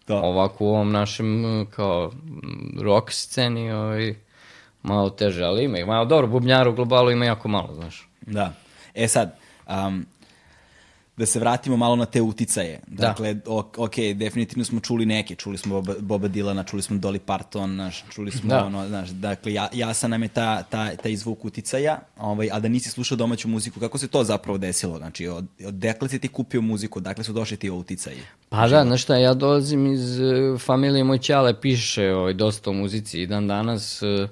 Da. 0.10 0.16
Ovako 0.16 0.66
u 0.66 0.70
ovom 0.70 0.92
našem 0.92 1.66
kao 1.70 2.12
rock 2.82 3.12
sceni 3.12 3.72
ovaj, 3.72 4.16
malo 4.84 5.10
teže, 5.10 5.44
ali 5.44 5.64
ima. 5.64 5.86
Malo 5.86 6.06
dobro, 6.06 6.28
bubnjara 6.28 6.70
u 6.70 6.74
globalu 6.74 7.12
ima 7.12 7.26
jako 7.26 7.48
malo, 7.48 7.74
znaš. 7.74 8.10
Da. 8.22 8.54
E 8.94 9.08
sad, 9.08 9.38
um, 9.68 10.06
da 11.20 11.26
se 11.26 11.40
vratimo 11.40 11.78
malo 11.78 11.96
na 11.96 12.06
te 12.06 12.22
uticaje. 12.22 12.80
Da. 12.88 13.08
Dakle, 13.08 13.34
da. 13.34 13.52
ok, 13.78 13.96
definitivno 14.16 14.66
smo 14.66 14.80
čuli 14.80 15.06
neke, 15.06 15.36
čuli 15.36 15.58
smo 15.58 15.82
Boba, 15.82 15.94
Boba 16.00 16.28
Dilana, 16.28 16.64
čuli 16.64 16.82
smo 16.82 16.98
Dolly 16.98 17.20
Parton, 17.20 17.76
naš, 17.76 18.04
čuli 18.14 18.32
smo 18.32 18.50
da. 18.50 18.66
ono, 18.66 18.88
znaš, 18.88 19.10
dakle, 19.10 19.54
ja, 19.54 19.70
jasan 19.74 20.12
nam 20.12 20.24
je 20.24 20.30
ta, 20.30 20.64
ta, 20.64 20.96
taj 20.96 21.16
zvuk 21.16 21.46
uticaja, 21.46 22.00
ovaj, 22.18 22.50
a 22.52 22.60
da 22.60 22.68
nisi 22.68 22.90
slušao 22.90 23.18
domaću 23.18 23.48
muziku, 23.48 23.80
kako 23.80 23.98
se 23.98 24.08
to 24.08 24.24
zapravo 24.24 24.58
desilo? 24.58 24.98
Znači, 24.98 25.28
od, 25.28 25.46
od 25.66 25.74
dekle 25.74 26.10
si 26.10 26.20
ti 26.20 26.28
kupio 26.28 26.62
muziku, 26.62 27.00
dakle 27.00 27.24
su 27.24 27.34
došli 27.34 27.58
ti 27.58 27.70
uticaji? 27.70 28.22
Pa 28.50 28.68
da, 28.68 28.84
znaš 28.84 29.04
šta, 29.04 29.18
ja 29.18 29.34
dolazim 29.34 29.94
iz 29.94 30.20
uh, 30.20 30.62
familije, 30.62 31.04
moj 31.04 31.18
ćale 31.20 31.62
piše 31.62 32.14
ovaj, 32.14 32.34
dosta 32.34 32.70
o 32.70 32.74
muzici 32.74 33.22
i 33.22 33.28
dan 33.28 33.48
danas... 33.48 34.02
Uh, 34.02 34.30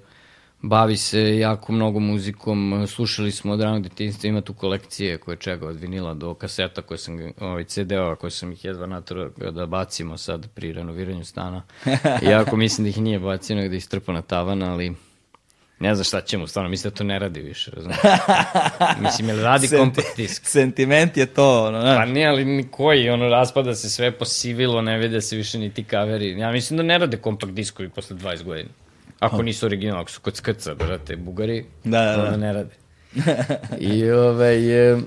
bavi 0.68 0.97
se 0.97 1.38
jako 1.38 1.72
mnogo 1.72 1.99
muzikom, 1.99 2.86
slušali 2.88 3.32
smo 3.32 3.53
od 3.53 3.61
ranog 3.61 3.84
detinjstva, 3.84 4.28
ima 4.28 4.41
tu 4.41 4.53
kolekcije 4.53 5.18
koje 5.18 5.38
čega, 5.38 5.68
od 5.68 5.80
vinila 5.80 6.13
do 6.13 6.34
kaseta 6.34 6.82
koje 6.82 6.97
sam, 6.97 7.32
ovaj, 7.39 7.63
CD-ova 7.63 8.15
koje 8.15 8.32
sam 8.32 8.51
ih 8.51 8.65
jedva 8.65 8.86
natura 8.88 9.30
da 9.51 9.65
bacimo 9.65 10.18
sad 10.18 10.47
pri 10.55 10.74
renoviranju 10.74 11.26
stana. 11.26 11.63
Iako 12.30 12.55
mislim 12.55 12.86
da 12.86 12.89
ih 12.89 12.97
nije 12.97 13.20
bacio, 13.20 13.55
nego 13.55 13.70
da 13.70 13.76
ih 13.76 13.84
strpa 13.86 14.13
na 14.13 14.22
tavan, 14.22 14.63
ali 14.63 14.95
Ne 15.80 15.95
znam 15.95 16.03
šta 16.03 16.22
ćemo, 16.22 16.47
stvarno, 16.47 16.70
mislim 16.70 16.91
da 16.91 16.97
to 16.97 17.03
ne 17.03 17.20
radi 17.20 17.41
više, 17.41 17.72
razumiješ? 17.72 17.99
mislim, 19.05 19.30
jel 19.30 19.41
radi 19.43 19.68
Senti- 19.68 19.78
kompakt 19.78 20.18
disk? 20.18 20.45
Sentiment 20.45 21.18
je 21.18 21.26
to, 21.26 21.65
ono, 21.65 21.78
Pa 21.82 21.93
znaš. 21.93 22.09
nije, 22.09 22.28
ali 22.28 22.45
ni 22.45 22.68
koji, 22.72 23.09
ono, 23.09 23.30
raspada 23.30 23.76
se 23.76 23.89
sve 23.89 24.11
posivilo, 24.11 24.82
ne 24.82 24.97
vide 24.97 25.22
se 25.22 25.36
više 25.36 25.59
ni 25.59 25.74
ti 25.74 25.84
kaveri. 25.84 26.39
Ja 26.39 26.51
mislim 26.51 26.78
da 26.78 26.84
ne 26.84 26.97
rade 26.97 27.18
kompakt 27.18 27.53
diskovi 27.53 27.89
posle 27.89 28.15
20 28.18 28.43
godina. 28.43 28.70
Ako 29.20 29.41
nisu 29.41 29.65
original, 29.65 30.01
ako 30.01 30.11
su 30.11 30.22
kod 30.22 30.36
skrca, 30.36 30.76
brate, 30.76 31.15
bugari, 31.15 31.65
Da, 31.84 32.01
da, 32.01 32.30
da. 32.32 32.38
ne 32.38 32.53
rade. 32.53 32.76
I, 33.93 34.11
ovaj, 34.11 34.91
e, 34.91 34.97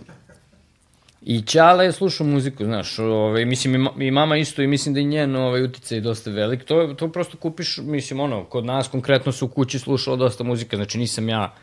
I 1.22 1.42
Ćala 1.42 1.82
je 1.82 1.92
slušao 1.92 2.26
muziku, 2.26 2.64
znaš, 2.64 2.98
ovaj, 2.98 3.44
mislim 3.44 3.74
i, 3.74 3.78
ma, 3.78 3.90
i 3.98 4.10
mama 4.10 4.36
isto 4.36 4.62
i 4.62 4.66
mislim 4.66 4.94
da 4.94 5.00
i 5.00 5.04
njen 5.04 5.36
ovaj, 5.36 5.62
uticaj 5.62 5.98
je 5.98 6.02
dosta 6.02 6.30
velik. 6.30 6.64
To, 6.64 6.94
to 6.98 7.12
prosto 7.12 7.36
kupiš, 7.36 7.78
mislim, 7.78 8.20
ono, 8.20 8.44
kod 8.44 8.64
nas 8.64 8.88
konkretno 8.88 9.32
se 9.32 9.44
u 9.44 9.48
kući 9.48 9.78
slušalo 9.78 10.16
dosta 10.16 10.44
muzika, 10.44 10.76
znači 10.76 10.98
nisam 10.98 11.28
ja 11.28 11.54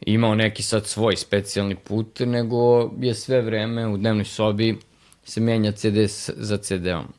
imao 0.00 0.34
neki 0.34 0.62
sad 0.62 0.86
svoj 0.86 1.16
specijalni 1.16 1.76
put, 1.76 2.20
nego 2.20 2.90
je 3.00 3.14
sve 3.14 3.40
vreme 3.40 3.86
u 3.86 3.96
dnevnoj 3.96 4.24
sobi 4.24 4.76
se 5.24 5.40
menja 5.40 5.72
CD 5.72 5.96
za 6.36 6.56
CD-om. 6.56 7.12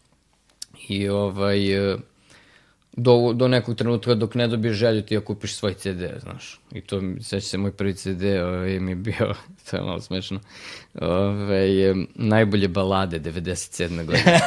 I 0.88 1.10
ovaj, 1.10 1.92
e, 1.94 1.98
do, 2.98 3.34
do 3.34 3.48
nekog 3.48 3.76
trenutka 3.76 4.16
dok 4.16 4.36
ne 4.36 4.48
dobiješ 4.48 4.78
želju 4.78 5.02
ti 5.02 5.16
da 5.16 5.22
kupiš 5.22 5.56
svoj 5.56 5.74
CD, 5.74 6.02
znaš. 6.22 6.60
I 6.72 6.82
to, 6.82 7.02
seća 7.22 7.48
se, 7.48 7.58
moj 7.58 7.72
prvi 7.72 7.94
CD 7.94 8.24
ovaj, 8.44 8.80
mi 8.80 8.92
je 8.92 8.96
bio, 8.96 9.34
to 9.70 9.78
je 9.78 9.84
malo 9.84 10.02
smešno, 10.02 10.40
ovaj, 11.02 11.90
em, 11.90 12.08
najbolje 12.16 12.68
balade 12.68 13.20
97. 13.20 14.06
godine. 14.06 14.40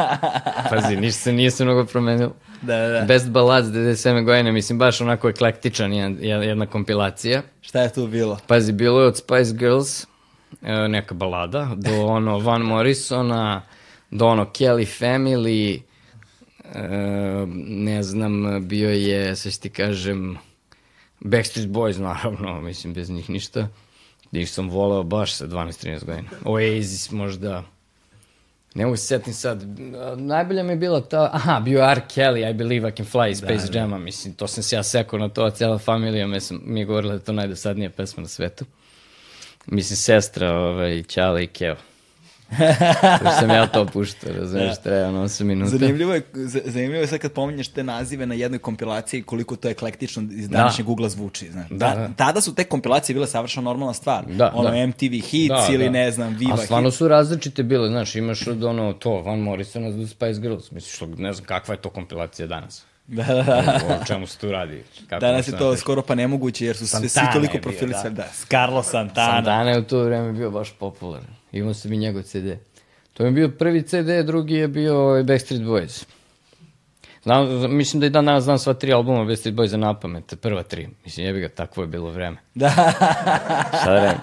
Pazi, 0.70 0.96
ništa 0.96 1.20
se 1.20 1.32
nije 1.32 1.50
se 1.50 1.64
mnogo 1.64 1.84
promenilo. 1.84 2.34
Da, 2.62 2.76
da, 2.76 2.88
da. 2.88 3.00
Best 3.00 3.30
Ballads 3.30 3.68
97. 3.68 4.24
godine, 4.24 4.52
mislim, 4.52 4.78
baš 4.78 5.00
onako 5.00 5.28
eklektičan 5.28 5.92
jedan, 5.92 6.16
jedna 6.20 6.66
kompilacija. 6.66 7.42
Šta 7.60 7.82
je 7.82 7.92
tu 7.92 8.06
bilo? 8.06 8.38
Pazi, 8.46 8.72
bilo 8.72 9.00
je 9.00 9.06
od 9.06 9.16
Spice 9.16 9.52
Girls, 9.52 10.06
e, 10.62 10.88
neka 10.88 11.14
balada, 11.14 11.70
do 11.76 12.06
ono 12.06 12.38
Van 12.38 12.62
Morrisona, 12.62 13.62
do 14.10 14.26
ono 14.26 14.44
Kelly 14.44 15.00
Family, 15.00 15.80
ne 17.66 18.02
znam, 18.02 18.64
bio 18.68 18.90
je, 18.90 19.36
ću 19.36 19.60
ti 19.60 19.70
kažem, 19.70 20.38
Backstreet 21.20 21.68
Boys, 21.68 21.98
naravno, 22.08 22.60
mislim, 22.60 22.94
bez 22.94 23.10
njih 23.10 23.30
ništa. 23.30 23.68
Njih 24.32 24.50
sam 24.50 24.70
voleo 24.70 25.02
baš 25.02 25.34
sa 25.34 25.46
12-13 25.46 26.04
godina. 26.04 26.28
Oasis 26.44 27.10
možda, 27.10 27.64
ne 28.74 28.84
mogu 28.84 28.96
se 28.96 29.06
setim 29.06 29.32
sad, 29.32 29.64
najbolja 30.16 30.62
mi 30.62 30.72
je 30.72 30.76
bila 30.76 31.00
ta, 31.00 31.30
aha, 31.32 31.60
bio 31.60 31.82
je 31.82 31.92
R. 31.92 32.00
Kelly, 32.14 32.50
I 32.50 32.54
Believe 32.54 32.88
I 32.88 32.92
Can 32.92 33.06
Fly, 33.06 33.30
iz 33.30 33.38
Space 33.38 33.72
da, 33.72 33.78
Jama, 33.78 33.98
mislim, 33.98 34.34
to 34.34 34.46
sam 34.46 34.62
se 34.62 34.76
ja 34.76 34.82
sekao 34.82 35.18
na 35.18 35.28
to, 35.28 35.44
a 35.44 35.50
cijela 35.50 35.78
familija 35.78 36.26
me 36.26 36.40
sam, 36.40 36.60
mi 36.64 36.80
je 36.80 36.86
govorila 36.86 37.12
da 37.12 37.18
je 37.18 37.24
to 37.24 37.32
najdosadnija 37.32 37.90
pesma 37.90 38.20
na 38.20 38.28
svetu. 38.28 38.64
Mislim, 39.66 39.96
sestra, 39.96 40.52
ovaj, 40.52 41.02
Ćala 41.02 41.40
i 41.40 41.46
Keo. 41.46 41.76
Sam 43.40 43.50
ja 43.50 43.66
to 43.66 43.86
puštao, 43.86 44.32
razumiješ, 44.38 44.74
treba 44.82 45.08
ono 45.08 45.22
8 45.24 45.42
minuta. 45.44 45.70
Zanimljivo 45.70 46.14
je, 46.14 46.22
zanimljivo 46.64 47.00
je 47.00 47.06
sad 47.06 47.18
kad 47.18 47.32
pominješ 47.32 47.68
te 47.68 47.84
nazive 47.84 48.26
na 48.26 48.34
jednoj 48.34 48.58
kompilaciji 48.58 49.22
koliko 49.22 49.56
to 49.56 49.68
eklektično 49.68 50.22
iz 50.32 50.48
današnjeg 50.48 50.88
ugla 50.88 51.08
zvuči. 51.08 51.50
Znaš. 51.50 51.68
Da, 51.70 51.76
Da, 51.76 51.94
da. 51.94 52.08
Tada 52.16 52.40
su 52.40 52.54
te 52.54 52.64
kompilacije 52.64 53.14
bile 53.14 53.26
savršeno 53.26 53.64
normalna 53.64 53.94
stvar. 53.94 54.24
Da, 54.26 54.52
ono 54.54 54.70
da. 54.70 54.86
MTV 54.86 55.12
Hits 55.24 55.68
ili 55.72 55.90
ne 55.90 56.10
znam, 56.10 56.34
Viva 56.34 56.54
A 56.54 56.56
stvarno 56.56 56.88
Hits. 56.88 56.98
su 56.98 57.08
različite 57.08 57.62
bile, 57.62 57.88
znaš, 57.88 58.14
imaš 58.16 58.46
od 58.46 58.64
ono 58.64 58.92
to, 58.92 59.10
Van 59.22 59.38
Morrisona 59.38 59.90
do 59.90 60.06
Spice 60.06 60.40
Girls, 60.40 60.70
misliš, 60.70 60.94
što, 60.96 61.06
ne 61.06 61.32
znam 61.32 61.46
kakva 61.46 61.74
je 61.74 61.80
to 61.80 61.90
kompilacija 61.90 62.46
danas. 62.46 62.84
Da, 63.06 63.24
da, 63.24 63.42
da. 63.42 63.80
O 64.02 64.04
čemu 64.04 64.26
se 64.26 64.38
tu 64.38 64.50
radi? 64.50 64.82
Kako 65.08 65.20
Danas 65.20 65.46
je 65.48 65.50
to 65.50 65.56
napravi? 65.56 65.76
skoro 65.76 66.02
pa 66.02 66.14
nemoguće 66.14 66.66
jer 66.66 66.76
su 66.76 66.86
sve, 66.86 67.00
svi 67.00 67.08
Santana 67.08 67.32
toliko 67.34 67.58
profilisali. 67.58 68.14
da. 68.14 68.22
Da. 68.22 68.28
Carlos 68.50 68.90
Santana. 68.90 69.32
Santana 69.36 69.70
je 69.70 69.78
u 69.78 69.82
to 69.82 70.04
vreme 70.04 70.32
bio 70.32 70.50
baš 70.50 70.72
popularan. 70.78 71.26
Imao 71.56 71.74
sam 71.74 71.92
i 71.92 71.96
njegov 71.96 72.22
CD. 72.22 72.46
To 73.14 73.22
mi 73.22 73.28
je 73.28 73.32
bio 73.32 73.48
prvi 73.48 73.82
CD, 73.82 74.26
drugi 74.26 74.54
je 74.54 74.68
bio 74.68 75.00
ovaj, 75.00 75.22
Backstreet 75.22 75.62
Boys. 75.62 76.04
Znam, 77.26 77.76
mislim 77.76 78.00
da 78.00 78.06
i 78.06 78.10
dan 78.10 78.24
danas 78.26 78.44
znam 78.44 78.58
sva 78.58 78.74
tri 78.74 78.92
albuma 78.92 79.24
Backstreet 79.24 79.56
Boys 79.56 79.76
na 79.76 80.00
pamet, 80.00 80.34
prva 80.40 80.62
tri. 80.62 80.88
Mislim, 81.04 81.26
jebi 81.26 81.40
ga, 81.40 81.48
takvo 81.48 81.82
je 81.82 81.86
bilo 81.86 82.10
vreme. 82.10 82.36
Da. 82.54 82.70
Šta 83.80 83.92
da 83.92 84.04
radim? 84.04 84.20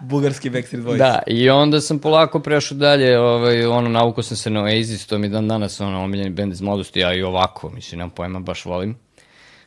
Bugarski 0.00 0.50
Backstreet 0.50 0.84
Boys. 0.84 0.98
Da, 0.98 1.22
i 1.26 1.50
onda 1.50 1.80
sam 1.80 1.98
polako 1.98 2.40
prešao 2.40 2.78
dalje, 2.78 3.18
ovaj, 3.18 3.66
ono, 3.66 3.88
naukao 3.88 4.22
sam 4.22 4.36
se 4.36 4.50
na 4.50 4.62
Oasis, 4.62 5.06
to 5.06 5.18
mi 5.18 5.28
dan 5.28 5.48
danas 5.48 5.80
ono, 5.80 6.04
omiljeni 6.04 6.30
bend 6.30 6.52
iz 6.52 6.60
mladosti, 6.60 7.00
ja 7.00 7.14
i 7.14 7.22
ovako, 7.22 7.70
mislim, 7.70 7.98
nemam 7.98 8.10
pojma, 8.10 8.40
baš 8.40 8.64
volim. 8.64 8.96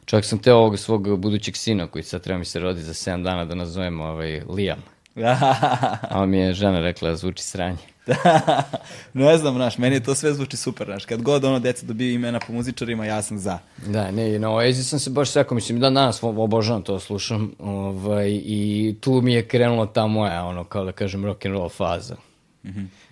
Čak 0.05 0.25
sam 0.25 0.39
teo 0.39 0.55
ovog 0.57 0.79
svog 0.79 1.19
budućeg 1.19 1.55
sina, 1.55 1.87
koji 1.87 2.03
sad 2.03 2.21
treba 2.21 2.39
mi 2.39 2.45
se 2.45 2.59
rodi 2.59 2.81
za 2.81 2.93
7 2.93 3.23
dana, 3.23 3.45
da 3.45 3.55
nazovem 3.55 4.01
ovaj, 4.01 4.41
Liam. 4.49 4.83
A 6.09 6.25
mi 6.25 6.37
je 6.37 6.53
žena 6.53 6.79
rekla 6.79 7.09
da 7.09 7.15
zvuči 7.15 7.43
sranje. 7.43 7.77
ne 9.13 9.37
znam, 9.37 9.55
znaš, 9.55 9.77
meni 9.77 10.03
to 10.03 10.15
sve 10.15 10.33
zvuči 10.33 10.57
super, 10.57 10.87
znaš. 10.87 11.05
Kad 11.05 11.21
god 11.21 11.45
ono 11.45 11.59
deca 11.59 11.85
dobiju 11.85 12.13
imena 12.13 12.39
po 12.47 12.53
muzičarima, 12.53 13.05
ja 13.05 13.21
sam 13.21 13.37
za. 13.37 13.59
Da, 13.85 14.11
ne, 14.11 14.39
na 14.39 14.51
Oasis 14.51 14.89
sam 14.89 14.99
se 14.99 15.09
baš 15.09 15.29
sekao, 15.29 15.55
mislim, 15.55 15.79
dan 15.79 15.93
danas 15.93 16.23
obožavam 16.23 16.81
to, 16.81 16.99
slušam, 16.99 17.51
ovaj, 17.59 18.29
i 18.29 18.95
tu 19.01 19.21
mi 19.21 19.33
je 19.33 19.47
krenula 19.47 19.85
ta 19.85 20.07
moja, 20.07 20.45
ono, 20.45 20.63
kao 20.63 20.85
da 20.85 20.91
kažem, 20.91 21.25
rock 21.25 21.45
and 21.45 21.55
roll 21.55 21.69
faza. 21.69 22.15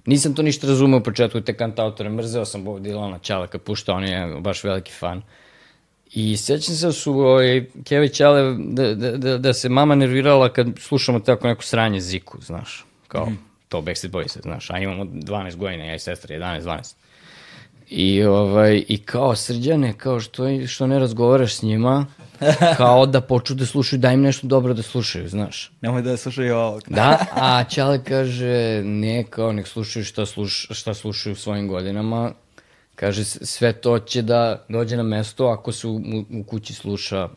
Nisam 0.05 0.33
to 0.33 0.41
ništa 0.41 0.67
razumeo 0.67 0.99
u 0.99 1.03
početku, 1.03 1.41
te 1.41 1.57
kantautore, 1.57 2.09
mrzeo 2.09 2.45
sam 2.45 2.63
Bob 2.63 2.79
Dylana, 2.79 3.21
Ćala 3.21 3.47
kad 3.47 3.61
pušta, 3.61 3.93
on 3.93 4.03
je 4.03 4.37
baš 4.39 4.63
veliki 4.63 4.91
fan. 4.91 5.21
I 6.15 6.37
sjećam 6.37 6.75
se 6.75 6.85
da 6.85 6.91
su 6.91 7.19
ovaj, 7.19 7.65
Kevi 7.83 8.09
Ćale, 8.09 8.55
da, 8.59 8.95
da, 8.95 9.17
da, 9.17 9.37
da 9.37 9.53
se 9.53 9.69
mama 9.69 9.95
nervirala 9.95 10.49
kad 10.49 10.67
slušamo 10.79 11.19
tako 11.19 11.47
neko 11.47 11.63
sranje 11.63 12.01
ziku, 12.01 12.37
znaš, 12.41 12.85
kao 13.07 13.31
to 13.69 13.81
Backstreet 13.81 14.13
Boys, 14.13 14.41
znaš, 14.41 14.69
a 14.69 14.79
imamo 14.79 15.03
12 15.03 15.55
godina, 15.55 15.83
ja 15.83 15.95
i 15.95 15.99
sestra 15.99 16.35
11, 16.35 16.61
12. 16.61 16.95
I, 17.89 18.23
ovaj, 18.23 18.83
I 18.87 18.97
kao 18.97 19.35
srđane, 19.35 19.93
kao 19.97 20.19
što, 20.19 20.67
što 20.67 20.87
ne 20.87 20.99
razgovaraš 20.99 21.55
s 21.55 21.61
njima, 21.61 22.05
kao 22.77 23.05
da 23.05 23.21
počnu 23.21 23.55
da 23.55 23.65
slušaju, 23.65 23.99
daj 23.99 24.13
im 24.13 24.21
nešto 24.21 24.47
dobro 24.47 24.73
da 24.73 24.81
slušaju, 24.81 25.29
znaš. 25.29 25.71
Nemoj 25.81 26.01
da 26.01 26.17
slušaju 26.17 26.55
ovog. 26.55 26.83
Da, 26.87 27.25
a 27.31 27.63
Ćale 27.63 28.03
kaže, 28.03 28.81
ne, 28.83 29.23
kao 29.29 29.51
nek 29.51 29.67
slušaju 29.67 30.05
šta, 30.05 30.25
sluš, 30.25 30.67
šta 30.71 30.93
slušaju 30.93 31.33
u 31.33 31.35
svojim 31.35 31.67
godinama. 31.67 32.31
Kaže, 32.95 33.23
sve 33.23 33.73
to 33.73 33.99
će 33.99 34.21
da 34.21 34.65
dođe 34.69 34.97
na 34.97 35.03
mesto 35.03 35.45
ako 35.47 35.71
se 35.71 35.87
u, 35.87 36.01
u 36.39 36.43
kući 36.43 36.73
sluša 36.73 37.29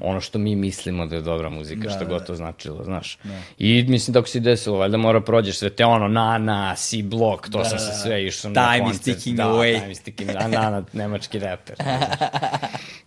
ono 0.00 0.20
što 0.20 0.38
mi 0.38 0.56
mislimo 0.56 1.06
da 1.06 1.16
je 1.16 1.22
dobra 1.22 1.48
muzika, 1.48 1.88
da, 1.88 1.90
što 1.90 2.06
god 2.06 2.26
to 2.26 2.34
značilo, 2.34 2.84
znaš. 2.84 3.18
I 3.58 3.84
mislim 3.88 4.12
da 4.12 4.18
ako 4.18 4.28
si 4.28 4.40
desilo, 4.40 4.78
valjda 4.78 4.96
mora 4.96 5.20
prođeš 5.20 5.58
sve 5.58 5.70
te 5.70 5.84
ono, 5.84 6.08
na, 6.08 6.38
na, 6.38 6.76
si 6.76 7.02
blok, 7.02 7.48
to 7.48 7.64
sam 7.64 7.78
se 7.78 7.92
sve 8.02 8.24
išao 8.24 8.50
na 8.50 8.72
Time 8.72 8.90
is 8.90 8.96
koncert. 8.96 9.16
ticking 9.16 9.36
da, 9.36 9.44
away. 9.44 9.80
Time 9.80 9.92
is 9.92 10.00
ticking, 10.00 10.30
na, 10.30 10.48
na, 10.48 10.70
na, 10.70 10.82
nemački 10.92 11.38
reper. 11.38 11.76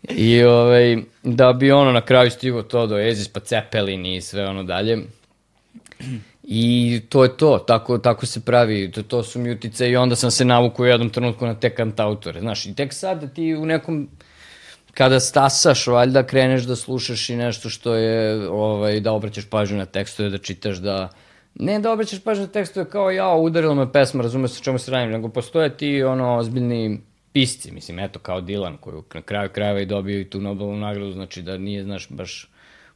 I 0.09 0.43
ovaj, 0.43 0.97
da 1.24 1.53
bi 1.53 1.72
ono 1.72 1.91
na 1.91 2.01
kraju 2.01 2.32
stigo 2.32 2.63
to 2.63 2.88
do 2.88 2.99
Ezis, 2.99 3.28
pa 3.28 3.39
Cepelin 3.39 4.05
i 4.05 4.22
sve 4.22 4.47
ono 4.47 4.63
dalje. 4.63 4.97
I 6.43 7.01
to 7.09 7.23
je 7.23 7.37
to, 7.37 7.57
tako, 7.67 7.97
tako 7.97 8.25
se 8.25 8.39
pravi, 8.45 8.91
to, 8.91 9.03
to 9.03 9.23
su 9.23 9.39
mi 9.39 9.51
utice 9.51 9.89
i 9.89 9.95
onda 9.95 10.15
sam 10.15 10.31
se 10.31 10.45
navukao 10.45 10.83
u 10.83 10.87
jednom 10.87 11.09
trenutku 11.09 11.45
na 11.45 11.55
te 11.55 11.69
kantautore, 11.69 12.39
znaš, 12.39 12.65
i 12.65 12.75
tek 12.75 12.93
sad 12.93 13.33
ti 13.33 13.55
u 13.55 13.65
nekom, 13.65 14.09
kada 14.93 15.19
stasaš, 15.19 15.87
valjda 15.87 16.23
kreneš 16.23 16.63
da 16.63 16.75
slušaš 16.75 17.29
i 17.29 17.35
nešto 17.35 17.69
što 17.69 17.95
je, 17.95 18.49
ovaj, 18.49 18.99
da 18.99 19.11
obraćaš 19.11 19.49
pažnju 19.49 19.77
na 19.77 19.85
tekstove, 19.85 20.29
da 20.29 20.37
čitaš, 20.37 20.77
da, 20.77 21.09
ne 21.55 21.79
da 21.79 21.91
obraćaš 21.91 22.23
pažnju 22.23 22.45
na 22.45 22.51
tekstove 22.51 22.89
kao 22.89 23.11
ja, 23.11 23.35
udarila 23.35 23.75
me 23.75 23.91
pesma, 23.91 24.23
razume 24.23 24.47
se 24.47 24.63
čemu 24.63 24.79
se 24.79 24.91
radim, 24.91 25.11
nego 25.11 25.29
postoje 25.29 25.77
ti, 25.77 26.03
ono, 26.03 26.37
ozbiljni 26.37 27.01
pisci, 27.33 27.71
mislim, 27.71 27.99
eto, 27.99 28.19
kao 28.19 28.41
Dylan, 28.41 28.77
koji 28.77 29.01
na 29.13 29.21
kraju 29.21 29.49
krajeva 29.49 29.79
i 29.79 29.85
dobio 29.85 30.19
i 30.19 30.29
tu 30.29 30.41
Nobelovu 30.41 30.75
nagradu, 30.75 31.11
znači 31.11 31.41
da 31.41 31.57
nije, 31.57 31.83
znaš, 31.83 32.09
baš, 32.09 32.49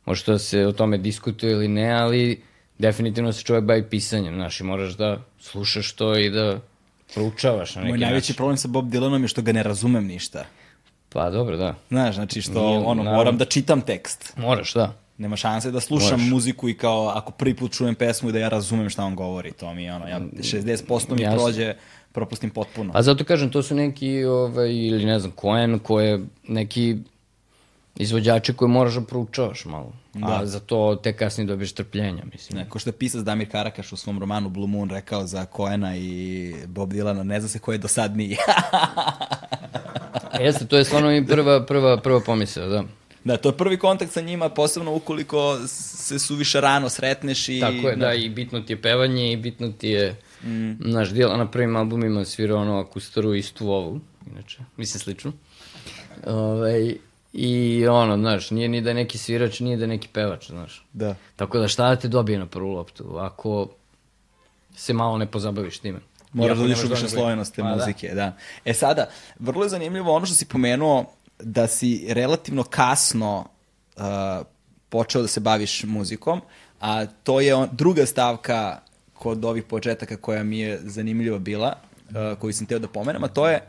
možda 0.06 0.32
da 0.32 0.40
se 0.40 0.66
o 0.66 0.72
tome 0.72 0.98
diskutuje 0.98 1.52
ili 1.52 1.68
ne, 1.68 1.92
ali 1.92 2.42
definitivno 2.80 3.34
se 3.34 3.44
čovjek 3.44 3.64
bavi 3.66 3.84
pisanjem, 3.84 4.36
znaš, 4.36 4.60
i 4.60 4.64
moraš 4.64 4.94
da 4.94 5.18
slušaš 5.40 5.92
to 5.92 6.18
i 6.18 6.30
da 6.30 6.60
proučavaš 7.14 7.76
na 7.76 7.82
neki 7.82 7.90
Moj 7.90 7.98
način. 7.98 8.08
najveći 8.08 8.34
problem 8.34 8.58
sa 8.58 8.68
Bob 8.68 8.86
Dylanom 8.86 9.22
je 9.22 9.28
što 9.28 9.42
ga 9.42 9.52
ne 9.52 9.64
razumem 9.64 10.06
ništa. 10.08 10.46
Pa 11.10 11.30
dobro, 11.30 11.58
da. 11.58 11.76
Znaš, 11.90 12.16
znači 12.16 12.42
što 12.42 12.68
Nije, 12.68 12.78
ono, 12.78 12.94
naravno. 12.94 13.12
moram 13.18 13.38
da 13.38 13.46
čitam 13.46 13.82
tekst. 13.82 14.34
Moraš, 14.38 14.74
da. 14.74 14.94
Nema 15.18 15.36
šanse 15.36 15.72
da 15.72 15.80
slušam 15.80 16.10
Moraš. 16.12 16.30
muziku 16.30 16.70
i 16.70 16.74
kao 16.74 17.08
ako 17.08 17.32
prvi 17.32 17.54
put 17.56 17.72
čujem 17.72 17.96
pesmu 17.96 18.30
i 18.30 18.34
da 18.34 18.40
ja 18.40 18.50
razumem 18.50 18.90
šta 18.90 19.04
on 19.04 19.16
govori. 19.16 19.52
To 19.52 19.74
mi 19.74 19.84
je 19.84 19.94
ono, 19.96 20.08
ja 20.08 20.20
60% 20.20 21.16
mi 21.16 21.22
Jasno. 21.22 21.38
prođe, 21.40 21.74
propustim 22.12 22.50
potpuno. 22.50 22.94
Pa 22.94 23.02
zato 23.02 23.24
kažem, 23.24 23.50
to 23.50 23.64
su 23.64 23.76
neki, 23.76 24.24
ovaj, 24.24 24.70
ili 24.70 25.06
ne 25.06 25.20
znam, 25.20 25.32
Cohen, 25.42 25.80
koje 25.80 26.20
neki 26.48 26.98
izvođači 27.96 28.54
koje 28.54 28.70
moraš 28.70 28.94
da 28.94 29.02
proučavaš 29.02 29.66
malo. 29.66 29.94
Da. 30.14 30.28
A 30.28 30.46
za 30.46 30.60
to 30.60 31.00
te 31.04 31.18
kasnije 31.18 31.48
dobiješ 31.48 31.74
trpljenja, 31.74 32.24
mislim. 32.34 32.60
Ne, 32.60 32.70
ko 32.70 32.80
što 32.80 32.90
je 32.90 32.94
pisac 32.94 33.22
Damir 33.22 33.52
Karakaš 33.52 33.92
u 33.92 33.98
svom 33.98 34.20
romanu 34.20 34.50
Blue 34.50 34.68
Moon 34.68 34.90
rekao 34.90 35.28
za 35.28 35.46
Koena 35.46 35.98
i 35.98 36.54
Bob 36.68 36.94
Dylana, 36.94 37.24
ne 37.24 37.40
zna 37.40 37.50
se 37.50 37.60
ko 37.60 37.72
je 37.72 37.78
dosadniji. 37.78 38.38
Jeste, 40.40 40.66
to 40.66 40.78
je 40.78 40.84
stvarno 40.84 41.16
i 41.16 41.26
prva, 41.26 41.66
prva, 41.66 41.98
prva 41.98 42.20
pomisla, 42.20 42.66
da. 42.66 42.84
Da, 43.24 43.38
to 43.38 43.50
je 43.50 43.58
prvi 43.58 43.78
kontakt 43.78 44.12
sa 44.12 44.22
njima, 44.22 44.50
posebno 44.50 44.96
ukoliko 44.96 45.58
se 45.68 46.20
suviše 46.20 46.62
rano 46.62 46.90
sretneš 46.90 47.50
i... 47.50 47.60
Tako 47.60 47.90
je, 47.90 47.96
da, 47.96 48.14
i 48.14 48.30
bitno 48.30 48.62
ti 48.62 48.74
je 48.74 48.82
pevanje 48.82 49.32
i 49.32 49.38
bitno 49.38 49.72
ti 49.72 49.90
je, 49.90 50.16
mm. 50.44 50.92
znaš, 50.92 51.10
dijela 51.10 51.38
na 51.38 51.52
prvim 51.52 51.76
albumima 51.76 52.26
svirao 52.26 52.62
ono 52.62 52.80
akustaru 52.80 53.34
istu 53.34 53.70
ovu, 53.70 54.00
inače, 54.32 54.58
mislim 54.78 55.00
slično. 55.00 55.34
Ove, 56.26 56.94
I 57.38 57.88
ono, 57.88 58.18
znaš, 58.18 58.52
nije 58.52 58.70
ni 58.70 58.82
da 58.82 58.90
je 58.90 58.94
neki 58.94 59.18
svirač, 59.18 59.60
nije 59.60 59.78
da 59.78 59.84
je 59.84 59.88
neki 59.88 60.08
pevač, 60.08 60.48
znaš. 60.48 60.86
Da. 60.94 61.16
Tako 61.36 61.60
da 61.60 61.68
šta 61.68 61.90
da 61.90 61.96
ti 61.96 62.08
dobije 62.08 62.40
na 62.40 62.46
prvu 62.46 62.72
loptu, 62.72 63.18
ako 63.18 63.68
se 64.76 64.94
malo 64.94 65.18
ne 65.18 65.26
pozabaviš 65.26 65.80
time. 65.80 66.00
Moraš 66.34 66.58
da 66.58 66.64
uđeš 66.64 66.80
u 66.80 66.84
nemaš 66.84 67.02
više 67.02 67.16
te 67.56 67.62
Pa, 67.62 67.70
da. 67.70 67.76
muzike, 67.76 68.14
da. 68.14 68.38
E 68.66 68.74
sada, 68.74 69.10
vrlo 69.40 69.64
je 69.64 69.70
zanimljivo 69.70 70.16
ono 70.16 70.26
što 70.26 70.36
si 70.36 70.46
pomenuo 70.46 71.06
da 71.40 71.68
si 71.68 72.06
relativno 72.10 72.64
kasno 72.64 73.46
uh, 73.96 74.04
počeo 74.90 75.22
da 75.22 75.28
se 75.28 75.40
baviš 75.40 75.84
muzikom, 75.84 76.42
a 76.80 77.06
to 77.06 77.40
je 77.42 77.56
on, 77.56 77.70
druga 77.72 78.06
stavka 78.06 78.80
kod 79.14 79.46
ovih 79.46 79.64
početaka 79.64 80.18
koja 80.18 80.44
mi 80.44 80.60
je 80.60 80.80
zanimljiva 80.84 81.40
bila, 81.40 81.74
uh, 82.10 82.40
koju 82.40 82.54
sam 82.54 82.68
teo 82.68 82.80
da 82.80 82.88
pomenem, 82.88 83.24
a 83.24 83.28
to 83.28 83.48
je, 83.48 83.68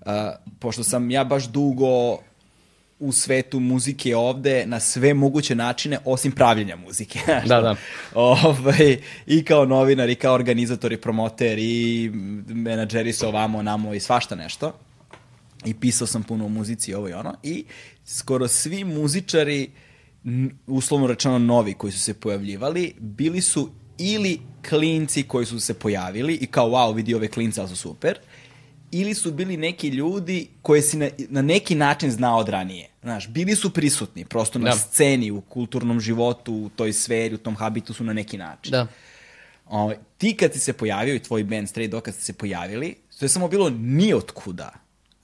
uh, 0.00 0.12
pošto 0.58 0.84
sam 0.84 1.10
ja 1.10 1.24
baš 1.24 1.44
dugo 1.44 2.18
u 3.00 3.12
svetu 3.12 3.60
muzike 3.60 4.16
ovde 4.16 4.66
na 4.66 4.80
sve 4.80 5.14
moguće 5.14 5.54
načine 5.54 5.98
osim 6.04 6.32
pravljenja 6.32 6.76
muzike. 6.76 7.20
Da, 7.46 7.60
da. 7.60 7.76
Ovaj, 8.14 8.98
I 9.26 9.44
kao 9.44 9.64
novinar, 9.64 10.08
i 10.08 10.14
kao 10.14 10.34
organizator, 10.34 10.92
i 10.92 11.00
promoter, 11.00 11.58
i 11.58 12.10
menadžeri 12.48 13.12
su 13.12 13.28
ovamo, 13.28 13.62
namo 13.62 13.94
i 13.94 14.00
svašta 14.00 14.34
nešto. 14.34 14.72
I 15.64 15.74
pisao 15.74 16.06
sam 16.06 16.22
puno 16.22 16.44
o 16.44 16.48
muzici, 16.48 16.94
ovo 16.94 17.08
i 17.08 17.12
ono. 17.12 17.34
I 17.42 17.64
skoro 18.04 18.48
svi 18.48 18.84
muzičari, 18.84 19.70
uslovno 20.66 21.06
rečeno 21.06 21.38
novi, 21.38 21.74
koji 21.74 21.92
su 21.92 21.98
se 21.98 22.14
pojavljivali, 22.14 22.94
bili 22.98 23.40
su 23.40 23.70
ili 23.98 24.40
klinci 24.68 25.22
koji 25.22 25.46
su 25.46 25.60
se 25.60 25.74
pojavili 25.74 26.34
i 26.34 26.46
kao 26.46 26.68
wow, 26.68 26.94
vidi 26.94 27.14
ove 27.14 27.28
klince, 27.28 27.60
ali 27.60 27.68
su 27.68 27.76
super, 27.76 28.18
ili 28.90 29.14
su 29.14 29.32
bili 29.32 29.56
neki 29.56 29.88
ljudi 29.88 30.48
koje 30.62 30.82
si 30.82 30.96
na, 30.96 31.08
na 31.28 31.42
neki 31.42 31.74
način 31.74 32.10
znao 32.10 32.38
od 32.38 32.48
ranije. 32.48 32.88
Znaš, 33.02 33.28
bili 33.28 33.56
su 33.56 33.70
prisutni 33.70 34.24
prosto 34.24 34.58
na 34.58 34.70
Da. 34.70 34.76
sceni, 34.76 35.30
u 35.30 35.40
kulturnom 35.40 36.00
životu, 36.00 36.54
u 36.54 36.70
toj 36.76 36.92
sferi, 36.92 37.34
u 37.34 37.38
tom 37.38 37.56
habitusu 37.56 38.04
na 38.04 38.12
neki 38.12 38.38
način. 38.38 38.70
Da. 38.70 38.86
Ovaj, 39.66 39.96
ti 40.18 40.36
kad 40.36 40.52
si 40.52 40.58
se 40.58 40.72
pojavio 40.72 41.14
i 41.14 41.18
tvoj 41.18 41.44
band 41.44 41.68
Stray 41.68 41.86
Dog 41.88 42.02
kad 42.02 42.14
ste 42.14 42.22
se 42.24 42.32
pojavili, 42.32 42.94
to 43.18 43.24
je 43.24 43.28
samo 43.28 43.48
bilo 43.48 43.70
ni 43.70 44.14
otkuda. 44.14 44.72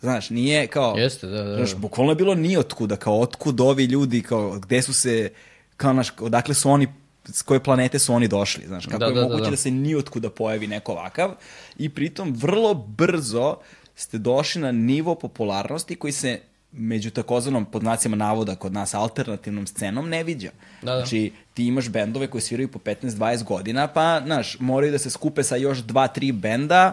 Znaš, 0.00 0.30
nije 0.30 0.66
kao... 0.66 0.94
Jeste, 0.96 1.26
da, 1.26 1.42
da, 1.42 1.50
da. 1.50 1.56
Znaš, 1.56 1.74
bukvalno 1.74 2.12
je 2.12 2.16
bilo 2.16 2.34
ni 2.34 2.56
otkuda, 2.56 2.96
kao 2.96 3.20
otkud 3.20 3.60
ovi 3.60 3.84
ljudi, 3.84 4.22
kao 4.22 4.58
gde 4.58 4.82
su 4.82 4.94
se, 4.94 5.30
kao 5.76 5.92
znaš, 5.92 6.12
odakle 6.20 6.54
su 6.54 6.70
oni, 6.70 6.88
s 7.32 7.42
koje 7.42 7.62
planete 7.62 7.98
su 7.98 8.14
oni 8.14 8.28
došli, 8.28 8.66
znaš, 8.66 8.86
kako 8.86 8.98
Da, 8.98 9.06
je 9.06 9.14
da, 9.14 9.20
da, 9.20 9.26
moguće 9.26 9.44
da, 9.44 9.50
da. 9.50 9.56
se 9.56 9.70
ni 9.70 9.94
otkuda 9.94 10.30
pojavi 10.30 10.66
neko 10.66 10.92
ovakav 10.92 11.34
i 11.78 11.88
pritom 11.88 12.32
vrlo 12.34 12.74
brzo 12.74 13.56
ste 13.94 14.18
došli 14.18 14.62
na 14.62 14.72
nivo 14.72 15.14
popularnosti 15.14 15.96
koji 15.96 16.12
se 16.12 16.40
među 16.72 17.10
takozvanom, 17.10 17.64
pod 17.64 17.82
znacima 17.82 18.16
navoda, 18.16 18.54
kod 18.54 18.72
nas 18.72 18.94
alternativnom 18.94 19.66
scenom 19.66 20.08
ne 20.08 20.24
viđa. 20.24 20.50
Da, 20.82 20.92
da. 20.92 20.96
Znači, 20.98 21.32
ti 21.54 21.66
imaš 21.66 21.88
bendove 21.88 22.26
koji 22.26 22.42
sviraju 22.42 22.68
po 22.68 22.78
15-20 22.78 23.44
godina, 23.44 23.86
pa, 23.86 24.20
znaš, 24.24 24.56
moraju 24.60 24.92
da 24.92 24.98
se 24.98 25.10
skupe 25.10 25.42
sa 25.42 25.56
još 25.56 25.78
2-3 25.78 26.32
benda 26.32 26.92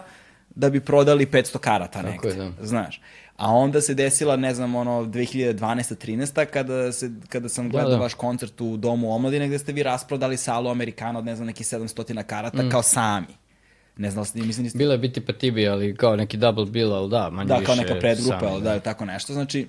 da 0.54 0.70
bi 0.70 0.80
prodali 0.80 1.26
500 1.26 1.58
karata 1.58 2.02
Tako 2.02 2.26
negde. 2.26 2.28
je, 2.42 2.50
da. 2.50 2.66
Znaš. 2.66 3.00
A 3.36 3.52
onda 3.52 3.80
se 3.80 3.94
desila, 3.94 4.36
ne 4.36 4.54
znam, 4.54 4.74
ono, 4.74 5.04
2012-13 5.04 6.44
kada, 6.44 6.92
se, 6.92 7.10
kada 7.28 7.48
sam 7.48 7.70
gledao 7.70 7.90
da. 7.90 7.96
vaš 7.96 8.14
koncert 8.14 8.60
u 8.60 8.76
Domu 8.76 9.14
omladine 9.14 9.48
gde 9.48 9.58
ste 9.58 9.72
vi 9.72 9.82
rasprodali 9.82 10.36
salu 10.36 10.70
Amerikana 10.70 11.18
od, 11.18 11.24
ne 11.24 11.36
znam, 11.36 11.46
nekih 11.46 11.66
700 11.66 12.22
karata 12.22 12.62
Mm. 12.62 12.70
kao 12.70 12.82
sami. 12.82 13.26
Ne 13.96 14.10
znam, 14.10 14.24
da 14.34 14.44
mislim, 14.44 14.64
niste 14.64 14.78
Bila 14.78 14.92
je 14.92 14.98
biti 14.98 15.20
pa 15.20 15.32
tibi, 15.32 15.68
ali 15.68 15.96
kao 15.96 16.16
neki 16.16 16.36
double 16.36 16.66
bill, 16.66 16.92
ali 16.92 17.10
da, 17.10 17.30
manje 17.30 17.48
Da, 17.48 17.54
više 17.54 17.66
kao 17.66 17.74
neka 17.74 17.94
predgrupa, 18.00 18.40
sami, 18.40 18.52
ali 18.52 18.62
da, 18.62 18.80
tako 18.80 19.04
nešto. 19.04 19.32
Znači, 19.32 19.66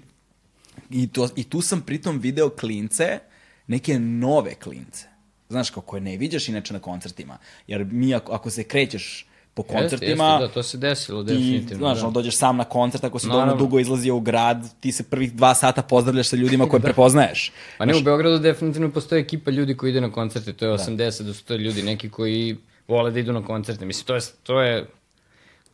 i, 0.90 1.08
to, 1.08 1.30
i 1.36 1.44
tu 1.44 1.62
sam 1.62 1.82
pritom 1.82 2.20
video 2.20 2.50
klince, 2.50 3.20
neke 3.68 4.00
nove 4.00 4.56
klince. 4.56 5.08
Znaš, 5.50 5.70
kao 5.70 5.84
koje 5.84 6.02
ne 6.02 6.18
viđaš 6.18 6.50
inače 6.50 6.74
na 6.74 6.80
koncertima. 6.80 7.38
Jer 7.68 7.86
mi, 7.86 8.16
ako, 8.16 8.34
ako 8.34 8.50
se 8.50 8.64
krećeš 8.64 9.28
po 9.56 9.64
Jeste, 9.64 9.74
koncertima, 9.74 10.24
jeste, 10.24 10.48
da, 10.48 10.54
to 10.54 10.64
se 10.64 10.78
desilo, 10.78 11.24
ti, 11.24 11.34
definitivno. 11.34 11.78
znaš, 11.78 12.02
da. 12.02 12.10
dođeš 12.10 12.38
sam 12.38 12.58
na 12.58 12.64
koncert, 12.64 13.04
ako 13.04 13.20
si 13.20 13.28
dovoljno 13.28 13.56
dugo 13.56 13.80
izlazio 13.80 14.16
u 14.16 14.20
grad, 14.20 14.80
ti 14.80 14.92
se 14.92 15.04
prvih 15.04 15.34
dva 15.34 15.54
sata 15.54 15.82
pozdravljaš 15.82 16.28
sa 16.28 16.36
ljudima 16.36 16.70
koje 16.70 16.82
prepoznaješ. 16.88 17.52
Pa 17.78 17.86
ne, 17.86 17.96
u 17.96 18.02
Beogradu 18.02 18.40
definitivno 18.40 18.92
postoji 18.92 19.22
ekipa 19.22 19.52
ljudi 19.52 19.78
koji 19.78 19.90
ide 19.90 20.02
na 20.02 20.12
koncerte, 20.12 20.54
to 20.54 20.66
je 20.66 20.78
80 20.78 21.24
do 21.24 21.34
100 21.34 21.58
ljudi, 21.58 21.84
neki 21.84 22.10
koji 22.10 22.58
vole 22.88 23.12
da 23.12 23.20
idu 23.20 23.34
na 23.34 23.46
koncerte. 23.46 23.86
Mislim, 23.86 24.06
to 24.06 24.16
je, 24.16 24.22
to 24.44 24.62
je 24.62 24.86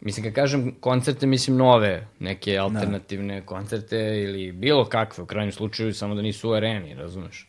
Mislim, 0.02 0.24
kad 0.24 0.34
kažem 0.34 0.76
koncerte, 0.80 1.26
mislim 1.26 1.58
nove, 1.58 2.08
neke 2.20 2.58
alternativne 2.58 3.42
koncerte 3.46 3.98
ili 3.98 4.52
bilo 4.52 4.86
kakve, 4.86 5.24
u 5.24 5.26
krajnjem 5.26 5.52
slučaju, 5.52 5.94
samo 5.94 6.16
da 6.16 6.22
nisu 6.22 6.50
u 6.50 6.54
areni, 6.54 6.96
razumeš? 6.96 7.48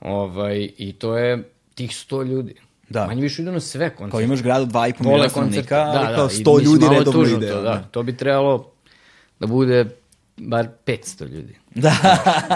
Ovaj, 0.00 0.70
I 0.78 0.92
to 0.92 1.16
je 1.18 1.50
tih 1.74 1.90
100 1.90 2.26
ljudi. 2.26 2.54
Da. 2.90 3.06
Manje 3.06 3.22
više 3.22 3.42
idu 3.42 3.52
na 3.52 3.60
sve 3.60 3.90
koncerte. 3.90 4.10
Kao 4.10 4.20
imaš 4.20 4.42
grad 4.42 4.62
od 4.62 4.68
2,5 4.68 5.04
Vole 5.04 5.12
miliona 5.12 5.28
stanovnika, 5.28 5.76
ali 5.76 6.16
kao 6.16 6.26
i 6.26 6.28
100 6.28 6.58
mislim, 6.58 6.64
ljudi 6.64 6.86
redovno 6.90 7.28
ide. 7.28 7.48
To, 7.48 7.62
da. 7.62 7.82
to 7.90 8.02
bi 8.02 8.16
trebalo 8.16 8.70
da 9.40 9.46
bude 9.46 9.86
bar 10.36 10.68
500 10.86 11.28
ljudi. 11.28 11.54
Da, 11.74 11.92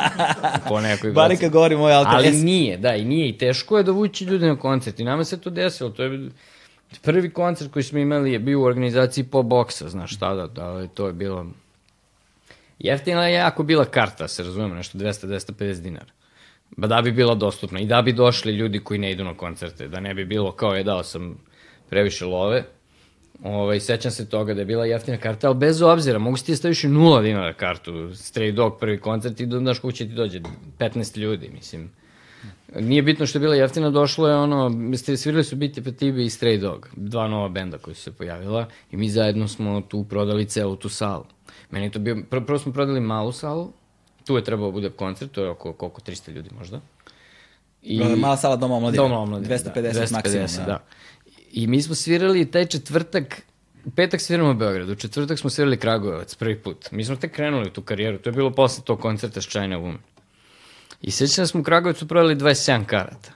Po 0.69 0.81
nekoj 0.81 1.13
bari 1.13 1.35
godini. 1.35 1.41
kad 1.41 1.53
govorim 1.53 1.81
ovaj 1.81 1.95
alter. 1.95 2.15
Ali 2.15 2.31
nije, 2.31 2.77
da, 2.77 2.95
i 2.95 3.05
nije. 3.05 3.29
I 3.29 3.39
teško 3.39 3.79
je 3.79 3.83
dovući 3.83 4.25
ljude 4.25 4.47
na 4.47 4.57
koncert. 4.57 5.01
I 5.01 5.05
nama 5.05 5.25
se 5.25 5.41
to 5.41 5.51
desilo. 5.51 5.91
To 5.91 6.03
je 6.03 6.29
prvi 7.03 7.31
koncert 7.31 7.73
koji 7.73 7.83
smo 7.83 7.99
imali 7.99 8.33
je 8.33 8.39
bio 8.39 8.61
u 8.61 8.65
organizaciji 8.65 9.25
po 9.25 9.43
boksa, 9.43 9.89
znaš 9.89 10.19
tada, 10.19 10.47
da, 10.47 10.87
to 10.87 11.07
je 11.07 11.13
bilo... 11.13 11.47
Jeftina 12.79 13.27
je 13.27 13.35
jako 13.35 13.63
bila 13.63 13.85
karta, 13.85 14.29
se 14.29 14.43
razumemo, 14.43 14.75
nešto 14.75 14.99
200-250 14.99 15.81
dinara. 15.81 16.07
Da 16.77 17.03
bi 17.03 17.13
bila 17.13 17.35
dostupna 17.35 17.81
i 17.81 17.87
da 17.87 18.03
bi 18.03 18.13
došli 18.13 18.53
ljudi 18.53 18.79
koji 18.79 18.99
ne 19.01 19.11
idu 19.11 19.25
na 19.25 19.35
koncerte, 19.35 19.89
da 19.89 20.01
ne 20.01 20.15
bi 20.15 20.25
bilo 20.25 20.53
kao 20.53 20.75
je 20.75 20.85
dao 20.85 21.03
sam 21.03 21.39
previše 21.91 22.25
love. 22.25 22.65
Ovaj, 23.43 23.81
sećam 23.81 24.11
se 24.11 24.29
toga 24.29 24.55
da 24.55 24.61
je 24.61 24.65
bila 24.65 24.87
jeftina 24.87 25.17
karta, 25.17 25.47
ali 25.47 25.57
bez 25.57 25.83
obzira, 25.83 26.19
mogu 26.19 26.37
si 26.37 26.47
ti 26.47 26.53
da 26.53 26.57
staviš 26.57 26.85
i 26.85 26.89
nula 26.89 27.23
dinara 27.23 27.53
kartu, 27.53 27.93
Stray 27.93 28.53
Dog 28.53 28.79
prvi 28.81 29.01
koncert 29.01 29.41
i 29.41 29.47
do- 29.47 29.59
znaš 29.59 29.79
kako 29.79 29.93
će 29.93 30.09
ti 30.09 30.15
dođe, 30.15 30.41
15 30.79 31.17
ljudi, 31.19 31.51
mislim. 31.55 31.91
Nije 32.81 33.03
bitno 33.03 33.27
što 33.27 33.39
je 33.39 33.41
bila 33.41 33.55
jeftina, 33.55 33.91
došlo 33.91 34.29
je 34.29 34.37
ono, 34.37 34.71
svirali 35.17 35.45
su 35.45 35.57
Biti 35.57 35.85
Petibi 35.85 36.25
i 36.25 36.29
Stray 36.29 36.61
Dog, 36.61 36.89
dva 36.97 37.29
nova 37.29 37.49
benda 37.49 37.79
koji 37.79 37.95
su 37.95 38.03
se 38.03 38.13
pojavila 38.13 38.67
i 38.91 38.97
mi 38.97 39.09
zajedno 39.09 39.49
smo 39.49 39.81
tu 39.81 40.05
prodali 40.05 40.45
celu 40.45 40.77
tu 40.77 40.89
salu. 40.89 41.25
Meni 41.71 41.91
to 41.91 41.99
bio, 41.99 42.17
prvo 42.31 42.59
smo 42.59 42.73
prodali 42.73 43.01
malu 43.01 43.33
salu, 43.33 43.73
tu 44.25 44.37
je 44.37 44.45
trebao 44.45 44.67
da 44.67 44.73
bude 44.73 44.91
koncert, 44.91 45.33
to 45.33 45.45
je 45.45 45.51
oko 45.51 45.73
koliko 45.73 46.01
300 46.01 46.33
ljudi 46.33 46.51
možda. 46.59 46.81
I, 47.83 48.05
Mala 48.17 48.37
sala 48.37 48.57
Doma 48.57 48.75
omladine. 48.77 49.03
Doma 49.03 49.19
omladine, 49.19 49.59
250, 49.59 50.13
maksimum. 50.13 50.47
Da. 50.57 50.65
da. 50.65 50.85
I 51.53 51.67
mi 51.67 51.83
smo 51.83 51.95
svirali 51.95 52.51
taj 52.51 52.67
četvrtak, 52.67 53.43
u 53.85 53.91
petak 53.91 54.21
sviramo 54.21 54.51
u 54.51 54.55
Beogradu, 54.55 54.93
u 54.93 54.97
četvrtak 54.97 55.39
smo 55.39 55.51
svirali 55.51 55.77
Kragujevac 55.77 56.35
prvi 56.35 56.59
put. 56.59 56.91
Mi 56.91 57.05
smo 57.05 57.17
tek 57.17 57.33
krenuli 57.33 57.69
u 57.69 57.73
tu 57.73 57.83
karijeru, 57.83 58.19
to 58.19 58.31
je 58.31 58.35
bilo 58.35 58.51
posle 58.51 58.85
tog 58.85 59.01
koncerta 59.01 59.41
s 59.41 59.49
China 59.49 59.79
Woman. 59.79 59.97
I 61.03 61.11
sećam 61.11 61.43
da 61.43 61.47
smo 61.47 61.61
u 61.61 61.65
Kragujevcu 61.65 62.09
prodali 62.09 62.37
27 62.37 62.85
karata. 62.85 63.33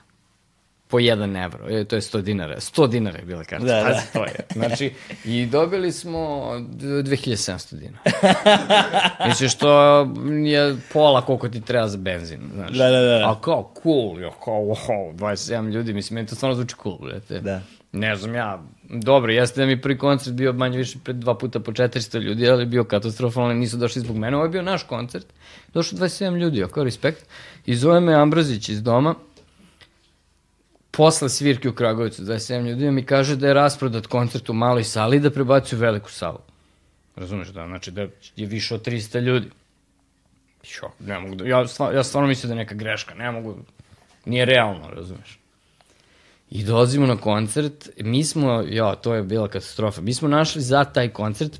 Po 0.89 0.99
1 0.99 1.45
evro, 1.45 1.69
e, 1.69 1.83
to 1.85 1.95
je 1.95 2.01
100 2.01 2.21
dinara. 2.21 2.55
100 2.55 2.87
dinara 2.87 3.19
je 3.19 3.25
bila 3.25 3.43
karta, 3.43 3.65
Da, 3.65 3.73
da. 3.75 3.83
pazi, 3.83 4.13
to 4.13 4.23
je. 4.23 4.35
Znači, 4.53 4.93
i 5.25 5.45
dobili 5.45 5.91
smo 5.91 6.49
d- 6.69 6.85
2700 6.87 7.75
dinara. 7.75 7.99
Mislim 9.27 9.49
što 9.49 10.01
je 10.45 10.77
pola 10.93 11.21
koliko 11.21 11.49
ti 11.49 11.61
treba 11.61 11.87
za 11.87 11.97
benzin, 11.97 12.39
znaš. 12.55 12.71
Da, 12.71 12.89
da, 12.89 12.99
da. 13.01 13.31
A 13.31 13.41
kao, 13.41 13.73
cool, 13.83 14.21
jo, 14.21 14.31
kao, 14.31 14.53
wow, 14.55 15.15
27 15.15 15.71
ljudi, 15.71 15.93
mislim, 15.93 16.15
meni 16.15 16.27
to 16.27 16.35
stvarno 16.35 16.55
zvuči 16.55 16.75
cool, 16.83 16.97
brate. 16.97 17.39
Da. 17.39 17.61
Ne 17.91 18.15
znam 18.15 18.35
ja, 18.35 18.63
dobro, 18.83 19.31
jeste 19.31 19.61
da 19.61 19.67
mi 19.67 19.81
prvi 19.81 19.97
koncert 19.97 20.35
bio 20.35 20.53
manje 20.53 20.77
više 20.77 20.97
pred 21.03 21.15
dva 21.15 21.37
puta 21.37 21.59
po 21.59 21.71
400 21.71 22.19
ljudi, 22.21 22.49
ali 22.49 22.65
bio 22.65 22.83
katastrofalno, 22.83 23.53
nisu 23.53 23.77
došli 23.77 24.01
zbog 24.01 24.17
mene, 24.17 24.35
ovo 24.37 24.45
je 24.45 24.49
bio 24.49 24.61
naš 24.61 24.83
koncert, 24.83 25.25
došlo 25.73 25.97
27 25.97 26.37
ljudi, 26.37 26.63
ako 26.63 26.83
respekt, 26.83 27.25
i 27.65 27.75
zove 27.75 27.99
me 27.99 28.13
Ambrozić 28.13 28.69
iz 28.69 28.83
doma, 28.83 29.15
posle 30.99 31.29
svirke 31.29 31.69
u 31.69 31.73
Kragovicu, 31.73 32.23
27 32.23 32.69
ljudi, 32.69 32.91
mi 32.91 33.03
kaže 33.03 33.35
da 33.35 33.47
je 33.47 33.53
rasprodat 33.53 34.07
koncert 34.07 34.49
u 34.49 34.53
maloj 34.53 34.83
sali 34.83 35.17
i 35.17 35.19
da 35.19 35.29
prebaci 35.31 35.75
u 35.75 35.79
veliku 35.79 36.11
salu. 36.11 36.39
Razumeš 37.15 37.47
da? 37.47 37.67
Znači 37.67 37.91
da 37.91 38.01
je 38.35 38.47
više 38.47 38.75
od 38.75 38.87
300 38.87 39.21
ljudi. 39.21 39.47
Šok, 40.63 40.91
ne 40.99 41.19
mogu 41.19 41.35
da, 41.35 41.45
ja, 41.47 41.67
stvarno, 41.67 41.97
ja 41.97 42.03
stvarno 42.03 42.27
mislim 42.27 42.49
da 42.49 42.53
je 42.53 42.57
neka 42.57 42.75
greška, 42.75 43.15
ne 43.15 43.31
mogu, 43.31 43.55
nije 44.25 44.45
realno, 44.45 44.89
razumeš. 44.89 45.39
I 46.49 46.63
dolazimo 46.63 47.07
na 47.07 47.17
koncert, 47.17 47.89
mi 47.99 48.23
smo, 48.23 48.63
ja, 48.69 48.95
to 48.95 49.15
je 49.15 49.23
bila 49.23 49.47
katastrofa, 49.47 50.01
mi 50.01 50.13
smo 50.13 50.27
našli 50.27 50.61
za 50.61 50.83
taj 50.83 51.09
koncert 51.09 51.59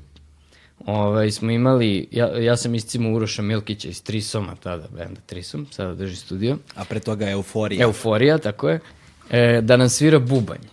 ovaj, 0.86 1.30
smo 1.30 1.50
imali, 1.50 2.08
ja, 2.10 2.28
ja 2.38 2.56
sam 2.56 2.74
iscimo 2.74 3.12
Uroša 3.12 3.42
Milkića 3.42 3.88
iz 3.88 4.02
Trisoma 4.02 4.56
tada, 4.62 4.88
benda 4.96 5.20
Trisom, 5.26 5.66
sada 5.70 5.94
drži 5.94 6.16
studio. 6.16 6.58
A 6.74 6.84
pre 6.84 7.00
toga 7.00 7.30
euforija. 7.30 7.82
Euforija, 7.82 8.38
tako 8.38 8.68
je, 8.68 8.80
e, 9.30 9.60
da 9.62 9.76
nam 9.76 9.88
svira 9.88 10.18
bubanj. 10.18 10.64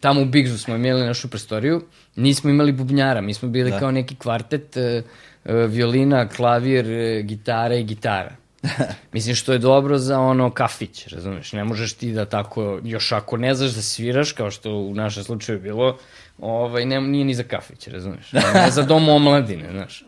Tamo 0.00 0.22
u 0.22 0.24
Bigzu 0.24 0.58
smo 0.58 0.76
imali 0.76 1.06
našu 1.06 1.28
prostoriju, 1.28 1.82
nismo 2.16 2.50
imali 2.50 2.72
bubnjara, 2.72 3.20
mi 3.20 3.34
smo 3.34 3.48
bili 3.48 3.70
da. 3.70 3.78
kao 3.78 3.90
neki 3.90 4.16
kvartet, 4.16 4.76
e, 4.76 5.02
e, 5.44 5.52
violina, 5.52 6.28
klavir, 6.28 6.90
e, 6.90 7.22
gitara 7.22 7.74
i 7.74 7.84
gitara. 7.84 8.36
Mislim 9.12 9.34
što 9.34 9.52
je 9.52 9.58
dobro 9.58 9.98
za 9.98 10.20
ono 10.20 10.50
kafić, 10.50 11.06
razumeš? 11.06 11.52
Ne 11.52 11.64
možeš 11.64 11.92
ti 11.92 12.12
da 12.12 12.24
tako, 12.24 12.80
još 12.84 13.12
ako 13.12 13.36
ne 13.36 13.54
znaš 13.54 13.70
da 13.70 13.82
sviraš, 13.82 14.32
kao 14.32 14.50
što 14.50 14.72
u 14.72 14.94
našem 14.94 15.24
slučaju 15.24 15.60
bilo, 15.60 15.98
ovaj, 16.38 16.84
ne, 16.84 17.00
nije 17.00 17.24
ni 17.24 17.34
za 17.34 17.42
kafić, 17.42 17.88
razumeš? 17.88 18.32
Ne 18.54 18.70
za 18.70 18.82
dom 18.82 19.08
omladine, 19.08 19.68
znaš. 19.70 20.04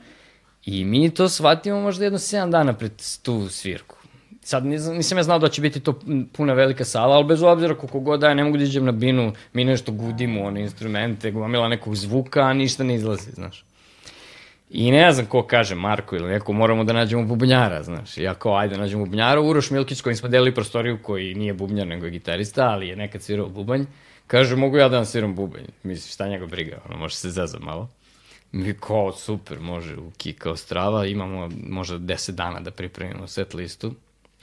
I 0.65 0.85
mi 0.85 1.11
to 1.11 1.29
shvatimo 1.29 1.81
možda 1.81 2.05
jedno 2.05 2.19
7 2.19 2.51
dana 2.51 2.73
pred 2.73 2.93
tu 3.23 3.49
svirku. 3.49 3.98
Sad 4.49 4.67
nisam, 4.67 4.97
nisam 4.97 5.19
ja 5.19 5.23
znao 5.23 5.39
da 5.39 5.49
će 5.49 5.61
biti 5.61 5.81
to 5.81 6.01
puna 6.33 6.53
velika 6.53 6.85
sala, 6.85 7.17
ali 7.17 7.25
bez 7.25 7.43
obzira 7.43 7.75
koliko 7.75 8.01
god 8.01 8.21
da 8.21 8.29
ja 8.29 8.35
ne 8.35 8.45
mogu 8.45 8.57
da 8.57 8.65
iđem 8.65 8.85
na 8.85 8.93
binu, 8.93 9.33
mi 9.53 9.65
nešto 9.65 9.93
gudimo, 9.93 10.45
one 10.45 10.61
instrumente, 10.61 11.31
gomila 11.31 11.69
nekog 11.69 11.97
zvuka, 11.97 12.41
a 12.41 12.53
ništa 12.53 12.85
ne 12.85 12.95
izlazi, 12.95 13.31
znaš. 13.31 13.65
I 14.71 14.91
ne 14.91 15.13
znam 15.13 15.27
ko 15.27 15.43
kaže, 15.43 15.75
Marko 15.75 16.17
ili 16.17 16.31
neko, 16.31 16.53
moramo 16.53 16.85
da 16.85 16.93
nađemo 16.93 17.25
bubnjara, 17.25 17.83
znaš. 17.83 18.17
I 18.17 18.23
ja 18.23 18.35
kao, 18.35 18.57
ajde, 18.57 18.79
nađemo 18.79 19.05
bubnjara. 19.05 19.41
Uroš 19.41 19.71
Milkić, 19.71 20.01
kojim 20.01 20.17
smo 20.17 20.29
delili 20.29 20.55
prostoriju, 20.55 20.99
koji 21.03 21.35
nije 21.35 21.55
bubnjar, 21.55 21.87
nego 21.87 22.05
je 22.05 22.11
gitarista, 22.11 22.69
ali 22.69 22.89
je 22.89 22.97
nekad 22.97 23.23
svirao 23.23 23.49
bubanj, 23.49 23.85
kaže, 24.27 24.57
mogu 24.57 24.77
ja 24.77 24.89
da 24.89 24.97
vam 24.97 25.07
sviram 25.07 25.35
bubanj. 25.35 25.69
Misliš, 25.83 26.15
šta 26.15 26.29
njega 26.29 26.47
briga, 26.47 26.81
ono, 26.89 26.99
može 26.99 27.17
se 27.17 27.31
zezati 27.31 27.65
malo. 27.65 27.89
Mi 28.53 28.75
kao, 28.81 29.13
super, 29.13 29.61
može, 29.61 29.97
u 29.97 30.11
Kika 30.17 30.51
Ostrava, 30.51 31.07
imamo 31.07 31.51
možda 31.67 31.99
10 31.99 32.31
dana 32.31 32.61
da 32.61 32.71
pripremimo 32.71 33.27
set 33.27 33.55
listu, 33.55 33.95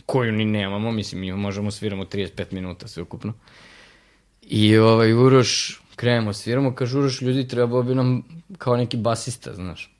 koju 0.06 0.32
ni 0.32 0.45
nemamo, 0.45 0.91
mislim, 0.91 1.22
mi 1.22 1.32
možemo 1.32 1.72
sviramo 1.72 2.06
35 2.06 2.53
minuta 2.53 2.88
sve 2.88 3.03
ukupno. 3.03 3.34
I 4.41 4.77
ovaj, 4.77 5.14
Uroš, 5.14 5.82
krenemo, 5.95 6.34
sviramo, 6.34 6.76
kaže 6.76 6.98
Uroš, 6.98 7.22
ljudi, 7.22 7.48
trebao 7.48 7.84
bi 7.84 7.95
nam 7.95 8.23
kao 8.57 8.77
neki 8.77 8.98
basista, 8.98 9.53
znaš. 9.53 9.91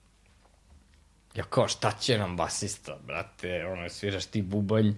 Ja 1.36 1.44
kao, 1.44 1.68
šta 1.68 1.92
će 1.92 2.18
nam 2.18 2.38
basista, 2.38 2.98
brate, 3.08 3.66
ono, 3.66 3.90
sviraš 3.90 4.26
ti 4.26 4.42
bubanj, 4.42 4.94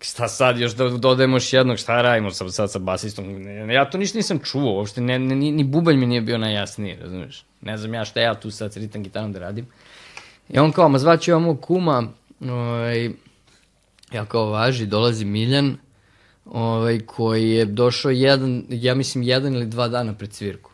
šta 0.00 0.28
sad 0.28 0.58
još 0.58 0.72
da 0.72 0.88
dodajemo 0.88 1.36
još 1.36 1.52
jednog, 1.52 1.78
šta 1.78 2.02
radimo 2.02 2.30
sad, 2.30 2.54
sad 2.54 2.72
sa 2.72 2.78
basistom? 2.78 3.48
Ja 3.70 3.90
to 3.90 3.98
ništa 3.98 4.18
nisam 4.18 4.38
čuo, 4.44 4.74
uopšte 4.76 5.00
ne, 5.00 5.18
ne, 5.18 5.36
ni, 5.36 5.52
ni 5.52 5.64
bubanj 5.64 5.96
mi 5.96 6.06
nije 6.06 6.20
bio 6.20 6.38
najjasniji, 6.38 6.96
razumiješ? 7.00 7.44
Ne 7.60 7.76
znam 7.76 7.94
ja 7.94 8.04
šta 8.04 8.20
ja 8.20 8.34
tu 8.34 8.50
sad 8.50 8.72
s 8.72 8.76
ritam 8.76 9.02
gitarom 9.02 9.32
da 9.32 9.38
radim. 9.38 9.66
I 10.48 10.58
on 10.58 10.72
kao, 10.72 10.88
ma 10.88 10.98
zvaću 10.98 11.30
ja 11.30 11.56
kuma, 11.60 12.08
ovaj, 12.40 13.10
ja 14.12 14.24
kao 14.24 14.46
važi, 14.46 14.86
dolazi 14.86 15.24
Miljan, 15.24 15.76
ovaj, 16.44 17.00
koji 17.00 17.50
je 17.50 17.64
došao 17.64 18.10
jedan, 18.10 18.64
ja 18.68 18.94
mislim 18.94 19.24
jedan 19.24 19.54
ili 19.54 19.66
dva 19.66 19.88
dana 19.88 20.14
pred 20.14 20.32
svirku. 20.32 20.70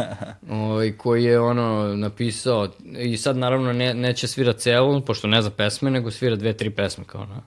ovaj, 0.50 0.92
koji 0.92 1.24
je 1.24 1.40
ono 1.40 1.96
napisao, 1.96 2.68
i 2.98 3.16
sad 3.16 3.36
naravno 3.36 3.72
ne, 3.72 3.94
neće 3.94 4.28
svira 4.28 4.52
celu, 4.52 5.00
pošto 5.00 5.28
ne 5.28 5.42
zna 5.42 5.50
pesme, 5.50 5.90
nego 5.90 6.10
svira 6.10 6.36
dve, 6.36 6.52
tri 6.52 6.70
pesme 6.70 7.04
kao 7.04 7.22
ono. 7.22 7.42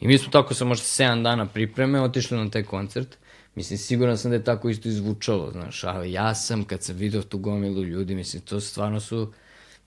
I 0.00 0.06
mi 0.06 0.18
smo 0.18 0.30
tako 0.30 0.54
sa 0.54 0.64
možda 0.64 0.84
7 0.84 1.22
dana 1.22 1.46
pripreme 1.46 2.00
otišli 2.00 2.38
na 2.38 2.50
taj 2.50 2.62
koncert. 2.62 3.18
Mislim, 3.54 3.78
siguran 3.78 4.18
sam 4.18 4.30
da 4.30 4.36
je 4.36 4.44
tako 4.44 4.68
isto 4.68 4.88
izvučalo, 4.88 5.50
znaš, 5.50 5.84
ali 5.84 6.12
ja 6.12 6.34
sam, 6.34 6.64
kad 6.64 6.82
sam 6.82 6.96
vidio 6.96 7.22
tu 7.22 7.38
gomilu 7.38 7.84
ljudi, 7.84 8.14
mislim, 8.14 8.42
to 8.42 8.60
stvarno 8.60 9.00
su 9.00 9.32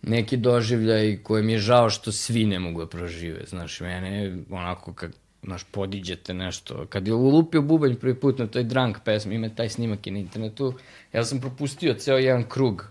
neki 0.05 0.37
doživljaj 0.37 1.17
koje 1.23 1.43
mi 1.43 1.51
je 1.51 1.59
žao 1.59 1.89
što 1.89 2.11
svi 2.11 2.45
ne 2.45 2.59
mogu 2.59 2.79
da 2.79 2.87
prožive, 2.87 3.45
znaš, 3.47 3.79
mene, 3.79 4.37
onako, 4.49 4.93
kad, 4.93 5.15
znaš, 5.43 5.63
podiđete 5.63 6.33
nešto. 6.33 6.85
Kad 6.89 7.07
je 7.07 7.13
ulupio 7.13 7.61
bubanj 7.61 7.95
prvi 7.95 8.15
put 8.15 8.39
na 8.39 8.47
toj 8.47 8.63
drunk 8.63 8.97
pesmi, 9.05 9.35
ima 9.35 9.49
taj 9.49 9.69
snimak 9.69 10.07
i 10.07 10.11
na 10.11 10.19
internetu, 10.19 10.73
ja 11.13 11.23
sam 11.23 11.39
propustio 11.39 11.93
ceo 11.93 12.17
jedan 12.17 12.43
krug. 12.49 12.87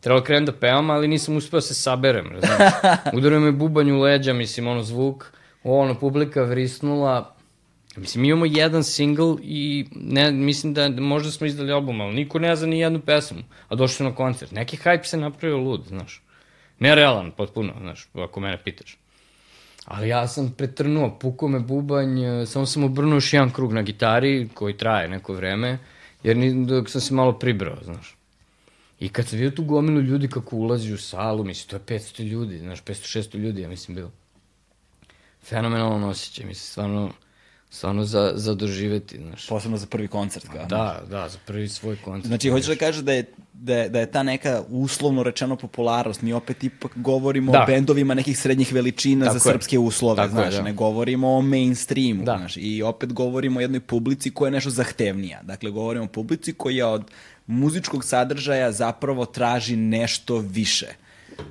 Trebalo 0.00 0.24
krenem 0.24 0.46
da 0.46 0.52
pevam, 0.52 0.90
ali 0.90 1.08
nisam 1.08 1.36
uspeo 1.36 1.56
da 1.56 1.62
se 1.62 1.74
saberem, 1.74 2.30
znaš. 2.38 2.72
Udario 3.16 3.40
me 3.40 3.52
bubanj 3.52 3.90
u 3.90 4.00
leđa, 4.00 4.32
mislim, 4.32 4.66
ono 4.66 4.82
zvuk, 4.82 5.32
ono, 5.64 5.94
publika 5.94 6.42
vrisnula, 6.42 7.36
Mislim, 7.96 8.22
mi 8.22 8.28
imamo 8.28 8.46
jedan 8.46 8.84
single 8.84 9.36
i 9.42 9.86
ne, 9.94 10.30
mislim 10.30 10.74
da 10.74 10.88
možda 10.88 11.30
smo 11.30 11.46
izdali 11.46 11.72
album, 11.72 12.00
ali 12.00 12.14
niko 12.14 12.38
ne 12.38 12.56
zna 12.56 12.66
ni 12.66 12.78
jednu 12.78 13.00
pesmu, 13.00 13.38
a 13.68 13.74
došli 13.74 14.06
na 14.06 14.14
koncert. 14.14 14.52
Neki 14.52 14.76
hype 14.76 15.04
se 15.04 15.16
napravio 15.16 15.58
lud, 15.58 15.84
znaš. 15.88 16.22
Nerealan, 16.80 17.30
potpuno, 17.30 17.74
znaš, 17.80 18.08
ako 18.14 18.40
mene 18.40 18.62
pitaš. 18.64 18.98
Ali 19.84 20.08
ja 20.08 20.28
sam 20.28 20.54
pretrnuo, 20.58 21.18
pukao 21.18 21.48
me 21.48 21.60
bubanj, 21.60 22.24
e, 22.24 22.46
samo 22.46 22.66
sam 22.66 22.84
obrnuo 22.84 23.14
još 23.14 23.32
jedan 23.32 23.50
krug 23.50 23.72
na 23.72 23.82
gitari, 23.82 24.48
koji 24.54 24.76
traje 24.76 25.08
neko 25.08 25.34
vreme, 25.34 25.78
jer 26.22 26.36
ni, 26.36 26.66
dok 26.66 26.90
sam 26.90 27.00
se 27.00 27.14
malo 27.14 27.32
pribrao, 27.32 27.76
znaš. 27.84 28.16
I 29.00 29.08
kad 29.08 29.28
sam 29.28 29.38
vidio 29.38 29.56
tu 29.56 29.64
gomilu 29.64 30.00
ljudi 30.00 30.28
kako 30.28 30.56
ulazi 30.56 30.92
u 30.92 30.98
salu, 30.98 31.44
mislim, 31.44 31.68
to 31.68 31.94
je 31.94 31.98
500 31.98 32.22
ljudi, 32.22 32.58
znaš, 32.58 32.82
500-600 32.84 33.38
ljudi, 33.38 33.62
ja 33.62 33.68
mislim, 33.68 33.94
bilo. 33.94 34.10
Fenomenalan 35.42 36.04
osjećaj, 36.04 36.46
mislim, 36.46 36.70
stvarno, 36.70 37.10
stvarno 37.70 38.04
za, 38.04 38.32
za 38.34 38.54
doživeti, 38.54 39.16
znaš. 39.18 39.46
Posebno 39.46 39.76
za 39.76 39.86
prvi 39.86 40.08
koncert, 40.08 40.46
kao. 40.46 40.66
Da, 40.66 41.02
da, 41.10 41.28
za 41.28 41.38
prvi 41.46 41.68
svoj 41.68 41.96
koncert. 41.96 42.26
Znači, 42.26 42.48
hoćeš 42.50 42.66
da 42.66 42.76
kažeš 42.76 43.02
da 43.02 43.12
je, 43.12 43.24
da, 43.52 43.76
je, 43.76 43.88
da 43.88 44.00
je 44.00 44.10
ta 44.10 44.22
neka 44.22 44.62
uslovno 44.68 45.22
rečeno 45.22 45.56
popularnost, 45.56 46.22
mi 46.22 46.32
opet 46.32 46.64
ipak 46.64 46.92
govorimo 46.96 47.52
Da. 47.52 47.62
o 47.62 47.66
bendovima 47.66 48.14
nekih 48.14 48.38
srednjih 48.38 48.72
veličina 48.72 49.26
Tako 49.26 49.38
za 49.38 49.48
je. 49.48 49.52
srpske 49.52 49.78
uslove, 49.78 50.16
Tako 50.16 50.28
je, 50.28 50.42
znaš, 50.42 50.54
da. 50.54 50.62
ne 50.62 50.72
govorimo 50.72 51.28
o 51.28 51.42
mainstreamu, 51.42 52.24
Da. 52.24 52.36
znaš, 52.38 52.56
i 52.56 52.82
opet 52.82 53.12
govorimo 53.12 53.58
o 53.58 53.62
jednoj 53.62 53.80
publici 53.80 54.30
koja 54.30 54.48
je 54.48 54.52
nešto 54.52 54.70
zahtevnija. 54.70 55.42
Dakle, 55.42 55.70
govorimo 55.70 56.04
o 56.04 56.08
publici 56.08 56.52
koja 56.52 56.88
od 56.88 57.04
muzičkog 57.46 58.04
sadržaja 58.04 58.72
zapravo 58.72 59.26
traži 59.26 59.76
nešto 59.76 60.38
više. 60.38 60.86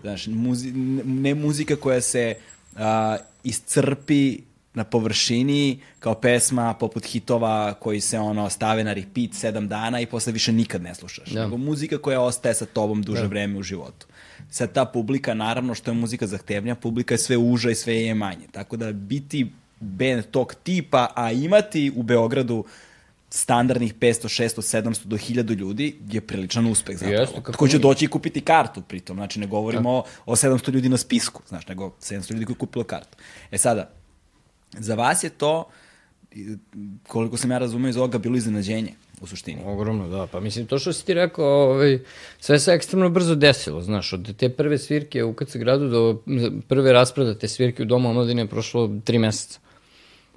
Znaš, 0.02 0.28
muzi, 0.28 0.72
ne 1.06 1.36
muzika 1.36 1.76
koja 1.76 2.02
se 2.02 2.36
a, 2.76 3.18
iscrpi 3.44 4.38
na 4.80 4.84
površini 4.84 5.80
kao 6.00 6.16
pesma 6.16 6.74
poput 6.74 7.06
hitova 7.06 7.74
koji 7.74 8.02
se 8.02 8.20
ono 8.20 8.50
stave 8.50 8.84
na 8.84 8.94
repeat 8.94 9.34
sedam 9.34 9.68
dana 9.68 10.00
i 10.02 10.06
posle 10.06 10.34
više 10.34 10.52
nikad 10.52 10.82
ne 10.82 10.96
slušaš. 10.96 11.30
Da. 11.30 11.44
Nego 11.44 11.58
muzika 11.58 11.98
koja 11.98 12.22
ostaje 12.22 12.56
sa 12.56 12.66
tobom 12.66 13.04
duže 13.04 13.28
vreme 13.28 13.60
u 13.60 13.64
životu. 13.64 14.08
Sad 14.50 14.74
ta 14.74 14.86
publika, 14.86 15.34
naravno 15.34 15.76
što 15.76 15.92
je 15.92 15.96
muzika 15.96 16.28
zahtevnija, 16.28 16.76
publika 16.76 17.14
je 17.14 17.18
sve 17.18 17.38
uža 17.38 17.72
i 17.72 17.76
sve 17.76 17.96
je 17.96 18.16
manje. 18.16 18.48
Tako 18.52 18.78
da 18.78 18.92
biti 18.92 19.52
band 19.80 20.24
tog 20.32 20.56
tipa, 20.64 21.08
a 21.16 21.32
imati 21.32 21.92
u 21.96 22.04
Beogradu 22.04 22.64
standardnih 23.30 23.96
500, 23.96 24.28
600, 24.44 24.82
700 24.82 25.06
do 25.06 25.18
1000 25.18 25.56
ljudi 25.56 25.96
je 26.12 26.22
priličan 26.22 26.66
uspeh 26.66 26.98
zapravo. 26.98 27.22
Jeste, 27.22 27.36
kako 27.36 27.52
Tko 27.52 27.68
će 27.68 27.80
doći 27.80 28.06
i 28.06 28.08
kupiti 28.08 28.42
kartu 28.42 28.82
pritom. 28.82 29.18
Znači 29.18 29.40
ne 29.40 29.48
govorimo 29.48 30.04
o 30.26 30.36
700 30.36 30.72
ljudi 30.72 30.90
na 30.90 30.98
spisku, 30.98 31.42
znaš, 31.48 31.68
nego 31.68 31.94
700 32.02 32.34
ljudi 32.34 32.46
koji 32.46 32.54
je 32.54 32.60
kupilo 32.60 32.84
kartu. 32.84 33.18
E 33.52 33.58
sada, 33.58 33.90
za 34.78 34.96
vas 34.96 35.24
je 35.24 35.30
to, 35.30 35.70
koliko 37.08 37.38
sam 37.38 37.52
ja 37.52 37.58
razumeo 37.58 37.90
iz 37.90 37.98
ovoga, 37.98 38.18
bilo 38.18 38.38
iznenađenje 38.38 38.94
u 39.22 39.28
suštini. 39.28 39.62
Ogromno, 39.66 40.08
da. 40.08 40.28
Pa 40.28 40.40
mislim, 40.40 40.68
to 40.68 40.80
što 40.80 40.94
si 40.94 41.06
ti 41.06 41.14
rekao, 41.14 41.46
ovaj, 41.46 42.00
sve 42.40 42.60
se 42.60 42.72
ekstremno 42.72 43.10
brzo 43.10 43.36
desilo, 43.36 43.82
znaš, 43.82 44.14
od 44.14 44.36
te 44.38 44.50
prve 44.50 44.78
svirke 44.78 45.24
u 45.24 45.34
KC 45.34 45.58
gradu 45.58 45.88
do 45.88 46.22
prve 46.68 46.94
raspredate 46.94 47.48
svirke 47.48 47.84
u 47.84 47.86
Domu 47.86 48.10
omladine 48.10 48.42
je 48.42 48.48
prošlo 48.48 49.00
tri 49.04 49.20
meseca. 49.20 49.60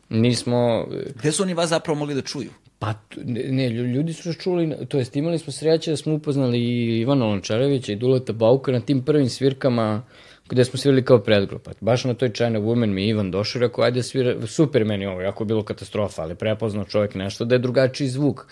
Nismo, 0.08 0.86
Gde 1.14 1.32
su 1.32 1.42
oni 1.42 1.54
vas 1.54 1.68
zapravo 1.68 1.98
mogli 1.98 2.14
da 2.14 2.22
čuju? 2.22 2.50
pa 2.78 2.94
ne, 3.24 3.42
ne, 3.48 3.68
lju- 3.70 3.94
ljudi 3.94 4.12
su 4.12 4.34
čuli, 4.34 4.74
to 4.88 4.98
jest 4.98 5.16
imali 5.16 5.38
smo 5.38 5.52
sreće 5.52 5.90
da 5.90 5.96
smo 5.96 6.14
upoznali 6.14 6.58
i 6.58 7.00
Ivana 7.00 7.24
Lončarevića 7.24 7.92
i 7.92 7.96
Duleta 7.96 8.32
Bauka 8.32 8.72
na 8.72 8.80
tim 8.80 9.04
prvim 9.04 9.28
svirkama 9.28 10.02
gde 10.52 10.64
smo 10.64 10.78
svirali 10.78 11.04
kao 11.04 11.18
predgrupa. 11.18 11.70
Baš 11.80 12.04
na 12.04 12.14
toj 12.14 12.32
China 12.32 12.60
Woman 12.60 12.86
mi 12.86 13.06
Ivan 13.06 13.30
došao 13.30 13.58
i 13.58 13.62
rekao, 13.62 13.84
ajde 13.84 14.02
svira, 14.02 14.46
super 14.46 14.84
meni 14.84 15.06
ovo, 15.06 15.20
jako 15.20 15.44
je 15.44 15.46
bilo 15.46 15.62
katastrofa, 15.62 16.22
ali 16.22 16.34
prepoznao 16.34 16.84
čovjek 16.84 17.14
nešto, 17.14 17.44
da 17.44 17.54
je 17.54 17.58
drugačiji 17.58 18.08
zvuk. 18.08 18.46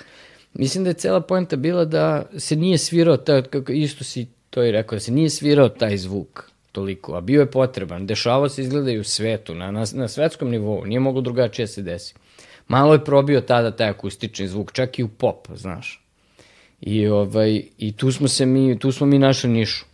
Mislim 0.54 0.84
da 0.84 0.90
je 0.90 0.94
cela 0.94 1.20
poenta 1.20 1.56
bila 1.56 1.84
da 1.84 2.22
se 2.38 2.56
nije 2.56 2.78
svirao, 2.78 3.16
ta, 3.16 3.42
kako 3.42 3.72
isto 3.72 4.04
si 4.04 4.26
to 4.50 4.64
i 4.64 4.72
rekao, 4.72 4.96
da 4.96 5.00
se 5.00 5.12
nije 5.12 5.30
svirao 5.30 5.68
taj 5.68 5.96
zvuk 5.96 6.50
toliko, 6.72 7.14
a 7.14 7.20
bio 7.20 7.40
je 7.40 7.50
potreban. 7.50 8.06
Dešavao 8.06 8.48
se 8.48 8.62
izgleda 8.62 8.90
i 8.90 8.98
u 8.98 9.04
svetu, 9.04 9.54
na, 9.54 9.70
na, 9.70 9.84
na 9.92 10.08
svetskom 10.08 10.50
nivou, 10.50 10.84
nije 10.84 11.00
moglo 11.00 11.20
drugačije 11.20 11.66
da 11.66 11.72
se 11.72 11.82
desi. 11.82 12.14
Malo 12.68 12.92
je 12.92 13.04
probio 13.04 13.40
tada 13.40 13.70
taj 13.70 13.88
akustični 13.88 14.48
zvuk, 14.48 14.72
čak 14.72 14.98
i 14.98 15.04
u 15.04 15.08
pop, 15.08 15.48
znaš. 15.54 16.06
I, 16.80 17.06
ovaj, 17.08 17.62
i 17.78 17.92
tu 17.96 18.12
smo 18.12 18.28
se 18.28 18.46
mi, 18.46 18.78
tu 18.78 18.92
smo 18.92 19.06
mi 19.06 19.18
našli 19.18 19.50
nišu. 19.50 19.89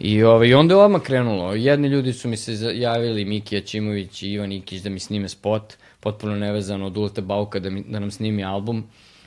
I, 0.00 0.22
ovaj, 0.22 0.54
onda 0.54 0.74
je 0.74 0.78
odmah 0.78 1.02
krenulo. 1.02 1.54
Jedni 1.54 1.88
ljudi 1.88 2.12
su 2.12 2.28
mi 2.28 2.36
se 2.36 2.78
javili, 2.78 3.24
Miki 3.24 3.54
Jačimović 3.54 4.22
i 4.22 4.32
Ivan 4.32 4.52
Ikić, 4.52 4.82
da 4.82 4.90
mi 4.90 5.00
snime 5.00 5.28
spot, 5.28 5.74
potpuno 6.00 6.36
nevezano 6.36 6.86
od 6.86 6.96
Ulete 6.96 7.20
Bauka 7.20 7.58
da, 7.58 7.70
mi, 7.70 7.84
da 7.88 7.98
nam 7.98 8.10
snimi 8.10 8.44
album. 8.44 8.84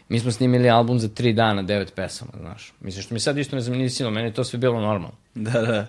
Mi 0.09 0.19
smo 0.19 0.31
snimili 0.31 0.69
album 0.69 0.99
za 0.99 1.07
tri 1.07 1.33
dana, 1.33 1.63
devet 1.63 1.95
pesama, 1.95 2.31
znaš. 2.39 2.73
Mislim, 2.81 3.03
što 3.03 3.13
mi 3.13 3.19
sad 3.19 3.37
isto 3.37 3.55
ne 3.55 3.61
zamislilo, 3.61 4.11
meni 4.11 4.27
je 4.27 4.33
to 4.33 4.43
sve 4.43 4.59
bilo 4.59 4.81
normalno. 4.81 5.11
Da, 5.35 5.61
da. 5.61 5.85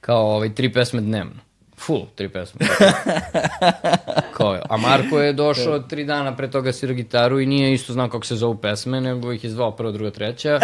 kao 0.00 0.34
ovaj, 0.34 0.54
tri 0.54 0.72
pesme 0.72 1.00
dnevno. 1.00 1.46
Full, 1.76 2.06
tri 2.14 2.28
pesme. 2.28 2.60
Kao. 4.36 4.60
A 4.68 4.76
Marko 4.76 5.20
je 5.20 5.32
došao 5.32 5.78
tri 5.78 6.04
dana 6.04 6.36
pre 6.36 6.50
toga 6.50 6.72
svira 6.72 6.94
gitaru 6.94 7.40
i 7.40 7.46
nije 7.46 7.72
isto 7.72 7.92
znao 7.92 8.08
kako 8.08 8.26
se 8.26 8.36
zovu 8.36 8.56
pesme, 8.56 9.00
nego 9.00 9.32
ih 9.32 9.44
je 9.44 9.50
zvao 9.50 9.76
prva, 9.76 9.92
druga, 9.92 10.10
treća. 10.10 10.60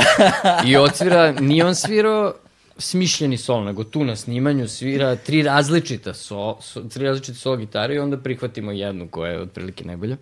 I 0.66 0.76
odsvira, 0.76 1.32
nije 1.32 1.66
on 1.66 1.74
svirao 1.74 2.32
smišljeni 2.78 3.36
sol, 3.36 3.64
nego 3.64 3.84
tu 3.84 4.04
na 4.04 4.16
snimanju 4.16 4.68
svira 4.68 5.16
tri 5.16 5.42
različita 5.42 6.14
so, 6.14 6.56
so, 6.60 6.82
tri 6.82 7.04
različite 7.04 7.38
sol 7.38 7.56
gitare 7.56 7.94
i 7.94 7.98
onda 7.98 8.16
prihvatimo 8.16 8.72
jednu 8.72 9.08
koja 9.08 9.32
je 9.32 9.40
otprilike 9.40 9.84
najbolja. 9.84 10.16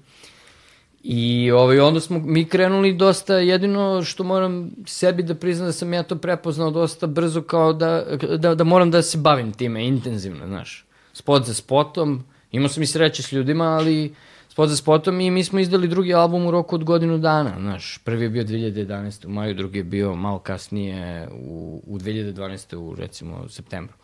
I 1.02 1.50
ovaj, 1.50 1.80
onda 1.80 2.00
smo 2.00 2.18
mi 2.18 2.44
krenuli 2.44 2.92
dosta, 2.92 3.34
jedino 3.34 4.02
što 4.02 4.24
moram 4.24 4.70
sebi 4.86 5.22
da 5.22 5.34
priznam 5.34 5.68
da 5.68 5.72
sam 5.72 5.92
ja 5.92 6.02
to 6.02 6.16
prepoznao 6.16 6.70
dosta 6.70 7.06
brzo 7.06 7.42
kao 7.42 7.72
da, 7.72 8.04
da, 8.38 8.54
da 8.54 8.64
moram 8.64 8.90
da 8.90 9.02
se 9.02 9.18
bavim 9.18 9.52
time 9.52 9.86
intenzivno, 9.86 10.46
znaš. 10.46 10.86
Spot 11.12 11.44
za 11.44 11.54
spotom, 11.54 12.24
imao 12.52 12.68
sam 12.68 12.82
i 12.82 12.86
sreće 12.86 13.22
s 13.22 13.32
ljudima, 13.32 13.64
ali 13.64 14.14
spot 14.60 14.68
za 14.68 14.76
spotom 14.76 15.20
i 15.20 15.30
mi 15.30 15.44
smo 15.44 15.60
izdali 15.60 15.88
drugi 15.88 16.14
album 16.14 16.46
u 16.46 16.50
roku 16.50 16.74
od 16.74 16.84
godinu 16.84 17.18
dana, 17.18 17.54
znaš. 17.60 17.98
Prvi 18.04 18.24
je 18.24 18.28
bio 18.28 18.44
2011. 18.44 19.26
u 19.26 19.30
maju, 19.30 19.54
drugi 19.54 19.78
je 19.78 19.84
bio 19.84 20.14
malo 20.14 20.38
kasnije 20.38 21.28
u, 21.32 21.82
u 21.86 21.98
2012. 21.98 22.76
u 22.76 22.94
recimo 22.94 23.48
septembru. 23.48 23.94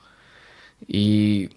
I 0.89 1.49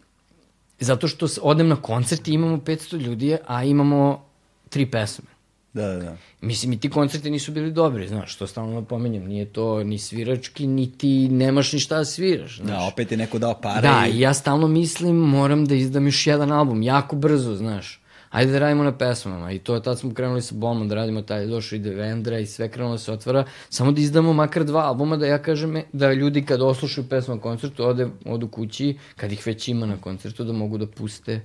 zato 0.80 1.08
što 1.08 1.28
odem 1.42 1.68
na 1.68 1.76
koncert 1.76 2.28
i 2.28 2.34
imamo 2.34 2.58
500 2.58 2.98
ljudi, 2.98 3.38
a 3.48 3.64
imamo 3.64 4.26
tri 4.70 4.86
pesme. 4.86 5.26
Da, 5.74 5.88
da, 5.88 5.98
da. 5.98 6.18
Mislim, 6.42 6.74
i 6.74 6.80
ti 6.80 6.90
koncerti 6.90 7.32
nisu 7.32 7.52
bili 7.52 7.72
dobri, 7.72 8.08
znaš, 8.08 8.36
to 8.36 8.48
stalno 8.48 8.74
napomenjem, 8.74 9.26
nije 9.26 9.46
to 9.46 9.84
ni 9.84 9.98
svirački, 9.98 10.68
ni 10.68 10.92
ti 10.98 11.30
nemaš 11.30 11.74
ni 11.74 11.80
šta 11.80 11.98
da 11.98 12.06
sviraš, 12.06 12.58
znaš. 12.58 12.70
Da, 12.70 12.88
opet 12.94 13.12
je 13.12 13.18
neko 13.18 13.40
dao 13.40 13.62
pare. 13.62 13.82
Da, 13.82 14.08
i 14.14 14.20
ja 14.20 14.34
stalno 14.34 14.68
mislim, 14.68 15.16
moram 15.16 15.66
da 15.66 15.76
izdam 15.76 16.06
još 16.06 16.28
jedan 16.28 16.52
album, 16.52 16.82
jako 16.82 17.16
brzo, 17.16 17.56
znaš. 17.56 17.99
Ajde 18.30 18.52
da 18.52 18.60
radimo 18.60 18.84
na 18.84 18.98
pesmama 18.98 19.52
i 19.52 19.60
to 19.60 19.80
tad 19.80 20.00
smo 20.00 20.14
krenuli 20.14 20.42
sa 20.42 20.56
Bolmom 20.56 20.88
da 20.88 20.96
radimo 20.96 21.22
taj, 21.22 21.46
došao 21.46 21.76
ide 21.76 21.90
Vendra 21.90 22.40
i 22.40 22.46
sve 22.46 22.70
krenulo 22.70 22.94
da 22.94 22.98
se 22.98 23.12
otvara, 23.12 23.46
samo 23.70 23.92
da 23.92 24.02
izdamo 24.02 24.34
makar 24.34 24.64
dva 24.64 24.82
albuma 24.82 25.18
da 25.18 25.26
ja 25.26 25.38
kažem 25.42 25.82
da 25.94 26.14
ljudi 26.14 26.46
kad 26.46 26.62
oslušaju 26.62 27.10
pesmu 27.10 27.36
na 27.36 27.42
koncertu 27.42 27.86
ode, 27.86 28.08
odu 28.26 28.48
kući, 28.48 28.98
kad 29.16 29.32
ih 29.32 29.48
već 29.48 29.68
ima 29.68 29.86
na 29.86 29.98
koncertu 29.98 30.44
da 30.44 30.54
mogu 30.54 30.78
da 30.78 30.88
puste 30.88 31.42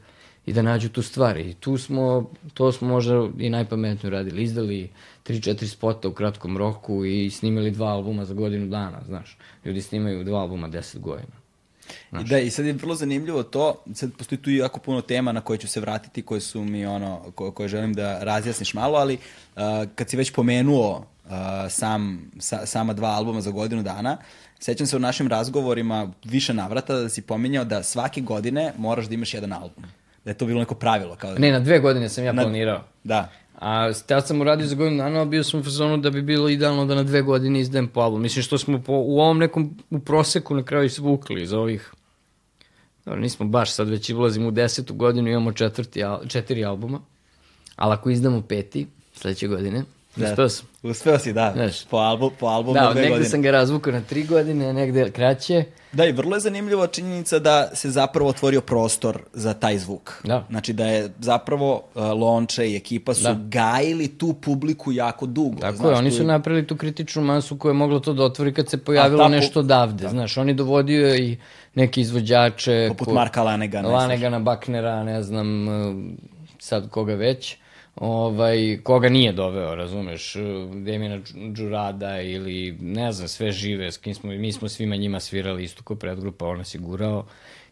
i 0.47 0.53
da 0.53 0.63
nađu 0.63 0.89
tu 0.89 1.03
stvar. 1.03 1.37
I 1.37 1.55
tu 1.55 1.79
smo, 1.79 2.31
to 2.55 2.73
smo 2.73 2.89
možda 2.89 3.29
i 3.39 3.51
najpametnije 3.51 4.11
radili. 4.11 4.43
Izdali 4.43 4.91
3-4 5.27 5.67
spota 5.67 6.09
u 6.09 6.13
kratkom 6.13 6.59
roku 6.59 7.05
i 7.05 7.31
snimili 7.31 7.71
dva 7.71 7.89
albuma 7.89 8.25
za 8.25 8.35
godinu 8.35 8.67
dana, 8.67 9.01
znaš. 9.07 9.39
Ljudi 9.65 9.83
snimaju 9.83 10.25
dva 10.25 10.41
albuma 10.41 10.69
10 10.69 10.99
godina. 10.99 11.44
Znaš. 12.11 12.29
Da, 12.29 12.39
i 12.39 12.51
sad 12.51 12.67
je 12.67 12.73
vrlo 12.73 12.95
zanimljivo 12.95 13.43
to, 13.43 13.83
sad 13.95 14.13
postoji 14.19 14.43
tu 14.43 14.51
jako 14.51 14.81
puno 14.81 15.01
tema 15.01 15.33
na 15.33 15.41
koje 15.41 15.59
ću 15.59 15.69
se 15.69 15.81
vratiti, 15.81 16.23
koje 16.23 16.41
su 16.41 16.65
mi 16.65 16.87
ono, 16.87 17.21
ko, 17.35 17.51
koje 17.51 17.69
želim 17.69 17.95
da 17.95 18.25
razjasniš 18.25 18.75
malo, 18.75 18.99
ali 18.99 19.15
uh, 19.15 19.63
kad 19.95 20.11
si 20.11 20.17
već 20.17 20.33
pomenuo 20.33 21.07
uh, 21.25 21.31
sam, 21.71 22.31
sa, 22.39 22.67
sama 22.67 22.93
dva 22.93 23.09
albuma 23.09 23.41
za 23.41 23.51
godinu 23.51 23.83
dana, 23.83 24.17
sećam 24.61 24.87
se 24.87 24.97
u 24.97 25.01
našim 25.01 25.29
razgovorima 25.29 26.13
više 26.25 26.55
navrata 26.55 26.95
da 26.95 27.09
si 27.09 27.23
pominjao 27.23 27.65
da 27.65 27.83
svake 27.83 28.21
godine 28.21 28.73
moraš 28.79 29.07
da 29.07 29.15
imaš 29.15 29.35
jedan 29.35 29.53
album 29.53 29.85
da 30.25 30.31
je 30.31 30.39
to 30.39 30.47
bilo 30.47 30.61
neko 30.61 30.75
pravilo. 30.75 31.17
Kao... 31.17 31.35
Ne, 31.35 31.53
na 31.53 31.61
dve 31.61 31.79
godine 31.79 32.09
sam 32.09 32.25
ja 32.25 32.33
na... 32.33 32.43
planirao. 32.43 32.85
Da. 33.05 33.31
A 33.59 33.93
tad 34.07 34.27
sam 34.27 34.41
uradio 34.41 34.67
za 34.67 34.75
godinu 34.75 34.97
dana, 34.97 35.25
bio 35.25 35.45
sam 35.45 35.61
u 35.61 35.65
fazonu 35.65 35.97
da 35.97 36.11
bi 36.11 36.23
bilo 36.23 36.49
idealno 36.49 36.87
da 36.87 36.95
na 36.95 37.03
dve 37.03 37.23
godine 37.23 37.61
izdajem 37.61 37.89
po 37.89 38.01
album. 38.01 38.23
Mislim 38.23 38.43
što 38.43 38.59
smo 38.59 38.83
po, 38.83 38.93
u 38.93 39.21
ovom 39.21 39.39
nekom, 39.39 39.79
u 39.91 39.99
proseku 39.99 40.55
na 40.55 40.63
kraju 40.63 40.91
svukli 40.91 41.47
za 41.47 41.59
ovih 41.59 41.93
Dobro, 43.05 43.21
nismo 43.21 43.47
baš, 43.47 43.73
sad 43.73 43.89
već 43.89 44.11
ulazimo 44.11 44.49
u 44.49 44.51
desetu 44.51 44.95
godinu, 44.95 45.29
imamo 45.29 45.53
četvrti, 45.53 46.01
četiri 46.29 46.65
albuma, 46.65 47.01
ali 47.77 47.93
ako 47.93 48.11
izdamo 48.11 48.43
peti, 48.43 48.87
sledeće 49.15 49.49
godine, 49.49 49.85
Da. 50.17 50.31
Uspeo 50.31 50.49
sam. 50.49 50.67
Uspeo 50.83 51.19
si, 51.19 51.33
da. 51.33 51.53
Znaš, 51.55 51.85
po, 51.85 51.97
album, 51.97 52.31
po 52.41 52.47
albumu 52.47 52.75
da, 52.75 52.91
dve 52.93 52.95
negde 52.95 53.09
godine. 53.09 53.29
sam 53.29 53.43
ga 53.43 53.51
razvukao 53.51 53.93
na 53.93 54.01
tri 54.01 54.25
godine, 54.25 54.73
negde 54.73 55.11
kraće. 55.11 55.65
Da, 55.93 56.07
i 56.07 56.13
vrlo 56.13 56.37
je 56.37 56.41
zanimljiva 56.41 56.87
činjenica 56.87 57.39
da 57.39 57.71
se 57.75 57.91
zapravo 57.91 58.31
otvorio 58.31 58.61
prostor 58.61 59.19
za 59.33 59.55
taj 59.55 59.79
zvuk. 59.79 60.13
Da. 60.25 60.47
Znači 60.51 60.73
da 60.73 60.87
je 60.87 61.11
zapravo 61.21 61.83
uh, 61.95 62.03
Lonče 62.03 62.71
i 62.71 62.77
ekipa 62.77 63.15
su 63.15 63.23
da. 63.23 63.35
gajili 63.35 64.09
tu 64.09 64.33
publiku 64.33 64.93
jako 64.93 65.27
dugo. 65.27 65.61
Tako 65.61 65.77
znaš, 65.77 65.91
je, 65.91 65.99
oni 65.99 66.11
su 66.11 66.25
napravili 66.25 66.67
tu 66.67 66.77
kritičnu 66.77 67.23
masu 67.23 67.59
koja 67.59 67.71
je 67.71 67.75
mogla 67.75 68.01
to 68.01 68.13
da 68.13 68.25
otvori 68.25 68.55
kad 68.55 68.69
se 68.69 68.85
pojavilo 68.85 69.29
nešto 69.29 69.63
davde. 69.63 70.03
Da. 70.03 70.11
Znaš, 70.11 70.37
oni 70.37 70.55
dovodio 70.55 71.17
i 71.17 71.37
neke 71.75 72.01
izvođače... 72.01 72.87
Poput 72.89 73.09
ko... 73.09 73.15
Marka 73.15 73.43
Lanegana. 73.43 73.89
Lanegana, 73.89 74.39
Baknera, 74.39 75.05
ne 75.05 75.23
znam 75.23 75.69
uh, 75.69 75.97
sad 76.59 76.91
koga 76.91 77.15
već 77.15 77.57
ovaj, 77.97 78.79
koga 78.83 79.09
nije 79.09 79.33
doveo, 79.33 79.75
razumeš, 79.75 80.35
Demina 80.75 81.21
Đurada 81.35 82.21
ili 82.21 82.77
ne 82.81 83.13
znam, 83.13 83.29
sve 83.29 83.53
žive, 83.53 83.93
s 83.93 83.97
kim 83.97 84.15
smo, 84.15 84.31
mi 84.31 84.53
smo 84.53 84.69
svima 84.69 84.97
njima 84.97 85.21
svirali 85.21 85.65
isto 85.65 85.83
ko 85.83 85.95
predgrupa, 85.95 86.47
on 86.47 86.59
nas 86.59 86.75
je 86.75 86.79
gurao. 86.79 87.27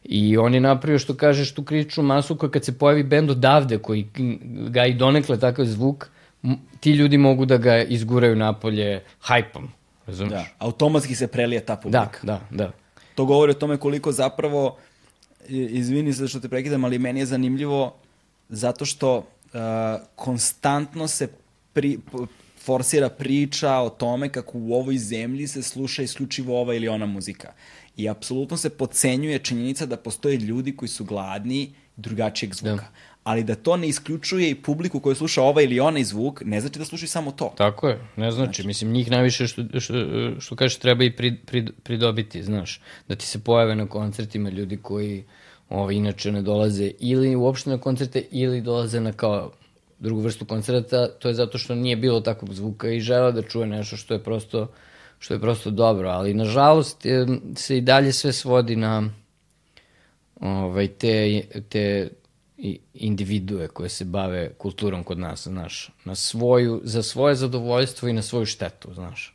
I 0.05 0.37
on 0.37 0.55
je 0.55 0.61
napravio, 0.61 0.99
što 0.99 1.15
kažeš, 1.15 1.55
tu 1.55 1.65
kritičnu 1.65 2.03
masu 2.03 2.37
koja 2.37 2.51
kad 2.51 2.65
se 2.65 2.79
pojavi 2.79 3.03
bend 3.03 3.31
odavde, 3.31 3.79
koji 3.79 4.07
ga 4.69 4.87
i 4.87 4.95
donekle 4.95 5.39
takav 5.39 5.65
zvuk, 5.65 6.11
ti 6.81 6.91
ljudi 6.91 7.19
mogu 7.19 7.47
da 7.47 7.57
ga 7.57 7.83
izguraju 7.83 8.37
napolje 8.37 9.03
hajpom, 9.21 9.69
razumeš? 10.07 10.33
Da, 10.33 10.45
automatski 10.59 11.15
se 11.15 11.27
prelije 11.27 11.61
ta 11.61 11.77
publika. 11.77 12.19
Da, 12.23 12.41
da, 12.51 12.65
da. 12.65 12.73
To 13.15 13.25
govori 13.25 13.51
o 13.51 13.55
tome 13.55 13.77
koliko 13.77 14.13
zapravo, 14.13 14.77
izvini 15.49 16.13
se 16.13 16.29
što 16.29 16.41
te 16.41 16.49
prekidam, 16.49 16.85
ali 16.85 16.99
meni 16.99 17.21
je 17.21 17.27
zanimljivo 17.27 17.95
zato 18.49 18.85
što 18.85 19.25
konstantno 20.17 21.09
se 21.09 21.29
pri, 21.73 21.99
forsira 22.65 23.09
priča 23.09 23.77
o 23.77 23.91
tome 23.91 24.29
kako 24.29 24.59
u 24.59 24.75
ovoj 24.75 24.99
zemlji 24.99 25.47
se 25.47 25.63
sluša 25.63 26.03
isključivo 26.03 26.61
ova 26.61 26.75
ili 26.75 26.89
ona 26.89 27.07
muzika. 27.07 27.53
I 27.97 28.09
apsolutno 28.09 28.57
se 28.57 28.71
pocenjuje 28.71 29.39
činjenica 29.39 29.87
da 29.87 29.97
postoje 29.97 30.37
ljudi 30.37 30.77
koji 30.77 30.89
su 30.89 31.05
gladni 31.05 31.75
drugačijeg 31.97 32.55
zvuka. 32.55 32.77
Da. 32.77 32.91
Ali 33.25 33.45
da 33.45 33.55
to 33.55 33.77
ne 33.77 33.89
isključuje 33.89 34.51
i 34.51 34.55
publiku 34.55 35.01
koja 35.01 35.15
sluša 35.15 35.43
ovaj 35.43 35.65
ili 35.65 35.81
onaj 35.81 36.05
zvuk, 36.05 36.43
ne 36.45 36.61
znači 36.61 36.79
da 36.79 36.85
slušaju 36.85 37.09
samo 37.09 37.33
to. 37.33 37.55
Tako 37.57 37.89
je, 37.89 37.99
ne 38.17 38.31
znači. 38.31 38.47
znači. 38.47 38.67
Mislim, 38.67 38.93
njih 38.93 39.11
najviše 39.11 39.47
što, 39.47 39.63
što, 39.81 39.95
što 40.41 40.57
kažeš 40.57 40.79
treba 40.79 41.05
i 41.05 41.11
pri, 41.17 41.37
pri, 41.47 41.67
pridobiti, 41.83 42.43
znaš. 42.43 42.81
Da 43.09 43.15
ti 43.15 43.27
se 43.27 43.39
pojave 43.39 43.77
na 43.77 43.87
koncertima 43.87 44.51
ljudi 44.51 44.77
koji 44.77 45.25
ovaj, 45.73 45.95
inače 45.95 46.33
ne 46.33 46.43
dolaze 46.43 46.91
ili 46.99 47.37
uopšte 47.37 47.71
na 47.71 47.79
koncerte 47.79 48.25
ili 48.31 48.61
dolaze 48.61 49.01
na 49.01 49.13
kao 49.13 49.53
drugu 49.99 50.21
vrstu 50.21 50.45
koncerta, 50.45 51.09
to 51.09 51.29
je 51.29 51.35
zato 51.35 51.59
što 51.59 51.75
nije 51.75 51.97
bilo 51.97 52.21
takvog 52.21 52.55
zvuka 52.55 52.91
i 52.91 53.01
žele 53.01 53.33
da 53.33 53.43
čuje 53.43 53.67
nešto 53.67 53.97
što 53.97 54.15
je 54.15 54.23
prosto 54.23 54.69
što 55.19 55.35
je 55.35 55.41
prosto 55.41 55.71
dobro, 55.71 56.09
ali 56.09 56.35
nažalost 56.35 57.07
se 57.57 57.79
i 57.79 57.81
dalje 57.81 58.13
sve 58.13 58.33
svodi 58.33 58.77
na 58.77 59.11
ovaj, 60.41 60.89
te, 60.89 61.43
te 61.69 62.11
individue 62.95 63.69
koje 63.69 63.89
se 63.89 64.05
bave 64.05 64.53
kulturom 64.59 65.05
kod 65.05 65.19
nas, 65.19 65.43
znaš, 65.43 65.91
na 66.05 66.15
svoju, 66.15 66.81
za 66.85 67.03
svoje 67.03 67.35
zadovoljstvo 67.35 68.09
i 68.09 68.13
na 68.13 68.23
svoju 68.23 68.47
štetu, 68.47 68.95
znaš. 68.95 69.35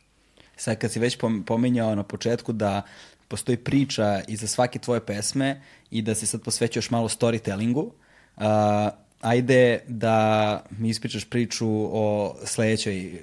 Sad 0.56 0.78
kad 0.78 0.92
si 0.92 1.00
već 1.00 1.18
pominjao 1.46 1.94
na 1.94 2.02
početku 2.02 2.52
da 2.52 2.82
postoji 3.28 3.56
priča 3.56 4.20
iza 4.28 4.46
svake 4.46 4.78
tvoje 4.78 5.00
pesme 5.00 5.62
i 5.90 6.02
da 6.02 6.14
se 6.14 6.26
sad 6.26 6.42
posvećuješ 6.42 6.90
malo 6.90 7.08
storytellingu, 7.08 7.90
uh, 8.36 8.42
ajde 9.20 9.80
da 9.88 10.62
mi 10.70 10.88
ispričaš 10.88 11.24
priču 11.24 11.68
o 11.92 12.36
sledećoj 12.44 13.22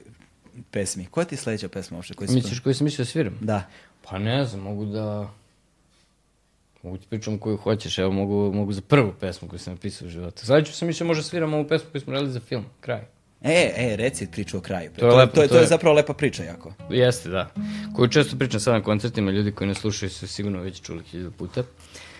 pesmi. 0.72 1.06
Koja 1.06 1.26
ti 1.26 1.36
je 1.36 1.40
sledeća 1.40 1.70
pesma 1.70 1.98
uopšte? 1.98 2.14
Koju 2.14 2.30
Misliš 2.32 2.60
koju 2.60 2.76
sam 2.76 2.86
mislio 2.86 3.06
da 3.06 3.12
sviram? 3.12 3.38
Da. 3.42 3.68
Pa 4.02 4.20
ne 4.20 4.46
znam, 4.46 4.62
mogu 4.62 4.86
da... 4.86 5.30
Mogu 6.84 6.98
ti 6.98 7.08
pričam 7.10 7.38
koju 7.38 7.58
hoćeš, 7.58 7.98
evo 7.98 8.12
mogu, 8.12 8.52
mogu 8.54 8.74
za 8.74 8.82
prvu 8.82 9.14
pesmu 9.20 9.50
koju 9.50 9.60
sam 9.60 9.74
napisao 9.74 10.08
u 10.08 10.10
životu. 10.10 10.46
Sledeću 10.46 10.74
sam 10.74 10.88
mislio 10.88 11.08
možda 11.08 11.24
sviram 11.24 11.54
ovu 11.54 11.68
pesmu 11.68 11.90
koju 11.92 12.02
smo 12.02 12.14
radili 12.14 12.32
za 12.32 12.40
film, 12.40 12.66
kraj. 12.82 13.15
E, 13.42 13.74
e, 13.76 13.96
reci 13.96 14.28
priču 14.32 14.58
o 14.58 14.62
kraju. 14.62 14.92
To 15.00 15.08
je, 15.08 15.16
lepo, 15.16 15.36
to, 15.36 15.42
je, 15.42 15.48
to 15.48 15.58
je 15.58 15.68
zapravo 15.68 15.96
lepa 15.96 16.14
priča 16.14 16.44
jako. 16.44 16.74
Jeste, 16.90 17.30
da. 17.30 17.50
Koju 17.96 18.08
često 18.08 18.38
pričam 18.38 18.60
sad 18.60 18.74
na 18.74 18.84
koncertima, 18.84 19.32
ljudi 19.32 19.52
koji 19.52 19.68
ne 19.68 19.76
slušaju 19.76 20.10
su 20.10 20.28
sigurno 20.28 20.62
već 20.62 20.82
čuli 20.82 21.04
hiljadu 21.04 21.32
puta. 21.32 21.64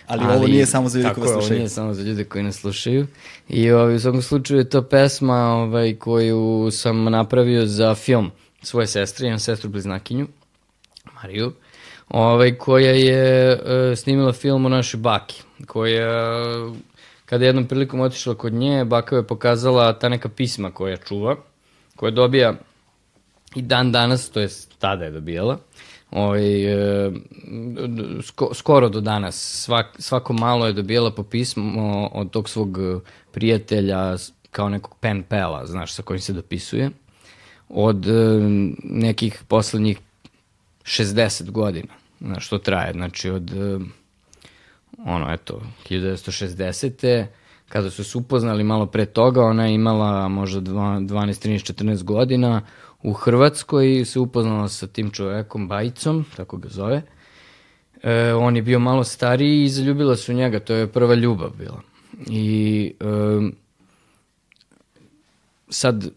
Ali, 0.06 0.24
ali 0.24 0.36
ovo 0.36 0.46
nije 0.46 0.66
samo 0.66 0.88
za 0.88 0.98
ljude 0.98 1.14
koji 1.14 1.26
slušaju. 1.26 1.40
Tako, 1.40 1.52
ovo 1.52 1.58
nije 1.58 1.68
samo 1.68 1.94
za 1.94 2.02
ljude 2.02 2.24
koji 2.24 2.44
ne 2.44 2.52
slušaju. 2.52 3.06
I 3.48 3.70
ovaj, 3.70 3.94
u 3.94 4.00
svakom 4.00 4.22
slučaju 4.22 4.60
je 4.60 4.68
to 4.70 4.82
pesma 4.82 5.52
ovaj, 5.52 5.94
koju 5.94 6.68
sam 6.70 7.04
napravio 7.04 7.66
za 7.66 7.94
film 7.94 8.30
svoje 8.62 8.86
sestre, 8.86 9.26
imam 9.26 9.38
sestru 9.38 9.70
bliznakinju, 9.70 10.26
Mariju, 11.14 11.52
ovaj, 12.08 12.54
koja 12.54 12.92
je 12.92 13.52
uh, 13.52 13.98
snimila 13.98 14.32
film 14.32 14.66
o 14.66 14.68
našoj 14.68 15.00
baki, 15.00 15.42
koja 15.66 16.36
kada 17.26 17.44
je 17.44 17.48
jednom 17.48 17.66
prilikom 17.66 18.00
otišla 18.00 18.34
kod 18.34 18.52
nje, 18.52 18.84
baka 18.84 19.16
je 19.16 19.26
pokazala 19.26 19.92
ta 19.98 20.08
neka 20.08 20.28
pisma 20.28 20.70
koja 20.70 20.96
čuva, 20.96 21.36
koja 21.96 22.10
dobija 22.10 22.54
i 23.54 23.62
dan 23.62 23.92
danas, 23.92 24.30
to 24.30 24.40
je 24.40 24.48
tada 24.78 25.04
je 25.04 25.10
dobijala, 25.10 25.58
ovaj, 26.10 26.64
e, 27.06 27.10
sko, 28.22 28.54
skoro 28.54 28.88
do 28.88 29.00
danas. 29.00 29.62
Svak, 29.64 29.86
svako 29.98 30.32
malo 30.32 30.66
je 30.66 30.72
dobijala 30.72 31.10
po 31.10 31.22
pismo 31.22 32.08
od 32.12 32.30
tog 32.30 32.48
svog 32.48 32.78
prijatelja 33.32 34.16
kao 34.50 34.68
nekog 34.68 34.96
pen 35.00 35.22
pela, 35.22 35.66
znaš, 35.66 35.92
sa 35.92 36.02
kojim 36.02 36.20
se 36.20 36.32
dopisuje. 36.32 36.90
Od 37.68 38.06
e, 38.06 38.12
nekih 38.84 39.42
poslednjih 39.48 39.98
60 40.82 41.50
godina, 41.50 41.94
znaš, 42.20 42.46
što 42.46 42.58
traje. 42.58 42.92
Znači, 42.92 43.30
od, 43.30 43.50
e, 43.50 43.78
ono, 45.06 45.32
eto, 45.32 45.60
1960 45.90 47.26
kada 47.68 47.90
su 47.90 48.04
se 48.04 48.18
upoznali 48.18 48.64
malo 48.64 48.86
pre 48.86 49.06
toga, 49.06 49.42
ona 49.42 49.66
je 49.66 49.74
imala 49.74 50.28
možda 50.28 50.60
12, 50.60 51.08
13, 51.08 51.72
14 51.72 52.02
godina, 52.02 52.62
u 53.02 53.12
Hrvatskoj 53.12 54.04
se 54.04 54.20
upoznala 54.20 54.68
sa 54.68 54.86
tim 54.86 55.10
čovekom 55.10 55.68
Bajicom, 55.68 56.24
tako 56.36 56.56
ga 56.56 56.68
zove. 56.68 57.02
E, 58.02 58.34
on 58.34 58.56
je 58.56 58.62
bio 58.62 58.78
malo 58.78 59.04
stariji 59.04 59.62
i 59.62 59.68
zaljubila 59.68 60.16
su 60.16 60.32
njega, 60.32 60.60
to 60.60 60.74
je 60.74 60.92
prva 60.92 61.14
ljubav 61.14 61.50
bila. 61.58 61.80
I 62.30 62.92
e, 63.00 63.50
sad 65.68 66.10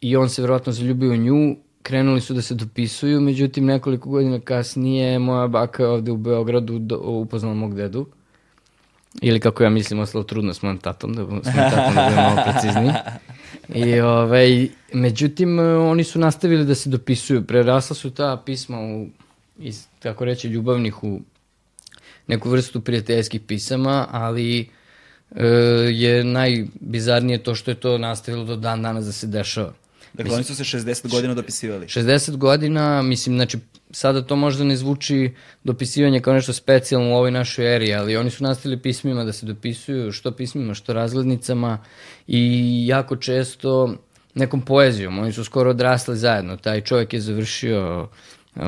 i 0.00 0.16
on 0.16 0.28
se 0.28 0.42
verovatno 0.42 0.72
zaljubio 0.72 1.12
u 1.12 1.16
nju, 1.16 1.56
krenuli 1.82 2.20
su 2.20 2.34
da 2.34 2.42
se 2.42 2.54
dopisuju, 2.54 3.20
međutim 3.20 3.64
nekoliko 3.64 4.08
godina 4.08 4.40
kasnije 4.40 5.18
moja 5.18 5.46
baka 5.46 5.88
ovde 5.88 6.10
u 6.10 6.16
Beogradu 6.16 6.78
do, 6.78 6.98
upoznala 6.98 7.54
mog 7.54 7.74
dedu 7.74 8.06
Ili 9.20 9.40
kako 9.40 9.62
ja 9.64 9.70
mislim, 9.70 10.00
ostalo 10.00 10.24
trudno 10.24 10.54
s 10.54 10.62
mojom 10.62 10.78
tatom, 10.78 11.14
da, 11.14 11.22
s 11.22 11.28
mojom 11.28 11.70
tatom 11.70 11.94
da 11.94 12.10
malo 12.16 12.42
precizniji. 12.52 12.92
I, 13.74 14.00
ovaj, 14.00 14.68
međutim, 14.92 15.58
oni 15.58 16.04
su 16.04 16.18
nastavili 16.18 16.64
da 16.64 16.74
se 16.74 16.90
dopisuju. 16.90 17.44
Prerasla 17.44 17.96
su 17.96 18.10
ta 18.10 18.42
pisma 18.46 18.80
u, 18.80 19.06
iz, 19.58 19.86
tako 19.98 20.24
reći, 20.24 20.48
ljubavnih 20.48 21.04
u 21.04 21.20
neku 22.26 22.50
vrstu 22.50 22.80
prijateljskih 22.80 23.40
pisama, 23.40 24.06
ali 24.10 24.68
e, 25.36 25.46
je 25.92 26.24
najbizarnije 26.24 27.42
to 27.42 27.54
što 27.54 27.70
je 27.70 27.74
to 27.74 27.98
nastavilo 27.98 28.44
do 28.44 28.56
dan 28.56 28.82
danas 28.82 29.04
da 29.04 29.12
se 29.12 29.26
dešava. 29.26 29.72
Dakle, 30.12 30.34
oni 30.34 30.44
su 30.44 30.54
se 30.54 30.64
60 30.64 31.10
godina 31.10 31.34
dopisivali. 31.34 31.86
60 31.86 32.36
godina, 32.36 33.02
mislim, 33.02 33.36
znači, 33.36 33.58
sada 33.90 34.22
to 34.22 34.36
možda 34.36 34.64
ne 34.64 34.76
zvuči 34.76 35.34
dopisivanje 35.64 36.20
kao 36.20 36.34
nešto 36.34 36.52
specijalno 36.52 37.10
u 37.10 37.16
ovoj 37.16 37.30
našoj 37.30 37.74
eri, 37.76 37.94
ali 37.94 38.16
oni 38.16 38.30
su 38.30 38.44
nastavili 38.44 38.82
pismima 38.82 39.24
da 39.24 39.32
se 39.32 39.46
dopisuju, 39.46 40.12
što 40.12 40.32
pismima, 40.32 40.74
što 40.74 40.92
razglednicama 40.92 41.78
i 42.26 42.82
jako 42.86 43.16
često 43.16 43.94
nekom 44.34 44.60
poezijom. 44.60 45.18
Oni 45.18 45.32
su 45.32 45.44
skoro 45.44 45.70
odrasli 45.70 46.16
zajedno. 46.16 46.56
Taj 46.56 46.80
čovjek 46.80 47.12
je 47.12 47.20
završio, 47.20 48.08
uh, 48.56 48.62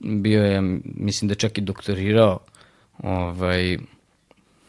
bio 0.00 0.44
je, 0.44 0.60
mislim 0.84 1.28
da 1.28 1.34
čak 1.34 1.58
i 1.58 1.60
doktorirao, 1.60 2.38
ovaj, 2.98 3.78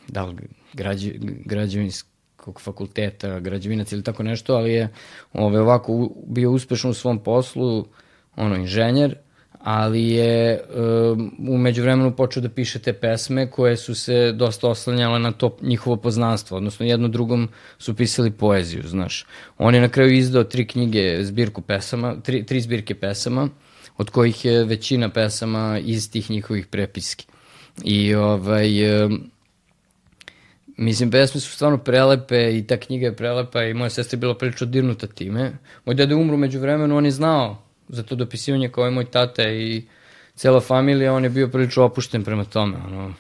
da 0.07 0.25
li 0.25 0.35
građe, 0.73 1.11
građevinski 1.45 2.06
nekog 2.47 2.61
fakulteta, 2.61 3.39
građevinac 3.39 3.91
ili 3.91 4.03
tako 4.03 4.23
nešto, 4.23 4.55
ali 4.55 4.71
je 4.71 4.89
ove, 5.33 5.59
ovako 5.59 6.09
bio 6.27 6.51
uspešan 6.51 6.91
u 6.91 6.93
svom 6.93 7.19
poslu, 7.19 7.85
ono, 8.35 8.55
inženjer, 8.55 9.15
ali 9.59 10.09
je 10.09 10.61
um, 10.61 11.31
umeđu 11.49 11.81
vremenu 11.81 12.15
počeo 12.15 12.41
da 12.41 12.49
piše 12.49 12.79
te 12.79 12.93
pesme 12.93 13.51
koje 13.51 13.77
su 13.77 13.95
se 13.95 14.31
dosta 14.31 14.69
oslanjale 14.69 15.19
na 15.19 15.31
to 15.31 15.57
njihovo 15.61 15.97
poznanstvo, 15.97 16.57
odnosno 16.57 16.85
jedno 16.85 17.07
drugom 17.07 17.49
su 17.77 17.95
pisali 17.95 18.31
poeziju, 18.31 18.83
znaš. 18.87 19.25
On 19.57 19.75
je 19.75 19.81
na 19.81 19.89
kraju 19.89 20.13
izdao 20.13 20.43
tri 20.43 20.67
knjige, 20.67 21.23
zbirku 21.23 21.61
pesama, 21.61 22.15
tri, 22.23 22.45
tri 22.45 22.61
zbirke 22.61 22.95
pesama, 22.95 23.49
od 23.97 24.09
kojih 24.09 24.45
je 24.45 24.63
većina 24.63 25.09
pesama 25.09 25.79
iz 25.83 26.11
tih 26.11 26.31
njihovih 26.31 26.67
prepiski. 26.67 27.25
I 27.83 28.15
ovaj, 28.15 29.03
um, 29.05 29.31
Mislim, 30.77 31.11
pesme 31.11 31.41
su 31.41 31.51
stvarno 31.51 31.77
prelepe 31.77 32.57
i 32.57 32.67
ta 32.67 32.77
knjiga 32.77 33.05
je 33.05 33.15
prelepa 33.15 33.63
i 33.63 33.73
moja 33.73 33.89
sestra 33.89 34.15
je 34.15 34.19
bila 34.19 34.37
prilično 34.37 34.67
dirnuta 34.67 35.07
time. 35.07 35.51
Moj 35.85 35.95
deda 35.95 36.13
je 36.13 36.21
umro 36.21 36.37
među 36.37 36.59
vremenu, 36.59 36.97
on 36.97 37.05
je 37.05 37.11
znao 37.11 37.63
za 37.89 38.03
to 38.03 38.15
dopisivanje 38.15 38.69
kao 38.69 38.87
i 38.87 38.91
moj 38.91 39.05
tata 39.05 39.49
i 39.49 39.83
cela 40.35 40.59
familija, 40.59 41.13
on 41.13 41.23
je 41.23 41.29
bio 41.29 41.47
prilično 41.47 41.83
opušten 41.83 42.23
prema 42.23 42.43
tome. 42.43 42.77
Ono, 42.77 43.13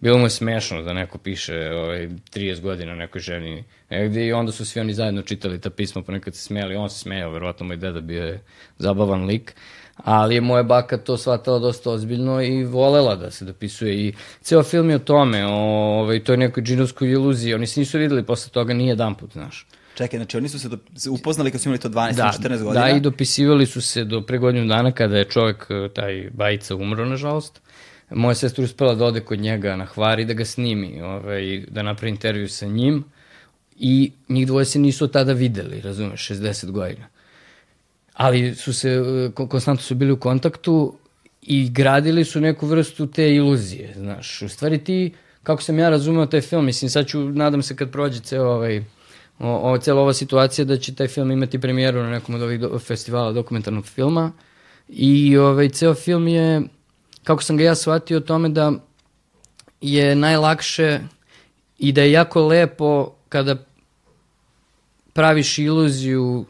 bilo 0.00 0.18
mu 0.18 0.26
je 0.26 0.30
smešno 0.30 0.82
da 0.82 0.92
neko 0.92 1.18
piše 1.18 1.70
ovaj, 1.72 2.08
30 2.34 2.60
godina 2.60 2.94
nekoj 2.94 3.20
ženi 3.20 3.64
negde 3.90 4.26
i 4.26 4.32
onda 4.32 4.52
su 4.52 4.64
svi 4.64 4.80
oni 4.80 4.94
zajedno 4.94 5.22
čitali 5.22 5.60
ta 5.60 5.70
pisma, 5.70 6.02
ponekad 6.02 6.34
se 6.34 6.42
smijali, 6.42 6.76
on 6.76 6.90
se 6.90 6.98
smejao, 6.98 7.32
verovatno 7.32 7.66
moj 7.66 7.76
deda 7.76 8.00
bio 8.00 8.24
je 8.24 8.42
zabavan 8.78 9.24
lik 9.24 9.54
ali 9.96 10.34
je 10.34 10.40
moja 10.40 10.62
baka 10.62 10.98
to 10.98 11.16
shvatala 11.16 11.58
dosta 11.58 11.90
ozbiljno 11.90 12.42
i 12.42 12.64
volela 12.64 13.16
da 13.16 13.30
se 13.30 13.44
dopisuje 13.44 13.94
i 13.94 14.12
ceo 14.40 14.62
film 14.62 14.90
je 14.90 14.96
o 14.96 14.98
tome, 14.98 15.46
o 15.46 15.50
ovaj, 16.00 16.24
toj 16.24 16.36
nekoj 16.36 16.62
džinovskoj 16.62 17.10
iluziji, 17.10 17.54
oni 17.54 17.66
se 17.66 17.80
nisu 17.80 17.98
videli 17.98 18.22
posle 18.22 18.52
toga 18.52 18.74
nije 18.74 18.88
jedan 18.88 19.14
put, 19.14 19.32
znaš. 19.32 19.66
Čekaj, 19.94 20.18
znači 20.18 20.36
oni 20.36 20.48
su 20.48 20.58
se, 20.58 20.68
do, 20.68 20.78
upoznali 21.10 21.50
kad 21.50 21.60
su 21.60 21.68
imali 21.68 21.80
to 21.80 21.88
12 21.88 22.14
da, 22.14 22.32
14 22.42 22.62
godina? 22.62 22.84
Da, 22.84 22.90
i 22.90 23.00
dopisivali 23.00 23.66
su 23.66 23.80
se 23.80 24.04
do 24.04 24.22
pre 24.22 24.38
godinu 24.38 24.66
dana 24.66 24.92
kada 24.92 25.16
je 25.16 25.24
čovek, 25.24 25.66
taj 25.94 26.30
bajica, 26.32 26.74
umro, 26.74 27.04
nažalost. 27.04 27.60
Moja 28.10 28.34
sestra 28.34 28.64
uspela 28.64 28.94
da 28.94 29.04
ode 29.04 29.20
kod 29.20 29.38
njega 29.38 29.76
na 29.76 29.86
Hvari 29.86 30.24
da 30.24 30.32
ga 30.32 30.44
snimi, 30.44 31.02
ovaj, 31.02 31.64
da 31.68 31.82
napravi 31.82 32.10
intervju 32.10 32.48
sa 32.48 32.66
njim 32.66 33.04
i 33.78 34.12
njih 34.28 34.46
dvoje 34.46 34.64
se 34.64 34.78
nisu 34.78 35.08
tada 35.08 35.32
videli, 35.32 35.80
razumeš, 35.80 36.30
60 36.30 36.70
godina 36.70 37.06
ali 38.16 38.54
su 38.54 38.72
se, 38.72 38.90
e, 38.90 39.30
konstantno 39.48 39.82
su 39.82 39.94
bili 39.94 40.12
u 40.12 40.20
kontaktu 40.20 40.94
i 41.42 41.70
gradili 41.70 42.24
su 42.24 42.40
neku 42.40 42.66
vrstu 42.66 43.06
te 43.06 43.34
iluzije, 43.34 43.94
znaš. 43.96 44.42
U 44.42 44.48
stvari 44.48 44.84
ti, 44.84 45.14
kako 45.42 45.62
sam 45.62 45.78
ja 45.78 45.88
razumeo 45.88 46.26
taj 46.26 46.40
film, 46.40 46.64
mislim, 46.64 46.90
sad 46.90 47.06
ću, 47.06 47.20
nadam 47.20 47.62
se 47.62 47.76
kad 47.76 47.90
prođe 47.90 48.20
ceo 48.20 48.44
ovaj, 48.44 48.84
o, 49.38 49.72
o, 49.72 49.78
cela 49.78 50.02
ova 50.02 50.12
situacija 50.12 50.64
da 50.64 50.76
će 50.76 50.94
taj 50.94 51.08
film 51.08 51.30
imati 51.30 51.60
premijeru 51.60 52.02
na 52.02 52.10
nekom 52.10 52.34
od 52.34 52.42
ovih 52.42 52.60
do, 52.60 52.78
festivala 52.78 53.32
dokumentarnog 53.32 53.86
filma 53.86 54.32
i 54.88 55.36
ovaj, 55.36 55.68
ceo 55.68 55.94
film 55.94 56.28
je, 56.28 56.62
kako 57.24 57.42
sam 57.42 57.56
ga 57.56 57.64
ja 57.64 57.74
shvatio 57.74 58.16
o 58.16 58.20
tome 58.20 58.48
da 58.48 58.72
je 59.80 60.14
najlakše 60.14 61.00
i 61.78 61.92
da 61.92 62.02
je 62.02 62.12
jako 62.12 62.46
lepo 62.46 63.12
kada 63.28 63.56
praviš 65.12 65.58
iluziju 65.58 66.46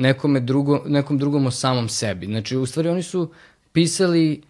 nekome 0.00 0.40
drugo, 0.40 0.82
nekom 0.86 1.18
drugom 1.18 1.46
o 1.46 1.50
samom 1.50 1.88
sebi. 1.88 2.26
Znači, 2.26 2.56
u 2.56 2.66
stvari 2.66 2.88
oni 2.88 3.02
su 3.02 3.30
pisali 3.72 4.42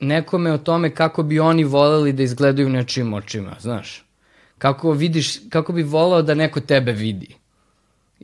nekome 0.00 0.52
o 0.52 0.58
tome 0.58 0.94
kako 0.94 1.22
bi 1.22 1.40
oni 1.40 1.64
voleli 1.64 2.12
da 2.12 2.22
izgledaju 2.22 2.68
nečim 2.68 3.14
očima, 3.14 3.56
znaš. 3.60 4.04
Kako 4.58 4.92
vidiš, 4.92 5.38
kako 5.48 5.72
bi 5.72 5.82
volao 5.82 6.22
da 6.22 6.34
neko 6.34 6.60
tebe 6.60 6.92
vidi. 6.92 7.34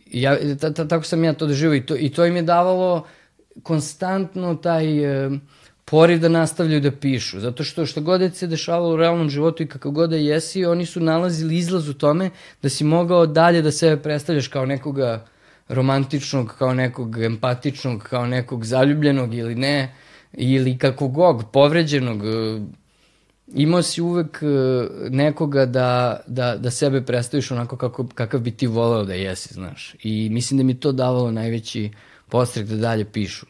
Ja, 0.06 0.56
ta, 0.60 0.72
ta, 0.72 0.88
tako 0.88 1.04
sam 1.04 1.24
ja 1.24 1.32
to 1.32 1.46
doživio 1.46 1.76
i 1.76 1.86
to, 1.86 1.96
i 1.96 2.08
to 2.10 2.26
im 2.26 2.36
je 2.36 2.42
davalo 2.42 3.06
konstantno 3.62 4.54
taj 4.54 5.04
e, 5.04 5.30
poriv 5.90 6.18
da 6.20 6.28
nastavljaju 6.28 6.80
da 6.80 6.90
pišu. 6.90 7.40
Zato 7.40 7.64
što 7.64 7.86
što 7.86 8.00
god 8.00 8.20
da 8.20 8.30
se 8.30 8.46
dešavalo 8.46 8.94
u 8.94 8.96
realnom 8.96 9.30
životu 9.30 9.62
i 9.62 9.66
kako 9.66 9.90
god 9.90 10.10
da 10.10 10.16
jesi, 10.16 10.64
oni 10.64 10.86
su 10.86 11.00
nalazili 11.00 11.56
izlaz 11.56 11.88
u 11.88 11.94
tome 11.94 12.30
da 12.62 12.68
si 12.68 12.84
mogao 12.84 13.26
dalje 13.26 13.62
da 13.62 13.72
sebe 13.72 14.02
predstavljaš 14.02 14.48
kao 14.48 14.66
nekoga 14.66 15.26
romantičnog, 15.68 16.54
kao 16.58 16.74
nekog 16.74 17.18
empatičnog, 17.18 18.02
kao 18.02 18.26
nekog 18.26 18.64
zaljubljenog 18.64 19.34
ili 19.34 19.54
ne, 19.54 19.94
ili 20.32 20.78
kako 20.78 21.08
god, 21.08 21.44
povređenog. 21.52 22.22
Imao 23.54 23.82
si 23.82 24.02
uvek 24.02 24.42
e, 24.42 24.46
nekoga 25.10 25.66
da, 25.66 26.20
da, 26.26 26.56
da 26.56 26.70
sebe 26.70 27.02
predstaviš 27.02 27.50
onako 27.50 27.76
kako, 27.76 28.06
kakav 28.14 28.40
bi 28.40 28.50
ti 28.50 28.66
voleo 28.66 29.04
da 29.04 29.14
jesi, 29.14 29.54
znaš. 29.54 29.94
I 30.02 30.28
mislim 30.30 30.58
da 30.58 30.64
mi 30.64 30.80
to 30.80 30.92
davalo 30.92 31.30
najveći 31.30 31.90
postrek 32.28 32.66
da 32.66 32.76
dalje 32.76 33.04
pišu. 33.04 33.46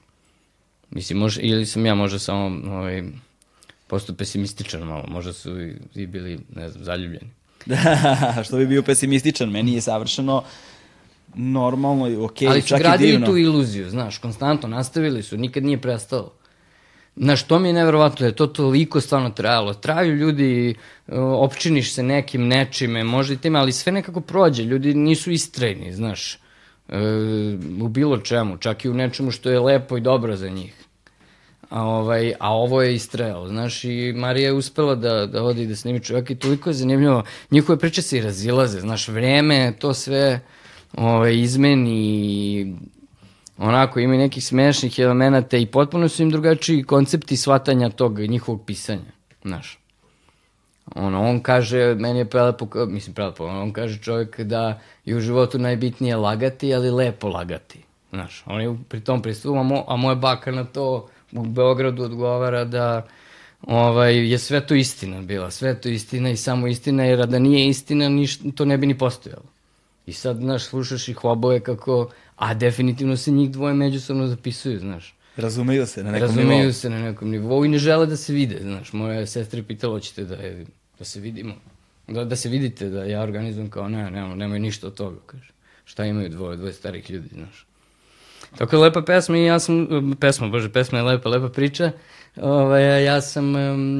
Mislim, 0.91 1.19
može, 1.19 1.41
ili 1.41 1.67
sam 1.67 1.87
ja 1.87 1.95
možda 1.95 2.19
samo 2.19 2.73
ovaj, 2.73 3.03
posto 3.87 4.15
pesimističan 4.15 4.83
malo, 4.83 5.05
možda 5.09 5.33
su 5.33 5.61
i, 5.61 5.75
i 5.95 6.07
bili, 6.07 6.39
ne 6.55 6.69
znam, 6.69 6.85
zaljubljeni. 6.85 7.31
Da, 7.67 8.43
što 8.45 8.57
bi 8.57 8.67
bio 8.67 8.83
pesimističan, 8.83 9.51
meni 9.51 9.75
je 9.75 9.81
savršeno 9.81 10.45
normalno 11.35 12.09
i 12.09 12.17
okej, 12.17 12.49
Ali 12.49 12.63
su 12.63 12.69
čak 12.69 12.79
gradili 12.79 13.09
i 13.09 13.13
divno. 13.13 13.27
tu 13.27 13.37
iluziju, 13.37 13.91
znaš, 13.91 14.19
konstantno 14.19 14.69
nastavili 14.69 15.23
su, 15.23 15.37
nikad 15.37 15.65
nije 15.65 15.81
prestalo. 15.81 16.33
Znaš, 17.17 17.43
to 17.43 17.59
mi 17.59 17.69
je 17.69 17.73
neverovatno 17.73 18.27
je 18.27 18.37
to 18.37 18.47
toliko 18.47 19.01
stvarno 19.01 19.31
trajalo. 19.31 19.75
Traju 19.75 20.17
ljudi, 20.17 20.75
opčiniš 21.37 21.93
se 21.93 22.03
nekim 22.03 22.49
nečime, 22.49 23.05
možda 23.05 23.35
i 23.35 23.37
time, 23.37 23.59
ali 23.59 23.73
sve 23.73 23.93
nekako 23.93 24.21
prođe. 24.21 24.63
Ljudi 24.63 24.95
nisu 24.95 25.31
istrajni, 25.31 25.93
znaš, 25.93 26.39
u 27.81 27.89
bilo 27.89 28.19
čemu, 28.19 28.57
čak 28.57 28.85
i 28.85 28.89
u 28.89 28.95
nečemu 28.95 29.31
što 29.31 29.51
je 29.51 29.61
lepo 29.61 29.97
i 29.97 30.01
dobro 30.01 30.37
za 30.37 30.49
njih. 30.49 30.75
A, 31.71 31.83
ovaj, 31.85 32.33
a 32.41 32.55
ovo 32.55 32.83
je 32.83 32.95
istrajalo, 32.95 33.49
znaš, 33.49 33.85
i 33.85 34.13
Marija 34.17 34.47
je 34.47 34.53
uspela 34.53 34.95
da, 34.95 35.27
da 35.27 35.43
odi 35.43 35.67
da 35.67 35.77
snimi 35.77 36.01
čovjek 36.01 36.31
i 36.31 36.35
toliko 36.35 36.71
je 36.71 36.75
zanimljivo. 36.75 37.23
Njihove 37.51 37.79
priče 37.79 38.03
se 38.03 38.19
i 38.19 38.23
razilaze, 38.23 38.81
znaš, 38.81 39.09
vreme, 39.09 39.73
to 39.79 39.95
sve 39.95 40.41
ovaj, 40.97 41.35
izmeni 41.35 42.77
onako 43.59 44.01
ima 44.01 44.15
i 44.15 44.19
nekih 44.19 44.45
smešnih 44.45 44.99
elemenata 44.99 45.57
i 45.57 45.67
potpuno 45.67 46.09
su 46.09 46.23
im 46.23 46.31
drugačiji 46.31 46.83
koncepti 46.83 47.37
shvatanja 47.37 47.91
tog 47.91 48.19
njihovog 48.19 48.65
pisanja, 48.67 49.13
znaš. 49.43 49.79
Ono, 50.95 51.29
on 51.29 51.41
kaže, 51.41 51.95
meni 51.95 52.19
je 52.19 52.25
prelepo, 52.25 52.69
mislim 52.87 53.15
prelepo, 53.15 53.45
on 53.45 53.73
kaže 53.73 53.99
čovjek 53.99 54.41
da 54.41 54.81
je 55.05 55.17
u 55.17 55.21
životu 55.21 55.59
najbitnije 55.59 56.17
lagati, 56.17 56.75
ali 56.75 56.91
lepo 56.91 57.29
lagati. 57.29 57.81
Znaš, 58.11 58.43
on 58.47 58.61
je 58.61 58.77
pri 58.89 59.01
tom 59.01 59.23
pristupu, 59.23 59.59
a, 59.59 59.63
mo, 59.63 59.85
a 59.89 59.97
moja 59.97 60.15
baka 60.15 60.51
na 60.51 60.65
to 60.65 61.09
u 61.33 61.47
Beogradu 61.47 62.03
odgovara 62.03 62.65
da 62.65 63.07
ovaj, 63.63 64.31
je 64.31 64.39
sve 64.39 64.67
to 64.67 64.75
istina 64.75 65.23
bila, 65.23 65.51
sve 65.51 65.81
to 65.81 65.89
istina 65.89 66.31
i 66.31 66.37
samo 66.37 66.67
istina, 66.67 67.05
jer 67.05 67.27
da 67.27 67.39
nije 67.39 67.69
istina, 67.69 68.09
niš, 68.09 68.39
to 68.55 68.65
ne 68.65 68.79
bi 68.79 68.87
ni 68.87 68.99
postojalo. 68.99 69.45
I 70.07 70.13
sad, 70.13 70.37
znaš, 70.37 70.65
slušaš 70.65 71.09
ih 71.09 71.25
oboje 71.25 71.61
kako, 71.61 72.11
a 72.37 72.55
definitivno 72.55 73.17
se 73.17 73.31
njih 73.31 73.51
dvoje 73.51 73.75
međusobno 73.75 74.27
zapisuju, 74.27 74.79
znaš. 74.79 75.15
Razumeju 75.37 75.87
se 75.87 76.05
na 76.05 76.11
nekom 76.11 76.29
Razumeju 76.29 76.59
nivou. 76.59 76.73
se 76.73 76.91
na 76.91 76.99
nekom 76.99 77.31
nivou 77.31 77.65
i 77.65 77.69
ne 77.69 77.79
žele 77.79 78.07
da 78.07 78.17
se 78.17 78.33
vide, 78.33 78.59
znaš. 78.63 78.93
Moja 78.93 79.27
sestra 79.27 79.59
je 79.59 79.63
pitala, 79.63 79.93
hoćete 79.93 80.25
da, 80.25 80.35
je, 80.35 80.67
da 80.99 81.05
se 81.05 81.21
vidimo? 81.21 81.55
Da, 82.09 82.25
da 82.25 82.37
se 82.37 82.49
vidite, 82.49 82.89
da 82.89 83.05
ja 83.05 83.23
organizujem 83.23 83.71
kao, 83.71 83.89
ne, 83.89 84.11
nemoj, 84.11 84.37
nemoj 84.37 84.59
ništa 84.59 84.87
od 84.87 84.95
toga, 84.95 85.17
kaže. 85.27 85.53
Šta 85.85 86.05
imaju 86.05 86.29
dvoje, 86.29 86.57
dvoje 86.57 86.73
starih 86.73 87.11
ljudi, 87.11 87.29
znaš. 87.33 87.67
Tako 88.59 88.77
je 88.77 88.83
lepa 88.83 89.03
pesma 89.03 89.37
i 89.37 89.45
ja 89.45 89.59
sam, 89.59 89.89
pesma, 90.21 90.49
bože, 90.49 90.73
pesma 90.73 90.99
je 90.99 91.05
lepa, 91.05 91.29
lepa 91.29 91.49
priča. 91.49 91.93
Ovaj, 92.37 93.05
ja 93.05 93.21
sam 93.21 93.53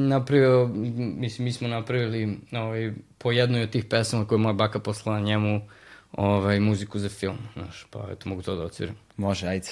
napravio, 0.07 0.67
mislim, 0.97 1.45
mi 1.45 1.51
smo 1.51 1.67
napravili 1.67 2.37
ovaj, 2.51 2.93
po 3.17 3.31
jednoj 3.31 3.63
od 3.63 3.69
tih 3.69 3.85
pesama 3.85 4.25
koje 4.25 4.37
je 4.37 4.41
moja 4.41 4.53
baka 4.53 4.79
poslala 4.79 5.19
njemu 5.19 5.61
ovaj, 6.11 6.59
muziku 6.59 6.99
za 6.99 7.09
film, 7.09 7.37
znaš, 7.53 7.87
pa 7.89 8.07
eto, 8.11 8.29
mogu 8.29 8.41
to 8.41 8.55
da 8.55 8.63
odsviram. 8.63 8.95
Može, 9.17 9.47
ajde. 9.47 9.69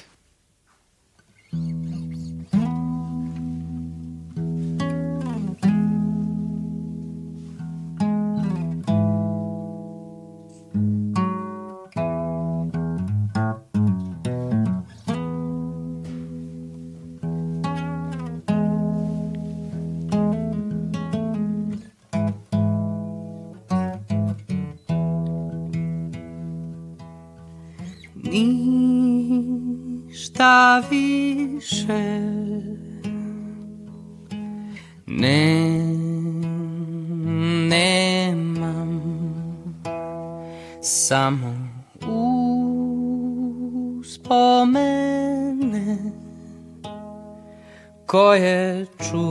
Ništa 30.47 30.83
više 30.89 32.19
ne 35.07 35.69
nemam 37.69 39.01
samo 40.81 41.69
uspomene 43.99 45.97
koje 48.05 48.85
ču, 48.85 49.27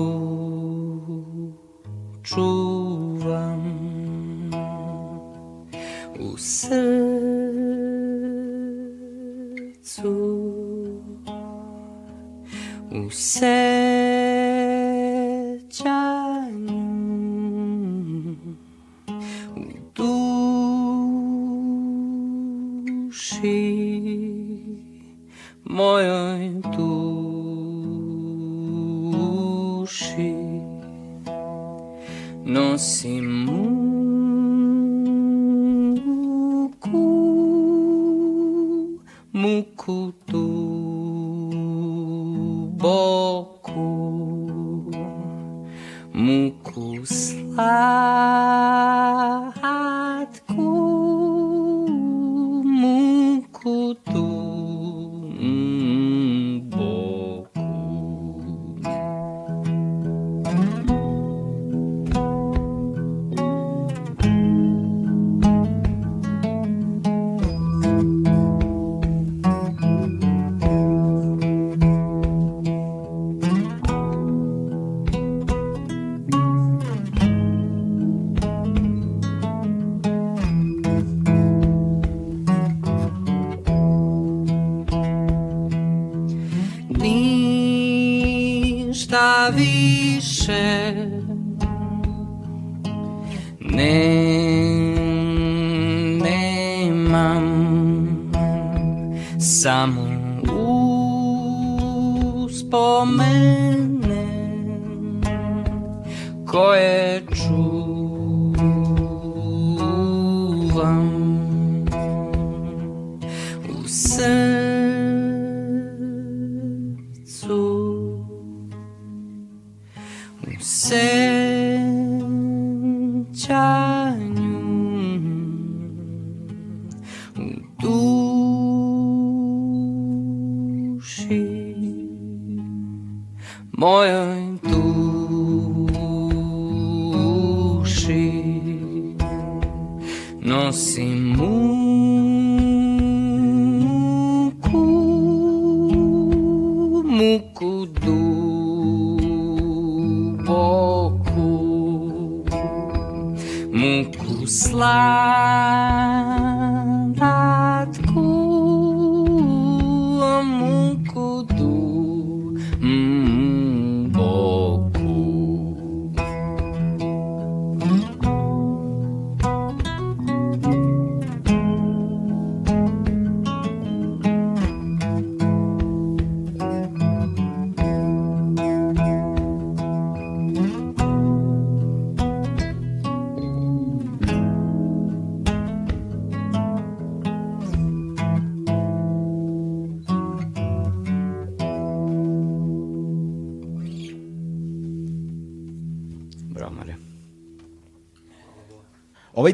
čuvam 2.24 3.66
u 6.20 6.36
srcu 6.38 7.45
u 12.96 13.10
sećanju 13.10 14.76
u 19.56 19.60
duši 19.96 20.46
mojoj 25.64 26.50
duši 29.66 30.34
nosim 32.44 33.24
muku 33.24 33.86
muku 39.32 40.12
boku, 42.86 43.86
muku 46.14 47.02
slāpes. 47.02 48.06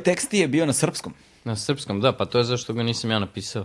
Tekst 0.02 0.30
ti 0.30 0.38
je 0.38 0.48
bio 0.48 0.66
na 0.66 0.72
srpskom. 0.72 1.14
Na 1.44 1.56
srpskom, 1.56 2.00
da, 2.00 2.12
pa 2.12 2.24
to 2.24 2.38
je 2.38 2.44
zašto 2.44 2.72
ga 2.72 2.82
nisam 2.82 3.10
ja 3.10 3.18
napisao. 3.18 3.64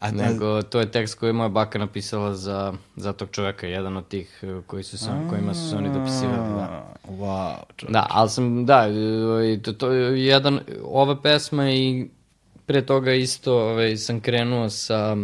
A, 0.00 0.10
Nego, 0.10 0.62
to 0.62 0.80
je 0.80 0.90
tekst 0.90 1.14
koji 1.14 1.28
je 1.28 1.32
moja 1.32 1.48
baka 1.48 1.78
napisala 1.78 2.34
za, 2.34 2.72
za 2.96 3.12
tog 3.12 3.28
čoveka, 3.30 3.66
jedan 3.66 3.96
od 3.96 4.08
tih 4.08 4.38
eh, 4.42 4.60
koji 4.66 4.82
su 4.82 4.98
se, 4.98 5.10
kojima 5.30 5.54
su 5.54 5.70
se 5.70 5.76
oni 5.76 5.88
dopisivali. 5.94 6.54
Da. 6.54 6.94
Wow, 7.08 7.54
čovječe. 7.76 7.92
Da, 7.92 8.06
ali 8.10 8.30
sam, 8.30 8.66
da, 8.66 8.86
ovaj, 9.28 9.62
to, 9.62 9.72
to 9.72 9.90
je 9.92 10.26
jedan, 10.26 10.60
ova 10.84 11.20
pesma 11.22 11.70
i 11.70 12.08
pre 12.66 12.86
toga 12.86 13.12
isto 13.12 13.54
ovaj, 13.70 13.96
sam 13.96 14.20
krenuo 14.20 14.70
sa... 14.70 15.16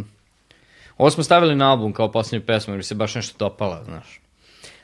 Ovo 0.99 1.11
smo 1.11 1.25
stavili 1.25 1.57
na 1.57 1.71
album 1.71 1.93
kao 1.93 2.13
posljednju 2.13 2.47
pesmu, 2.47 2.75
jer 2.75 2.85
se 2.85 2.95
baš 2.95 3.15
nešto 3.15 3.39
dopala, 3.39 3.85
znaš. 3.85 4.21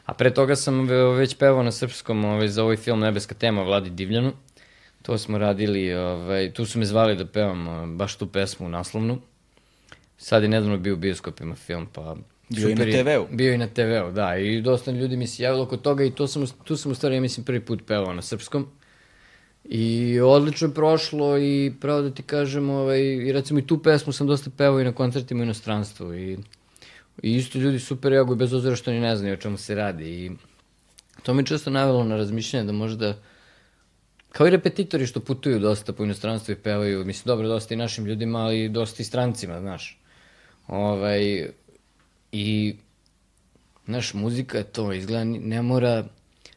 A 0.07 0.15
pre 0.15 0.35
toga 0.35 0.57
sam 0.57 0.87
ve- 0.87 1.15
već 1.17 1.37
pevao 1.37 1.63
na 1.63 1.73
srpskom 1.73 2.25
ovaj, 2.25 2.49
za 2.49 2.63
ovaj 2.63 2.77
film 2.77 3.01
Nebeska 3.01 3.35
tema 3.35 3.63
Vladi 3.63 3.91
Divljanu. 3.91 4.33
To 5.07 5.19
smo 5.19 5.39
radili, 5.39 5.95
ovaj, 5.95 6.53
tu 6.53 6.67
su 6.67 6.79
me 6.79 6.85
zvali 6.85 7.17
da 7.17 7.27
pevam 7.27 7.69
eh, 7.69 7.97
baš 7.97 8.17
tu 8.17 8.27
pesmu 8.27 8.69
naslovnu. 8.69 9.19
Sad 10.17 10.43
je 10.43 10.49
nedavno 10.49 10.79
bio 10.79 10.95
u 10.95 10.97
bioskopima 10.97 11.55
film, 11.55 11.87
pa... 11.93 12.17
Bio 12.49 12.69
i 12.69 12.75
na 12.75 12.85
super 12.85 13.05
TV-u. 13.05 13.37
Bio 13.37 13.55
i 13.55 13.59
na 13.59 13.67
TV-u, 13.67 14.13
da. 14.13 14.37
I 14.37 14.63
dosta 14.63 14.91
ljudi 14.91 15.17
mi 15.17 15.27
se 15.27 15.43
javilo 15.43 15.67
kod 15.67 15.83
toga 15.83 16.05
i 16.05 16.11
to 16.11 16.27
sam, 16.27 16.47
tu 16.65 16.77
sam 16.77 16.93
u 16.93 16.95
stvari, 16.95 17.15
ja 17.15 17.21
mislim, 17.21 17.45
prvi 17.45 17.61
put 17.61 17.83
pevao 17.87 18.15
na 18.15 18.23
srpskom. 18.23 18.67
I 19.65 20.21
odlično 20.21 20.69
je 20.69 20.75
prošlo 20.75 21.39
i 21.39 21.73
pravo 21.81 22.03
da 22.03 22.11
ti 22.11 22.23
kažem, 22.23 22.71
ovaj, 22.71 23.01
i 23.01 23.33
recimo 23.33 23.59
i 23.59 23.67
tu 23.67 23.83
pesmu 23.83 24.13
sam 24.13 24.27
dosta 24.27 24.51
pevao 24.57 24.81
i 24.81 24.85
na 24.85 24.93
koncertima 24.93 25.41
u 25.41 25.45
inostranstvu 25.45 26.15
i, 26.15 26.39
i 27.23 27.37
isto 27.37 27.59
ljudi 27.59 27.79
super 27.79 28.11
reaguju 28.11 28.37
bez 28.37 28.53
obzira 28.53 28.77
što 28.77 28.93
ni 28.93 29.01
ne 29.01 29.17
znaju 29.17 29.35
o 29.35 29.37
čemu 29.37 29.57
se 29.57 29.75
radi 29.75 30.05
i 30.05 30.31
to 31.23 31.35
me 31.35 31.47
često 31.47 31.71
navelo 31.71 32.05
na 32.05 32.17
razmišljanje 32.17 32.67
da 32.67 32.73
možda 32.73 33.15
kao 34.35 34.47
i 34.47 34.51
repetitori 34.51 35.07
što 35.07 35.21
putuju 35.21 35.59
dosta 35.59 35.93
po 35.93 36.05
inostranstvu 36.05 36.53
i 36.53 36.57
pevaju, 36.57 37.05
mislim 37.05 37.27
dobro 37.27 37.49
dosta 37.49 37.75
i 37.75 37.77
našim 37.77 38.07
ljudima, 38.07 38.39
ali 38.39 38.69
dosta 38.69 39.03
i 39.03 39.07
strancima, 39.07 39.61
znaš. 39.61 40.01
Ovaj, 40.67 41.49
I, 42.33 42.75
znaš, 43.87 44.15
muzika 44.15 44.59
je 44.59 44.65
to, 44.65 44.93
izgleda, 44.93 45.25
ne 45.25 45.63
mora, 45.63 46.05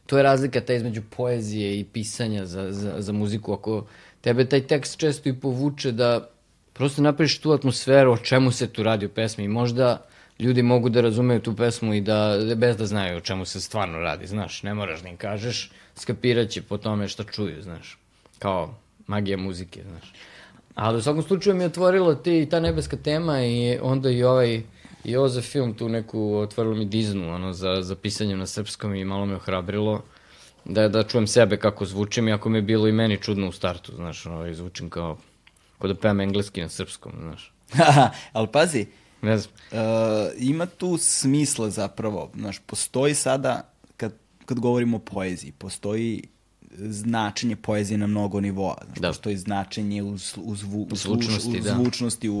to 0.06 0.16
je 0.16 0.22
razlika 0.22 0.60
ta 0.60 0.74
između 0.74 1.02
poezije 1.16 1.80
i 1.80 1.84
pisanja 1.84 2.46
za, 2.46 2.72
za, 2.72 2.94
za 2.98 3.12
muziku. 3.12 3.52
Ako 3.52 3.86
tebe 4.20 4.44
taj 4.44 4.66
tekst 4.66 4.98
često 4.98 5.28
i 5.28 5.40
povuče 5.40 5.92
da 5.92 6.30
prosto 6.72 7.02
napraviš 7.02 7.38
tu 7.38 7.52
atmosferu 7.52 8.12
o 8.12 8.16
čemu 8.16 8.52
se 8.52 8.72
tu 8.72 8.82
radi 8.82 9.06
u 9.06 9.08
pesmi 9.08 9.44
i 9.44 9.48
možda 9.48 10.06
ljudi 10.38 10.62
mogu 10.62 10.88
da 10.88 11.00
razumeju 11.00 11.40
tu 11.40 11.56
pesmu 11.56 11.94
i 11.94 12.00
da, 12.00 12.38
bez 12.56 12.76
da 12.76 12.86
znaju 12.86 13.16
o 13.16 13.20
čemu 13.20 13.44
se 13.44 13.60
stvarno 13.60 13.98
radi, 13.98 14.26
znaš, 14.26 14.62
ne 14.62 14.74
moraš 14.74 15.02
da 15.02 15.08
im 15.08 15.16
kažeš, 15.16 15.70
skapiraće 15.98 16.62
po 16.62 16.78
tome 16.78 17.08
šta 17.08 17.24
čuju, 17.24 17.62
znaš, 17.62 17.98
kao 18.38 18.74
magija 19.06 19.36
muzike, 19.36 19.82
znaš. 19.82 20.12
Ali 20.74 20.98
u 20.98 21.02
svakom 21.02 21.22
slučaju 21.22 21.56
mi 21.56 21.62
je 21.62 21.66
otvorilo 21.66 22.14
ti, 22.14 22.48
ta 22.50 22.60
nebeska 22.60 22.96
tema 22.96 23.42
i 23.44 23.78
onda 23.82 24.10
i 24.10 24.22
ovaj, 24.22 24.62
i 25.04 25.16
ovo 25.16 25.28
za 25.28 25.42
film 25.42 25.74
tu 25.74 25.88
neku, 25.88 26.36
otvorilo 26.36 26.76
mi 26.76 26.84
diznu, 26.84 27.34
ono, 27.34 27.52
za, 27.52 27.82
za 27.82 27.96
pisanje 27.96 28.36
na 28.36 28.46
srpskom 28.46 28.94
i 28.94 29.04
malo 29.04 29.26
me 29.26 29.36
ohrabrilo 29.36 30.02
da, 30.64 30.88
da 30.88 31.02
čujem 31.02 31.26
sebe 31.26 31.56
kako 31.56 31.84
zvučim, 31.84 32.28
iako 32.28 32.48
mi 32.48 32.58
je 32.58 32.62
bilo 32.62 32.88
i 32.88 32.92
meni 32.92 33.18
čudno 33.22 33.48
u 33.48 33.52
startu, 33.52 33.92
znaš, 33.94 34.26
ono, 34.26 34.46
i 34.46 34.54
zvučim 34.54 34.90
kao, 34.90 35.18
kao 35.78 35.88
da 35.88 35.94
pevam 35.94 36.20
engleski 36.20 36.62
na 36.62 36.68
srpskom, 36.68 37.12
znaš. 37.22 37.52
Ali 38.32 38.48
pazi, 38.52 38.86
Ne 39.22 39.38
znam. 39.38 39.54
uh, 39.72 39.78
ima 40.38 40.66
tu 40.66 40.98
smisla 41.00 41.70
zapravo. 41.70 42.30
Znaš, 42.34 42.58
postoji 42.66 43.14
sada, 43.14 43.70
kad, 44.48 44.60
govorimo 44.60 44.96
o 44.96 45.00
poeziji, 45.00 45.52
postoji 45.52 46.22
značenje 46.78 47.56
poezije 47.56 47.98
na 47.98 48.06
mnogo 48.06 48.40
nivoa. 48.40 48.76
Znaš, 48.84 48.98
Da. 48.98 49.08
Postoji 49.08 49.36
značenje 49.36 50.02
u, 50.02 50.12
u, 50.36 50.56
zvu, 50.56 50.88
u, 50.92 50.96
Zvučnosti, 50.96 51.58
u 51.58 51.62
da. 51.62 51.74
zvučnosti, 51.74 52.28
u, 52.28 52.40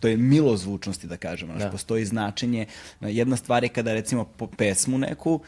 to 0.00 0.08
je 0.08 0.16
milozvučnosti, 0.16 1.06
da 1.06 1.16
kažemo. 1.16 1.52
Znaš, 1.52 1.62
Da. 1.64 1.70
Postoji 1.70 2.04
značenje. 2.04 2.66
Jedna 3.00 3.36
stvar 3.36 3.64
je 3.64 3.68
kada 3.68 3.92
recimo 3.94 4.24
po 4.24 4.46
pesmu 4.46 4.98
neku 4.98 5.40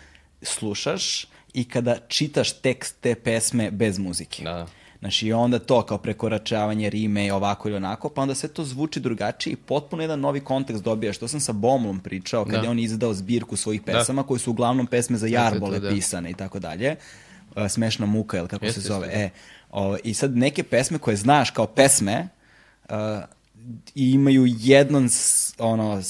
slušaš 0.42 1.26
i 1.54 1.64
kada 1.64 1.96
čitaš 2.08 2.52
tekst 2.52 2.96
te 3.00 3.14
pesme 3.14 3.70
bez 3.70 3.98
muzike. 3.98 4.44
Da. 4.44 4.66
Znači, 5.04 5.26
i 5.26 5.32
onda 5.32 5.58
to 5.58 5.82
kao 5.82 5.98
prekoračavanje 5.98 6.90
rime 6.90 7.26
i 7.26 7.30
ovako 7.30 7.68
ili 7.68 7.76
onako, 7.76 8.08
pa 8.08 8.22
onda 8.22 8.34
sve 8.34 8.48
to 8.48 8.64
zvuči 8.64 9.00
drugačije 9.00 9.52
i 9.52 9.56
potpuno 9.56 10.02
jedan 10.02 10.20
novi 10.20 10.40
kontekst 10.40 10.82
dobijaš. 10.84 11.18
To 11.18 11.28
sam 11.28 11.40
sa 11.40 11.52
Bomlom 11.52 12.00
pričao, 12.00 12.44
kada 12.44 12.56
Da. 12.56 12.62
je 12.64 12.70
on 12.70 12.78
izdao 12.78 13.14
zbirku 13.14 13.56
svojih 13.56 13.82
pesama, 13.82 14.22
koje 14.22 14.38
su 14.38 14.50
uglavnom 14.50 14.86
pesme 14.86 15.16
za 15.16 15.26
jarbole 15.26 15.80
da. 15.80 15.88
pisane 15.88 16.30
i 16.30 16.34
tako 16.34 16.58
dalje. 16.58 16.96
Uh, 17.56 17.68
Smešna 17.68 18.06
muka, 18.06 18.38
ili 18.38 18.48
kako 18.48 18.64
Jeste, 18.64 18.80
se 18.80 18.88
zove. 18.88 19.06
jeste, 19.06 19.18
da. 19.18 19.24
E, 19.24 19.30
o, 19.70 19.96
I 20.04 20.14
sad 20.14 20.36
neke 20.36 20.62
pesme 20.62 20.98
koje 20.98 21.16
znaš 21.16 21.50
kao 21.50 21.66
pesme, 21.66 22.28
uh, 22.88 22.96
i 23.94 24.10
imaju 24.10 24.46
jedan, 24.46 25.08
ono, 25.58 26.02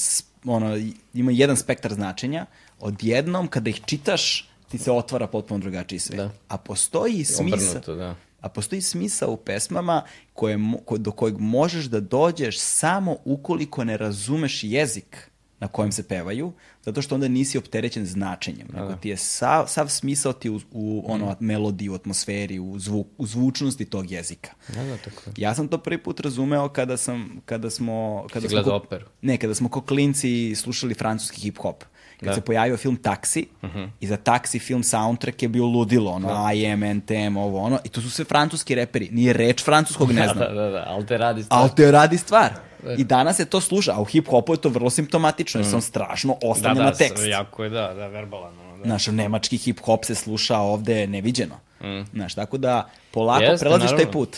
ono, 0.45 0.79
imaju 1.13 1.37
jedan 1.37 1.57
spektar 1.57 1.93
značenja, 1.93 2.45
odjednom 2.79 3.47
kada 3.47 3.69
ih 3.69 3.81
čitaš, 3.85 4.49
ti 4.69 4.77
se 4.77 4.91
otvara 4.91 5.27
potpuno 5.27 5.59
drugačiji 5.59 5.99
svet. 5.99 6.17
Da. 6.17 6.29
A 6.47 6.57
postoji 6.57 7.25
smisla... 7.25 7.69
Obrnuto, 7.69 7.95
da. 7.95 8.15
A 8.45 8.49
postoji 8.49 8.81
smisao 8.81 9.31
u 9.31 9.37
pesmama 9.37 10.01
koje, 10.33 10.59
do 10.97 11.11
kojeg 11.11 11.37
možeš 11.39 11.85
da 11.85 11.99
dođeš 11.99 12.59
samo 12.59 13.17
ukoliko 13.25 13.83
ne 13.83 13.97
razumeš 13.97 14.63
jezik 14.63 15.31
na 15.59 15.67
kojem 15.67 15.91
se 15.91 16.07
pevaju, 16.07 16.53
zato 16.83 17.01
što 17.01 17.15
onda 17.15 17.27
nisi 17.27 17.57
opterećen 17.57 18.05
značenjem. 18.05 18.67
Nego 18.73 18.93
ti 18.93 19.09
je 19.09 19.17
sav, 19.17 19.65
sav 19.67 19.87
smisao 19.87 20.33
ti 20.33 20.49
u, 20.49 20.59
u 20.71 21.03
ono, 21.07 21.35
melodiji, 21.39 21.89
u 21.89 21.93
atmosferi, 21.93 22.59
u, 22.59 22.79
zvuk, 22.79 23.07
u 23.17 23.25
zvučnosti 23.27 23.85
tog 23.85 24.11
jezika. 24.11 24.51
Da, 24.67 24.83
da, 24.83 24.97
tako. 24.97 25.21
Ja 25.37 25.55
sam 25.55 25.67
to 25.67 25.77
prvi 25.77 25.97
put 26.03 26.19
razumeo 26.19 26.69
kada 26.69 26.97
sam 26.97 27.41
kada 27.45 27.69
smo 27.69 28.27
kada 28.33 28.47
Si 28.47 28.49
smo 28.49 28.55
gledao 28.55 28.79
ko- 28.79 28.85
operu? 28.85 29.05
Ne, 29.21 29.37
kada 29.37 29.55
smo 29.55 29.69
ko 29.69 29.81
klinci 29.81 30.55
slušali 30.55 30.93
francuski 30.93 31.41
hip 31.41 31.57
hop. 31.57 31.83
Kad 32.19 32.29
Da. 32.29 32.35
se 32.35 32.41
pojavio 32.41 32.77
film 32.77 32.97
Taxi, 32.97 33.45
i 33.99 34.07
za 34.07 34.17
Taxi 34.17 34.61
film 34.61 34.83
soundtrack 34.83 35.41
je 35.41 35.47
bio 35.49 35.65
ludilo, 35.65 36.11
ono, 36.11 36.53
I 36.53 36.67
am, 36.67 36.79
NTM, 36.81 37.37
ovo, 37.37 37.59
ono, 37.59 37.79
i 37.83 37.89
to 37.89 38.01
su 38.01 38.09
sve 38.09 38.25
francuski 38.25 38.75
reperi. 38.75 39.09
Nije 39.11 39.33
reč 39.33 39.63
francuskog, 39.63 40.11
ne 40.11 40.27
znam. 40.27 40.37
Da, 40.39 40.53
da, 40.53 40.69
da, 40.69 40.83
ali 40.87 41.05
te 41.05 41.17
radi 41.17 41.43
stvar. 41.43 41.59
Ali 41.61 41.69
te 41.75 41.91
radi 41.91 42.17
stvar. 42.17 42.53
I 42.97 43.03
danas 43.03 43.37
se 43.37 43.45
to 43.45 43.61
sluša, 43.61 43.93
a 43.93 44.01
u 44.01 44.05
hip-hopu 44.05 44.53
je 44.53 44.57
to 44.57 44.69
vrlo 44.69 44.89
simptomatično, 44.89 45.59
jer 45.59 45.67
se 45.69 45.75
on 45.75 45.81
strašno 45.81 46.37
da, 46.41 46.47
oslanja 46.49 46.73
da, 46.73 46.83
na 46.83 46.91
tekst. 46.91 47.25
jako 47.25 47.63
je, 47.63 47.69
da, 47.69 47.93
da, 47.93 48.07
verbalan. 48.07 48.53
Da. 48.77 48.83
Znaš, 48.85 49.07
nemački 49.07 49.57
hip-hop 49.57 50.05
se 50.05 50.15
sluša 50.15 50.57
ovde 50.57 51.07
neviđeno. 51.07 51.55
Znaš, 52.13 52.35
tako 52.35 52.57
da 52.57 52.89
polako 53.11 53.43
Jeste, 53.43 53.63
prelaziš 53.63 53.87
taj 53.87 53.95
naravno. 53.95 54.11
put. 54.13 54.37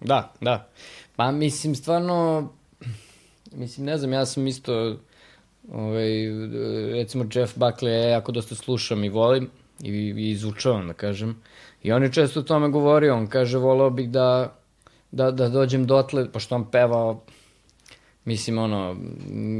Da, 0.00 0.32
da. 0.40 0.68
Pa 1.16 1.30
mislim, 1.30 1.74
stvarno, 1.74 2.48
mislim, 3.52 3.86
ne 3.86 3.98
znam, 3.98 4.12
ja 4.12 4.26
sam 4.26 4.46
isto, 4.46 4.96
ovaj, 5.72 6.08
recimo 6.92 7.24
Jeff 7.34 7.56
Buckley, 7.56 7.88
ja 7.88 8.08
jako 8.08 8.32
dosta 8.32 8.54
slušam 8.54 9.04
i 9.04 9.08
volim 9.08 9.50
i, 9.82 9.90
i 9.90 10.30
izučavam, 10.30 10.86
da 10.86 10.92
kažem. 10.92 11.36
I 11.82 11.92
on 11.92 12.02
je 12.02 12.12
često 12.12 12.40
o 12.40 12.42
tome 12.42 12.68
govorio, 12.68 13.16
on 13.16 13.26
kaže, 13.26 13.58
voleo 13.58 13.90
bih 13.90 14.10
da, 14.10 14.56
da, 15.10 15.30
da 15.30 15.48
dođem 15.48 15.86
dotle, 15.86 16.32
pošto 16.32 16.54
on 16.54 16.70
peva, 16.70 17.18
mislim, 18.24 18.58
ono, 18.58 18.96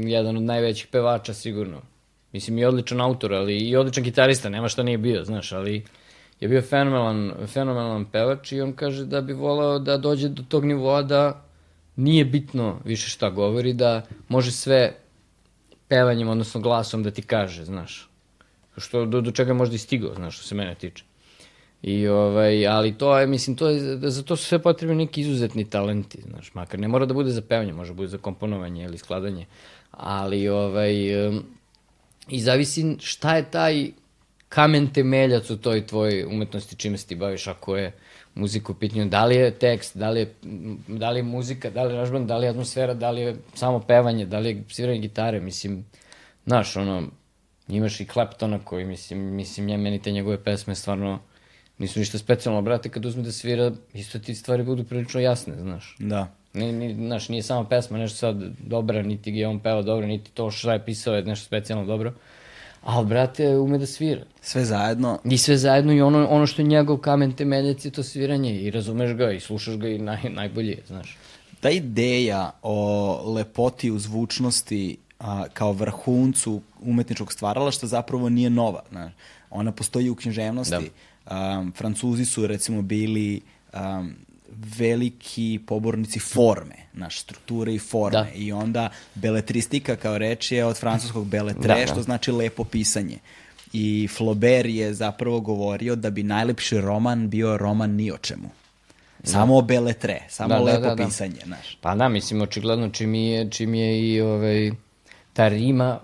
jedan 0.03 0.37
od 0.37 0.43
najvećih 0.43 0.87
pevača 0.91 1.33
sigurno. 1.33 1.81
Mislim, 2.31 2.57
i 2.57 2.65
odličan 2.65 3.01
autor, 3.01 3.33
ali 3.33 3.57
i 3.57 3.75
odličan 3.75 4.03
gitarista, 4.03 4.49
nema 4.49 4.67
šta 4.67 4.83
nije 4.83 4.97
bio, 4.97 5.23
znaš, 5.23 5.51
ali 5.51 5.83
je 6.39 6.47
bio 6.47 6.61
fenomenalan, 6.61 7.33
fenomenalan 7.47 8.05
pevač 8.05 8.51
i 8.51 8.61
on 8.61 8.73
kaže 8.73 9.05
da 9.05 9.21
bi 9.21 9.33
voleo 9.33 9.79
da 9.79 9.97
dođe 9.97 10.29
do 10.29 10.43
tog 10.49 10.65
nivoa 10.65 11.01
da 11.01 11.45
nije 11.95 12.25
bitno 12.25 12.79
više 12.85 13.09
šta 13.09 13.29
govori, 13.29 13.73
da 13.73 14.01
može 14.27 14.51
sve 14.51 14.95
pevanjem, 15.87 16.29
odnosno 16.29 16.61
glasom 16.61 17.03
da 17.03 17.11
ti 17.11 17.21
kaže, 17.21 17.65
znaš. 17.65 18.09
Što, 18.77 19.05
do, 19.05 19.21
do 19.21 19.31
čega 19.31 19.49
je 19.49 19.53
možda 19.53 19.75
i 19.75 19.77
stigao, 19.77 20.13
znaš, 20.15 20.37
što 20.37 20.47
se 20.47 20.55
mene 20.55 20.75
tiče. 20.75 21.03
I 21.81 22.07
ovaj, 22.07 22.67
ali 22.67 22.97
to 22.97 23.19
je, 23.19 23.27
mislim, 23.27 23.55
to 23.55 23.69
je, 23.69 23.97
za 24.01 24.23
to 24.23 24.35
su 24.35 24.45
sve 24.45 24.59
potrebni 24.59 24.95
neki 24.95 25.21
izuzetni 25.21 25.69
talenti, 25.69 26.21
znaš, 26.21 26.53
makar 26.53 26.79
ne 26.79 26.87
mora 26.87 27.05
da 27.05 27.13
bude 27.13 27.31
za 27.31 27.41
pevanje, 27.41 27.73
može 27.73 27.91
da 27.91 27.95
bude 27.95 28.07
za 28.07 28.17
komponovanje 28.17 28.83
ili 28.83 28.97
skladanje, 28.97 29.45
ali 29.91 30.49
ovaj, 30.49 30.93
i 32.27 32.39
zavisi 32.41 32.95
šta 32.99 33.35
je 33.35 33.51
taj 33.51 33.91
kamen 34.49 34.93
temeljac 34.93 35.49
u 35.49 35.57
toj 35.57 35.85
tvojoj 35.87 36.25
umetnosti 36.25 36.75
čime 36.75 36.97
se 36.97 37.07
ti 37.07 37.15
baviš, 37.15 37.47
ako 37.47 37.77
je 37.77 37.91
muzika 38.37 38.71
u 38.71 38.75
pitanju, 38.75 39.05
da 39.05 39.25
li 39.25 39.35
je 39.35 39.51
tekst, 39.51 39.97
da 39.97 40.09
li 40.09 40.19
je, 40.19 40.33
da 40.87 41.09
li 41.09 41.19
je 41.19 41.23
muzika, 41.23 41.69
da 41.69 41.83
li 41.83 41.93
je 41.93 41.97
aranžman, 41.97 42.27
da 42.27 42.37
li 42.37 42.45
je 42.45 42.49
atmosfera, 42.49 42.93
da 42.93 43.11
li 43.11 43.21
je 43.21 43.35
samo 43.53 43.79
pevanje, 43.79 44.25
da 44.25 44.39
li 44.39 44.49
je 44.49 44.63
sviranje 44.69 44.99
gitare, 44.99 45.39
mislim, 45.39 45.85
znaš, 46.45 46.75
ono, 46.75 47.03
imaš 47.67 47.99
i 47.99 48.05
Claptona 48.05 48.59
koji, 48.63 48.85
mislim, 48.85 49.19
mislim, 49.35 49.65
nje, 49.65 49.77
meni 49.77 50.01
te 50.01 50.11
njegove 50.11 50.43
pesme 50.43 50.75
stvarno 50.75 51.19
nisu 51.77 51.99
ništa 51.99 52.17
specijalno, 52.17 52.61
brate, 52.61 52.89
kad 52.89 53.05
uzme 53.05 53.23
da 53.23 53.31
svira, 53.31 53.71
isto 53.93 54.19
ti 54.19 54.35
stvari 54.35 54.63
budu 54.63 54.83
prilično 54.83 55.19
jasne, 55.19 55.55
znaš. 55.55 55.95
Da. 55.99 56.27
Ni, 56.53 56.71
ni, 56.71 56.93
znaš, 56.95 57.29
nije 57.29 57.43
samo 57.43 57.69
pesma 57.69 57.97
nešto 57.97 58.17
sad 58.17 58.43
dobra, 58.59 59.01
niti 59.01 59.31
je 59.31 59.47
on 59.47 59.59
peva 59.59 59.81
dobro, 59.81 60.07
niti 60.07 60.31
to 60.31 60.51
šta 60.51 60.73
je 60.73 60.85
pisao 60.85 61.15
je 61.15 61.23
nešto 61.23 61.45
specijalno 61.45 61.85
dobro. 61.85 62.13
Ali, 62.83 63.07
brate, 63.07 63.57
ume 63.57 63.77
da 63.77 63.85
svira. 63.85 64.21
Sve 64.41 64.65
zajedno, 64.65 65.19
I 65.23 65.37
sve 65.37 65.57
zajedno 65.57 65.93
i 65.93 66.01
ono, 66.01 66.27
ono 66.27 66.47
što 66.47 66.61
je 66.61 66.67
njegov 66.67 66.97
kamen 66.97 67.33
temeljac 67.33 67.85
je 67.85 67.91
to 67.91 68.03
sviranje 68.03 68.61
i 68.61 68.71
razumeš 68.71 69.13
ga 69.13 69.31
i 69.31 69.39
slušaš 69.39 69.77
ga 69.77 69.87
i 69.87 69.97
naj, 69.97 70.29
najbolje 70.29 70.69
je, 70.71 70.83
znaš. 70.87 71.17
ta 71.59 71.69
ideja 71.69 72.51
o 72.61 73.33
lepoti 73.33 73.91
u 73.91 73.99
zvučnosti 73.99 74.97
a, 75.19 75.45
kao 75.53 75.71
vrhuncu 75.71 76.61
umetničkog 76.81 77.33
stvaralaštva 77.33 77.87
zapravo 77.87 78.29
nije 78.29 78.49
nova. 78.49 78.83
Znaš. 78.89 79.11
Ona 79.49 79.71
postoji 79.71 80.09
u 80.09 80.15
književnosti. 80.15 80.91
Um, 81.31 81.73
Francuzi 81.77 82.25
su 82.25 82.47
recimo 82.47 82.81
bili 82.81 83.41
um, 83.73 84.15
veliki 84.77 85.59
pobornici 85.67 86.19
forme, 86.19 86.75
naš 86.93 87.19
strukture 87.19 87.73
i 87.73 87.79
forme. 87.79 88.17
Da. 88.19 88.27
I 88.35 88.51
onda 88.51 88.89
beletristika 89.15 89.95
kao 89.95 90.17
reč 90.17 90.51
je 90.51 90.65
od 90.65 90.77
francuskog 90.77 91.27
beletre, 91.27 91.67
Da, 91.67 91.75
da. 91.75 91.87
što 91.87 92.01
znači 92.01 92.31
lepo 92.31 92.63
pisanje. 92.63 93.17
I 93.73 94.07
Flaubert 94.07 94.69
je 94.69 94.93
zapravo 94.93 95.39
govorio 95.39 95.95
da 95.95 96.09
bi 96.09 96.23
najlepši 96.23 96.81
roman 96.81 97.29
bio 97.29 97.57
roman 97.57 97.91
ni 97.91 98.11
o 98.11 98.17
čemu. 98.17 98.49
Samo 99.23 99.61
beletre, 99.61 100.19
samo 100.29 100.49
Da, 100.49 100.55
da, 100.55 100.63
lepo 100.63 100.81
da, 100.81 100.95
da. 100.95 101.05
pisanje, 101.05 101.39
znaš. 101.45 101.77
Pa 101.81 101.95
da, 101.95 102.09
mislim, 102.09 102.41
očigledno 102.41 102.89
čim 102.89 103.13
je, 103.15 103.51
čim 103.51 103.73
je 103.73 104.09
i 104.09 104.21
ovaj, 104.21 104.71
ta 105.33 105.47
rima 105.47 105.99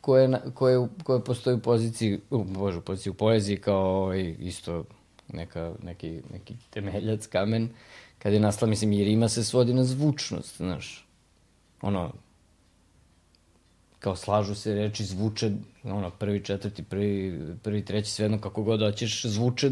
koja, 0.00 0.28
na- 0.28 0.40
koja, 0.54 0.88
koja 1.02 1.18
postoji 1.18 1.56
u 1.56 1.60
poziciji, 1.60 2.20
u, 2.30 2.44
bože, 2.44 2.78
u 2.78 2.80
poziciji 2.80 3.10
u 3.10 3.14
poeziji 3.14 3.56
kao 3.56 4.02
ovaj, 4.02 4.34
isto 4.40 4.84
neka, 5.28 5.72
neki, 5.82 6.20
neki 6.32 6.54
temeljac, 6.70 7.26
kamen, 7.26 7.68
kad 8.24 8.32
je 8.32 8.40
nastala, 8.40 8.70
mislim, 8.70 8.92
i 8.92 9.04
rima 9.04 9.28
se 9.28 9.44
svodi 9.44 9.74
na 9.74 9.84
zvučnost, 9.84 10.56
znaš. 10.56 11.06
Ono, 11.82 12.12
kao 13.98 14.16
slažu 14.16 14.54
se 14.54 14.74
reči, 14.74 15.04
zvuče, 15.04 15.50
ono, 15.82 16.10
prvi, 16.10 16.44
četvrti, 16.44 16.82
prvi, 16.82 17.40
prvi, 17.62 17.84
treći, 17.84 18.10
svejedno 18.10 18.40
kako 18.40 18.62
god 18.62 18.80
hoćeš, 18.80 19.26
zvuče, 19.26 19.70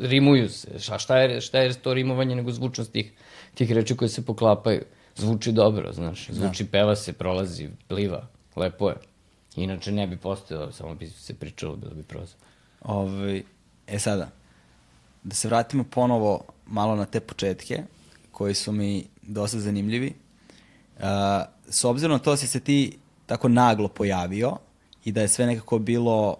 rimuju 0.00 0.48
se. 0.48 0.78
Šta, 0.78 0.98
šta, 0.98 1.18
je, 1.18 1.40
šta 1.40 1.58
je 1.58 1.74
to 1.74 1.94
rimovanje 1.94 2.36
nego 2.36 2.50
zvučnost 2.50 2.92
tih, 2.92 3.12
tih 3.54 3.72
reči 3.72 3.96
koje 3.96 4.08
se 4.08 4.26
poklapaju? 4.26 4.82
Zvuči 5.16 5.52
dobro, 5.52 5.92
znaš, 5.92 6.26
zvuči, 6.30 6.66
peva 6.66 6.96
se, 6.96 7.12
prolazi, 7.12 7.68
pliva, 7.88 8.26
lepo 8.56 8.88
je. 8.88 8.96
Inače 9.56 9.92
ne 9.92 10.06
bi 10.06 10.16
postojalo, 10.16 10.72
samo 10.72 10.94
bi 10.94 11.06
se 11.06 11.34
pričalo, 11.34 11.76
bilo 11.76 11.94
bi 11.94 12.02
proza. 12.02 12.34
Ovaj, 12.80 13.42
e 13.86 13.98
sada, 13.98 14.30
da 15.22 15.34
se 15.34 15.48
vratimo 15.48 15.84
ponovo 15.84 16.44
malo 16.72 16.96
na 16.96 17.04
te 17.04 17.20
početke, 17.20 17.82
koji 18.30 18.54
su 18.54 18.72
mi 18.72 19.04
dosta 19.22 19.60
zanimljivi. 19.60 20.14
Uh, 20.96 21.02
s 21.68 21.84
obzirom 21.84 22.12
na 22.12 22.18
to 22.18 22.36
si 22.36 22.46
se 22.46 22.60
ti 22.60 22.98
tako 23.26 23.48
naglo 23.48 23.88
pojavio 23.88 24.56
i 25.04 25.12
da 25.12 25.20
je 25.20 25.28
sve 25.28 25.46
nekako 25.46 25.78
bilo 25.78 26.36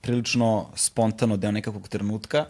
prilično 0.00 0.66
spontano 0.74 1.36
deo 1.36 1.50
nekakvog 1.50 1.88
trenutka 1.88 2.46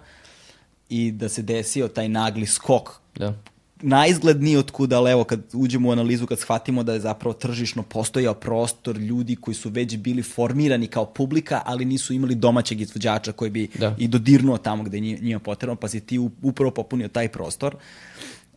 i 0.89 1.13
da 1.13 1.29
se 1.29 1.43
desio 1.43 1.89
taj 1.89 2.09
nagli 2.09 2.47
skok 2.47 2.91
Da. 3.17 3.35
Na 3.83 4.07
izgled 4.07 4.43
nije 4.43 4.59
otkuda, 4.59 4.97
ali 4.99 5.11
evo 5.11 5.25
kad 5.25 5.41
uđemo 5.55 5.89
u 5.89 5.93
analizu, 5.93 6.27
kad 6.27 6.39
shvatimo 6.39 6.83
da 6.83 6.93
je 6.93 7.01
zapravo 7.01 7.33
tržišno 7.33 7.83
postojao 7.83 8.35
prostor 8.35 8.97
ljudi 8.97 9.37
koji 9.37 9.55
su 9.55 9.71
već 9.71 9.97
bili 9.97 10.23
formirani 10.23 10.87
kao 10.87 11.07
publika, 11.07 11.63
ali 11.65 11.85
nisu 11.85 12.13
imali 12.15 12.35
domaćeg 12.35 12.81
izvođača 12.81 13.33
koji 13.33 13.51
bi 13.51 13.69
Da. 13.75 13.95
i 13.99 14.09
dodirnuo 14.09 14.59
tamo 14.59 14.83
gde 14.83 14.97
je 14.97 15.01
nji- 15.01 15.23
njima 15.23 15.41
potrebno, 15.41 15.77
pa 15.77 15.89
si 15.89 16.01
ti 16.01 16.19
upravo 16.43 16.71
popunio 16.71 17.09
taj 17.09 17.29
prostor. 17.29 17.77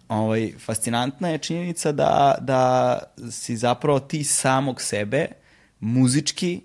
Ovaj, 0.10 0.54
fascinantna 0.60 1.30
je 1.30 1.38
činjenica 1.38 1.92
da, 1.92 2.36
da 2.42 3.00
si 3.32 3.58
zapravo 3.58 4.00
ti 4.00 4.24
samog 4.24 4.82
sebe 4.82 5.26
muzički 5.80 6.62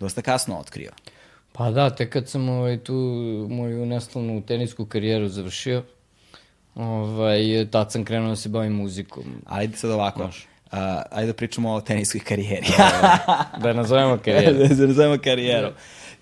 dosta 0.00 0.22
kasno 0.22 0.58
otkrio. 0.58 0.90
Pa 1.52 1.70
da, 1.70 1.90
tek 1.90 2.12
kad 2.12 2.28
sam 2.28 2.48
ovaj, 2.48 2.78
tu 2.78 2.94
moju 3.50 3.86
neslavnu 3.86 4.42
tenisku 4.42 4.86
karijeru 4.86 5.28
završio, 5.28 5.84
ovaj, 6.74 7.66
tad 7.70 7.92
sam 7.92 8.04
krenuo 8.04 8.28
da 8.28 8.36
se 8.36 8.48
bavim 8.48 8.72
muzikom. 8.72 9.24
Ajde 9.46 9.76
sad 9.76 9.90
ovako, 9.90 10.24
Može. 10.24 10.46
a, 10.70 11.02
ajde 11.10 11.26
da 11.26 11.36
pričamo 11.36 11.72
o 11.72 11.80
teniskoj 11.80 12.20
karijeri. 12.20 12.66
Da 13.60 13.68
je 13.68 13.74
nazovemo 13.74 14.18
karijeru. 14.24 14.58
da 14.58 14.86
nazovemo 14.86 15.18
karijerom. 15.24 15.72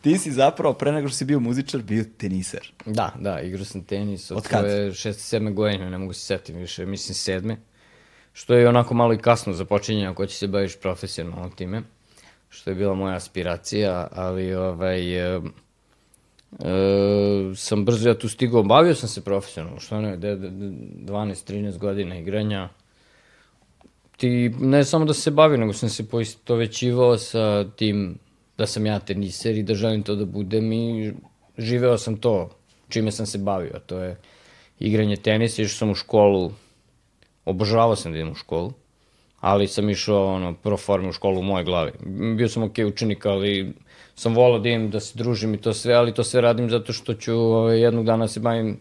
Ti 0.00 0.18
si 0.18 0.32
zapravo, 0.32 0.74
pre 0.74 0.92
nego 0.92 1.08
što 1.08 1.16
si 1.16 1.24
bio 1.24 1.40
muzičar, 1.40 1.82
bio 1.82 2.04
teniser. 2.18 2.72
Da, 2.86 3.12
da, 3.18 3.40
igrao 3.40 3.64
sam 3.64 3.84
tenis 3.84 4.30
od, 4.30 4.36
Od 4.36 4.44
svoje 4.44 4.94
šeste, 4.94 5.22
sedme 5.22 5.50
godine, 5.50 5.90
ne 5.90 5.98
mogu 5.98 6.12
se 6.12 6.20
setim 6.20 6.56
više, 6.56 6.86
mislim 6.86 7.14
sedme. 7.14 7.56
Što 8.32 8.54
je 8.54 8.68
onako 8.68 8.94
malo 8.94 9.14
i 9.14 9.18
kasno 9.18 9.52
za 9.52 9.64
počinjenje 9.64 10.08
ako 10.08 10.26
će 10.26 10.36
se 10.36 10.46
baviš 10.48 10.80
profesionalno 10.80 11.48
time. 11.48 11.82
Što 12.48 12.70
je 12.70 12.74
bila 12.74 12.94
moja 12.94 13.16
aspiracija, 13.16 14.08
ali 14.12 14.54
ovaj... 14.54 15.36
E, 15.36 15.40
e, 16.58 17.54
sam 17.56 17.84
brzo 17.84 18.08
ja 18.08 18.18
tu 18.18 18.28
stigao, 18.28 18.62
bavio 18.62 18.94
sam 18.94 19.08
se 19.08 19.24
profesionalno, 19.24 19.80
što 19.80 20.00
ne, 20.00 20.16
de- 20.16 20.36
de- 20.36 20.50
de- 20.50 20.72
12-13 21.12 21.78
godina 21.78 22.18
igranja. 22.18 22.68
Ti, 24.16 24.48
ne 24.60 24.84
samo 24.84 25.04
da 25.04 25.14
se 25.14 25.30
bavio, 25.30 25.56
nego 25.56 25.72
sam 25.72 25.88
se 25.88 26.08
poistovećivao 26.08 27.18
sa 27.18 27.64
tim 27.70 28.18
da 28.58 28.66
sam 28.66 28.86
ja 28.86 28.98
teniser 28.98 29.56
i 29.56 29.62
da 29.62 29.74
želim 29.74 30.02
to 30.02 30.14
da 30.14 30.24
budem 30.24 30.72
i 30.72 31.12
živeo 31.58 31.98
sam 31.98 32.16
to 32.16 32.50
čime 32.88 33.12
sam 33.12 33.26
se 33.26 33.38
bavio, 33.38 33.80
to 33.86 33.98
je 33.98 34.16
igranje 34.78 35.16
tenisa, 35.16 35.62
išao 35.62 35.78
sam 35.78 35.90
u 35.90 35.94
školu, 35.94 36.52
obožavao 37.44 37.96
sam 37.96 38.12
da 38.12 38.18
idem 38.18 38.32
u 38.32 38.34
školu, 38.34 38.72
ali 39.40 39.68
sam 39.68 39.90
išao 39.90 40.34
ono, 40.34 40.54
pro 40.54 40.76
forme 40.76 41.08
u 41.08 41.12
školu 41.12 41.40
u 41.40 41.42
moje 41.42 41.64
glavi. 41.64 41.92
Bio 42.36 42.48
sam 42.48 42.62
ok 42.62 42.78
učenik, 42.86 43.26
ali 43.26 43.72
sam 44.20 44.34
volao 44.34 44.58
da 44.58 44.68
idem, 44.68 44.90
da 44.90 45.00
se 45.00 45.18
družim 45.18 45.54
i 45.54 45.60
to 45.60 45.72
sve, 45.72 45.94
ali 45.94 46.14
to 46.14 46.24
sve 46.24 46.40
radim 46.40 46.70
zato 46.70 46.92
što 46.92 47.14
ću 47.14 47.34
ovaj, 47.34 47.80
jednog 47.80 48.04
dana 48.04 48.28
se 48.28 48.40
bavim 48.40 48.76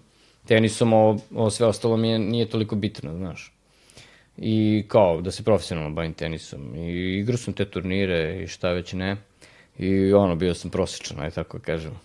tenisom, 0.48 0.94
ovo, 0.94 1.20
ovo 1.36 1.50
sve 1.50 1.68
ostalo 1.68 1.98
mi 1.98 2.10
je, 2.10 2.20
nije 2.20 2.50
toliko 2.50 2.76
bitno, 2.76 3.14
znaš. 3.18 3.54
I 4.38 4.84
kao, 4.88 5.22
da 5.22 5.32
se 5.32 5.44
profesionalno 5.44 5.96
bavim 5.96 6.14
tenisom. 6.14 6.76
I 6.76 7.20
igrao 7.20 7.38
sam 7.38 7.54
te 7.54 7.66
turnire 7.66 8.44
i 8.44 8.48
šta 8.48 8.72
već 8.72 8.94
ne. 8.94 9.16
I 9.78 10.14
ono, 10.14 10.36
bio 10.36 10.54
sam 10.54 10.72
prosječan, 10.72 11.20
aj 11.20 11.32
tako 11.32 11.60
kažem. 11.60 11.96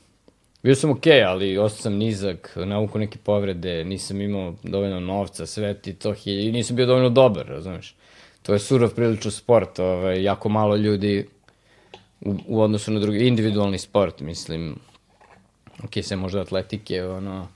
Bio 0.62 0.74
sam 0.74 0.90
okej, 0.90 1.24
ali 1.24 1.59
ostao 1.59 1.82
sam 1.82 1.98
nizak, 1.98 2.52
nauku 2.56 2.98
neke 2.98 3.19
povrede, 3.19 3.85
nisam 3.85 4.20
imao 4.20 4.55
dovoljno 4.62 5.01
novca, 5.01 5.47
sve 5.47 5.74
ti 5.74 5.94
to 5.94 6.15
i 6.24 6.52
nisam 6.52 6.77
bio 6.77 6.86
dovoljno 6.86 7.11
dobar, 7.11 7.47
razumeš. 7.47 7.94
To 8.43 8.52
je 8.52 8.59
surov 8.59 8.94
prilično 8.94 9.31
sport, 9.31 9.78
ovaj, 9.78 10.23
jako 10.23 10.48
malo 10.48 10.77
ljudi 10.77 11.27
u, 12.24 12.36
u 12.46 12.60
odnosu 12.60 12.92
na 12.92 13.01
drugi, 13.01 13.26
individualni 13.26 13.78
sport, 13.78 14.20
mislim, 14.20 14.76
ok, 15.84 15.90
sve 16.02 16.16
možda 16.16 16.40
atletike, 16.40 17.05
ono, 17.05 17.48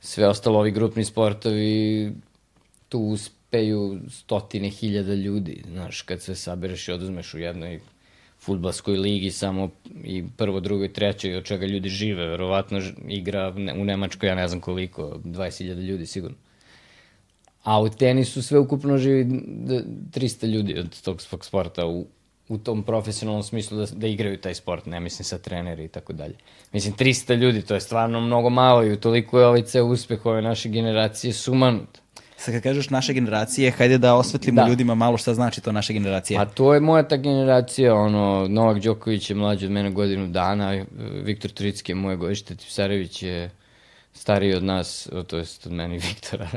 sve 0.00 0.28
ostalo, 0.28 0.58
ovi 0.58 0.70
grupni 0.70 1.04
sportovi, 1.04 2.12
tu 2.88 2.98
uspeju 2.98 4.00
stotine 4.10 4.70
hiljada 4.70 5.14
ljudi, 5.14 5.64
znaš, 5.68 6.02
kad 6.02 6.22
se 6.22 6.34
sabereš 6.34 6.88
i 6.88 6.92
oduzmeš 6.92 7.34
u 7.34 7.38
jednoj 7.38 7.80
futbalskoj 8.40 8.96
ligi 8.96 9.30
samo 9.30 9.70
i 10.04 10.24
prvo, 10.36 10.60
drugo 10.60 10.84
i 10.84 10.92
treće, 10.92 11.36
od 11.36 11.44
čega 11.44 11.66
ljudi 11.66 11.88
žive, 11.88 12.26
verovatno 12.26 12.80
igra 13.08 13.54
u 13.76 13.84
Nemačkoj, 13.84 14.28
ja 14.28 14.34
ne 14.34 14.48
znam 14.48 14.60
koliko, 14.60 15.02
20.000 15.24 15.80
ljudi 15.80 16.06
sigurno. 16.06 16.36
A 17.62 17.80
u 17.80 17.88
tenisu 17.88 18.42
sve 18.42 18.58
ukupno 18.58 18.98
živi 18.98 19.24
d- 19.24 19.84
300 20.14 20.46
ljudi 20.46 20.78
od 20.78 21.02
tog 21.02 21.22
sporta 21.22 21.86
u, 21.86 22.06
u 22.48 22.58
tom 22.58 22.82
profesionalnom 22.82 23.42
smislu 23.42 23.78
da, 23.78 23.86
da 23.92 24.06
igraju 24.06 24.40
taj 24.40 24.54
sport, 24.54 24.86
ne 24.86 25.00
mislim 25.00 25.24
sa 25.24 25.38
treneri 25.38 25.84
i 25.84 25.88
tako 25.88 26.12
dalje. 26.12 26.34
Mislim, 26.72 26.94
300 26.94 27.36
ljudi, 27.36 27.62
to 27.62 27.74
je 27.74 27.80
stvarno 27.80 28.20
mnogo 28.20 28.50
malo 28.50 28.84
i 28.84 28.92
u 28.92 28.96
toliko 28.96 29.40
je 29.40 29.46
ovaj 29.46 29.62
ceo 29.62 29.84
uspeh 29.84 30.26
ove 30.26 30.42
naše 30.42 30.68
generacije 30.68 31.32
sumanut. 31.32 32.04
Sad 32.36 32.54
kad 32.54 32.62
kažeš 32.62 32.90
naše 32.90 33.12
generacije, 33.12 33.70
hajde 33.70 33.98
da 33.98 34.14
osvetlimo 34.14 34.62
Da. 34.62 34.68
ljudima 34.68 34.94
malo 34.94 35.16
šta 35.16 35.34
znači 35.34 35.60
to 35.60 35.72
naše 35.72 35.92
generacije. 35.92 36.40
A 36.40 36.44
to 36.44 36.74
je 36.74 36.80
moja 36.80 37.08
ta 37.08 37.16
generacija, 37.16 37.94
ono, 37.94 38.46
Novak 38.48 38.78
Đoković 38.82 39.30
je 39.30 39.36
mlađi 39.36 39.66
od 39.66 39.72
mene 39.72 39.90
godinu 39.90 40.26
dana, 40.26 40.84
Viktor 41.22 41.50
Tricki 41.50 41.92
je 41.92 41.96
moje 41.96 42.16
godište, 42.16 42.56
Tipsarević 42.56 43.22
je 43.22 43.50
stariji 44.12 44.54
od 44.54 44.64
nas, 44.64 45.08
to 45.26 45.36
jest 45.36 45.66
od 45.66 45.72
meni 45.72 45.98
Viktora, 45.98 46.48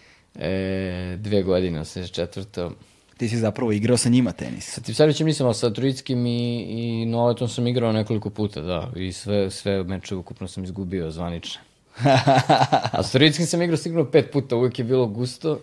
e, 0.34 1.16
dve 1.18 1.42
godine, 1.42 1.80
84. 1.80 2.70
Ti 3.16 3.28
si 3.28 3.36
zapravo 3.38 3.72
igrao 3.72 3.96
sa 3.96 4.08
njima 4.08 4.32
tenis. 4.32 4.74
Sa 4.74 4.80
Tipsarevićem 4.80 5.26
nisam, 5.26 5.46
ali 5.46 5.54
sa 5.54 5.70
Trickim 5.70 6.26
i, 6.26 6.66
i 6.68 7.06
Novatom 7.06 7.48
sam 7.48 7.66
igrao 7.66 7.92
nekoliko 7.92 8.30
puta, 8.30 8.60
da, 8.60 8.90
i 8.96 9.12
sve, 9.12 9.50
sve 9.50 9.84
mečeve 9.84 10.18
ukupno 10.18 10.48
sam 10.48 10.64
izgubio 10.64 11.10
zvanične. 11.10 11.60
A 12.92 13.02
s 13.02 13.12
Trickim 13.12 13.46
sam 13.46 13.62
igrao 13.62 13.76
sigurno 13.76 14.10
pet 14.10 14.32
puta, 14.32 14.56
uvijek 14.56 14.78
je 14.78 14.84
bilo 14.84 15.06
gusto, 15.06 15.60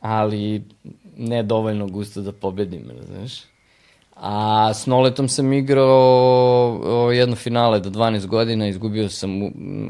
ali 0.00 0.64
ne 1.16 1.42
dovoljno 1.42 1.86
gusto 1.86 2.20
da 2.20 2.32
pobedim, 2.32 2.90
znaš. 3.06 3.32
A 4.16 4.70
s 4.74 4.86
Noletom 4.86 5.28
sam 5.28 5.52
igrao 5.52 7.10
jedno 7.14 7.36
finale 7.36 7.80
do 7.80 7.90
12 7.90 8.26
godina, 8.26 8.68
izgubio 8.68 9.08
sam, 9.08 9.42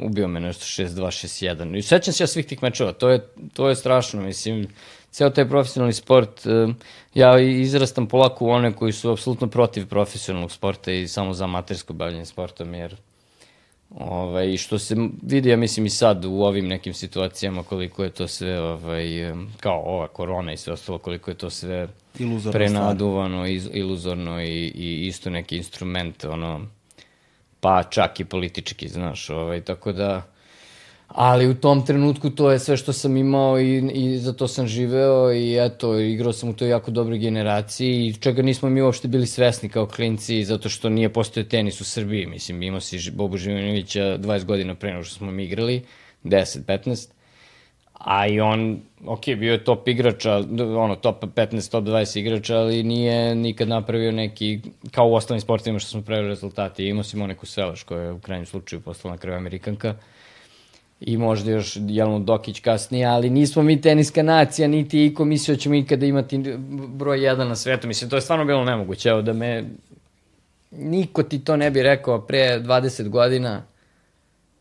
ubio 0.02 0.28
me 0.28 0.40
nešto 0.40 0.64
6-2, 0.64 0.86
6-1. 0.86 1.76
I 1.78 1.82
sećam 1.82 2.14
se 2.14 2.22
ja 2.22 2.26
svih 2.26 2.46
tih 2.46 2.62
mečeva, 2.62 2.92
to 2.92 3.08
je, 3.08 3.28
to 3.52 3.68
je 3.68 3.76
strašno, 3.76 4.22
mislim, 4.22 4.68
ceo 5.14 5.30
taj 5.30 5.48
profesionalni 5.48 5.92
sport, 5.92 6.46
eh, 6.46 6.74
ja 7.14 7.38
izrastam 7.38 8.06
polako 8.06 8.44
u 8.44 8.48
one 8.50 8.72
koji 8.72 8.92
su 8.92 9.10
apsolutno 9.10 9.46
protiv 9.46 9.86
profesionalnog 9.86 10.52
sporta 10.52 10.92
i 10.92 11.08
samo 11.08 11.34
za 11.34 11.44
amatersko 11.44 11.92
bavljanje 11.92 12.24
sportom, 12.24 12.74
jer 12.74 12.96
Ovaj, 13.90 14.56
što 14.56 14.78
se 14.78 14.96
vidi, 15.22 15.48
ja 15.48 15.56
mislim 15.56 15.86
i 15.86 15.90
sad 15.90 16.24
u 16.24 16.42
ovim 16.42 16.66
nekim 16.68 16.94
situacijama 16.94 17.62
koliko 17.62 18.04
je 18.04 18.10
to 18.10 18.28
sve, 18.28 18.60
ovaj, 18.60 19.28
em, 19.28 19.52
kao 19.60 19.82
ova 19.86 20.08
korona 20.08 20.52
i 20.52 20.56
sve 20.56 20.72
ostalo, 20.72 20.98
koliko 20.98 21.30
je 21.30 21.34
to 21.34 21.50
sve 21.50 21.88
Iluzorna 22.18 22.58
prenaduvano, 22.58 23.46
iz, 23.46 23.68
iluzorno 23.72 24.42
i, 24.42 24.72
i 24.74 25.06
isto 25.06 25.30
neki 25.30 25.56
instrument, 25.56 26.24
ono, 26.24 26.66
pa 27.60 27.82
čak 27.82 28.20
i 28.20 28.24
politički, 28.24 28.88
znaš, 28.88 29.30
ovaj, 29.30 29.60
tako 29.60 29.92
da, 29.92 30.22
ali 31.08 31.48
u 31.48 31.54
tom 31.54 31.86
trenutku 31.86 32.30
to 32.30 32.50
je 32.50 32.58
sve 32.58 32.76
što 32.76 32.92
sam 32.92 33.16
imao 33.16 33.60
i, 33.60 33.90
i 33.92 34.18
za 34.18 34.32
to 34.32 34.48
sam 34.48 34.66
živeo 34.66 35.32
i 35.32 35.66
eto, 35.66 35.98
igrao 35.98 36.32
sam 36.32 36.48
u 36.48 36.52
toj 36.52 36.68
jako 36.68 36.90
dobroj 36.90 37.18
generaciji 37.18 38.06
i 38.06 38.12
čega 38.12 38.42
nismo 38.42 38.68
mi 38.68 38.82
uopšte 38.82 39.08
bili 39.08 39.26
svesni 39.26 39.68
kao 39.68 39.86
klinci 39.86 40.44
zato 40.44 40.68
što 40.68 40.88
nije 40.88 41.12
postojao 41.12 41.48
tenis 41.48 41.80
u 41.80 41.84
Srbiji, 41.84 42.26
mislim, 42.26 42.62
imao 42.62 42.80
si 42.80 43.10
Bobu 43.10 43.36
Živanovića 43.36 44.00
20 44.00 44.44
godina 44.44 44.74
pre 44.74 44.90
nego 44.90 45.04
što 45.04 45.14
smo 45.14 45.30
mi 45.30 45.44
igrali, 45.44 45.82
10, 46.24 46.64
15, 46.64 47.08
a 48.04 48.26
i 48.26 48.40
on, 48.40 48.80
ok, 49.06 49.24
bio 49.38 49.52
je 49.52 49.64
top 49.64 49.88
igrača, 49.88 50.36
ono, 50.76 50.96
top 50.96 51.24
15, 51.24 51.70
top 51.70 51.84
20 51.84 52.18
igrača, 52.18 52.56
ali 52.56 52.82
nije 52.82 53.34
nikad 53.34 53.68
napravio 53.68 54.12
neki, 54.12 54.60
kao 54.90 55.08
u 55.08 55.14
ostalim 55.14 55.40
sportovima 55.40 55.78
što 55.78 55.90
smo 55.90 56.02
pravili 56.02 56.28
rezultati. 56.28 56.86
Imao 56.86 57.02
si 57.02 57.16
Moniku 57.16 57.46
Selaš, 57.46 57.82
koja 57.82 58.02
je 58.02 58.12
u 58.12 58.18
krajnjem 58.18 58.46
slučaju 58.46 58.80
postala 58.80 59.14
na 59.14 59.18
kraju 59.18 59.36
Amerikanka, 59.36 59.94
i 61.06 61.16
možda 61.16 61.50
još 61.50 61.76
Jelenu 61.88 62.18
Dokić 62.18 62.60
kasnije, 62.60 63.06
ali 63.06 63.30
nismo 63.30 63.62
mi 63.62 63.80
teniska 63.80 64.22
nacija, 64.22 64.68
niti 64.68 65.06
iko 65.06 65.24
mislio 65.24 65.54
da 65.54 65.60
ćemo 65.60 65.74
ikada 65.74 66.06
imati 66.06 66.38
broj 66.88 67.24
jedan 67.24 67.48
na 67.48 67.56
svetu. 67.56 67.86
Mislim, 67.86 68.10
to 68.10 68.16
je 68.16 68.22
stvarno 68.22 68.44
bilo 68.44 68.64
nemoguće. 68.64 69.08
Evo 69.08 69.22
da 69.22 69.32
me... 69.32 69.64
Niko 70.70 71.22
ti 71.22 71.44
to 71.44 71.56
ne 71.56 71.70
bi 71.70 71.82
rekao 71.82 72.20
pre 72.20 72.60
20 72.60 73.08
godina, 73.08 73.62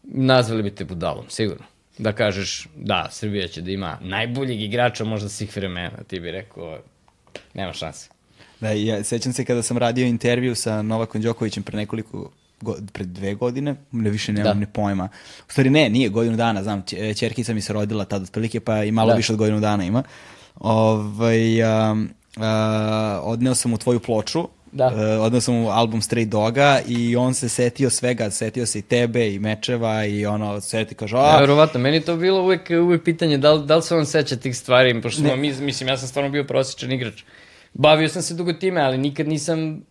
nazvali 0.03 0.63
bi 0.63 0.69
te 0.69 0.85
budalom, 0.85 1.25
sigurno. 1.29 1.65
Da 1.97 2.11
kažeš, 2.11 2.67
da, 2.75 3.07
Srbija 3.11 3.47
će 3.47 3.61
da 3.61 3.71
ima 3.71 3.97
najboljeg 4.01 4.61
igrača 4.61 5.03
možda 5.03 5.29
svih 5.29 5.55
vremena, 5.57 5.97
ti 6.07 6.19
bi 6.19 6.31
rekao, 6.31 6.77
nema 7.53 7.73
šanse. 7.73 8.09
Da, 8.59 8.69
ja 8.69 9.03
sećam 9.03 9.33
se 9.33 9.45
kada 9.45 9.61
sam 9.61 9.77
radio 9.77 10.05
intervju 10.05 10.55
sa 10.55 10.81
Novakom 10.81 11.21
Đokovićem 11.21 11.63
pre 11.63 11.77
nekoliko 11.77 12.31
go, 12.63 12.75
pre 12.93 13.05
dve 13.05 13.33
godine, 13.35 13.75
ne 13.91 14.09
više 14.09 14.33
nemam 14.33 14.53
Da. 14.53 14.59
ni 14.59 14.65
pojma. 14.65 15.09
U 15.39 15.51
stvari 15.51 15.69
ne, 15.69 15.89
nije 15.89 16.09
godinu 16.09 16.37
dana, 16.37 16.63
znam, 16.63 16.81
ć- 16.81 17.17
ćerkica 17.17 17.53
mi 17.53 17.61
se 17.61 17.73
rodila 17.73 18.05
tad 18.05 18.23
otprilike, 18.23 18.59
pa 18.59 18.83
i 18.83 18.91
malo 18.91 19.09
Da. 19.09 19.15
više 19.15 19.33
od 19.33 19.39
godinu 19.39 19.59
dana 19.59 19.83
ima. 19.83 20.03
Ovaj, 20.57 21.61
um, 21.63 22.09
a, 22.37 23.19
odneo 23.23 23.55
sam 23.55 23.71
mu 23.71 23.77
tvoju 23.77 23.99
ploču, 23.99 24.47
Da. 24.71 24.85
e, 24.87 25.17
odneo 25.17 25.41
sam 25.41 25.55
mu 25.55 25.69
album 25.69 26.01
Stray 26.01 26.25
Doga 26.25 26.79
i 26.87 27.15
on 27.15 27.33
se 27.33 27.49
setio 27.49 27.89
svega, 27.89 28.29
setio 28.29 28.65
se 28.65 28.79
i 28.79 28.81
tebe 28.81 29.33
i 29.33 29.39
mečeva 29.39 30.05
i 30.05 30.25
ono, 30.25 30.61
seti 30.61 30.95
kaže, 30.95 31.15
Ja, 31.15 31.37
a, 31.37 31.39
verovatno, 31.39 31.79
meni 31.79 32.01
to 32.01 32.15
bilo 32.17 32.41
uvek, 32.41 32.69
uvek 32.83 33.03
pitanje 33.03 33.37
da 33.37 33.53
li, 33.53 33.65
da 33.65 33.75
li 33.75 33.81
se 33.81 33.95
on 33.95 34.05
seća 34.05 34.35
tih 34.35 34.57
stvari, 34.57 35.01
pošto 35.01 35.35
mi, 35.35 35.53
mislim, 35.53 35.89
ja 35.89 35.97
sam 35.97 36.07
stvarno 36.07 36.31
bio 36.31 36.43
prosječan 36.43 36.91
igrač. 36.91 37.23
Bavio 37.73 38.09
sam 38.09 38.21
se 38.21 38.33
dugo 38.33 38.53
time, 38.53 38.81
ali 38.81 38.97
nikad 38.97 39.27
nisam 39.27 39.81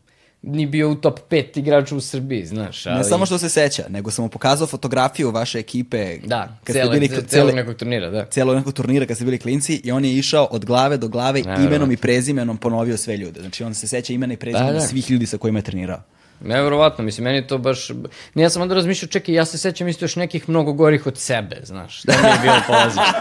ni 0.43 0.67
bio 0.67 0.91
u 0.91 0.95
top 0.95 1.21
5 1.31 1.59
igrača 1.59 1.97
u 1.97 2.01
Srbiji, 2.01 2.47
znaš. 2.47 2.87
Ali... 2.87 2.99
ne 2.99 3.05
samo 3.05 3.27
što 3.27 3.39
se 3.39 3.49
seća, 3.49 3.85
nego 3.89 4.11
sam 4.11 4.25
mu 4.25 4.29
pokazao 4.29 4.67
fotografiju 4.67 5.31
vaše 5.31 5.59
ekipe 5.59 6.19
Da, 6.25 6.59
kad 6.65 6.75
cele, 6.77 6.87
ste 6.87 7.01
bili, 7.01 7.09
celog 7.09 7.29
cele, 7.29 7.53
nekog 7.53 7.75
turnira, 7.75 8.11
da. 8.11 8.25
celog 8.25 8.57
nekog 8.57 8.73
turnira 8.73 9.07
kad 9.07 9.17
ste 9.17 9.25
bili 9.25 9.39
klinci 9.39 9.81
i 9.85 9.93
on 9.93 10.05
je 10.05 10.13
išao 10.19 10.45
od 10.51 10.65
glave 10.65 10.97
do 10.97 11.09
glave 11.09 11.43
Ne, 11.43 11.65
imenom 11.65 11.93
i 11.93 11.97
prezimenom 11.97 12.57
ponovio 12.57 12.97
sve 12.97 13.17
ljude. 13.17 13.41
Znači 13.41 13.65
on 13.65 13.75
se 13.75 13.89
seća 13.89 14.13
imena 14.13 14.35
i 14.35 14.37
prezimena 14.37 14.73
Da, 14.73 14.79
da. 14.79 14.87
svih 14.87 15.11
ljudi 15.11 15.27
sa 15.27 15.39
kojima 15.39 15.59
je 15.59 15.63
trenirao. 15.63 16.03
Neverovatno, 16.45 17.05
mislim, 17.05 17.25
meni 17.25 17.47
to 17.47 17.59
baš... 17.59 17.91
Ja 18.35 18.51
sam 18.51 18.63
onda 18.63 18.75
razmišljao, 18.75 19.09
čekaj, 19.09 19.35
ja 19.35 19.45
se 19.45 19.59
sećam 19.59 19.89
isto 19.89 20.05
još 20.05 20.17
nekih 20.17 20.49
mnogo 20.49 20.73
gorih 20.73 21.07
od 21.07 21.19
sebe, 21.19 21.57
znaš, 21.63 22.03
to 22.03 22.13
mi 22.23 22.29
je 22.29 22.39
bilo 22.43 22.57
polazište. 22.67 23.19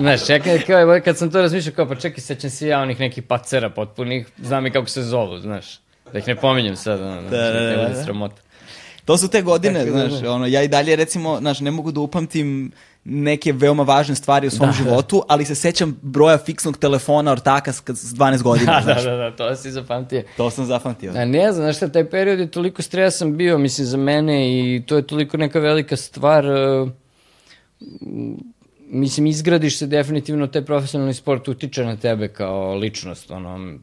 znaš, 0.00 0.26
čekaj, 0.26 0.60
kao, 0.60 1.00
kad 1.04 1.18
sam 1.18 1.30
to 1.30 1.40
razmišljao, 1.40 1.74
kao, 1.74 1.88
pa 1.88 1.94
čekaj, 1.94 2.20
sećam 2.20 2.50
se 2.50 2.68
ja 2.68 2.80
onih 2.80 3.00
nekih 3.00 3.22
pacera 3.22 3.70
potpunih, 3.70 4.26
znam 4.42 4.66
i 4.66 4.70
kako 4.70 4.86
se 4.88 5.02
zovu, 5.02 5.38
znaš. 5.38 5.80
Da 6.12 6.18
ih 6.18 6.28
ne 6.28 6.36
pominjem 6.36 6.76
sad, 6.76 7.00
ono, 7.00 7.22
da, 7.22 7.30
da, 7.30 7.60
ne 7.60 7.76
da, 7.76 7.82
bude 7.82 7.94
da. 7.94 8.04
sramota. 8.04 8.42
To 9.04 9.16
su 9.16 9.28
te 9.28 9.42
godine, 9.42 9.84
Tako 9.84 9.96
da, 9.96 10.08
znaš, 10.08 10.20
da. 10.20 10.32
ono, 10.32 10.46
ja 10.46 10.62
i 10.62 10.68
dalje 10.68 10.96
recimo, 10.96 11.38
znaš, 11.38 11.60
ne 11.60 11.70
mogu 11.70 11.92
da 11.92 12.00
upamtim 12.00 12.72
neke 13.10 13.52
veoma 13.52 13.82
važne 13.82 14.14
stvari 14.14 14.46
u 14.46 14.50
svom 14.50 14.68
Da, 14.68 14.72
da. 14.74 14.78
životu, 14.80 15.22
ali 15.28 15.44
se 15.44 15.54
sećam 15.54 15.98
broja 16.02 16.38
fiksnog 16.38 16.76
telefona 16.76 17.32
ortaka 17.32 17.72
s, 17.72 17.76
s 17.78 18.14
12 18.14 18.42
godina, 18.42 18.72
Da, 18.76 18.82
znaš. 18.82 19.04
da, 19.04 19.10
da, 19.10 19.16
da, 19.16 19.30
to 19.32 19.56
si 19.56 19.70
zapamtio. 19.70 20.22
To 20.36 20.50
sam 20.50 20.64
zapamtio. 20.66 21.12
A 21.12 21.24
ne 21.24 21.52
znam, 21.52 21.64
znaš 21.64 21.76
šta, 21.76 21.88
taj 21.88 22.10
period 22.10 22.38
je 22.38 22.50
toliko 22.50 22.82
stresan 22.82 23.36
bio, 23.36 23.58
mislim, 23.58 23.86
za 23.86 23.96
mene 23.96 24.36
i 24.50 24.82
to 24.82 24.96
je 24.96 25.02
toliko 25.02 25.36
neka 25.36 25.58
velika 25.60 25.96
stvar. 25.96 26.44
e, 26.46 26.86
Mislim, 28.82 29.26
izgradiš 29.26 29.78
se 29.78 29.86
definitivno, 29.86 30.46
taj 30.46 30.64
profesionalni 30.64 31.14
sport 31.14 31.48
utiče 31.48 31.84
na 31.84 31.96
tebe 31.96 32.28
kao 32.28 32.74
ličnost, 32.74 33.30
ono, 33.30 33.78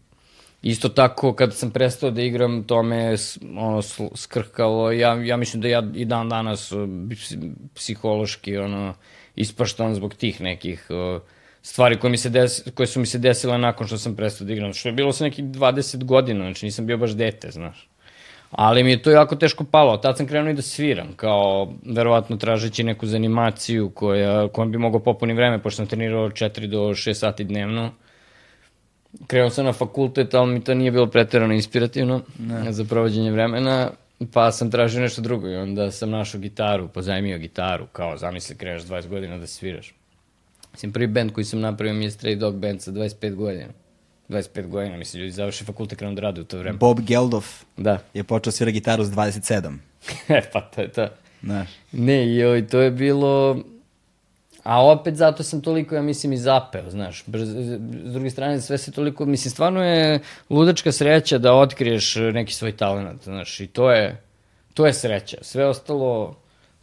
Isto 0.61 0.89
tako, 0.89 1.33
kad 1.33 1.53
sam 1.53 1.71
prestao 1.71 2.11
da 2.11 2.21
igram, 2.21 2.63
to 2.63 2.83
me 2.83 3.15
ono, 3.51 3.81
skrhkalo. 4.15 4.91
Ja, 4.91 5.13
ja 5.15 5.37
mislim 5.37 5.61
da 5.61 5.67
ja 5.67 5.83
i 5.95 6.05
dan 6.05 6.29
danas 6.29 6.71
ps- 6.71 7.51
psihološki 7.75 8.57
ono, 8.57 8.93
ispaštam 9.35 9.95
zbog 9.95 10.13
tih 10.13 10.41
nekih 10.41 10.87
uh, 10.89 11.21
stvari 11.61 11.99
koje, 11.99 12.11
mi 12.11 12.17
se 12.17 12.29
des, 12.29 12.63
koje 12.75 12.87
su 12.87 12.99
mi 12.99 13.05
se 13.05 13.17
desile 13.17 13.57
nakon 13.57 13.87
što 13.87 13.97
sam 13.97 14.15
prestao 14.15 14.47
da 14.47 14.53
igram. 14.53 14.73
Što 14.73 14.89
je 14.89 14.93
bilo 14.93 15.11
sa 15.11 15.23
nekih 15.23 15.45
20 15.45 16.03
godina, 16.03 16.45
znači 16.45 16.65
nisam 16.65 16.85
bio 16.85 16.97
baš 16.97 17.11
dete, 17.11 17.51
znaš. 17.51 17.89
Ali 18.51 18.83
mi 18.83 18.91
je 18.91 19.01
to 19.01 19.11
jako 19.11 19.35
teško 19.35 19.63
palo. 19.63 19.97
Tad 19.97 20.17
sam 20.17 20.27
krenuo 20.27 20.51
i 20.51 20.53
da 20.53 20.61
sviram, 20.61 21.13
kao 21.15 21.73
verovatno 21.85 22.37
tražeći 22.37 22.83
neku 22.83 23.05
zanimaciju 23.05 23.89
koja, 23.89 24.47
kojom 24.47 24.71
bi 24.71 24.77
mogao 24.77 24.99
popuni 24.99 25.33
vreme, 25.33 25.61
pošto 25.61 25.75
sam 25.75 25.87
trenirao 25.87 26.29
4 26.29 26.67
do 26.67 26.79
6 26.79 27.13
sati 27.13 27.43
dnevno. 27.43 27.91
Krenuo 29.27 29.49
sam 29.49 29.65
na 29.65 29.73
fakultet, 29.73 30.33
ali 30.33 30.53
mi 30.53 30.63
to 30.63 30.73
nije 30.73 30.91
bilo 30.91 31.07
preterano 31.07 31.53
inspirativno 31.53 32.21
ne. 32.39 32.71
za 32.71 32.85
provođenje 32.85 33.31
vremena, 33.31 33.91
pa 34.33 34.51
sam 34.51 34.71
tražio 34.71 35.01
nešto 35.01 35.21
drugo 35.21 35.47
i 35.47 35.55
onda 35.55 35.91
sam 35.91 36.09
našao 36.09 36.41
gitaru, 36.41 36.87
pozajmio 36.87 37.37
gitaru, 37.37 37.87
kao 37.91 38.17
zamisli 38.17 38.55
kreneš 38.55 38.83
20 38.83 39.07
godina 39.07 39.37
da 39.37 39.47
sviraš. 39.47 39.93
Mislim, 40.71 40.91
prvi 40.91 41.07
band 41.07 41.31
koji 41.31 41.45
sam 41.45 41.59
napravio 41.59 41.93
mi 41.93 42.05
je 42.05 42.11
Stray 42.11 42.35
Dog 42.35 42.55
Band 42.55 42.81
sa 42.81 42.91
25 42.91 43.35
godina. 43.35 43.69
25 44.29 44.67
godina, 44.67 44.97
mislim, 44.97 45.21
ljudi 45.21 45.31
završi 45.31 45.63
fakultet 45.63 45.99
krenu 45.99 46.15
da 46.15 46.21
rade 46.21 46.41
u 46.41 46.43
to 46.43 46.57
vreme. 46.57 46.77
Bob 46.77 46.99
Geldof 47.01 47.63
Da, 47.77 47.99
je 48.13 48.23
počeo 48.23 48.51
svira 48.51 48.71
gitaru 48.71 49.03
s 49.03 49.07
27. 49.07 49.77
e, 50.29 50.41
pa 50.53 50.61
to 50.61 50.81
je 50.81 50.91
to. 50.91 51.07
Znaš. 51.43 51.69
Ne, 51.91 52.35
joj, 52.35 52.67
to 52.67 52.81
je 52.81 52.91
bilo... 52.91 53.63
A 54.65 54.85
opet 54.85 55.15
zato 55.15 55.43
sam 55.43 55.61
toliko, 55.61 55.95
ja 55.95 56.01
mislim, 56.01 56.33
i 56.33 56.37
zapeo, 56.37 56.89
znaš. 56.89 57.23
Brz, 57.25 57.49
s 58.05 58.13
druge 58.13 58.29
strane, 58.29 58.61
sve 58.61 58.77
se 58.77 58.91
toliko... 58.91 59.25
Mislim, 59.25 59.51
stvarno 59.51 59.83
je 59.83 60.19
ludačka 60.49 60.91
sreća 60.91 61.37
da 61.37 61.53
otkriješ 61.53 62.15
neki 62.15 62.53
svoj 62.53 62.77
talent, 62.77 63.23
znaš. 63.23 63.59
I 63.59 63.67
to 63.67 63.91
je, 63.91 64.21
to 64.73 64.85
je 64.85 64.93
sreća. 64.93 65.37
Sve 65.41 65.65
ostalo 65.65 66.35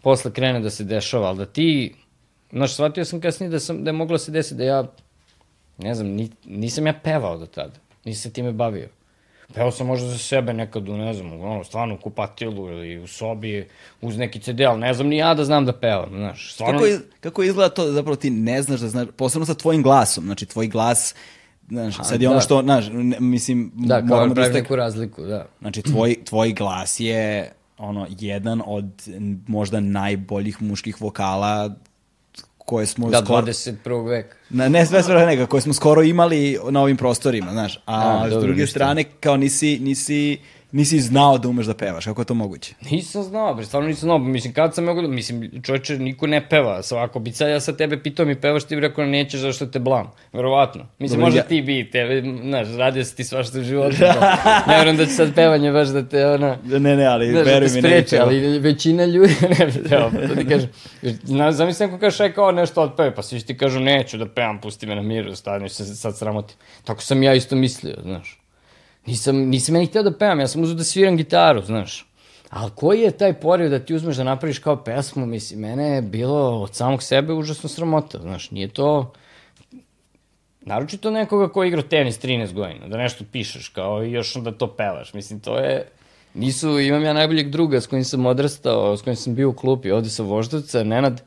posle 0.03 0.33
krene 0.33 0.61
da 0.61 0.71
se 0.71 0.85
dešava, 0.85 1.29
ali 1.29 1.39
da 1.39 1.47
ti... 1.47 1.95
Znaš, 2.53 2.75
shvatio 2.75 3.05
sam 3.05 3.21
kasnije 3.21 3.51
da, 3.51 3.61
sam, 3.61 3.85
da 3.85 3.91
je 3.91 3.93
moglo 3.93 4.19
se 4.19 4.31
desiti 4.31 4.55
da 4.55 4.65
ja... 4.65 4.85
Ne 5.79 5.95
znam, 5.95 6.07
ni, 6.07 6.31
nisam 6.45 6.87
ja 6.87 6.95
pevao 7.05 7.39
do 7.39 7.47
tada. 7.47 7.75
Nisam 8.05 8.23
se 8.23 8.33
time 8.33 8.53
bavio. 8.53 8.89
Peo 9.55 9.71
sam 9.71 9.87
možda 9.87 10.09
za 10.09 10.19
sebe 10.19 10.53
nekad 10.53 10.89
u, 10.89 10.97
ne 10.97 11.15
znam, 11.15 11.41
ono, 11.41 11.65
stvarno 11.65 11.95
u 11.95 11.99
kupatilu 11.99 12.69
ili 12.69 12.99
u 12.99 13.07
sobi 13.07 13.69
uz 14.01 14.19
neki 14.19 14.41
CD, 14.41 14.61
ali 14.61 14.81
ne 14.81 14.95
znam 14.95 15.07
ni 15.07 15.17
ja 15.17 15.35
da 15.35 15.45
znam 15.45 15.67
da 15.67 15.73
pevam, 15.73 16.11
znaš. 16.11 16.55
Stvarno, 16.55 16.79
Kako, 16.79 16.87
iz, 16.87 16.99
kako 17.21 17.43
izgleda 17.43 17.75
to 17.75 17.93
zapravo 17.93 18.17
ti 18.17 18.31
ne 18.31 18.63
znaš 18.63 18.81
da 18.81 18.89
znaš, 18.89 19.09
posebno 19.17 19.47
sa 19.47 19.55
tvojim 19.55 19.83
glasom, 19.83 20.25
znači 20.25 20.47
tvoj 20.47 20.67
glas, 20.67 21.15
znaš, 21.69 21.97
sad 22.03 22.23
je 22.23 22.29
ono 22.29 22.37
da. 22.37 22.41
što, 22.41 22.63
znaš, 22.63 22.89
ne, 22.93 23.21
mislim, 23.21 23.73
da, 23.75 24.07
kao 24.07 24.29
da 24.29 24.35
pravi 24.35 24.49
istak... 24.49 24.63
neku 24.63 24.77
razliku, 24.77 25.23
da. 25.23 25.47
Znači, 25.61 25.83
tvoj, 25.83 26.17
tvoj 26.25 26.53
glas 26.53 27.01
je 27.01 27.53
ono, 27.79 28.07
jedan 28.19 28.63
od 28.67 28.91
možda 29.47 29.81
najboljih 29.81 30.63
muških 30.63 31.01
vokala 31.01 31.75
koje 32.65 32.87
smo 32.87 33.11
Da, 33.11 33.25
skoro... 33.25 33.47
21. 33.47 34.09
veka. 34.09 34.37
Na, 34.51 34.69
ne 34.69 34.87
sve 34.87 35.03
sve 35.03 35.27
neka, 35.27 35.47
koje 35.47 35.61
smo 35.61 35.73
skoro 35.73 36.03
imali 36.03 36.59
na 36.71 36.81
ovim 36.81 36.97
prostorima, 36.97 37.53
znaš. 37.53 37.77
A, 37.87 38.23
A, 38.23 38.29
s 38.29 38.31
dobro, 38.31 38.47
druge 38.47 38.67
strane, 38.67 39.05
kao 39.05 39.37
nisi, 39.37 39.79
nisi 39.79 40.39
nisi 40.73 41.01
znao 41.01 41.39
da 41.39 41.49
umeš 41.49 41.67
da 41.67 41.75
pevaš, 41.75 42.05
kako 42.05 42.21
je 42.21 42.27
to 42.27 42.35
moguće? 42.35 42.75
Nisam 42.83 43.23
znao, 43.23 43.55
bre, 43.55 43.65
stvarno 43.65 43.89
nisam 43.89 44.01
znao. 44.01 44.19
Mislim, 44.19 44.53
kad 44.53 44.75
sam 44.75 44.85
mogu 44.85 45.03
da, 45.03 45.09
mislim, 45.09 45.63
čovječe, 45.63 45.99
niko 45.99 46.27
ne 46.27 46.49
peva. 46.49 46.83
Svako 46.83 47.19
bi 47.19 47.33
sad 47.33 47.51
ja 47.51 47.61
sa 47.61 47.73
tebe 47.73 47.99
pitao 47.99 48.27
mi 48.27 48.35
pevaš, 48.37 48.65
ti 48.65 48.75
bi 48.75 48.81
rekao 48.81 49.05
nećeš 49.07 49.41
zašto 49.41 49.67
te 49.67 49.79
blam. 49.79 50.11
Verovatno. 50.33 50.87
Mislim, 50.99 51.11
Dobro, 51.11 51.27
možda 51.27 51.41
ja- 51.41 51.45
ti 51.45 51.63
bi, 51.63 51.91
tebe, 51.91 52.23
znaš, 52.41 52.69
radio 52.69 53.05
si 53.05 53.17
ti 53.17 53.25
svašta 53.25 53.59
u 53.59 53.63
životu. 53.63 53.97
pa 54.57 54.65
ne 54.67 54.77
verujem 54.77 54.97
da 54.97 55.07
će 55.07 55.13
sad 55.13 55.35
pevanje 55.35 55.73
baš 55.73 55.89
da 55.89 56.03
te, 56.05 56.27
ona, 56.27 56.57
Ne, 56.65 56.97
ne, 56.97 57.05
ali 57.07 57.27
Znaš, 57.27 57.45
da 57.45 57.51
veruj 57.51 57.69
mi, 57.69 57.75
ne 57.75 57.81
spreče, 57.81 58.11
peva. 58.11 58.25
ali 58.25 58.59
većina 58.59 59.05
ljudi, 59.05 59.35
ne 59.59 59.67
bi 59.67 59.73
trebao, 59.85 60.11
to 60.11 60.35
ti 60.37 60.47
kažem. 60.47 60.69
Zna- 61.03 61.53
Zamisli 61.53 61.87
neko 61.87 61.99
kaže 61.99 62.25
aj 62.25 62.33
kao 62.33 62.53
nešto 62.53 62.83
otpeve, 62.83 63.15
pa 63.15 63.23
svi 63.23 63.41
ti 63.41 63.57
kažu 63.57 63.81
neću 63.81 64.19
da 64.19 64.27
pevam, 64.27 64.61
pusti 64.61 64.87
me 64.87 64.95
na 64.95 65.03
miru, 65.03 65.35
stavim 65.35 65.69
se 65.69 65.85
sad 65.87 66.19
sramotim. 66.19 66.57
Tako 66.85 67.03
sam 67.03 67.23
ja 67.23 67.35
isto 67.35 67.57
mislio, 67.57 67.95
znaš. 68.03 68.42
Nisam, 69.07 69.37
nisam 69.37 69.75
ja 69.75 69.81
ni 69.81 69.87
htio 69.87 70.03
da 70.03 70.19
pevam, 70.19 70.41
ja 70.41 70.49
sam 70.49 70.63
uzeo 70.63 70.75
da 70.75 70.85
sviram 70.85 71.17
gitaru, 71.17 71.63
znaš. 71.63 72.07
Ali 72.51 72.71
koji 72.75 73.01
je 73.01 73.11
taj 73.11 73.41
poriv 73.41 73.71
da 73.71 73.79
ti 73.79 73.95
uzmeš 73.95 74.17
da 74.17 74.25
napraviš 74.25 74.59
kao 74.59 74.77
pesmu, 74.85 75.27
mislim, 75.27 75.61
mene 75.61 75.89
je 75.89 76.03
bilo 76.03 76.63
od 76.63 76.75
samog 76.75 77.03
sebe 77.03 77.33
užasno 77.33 77.69
sramota, 77.69 78.19
znaš, 78.19 78.51
nije 78.51 78.69
to... 78.69 79.13
Naročito 80.61 81.11
nekoga 81.11 81.49
ko 81.49 81.65
igra 81.65 81.83
tenis 81.83 82.21
13 82.21 82.53
godina, 82.53 82.89
da 82.89 82.97
nešto 82.97 83.25
pišeš 83.33 83.69
kao 83.69 84.05
i 84.05 84.13
još 84.13 84.37
onda 84.37 84.53
to 84.53 84.67
pevaš. 84.67 85.15
Mislim, 85.15 85.41
to 85.41 85.59
je... 85.59 85.89
Nisu, 86.35 86.81
imam 86.81 87.05
ja 87.05 87.13
najboljeg 87.13 87.51
druga 87.51 87.81
s 87.81 87.87
kojim 87.87 88.05
sam 88.05 88.27
odrastao, 88.27 88.97
s 88.97 89.03
kojim 89.03 89.17
sam 89.17 89.35
bio 89.35 89.49
u 89.49 89.53
klupi 89.53 89.91
ovde 89.91 90.11
sa 90.11 90.23
Voždovca, 90.23 90.85
Nenad, 90.85 91.23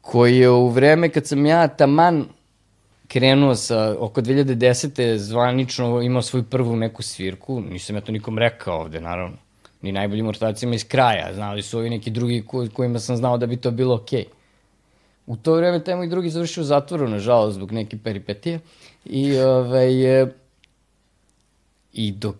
koji 0.00 0.38
je 0.38 0.50
u 0.50 0.68
vreme 0.68 1.08
kad 1.08 1.26
sam 1.26 1.46
ja 1.46 1.68
taman 1.68 2.24
krenuo 3.14 3.54
sa 3.54 3.96
oko 3.98 4.20
2010. 4.20 5.16
zvanično 5.16 6.02
imao 6.02 6.22
svoju 6.22 6.44
prvu 6.44 6.76
neku 6.76 7.02
svirku, 7.02 7.60
nisam 7.60 7.96
ja 7.96 8.00
to 8.00 8.12
nikom 8.12 8.38
rekao 8.38 8.80
ovde, 8.80 9.00
naravno, 9.00 9.36
ni 9.82 9.92
najboljim 9.92 10.28
ortacima 10.28 10.74
iz 10.74 10.88
kraja, 10.88 11.34
znali 11.34 11.62
su 11.62 11.78
ovi 11.78 11.90
neki 11.90 12.10
drugi 12.10 12.42
ko, 12.46 12.66
kojima 12.72 12.98
sam 12.98 13.16
znao 13.16 13.38
da 13.38 13.46
bi 13.46 13.56
to 13.56 13.70
bilo 13.70 13.94
okej. 13.94 14.24
Okay. 14.24 14.26
U 15.26 15.36
to 15.36 15.54
vreme 15.54 15.84
taj 15.84 15.96
moj 15.96 16.08
drugi 16.08 16.30
završio 16.30 16.60
u 16.60 16.64
zatvoru, 16.64 17.08
nažalost, 17.08 17.54
zbog 17.54 17.72
neke 17.72 17.98
peripetije. 17.98 18.60
I, 19.04 19.38
ovaj, 19.38 19.90
i 21.92 22.12
dok, 22.12 22.36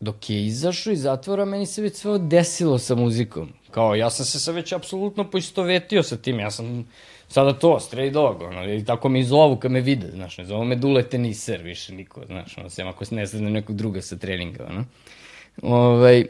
dok 0.00 0.30
je 0.30 0.46
izašao 0.46 0.92
iz 0.92 1.02
zatvora, 1.02 1.44
meni 1.44 1.66
se 1.66 1.82
već 1.82 1.96
sve 1.96 2.18
desilo 2.18 2.78
sa 2.78 2.94
muzikom. 2.94 3.52
Kao, 3.70 3.94
ja 3.94 4.10
sam 4.10 4.26
se 4.26 4.40
sad 4.40 4.54
već 4.54 4.72
apsolutno 4.72 5.30
poistovetio 5.30 6.02
sa 6.02 6.16
tim, 6.16 6.40
ja 6.40 6.50
sam 6.50 6.86
sada 7.28 7.52
to, 7.52 7.78
stray 7.80 8.10
dog, 8.10 8.42
ono, 8.42 8.74
i 8.74 8.84
tako 8.84 9.08
me 9.08 9.20
i 9.20 9.24
zovu 9.24 9.56
kad 9.56 9.70
me 9.70 9.80
vide, 9.80 10.10
znaš, 10.14 10.38
ne 10.38 10.44
zovu 10.44 10.64
me 10.64 10.76
dule 10.76 11.02
teniser 11.02 11.62
više 11.62 11.94
niko, 11.94 12.26
znaš, 12.26 12.58
ono, 12.58 12.70
sem 12.70 12.88
ako 12.88 13.04
se 13.04 13.14
ne 13.14 13.26
sredne 13.26 13.50
nekog 13.50 13.76
druga 13.76 14.02
sa 14.02 14.16
treninga, 14.16 14.66
ono. 14.70 14.84
Ovaj, 15.62 16.24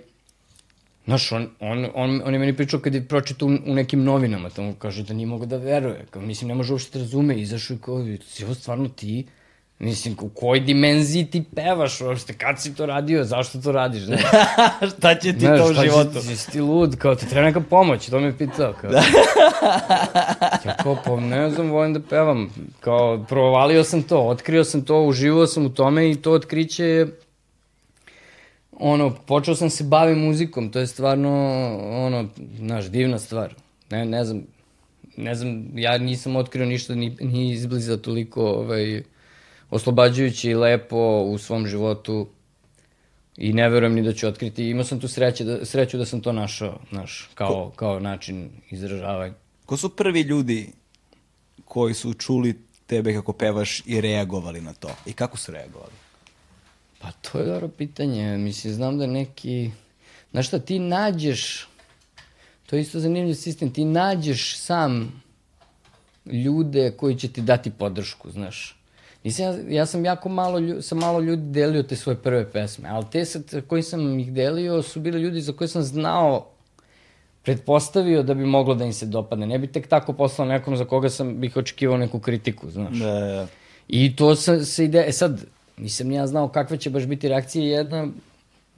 Znaš, 1.05 1.33
on, 1.33 1.49
on, 1.61 1.87
on, 1.95 2.23
on 2.25 2.33
je 2.33 2.39
meni 2.39 2.57
pričao 2.57 2.81
kad 2.81 2.95
je 2.95 3.09
pročitao 3.09 3.49
u, 3.49 3.51
u 3.67 3.75
nekim 3.75 4.05
novinama, 4.05 4.51
tamo 4.51 4.75
kaže 4.79 5.03
da 5.03 5.15
nije 5.15 5.27
mogo 5.27 5.47
da 5.47 5.57
veruje. 5.57 6.07
Kao, 6.11 6.23
mislim, 6.23 6.49
ne 6.49 6.55
može 6.55 6.73
uopšte 6.73 6.99
da 6.99 7.05
razume, 7.05 7.37
izašao 7.37 7.75
i 7.75 7.79
kao, 7.81 7.95
ovo 8.45 8.55
stvarno 8.55 8.89
ti? 8.89 9.27
Mislim, 9.79 10.17
u 10.21 10.29
kojoj 10.29 10.61
dimenziji 10.61 11.25
ti 11.25 11.45
pevaš 11.55 12.01
uopšte, 12.01 12.35
kad 12.35 12.63
si 12.63 12.75
to 12.75 12.87
radio, 12.87 13.25
zašto 13.25 13.61
to 13.61 13.73
radiš, 13.73 14.03
znaš? 14.03 14.21
Šta 14.99 15.15
će 15.15 15.33
ti 15.33 15.39
Znaš, 15.39 15.61
to 15.61 15.71
u 15.71 15.73
šta 15.73 15.83
životu? 15.83 16.19
Jesi 16.29 16.51
ti 16.51 16.61
lud, 16.61 16.97
kao 16.97 17.15
ti 17.15 17.29
treba 17.29 17.47
neka 17.47 17.61
pomoć, 17.61 18.09
to 18.09 18.21
me 18.21 18.27
je 18.27 18.39
pitao. 18.39 18.73
Kao. 18.81 18.91
ja 20.65 20.77
kao, 20.83 20.97
pa 21.05 21.21
ne 21.21 21.51
znam, 21.51 21.71
volim 21.71 21.95
da 21.95 22.01
pevam. 22.01 22.51
Kao, 22.81 23.25
provalio 23.29 23.85
sam 23.85 24.03
to, 24.03 24.21
otkrio 24.21 24.65
sam 24.65 24.85
to, 24.85 25.03
uživao 25.03 25.47
sam 25.47 25.67
u 25.67 25.69
tome 25.69 26.11
i 26.11 26.17
to 26.17 26.33
otkriće 26.33 26.85
je 26.85 27.21
ono, 28.73 29.15
počeo 29.27 29.55
sam 29.55 29.71
se 29.71 29.85
bavim 29.85 30.19
muzikom, 30.19 30.71
to 30.71 30.79
je 30.79 30.87
stvarno, 30.87 31.31
ono, 32.07 32.29
znaš, 32.57 32.85
divna 32.85 33.19
stvar. 33.19 33.55
Ne, 33.91 34.05
ne 34.05 34.25
znam, 34.25 34.43
ne 35.17 35.35
znam, 35.35 35.67
ja 35.75 35.99
nisam 35.99 36.37
otkrio 36.37 36.67
ništa 36.67 36.95
ni, 36.95 37.17
ni 37.21 37.51
izbliza 37.51 37.97
toliko 37.97 38.43
ovaj, 38.43 39.03
oslobađajuće 39.75 40.51
i 40.51 40.55
lepo 40.55 41.23
u 41.23 41.39
svom 41.39 41.67
životu 41.67 42.29
i 43.37 43.53
ne 43.53 43.69
verujem 43.69 43.95
ni 43.95 44.03
da 44.03 44.13
ću 44.13 44.29
otkriti. 44.29 44.69
Imao 44.71 44.85
sam 44.85 45.01
tu 45.01 45.09
sreće 45.09 45.45
da, 45.45 45.65
sreću 45.65 45.99
da 45.99 46.07
sam 46.07 46.21
to 46.21 46.33
našao, 46.33 46.79
znaš, 46.91 47.31
kao, 47.35 47.73
kao 47.77 48.01
način 48.01 48.51
izražavanja. 48.71 49.35
Ko 49.67 49.77
su 49.77 49.97
prvi 49.97 50.21
ljudi 50.21 50.73
koji 51.65 51.95
su 51.95 52.15
čuli 52.15 52.59
tebe 52.87 53.15
kako 53.15 53.33
pevaš 53.33 53.83
i 53.87 54.01
reagovali 54.01 54.61
na 54.61 54.73
to? 54.73 54.89
I 55.07 55.13
kako 55.13 55.37
su 55.37 55.53
reagovali? 55.53 55.93
Pa 57.01 57.11
to 57.13 57.39
je 57.39 57.47
dobro 57.47 57.69
pitanje. 57.69 58.39
Mislim, 58.39 58.73
znam 58.73 58.99
da 58.99 59.07
neki... 59.07 59.71
Znaš 60.31 60.47
šta, 60.47 60.59
ti 60.59 60.79
nađeš... 60.79 61.69
To 62.67 62.77
je 62.77 62.83
isto 62.83 63.01
zanimljiv 63.01 63.35
sistem. 63.35 63.73
Ti 63.73 63.85
nađeš 63.85 64.57
sam 64.59 65.23
ljude 66.27 66.95
koji 66.97 67.19
će 67.19 67.29
ti 67.29 67.41
dati 67.43 67.71
podršku, 67.71 68.31
znaš. 68.31 68.77
Nisam, 69.25 69.45
ja, 69.45 69.77
ja 69.77 69.87
sam 69.87 70.05
jako 70.05 70.29
malo, 70.29 70.59
lju, 70.59 70.83
sam 70.83 70.99
malo 70.99 71.21
ljudi 71.21 71.43
delio 71.43 71.83
te 71.83 71.97
svoje 71.97 72.17
prve 72.17 72.51
pesme, 72.53 72.89
ali 72.89 73.05
te 73.13 73.25
sad 73.25 73.67
koji 73.67 73.83
sam 73.83 74.19
ih 74.19 74.33
delio 74.33 74.83
su 74.83 75.01
bili 75.01 75.21
ljudi 75.21 75.41
za 75.41 75.53
koje 75.53 75.69
sam 75.69 75.83
znao 75.83 76.47
pretpostavio 77.43 78.23
da 78.23 78.35
bi 78.35 78.47
moglo 78.47 78.75
da 78.75 78.85
im 78.85 78.93
se 78.93 79.07
dopadne. 79.07 79.47
Ne 79.47 79.59
bi 79.59 79.67
tek 79.67 79.87
tako 79.87 80.13
poslao 80.13 80.49
nekom 80.49 80.77
za 80.77 80.85
koga 80.85 81.11
sam 81.11 81.41
bih 81.41 81.57
očekivao 81.57 81.97
neku 81.97 82.21
kritiku, 82.21 82.71
znaš. 82.71 82.99
Da, 82.99 83.47
I 83.89 84.17
to 84.17 84.37
se, 84.37 84.65
se 84.65 84.85
ide, 84.85 85.05
e 85.09 85.13
sad, 85.13 85.45
nisam 85.77 86.09
ni 86.09 86.15
ja 86.15 86.27
znao 86.27 86.49
kakve 86.49 86.77
će 86.77 86.91
baš 86.91 87.07
biti 87.07 87.29
reakcije 87.29 87.69
jedna, 87.69 88.09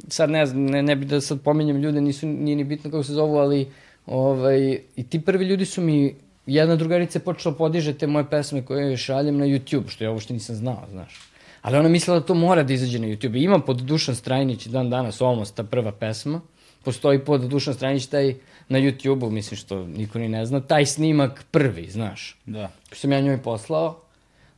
sad 0.08 0.30
ne 0.30 0.46
znam, 0.46 0.64
ne, 0.64 0.82
ne 0.82 0.96
bi 0.96 1.04
da 1.04 1.20
sad 1.20 1.40
pominjem 1.40 1.76
ljude, 1.76 2.00
nisu, 2.00 2.26
nije 2.26 2.56
ni 2.56 2.64
bitno 2.64 2.90
kako 2.90 3.02
se 3.02 3.12
zovu, 3.12 3.36
ali 3.36 3.68
ovaj, 4.06 4.78
i 4.96 5.02
ti 5.08 5.20
prvi 5.20 5.44
ljudi 5.44 5.64
su 5.64 5.80
mi, 5.80 6.14
jedna 6.46 6.76
drugarica 6.76 7.18
je 7.18 7.24
počela 7.24 7.54
podiže 7.54 7.98
te 7.98 8.06
moje 8.06 8.30
pesme 8.30 8.64
koje 8.64 8.86
joj 8.86 8.96
šaljem 8.96 9.38
na 9.38 9.46
YouTube, 9.46 9.88
što 9.88 10.04
ja 10.04 10.10
uopšte 10.10 10.34
nisam 10.34 10.56
znao, 10.56 10.82
znaš. 10.90 11.20
Ali 11.62 11.76
ona 11.76 11.88
mislila 11.88 12.20
da 12.20 12.26
to 12.26 12.34
mora 12.34 12.62
da 12.62 12.72
izađe 12.72 12.98
na 12.98 13.06
YouTube. 13.06 13.38
I 13.38 13.42
Ima 13.42 13.58
pod 13.58 13.76
Dušan 13.76 14.14
Strajnić 14.14 14.66
dan 14.66 14.90
danas, 14.90 15.20
Almost, 15.20 15.54
ta 15.54 15.64
prva 15.64 15.92
pesma. 15.92 16.40
Postoji 16.84 17.18
pod 17.18 17.40
Dušan 17.40 17.74
Strajnić 17.74 18.06
taj 18.06 18.34
na 18.68 18.78
YouTube-u, 18.78 19.30
mislim 19.30 19.58
što 19.58 19.86
niko 19.86 20.18
ni 20.18 20.28
ne 20.28 20.46
zna, 20.46 20.60
taj 20.60 20.86
snimak 20.86 21.44
prvi, 21.50 21.90
znaš 21.90 22.36
da. 22.46 22.70
koji 22.88 22.98
sam 22.98 23.12
ja 23.12 23.20
njoj 23.20 23.42
poslao, 23.42 24.00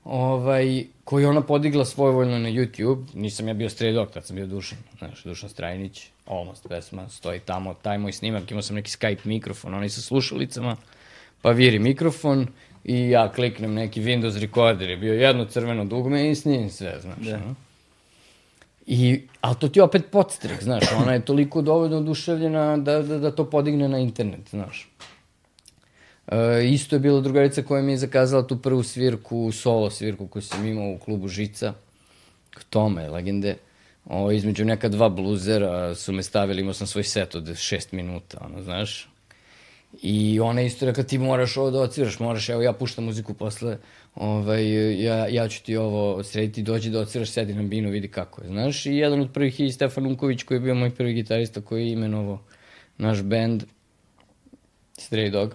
ovaj, 0.05 0.85
koji 1.05 1.25
ona 1.25 1.41
podigla 1.41 1.85
svojevoljno 1.85 2.39
na 2.39 2.49
YouTube, 2.49 3.05
nisam 3.15 3.49
ja 3.49 3.55
bio 3.55 3.69
stray 3.69 3.95
dog, 3.95 4.11
tad 4.11 4.27
sam 4.27 4.37
bio 4.37 4.47
Dušan, 4.47 4.79
znaš, 4.99 5.25
Dušan 5.25 5.49
Strajnić, 5.49 6.07
Almost 6.27 6.69
pesma, 6.69 7.09
stoji 7.09 7.41
tamo, 7.41 7.75
taj 7.75 7.99
moj 7.99 8.13
snimak, 8.13 8.51
imao 8.51 8.63
sam 8.63 8.77
neki 8.77 8.91
Skype 8.91 9.27
mikrofon, 9.27 9.75
onaj 9.75 9.89
sa 9.89 10.01
slušalicama, 10.01 10.77
pa 11.43 11.51
viri 11.51 11.79
mikrofon 11.79 12.47
i 12.85 13.11
ja 13.11 13.33
kliknem 13.33 13.75
neki 13.75 14.03
Windows 14.03 14.41
recorder, 14.41 14.91
je 14.91 14.97
bio 14.97 15.15
jedno 15.15 15.45
crveno 15.45 15.85
dugme 15.85 16.31
i 16.31 16.35
snimim 16.35 16.71
sve, 16.71 16.99
znaš. 17.01 17.27
Da. 17.27 17.37
No? 17.37 17.55
I, 18.87 19.21
ali 19.41 19.57
to 19.57 19.69
ti 19.69 19.79
je 19.79 19.83
opet 19.83 20.05
podstrek, 20.11 20.63
znaš, 20.63 20.85
ona 21.03 21.13
je 21.13 21.25
toliko 21.25 21.63
dovoljno 21.63 21.97
oduševljena 21.97 22.77
da, 22.77 23.03
da, 23.03 23.19
da 23.19 23.31
to 23.31 23.51
podigne 23.51 23.89
na 23.89 23.99
internet, 23.99 24.49
znaš. 24.51 24.89
E, 26.27 26.65
isto 26.65 26.97
je 26.97 27.01
bila 27.01 27.21
drugarica 27.21 27.63
koja 27.63 27.83
mi 27.83 27.93
je 27.93 27.99
zakazala 27.99 28.47
tu 28.47 28.63
prvu 28.63 28.83
svirku, 28.83 29.53
solo 29.53 29.91
svirku 29.91 30.27
koju 30.27 30.43
sam 30.43 30.67
imao 30.67 30.93
u 30.93 30.99
klubu 30.99 31.29
Žica, 31.29 31.75
Tome, 32.71 33.09
legende. 33.09 33.57
O, 34.07 34.31
između 34.31 34.65
neka 34.65 34.89
dva 34.89 35.09
bluzera 35.09 35.95
su 35.95 36.13
me 36.13 36.23
stavili, 36.23 36.61
imao 36.61 36.75
sam 36.75 36.87
svoj 36.87 37.05
set 37.05 37.35
od 37.35 37.57
šest 37.57 37.93
minuta, 37.93 38.39
ono, 38.41 38.63
znaš. 38.63 39.08
I 40.03 40.41
ona 40.41 40.63
isto 40.63 40.87
rekla, 40.87 41.05
ti 41.05 41.19
moraš 41.19 41.57
ovo 41.57 41.71
da 41.71 41.81
odsviraš, 41.81 42.19
moraš, 42.19 42.49
evo 42.49 42.63
ja 42.63 42.73
puštam 42.73 43.05
muziku 43.05 43.35
posle, 43.35 43.79
ovaj, 44.15 45.03
ja, 45.03 45.27
ja 45.29 45.49
ću 45.49 45.63
ti 45.65 45.77
ovo 45.77 46.23
srediti, 46.23 46.63
dođi 46.63 46.91
da 46.91 47.01
odsviraš, 47.01 47.31
sedi 47.31 47.55
na 47.55 47.63
binu, 47.63 47.91
vidi 47.91 48.09
kako 48.09 48.43
je, 48.43 48.49
znaš. 48.49 48.87
I 48.87 48.93
jedan 48.93 49.21
od 49.21 49.33
prvih 49.33 49.61
je 49.61 49.73
Stefan 49.73 50.07
Unković, 50.07 50.43
koji 50.43 50.57
je 50.57 50.61
bio 50.61 50.75
moj 50.75 50.91
prvi 50.91 51.15
gitarista, 51.15 51.61
koji 51.61 51.87
je 51.87 51.93
imenovo 51.93 52.43
naš 52.99 53.23
band, 53.23 53.65
Stray 54.97 55.31
Dog, 55.31 55.55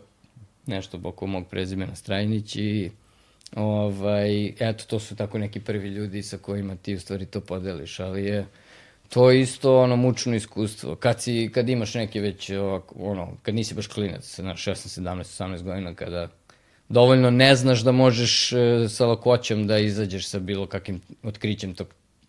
nešto 0.65 0.99
oko 1.03 1.27
mog 1.27 1.47
prezimena 1.47 1.95
Strajnić 1.95 2.55
i 2.55 2.91
ovaj, 3.55 4.45
eto, 4.59 4.83
to 4.87 4.99
su 4.99 5.15
tako 5.15 5.37
neki 5.37 5.59
prvi 5.59 5.89
ljudi 5.89 6.23
sa 6.23 6.37
kojima 6.37 6.75
ti 6.75 6.95
u 6.95 6.99
stvari 6.99 7.25
to 7.25 7.41
podeliš, 7.41 7.99
ali 7.99 8.25
je 8.25 8.45
to 9.13 9.31
je 9.31 9.41
isto 9.41 9.81
ono 9.81 9.95
mučno 9.95 10.35
iskustvo. 10.35 10.95
Kad, 10.95 11.21
si, 11.21 11.51
kad 11.53 11.69
imaš 11.69 11.93
neki 11.93 12.19
već, 12.19 12.49
ovako, 12.49 12.95
ono, 12.99 13.27
kad 13.43 13.55
nisi 13.55 13.75
baš 13.75 13.87
klinac, 13.87 14.37
na 14.37 14.53
16, 14.53 14.99
17, 15.01 15.43
18 15.43 15.63
godina, 15.63 15.93
kada 15.93 16.27
dovoljno 16.89 17.31
ne 17.31 17.55
znaš 17.55 17.81
da 17.81 17.91
možeš 17.91 18.53
e, 18.53 18.89
sa 18.89 19.05
lakoćem 19.05 19.67
da 19.67 19.77
izađeš 19.77 20.27
sa 20.27 20.39
bilo 20.39 20.65
kakvim 20.67 21.01
otkrićem 21.23 21.73
tog, 21.73 21.87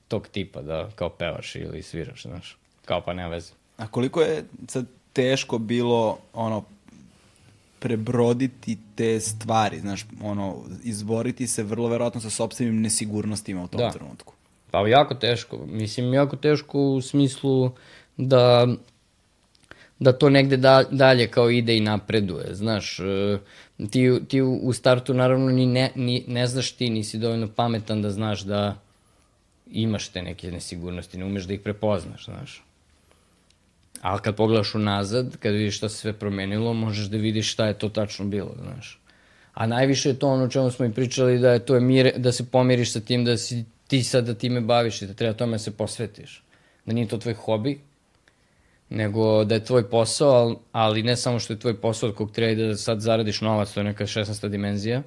tog 0.08 0.28
tipa, 0.28 0.62
da 0.62 0.90
kao 0.94 1.08
pevaš 1.08 1.54
ili 1.54 1.82
sviraš, 1.82 2.22
znaš. 2.22 2.56
Kao 2.84 3.00
pa 3.00 3.14
nema 3.14 3.28
veze. 3.28 3.52
A 3.76 3.86
koliko 3.86 4.20
je 4.22 4.44
sad 4.68 4.86
teško 5.12 5.58
bilo 5.58 6.18
ono 6.32 6.64
prebroditi 7.78 8.78
te 8.94 9.20
stvari, 9.20 9.80
znaš, 9.80 10.06
ono, 10.22 10.56
izboriti 10.84 11.46
se 11.46 11.62
vrlo 11.62 11.88
verovatno 11.88 12.20
sa 12.20 12.30
sobstvenim 12.30 12.80
nesigurnostima 12.80 13.62
u 13.62 13.68
tom 13.68 13.80
Da. 13.80 13.90
trenutku. 13.90 14.33
Pa 14.74 14.88
jako 14.88 15.14
teško. 15.14 15.58
Mislim, 15.66 16.14
jako 16.14 16.36
teško 16.36 16.80
u 16.80 17.00
smislu 17.00 17.70
da 18.16 18.66
da 19.98 20.12
to 20.12 20.30
negde 20.30 20.56
da, 20.56 20.82
dalje 20.90 21.26
kao 21.26 21.50
ide 21.50 21.76
i 21.76 21.80
napreduje, 21.80 22.54
znaš, 22.54 23.00
e, 23.00 23.38
ti, 23.90 24.20
ti 24.28 24.42
u, 24.42 24.72
startu 24.72 25.14
naravno 25.14 25.50
ni 25.50 25.66
ne, 25.66 25.90
ni, 25.94 26.24
ne 26.28 26.46
znaš 26.46 26.72
ti, 26.72 26.90
nisi 26.90 27.18
dovoljno 27.18 27.48
pametan 27.56 28.02
da 28.02 28.10
znaš 28.10 28.40
da 28.40 28.76
imaš 29.70 30.08
te 30.08 30.22
neke 30.22 30.50
nesigurnosti, 30.50 31.18
ne 31.18 31.24
umeš 31.24 31.44
da 31.44 31.54
ih 31.54 31.60
prepoznaš, 31.60 32.24
znaš. 32.24 32.64
Ali 34.00 34.20
kad 34.20 34.36
pogledaš 34.36 34.74
unazad, 34.74 35.36
kad 35.36 35.52
vidiš 35.52 35.76
šta 35.76 35.88
se 35.88 35.96
sve 35.96 36.12
promenilo, 36.12 36.74
možeš 36.74 37.06
da 37.06 37.16
vidiš 37.16 37.52
šta 37.52 37.66
je 37.66 37.78
to 37.78 37.88
tačno 37.88 38.24
bilo, 38.24 38.54
znaš. 38.62 39.00
A 39.54 39.66
najviše 39.66 40.08
je 40.08 40.18
to 40.18 40.28
ono 40.28 40.48
čemu 40.48 40.70
smo 40.70 40.86
i 40.86 40.92
pričali, 40.92 41.38
da 41.38 41.52
je 41.52 41.66
to 41.66 41.74
je 41.74 41.80
mir, 41.80 42.12
da 42.16 42.32
se 42.32 42.50
pomiriš 42.50 42.92
sa 42.92 43.00
tim 43.00 43.24
da 43.24 43.36
si 43.36 43.64
ti 43.86 44.02
sad 44.02 44.26
da 44.26 44.34
time 44.34 44.60
baviš 44.60 45.02
i 45.02 45.06
da 45.06 45.14
treba 45.14 45.36
tome 45.36 45.52
da 45.52 45.58
se 45.58 45.76
posvetiš. 45.76 46.42
Da 46.86 46.92
nije 46.92 47.08
to 47.08 47.18
tvoj 47.18 47.34
hobi, 47.34 47.80
nego 48.88 49.44
da 49.44 49.54
je 49.54 49.64
tvoj 49.64 49.90
posao, 49.90 50.60
ali 50.72 51.02
ne 51.02 51.16
samo 51.16 51.38
što 51.38 51.52
je 51.52 51.58
tvoj 51.58 51.80
posao 51.80 52.08
od 52.08 52.14
kog 52.14 52.32
treba 52.32 52.62
da 52.62 52.76
sad 52.76 53.00
zaradiš 53.00 53.40
novac, 53.40 53.72
to 53.72 53.80
je 53.80 53.84
neka 53.84 54.06
16. 54.06 54.48
dimenzija, 54.48 55.02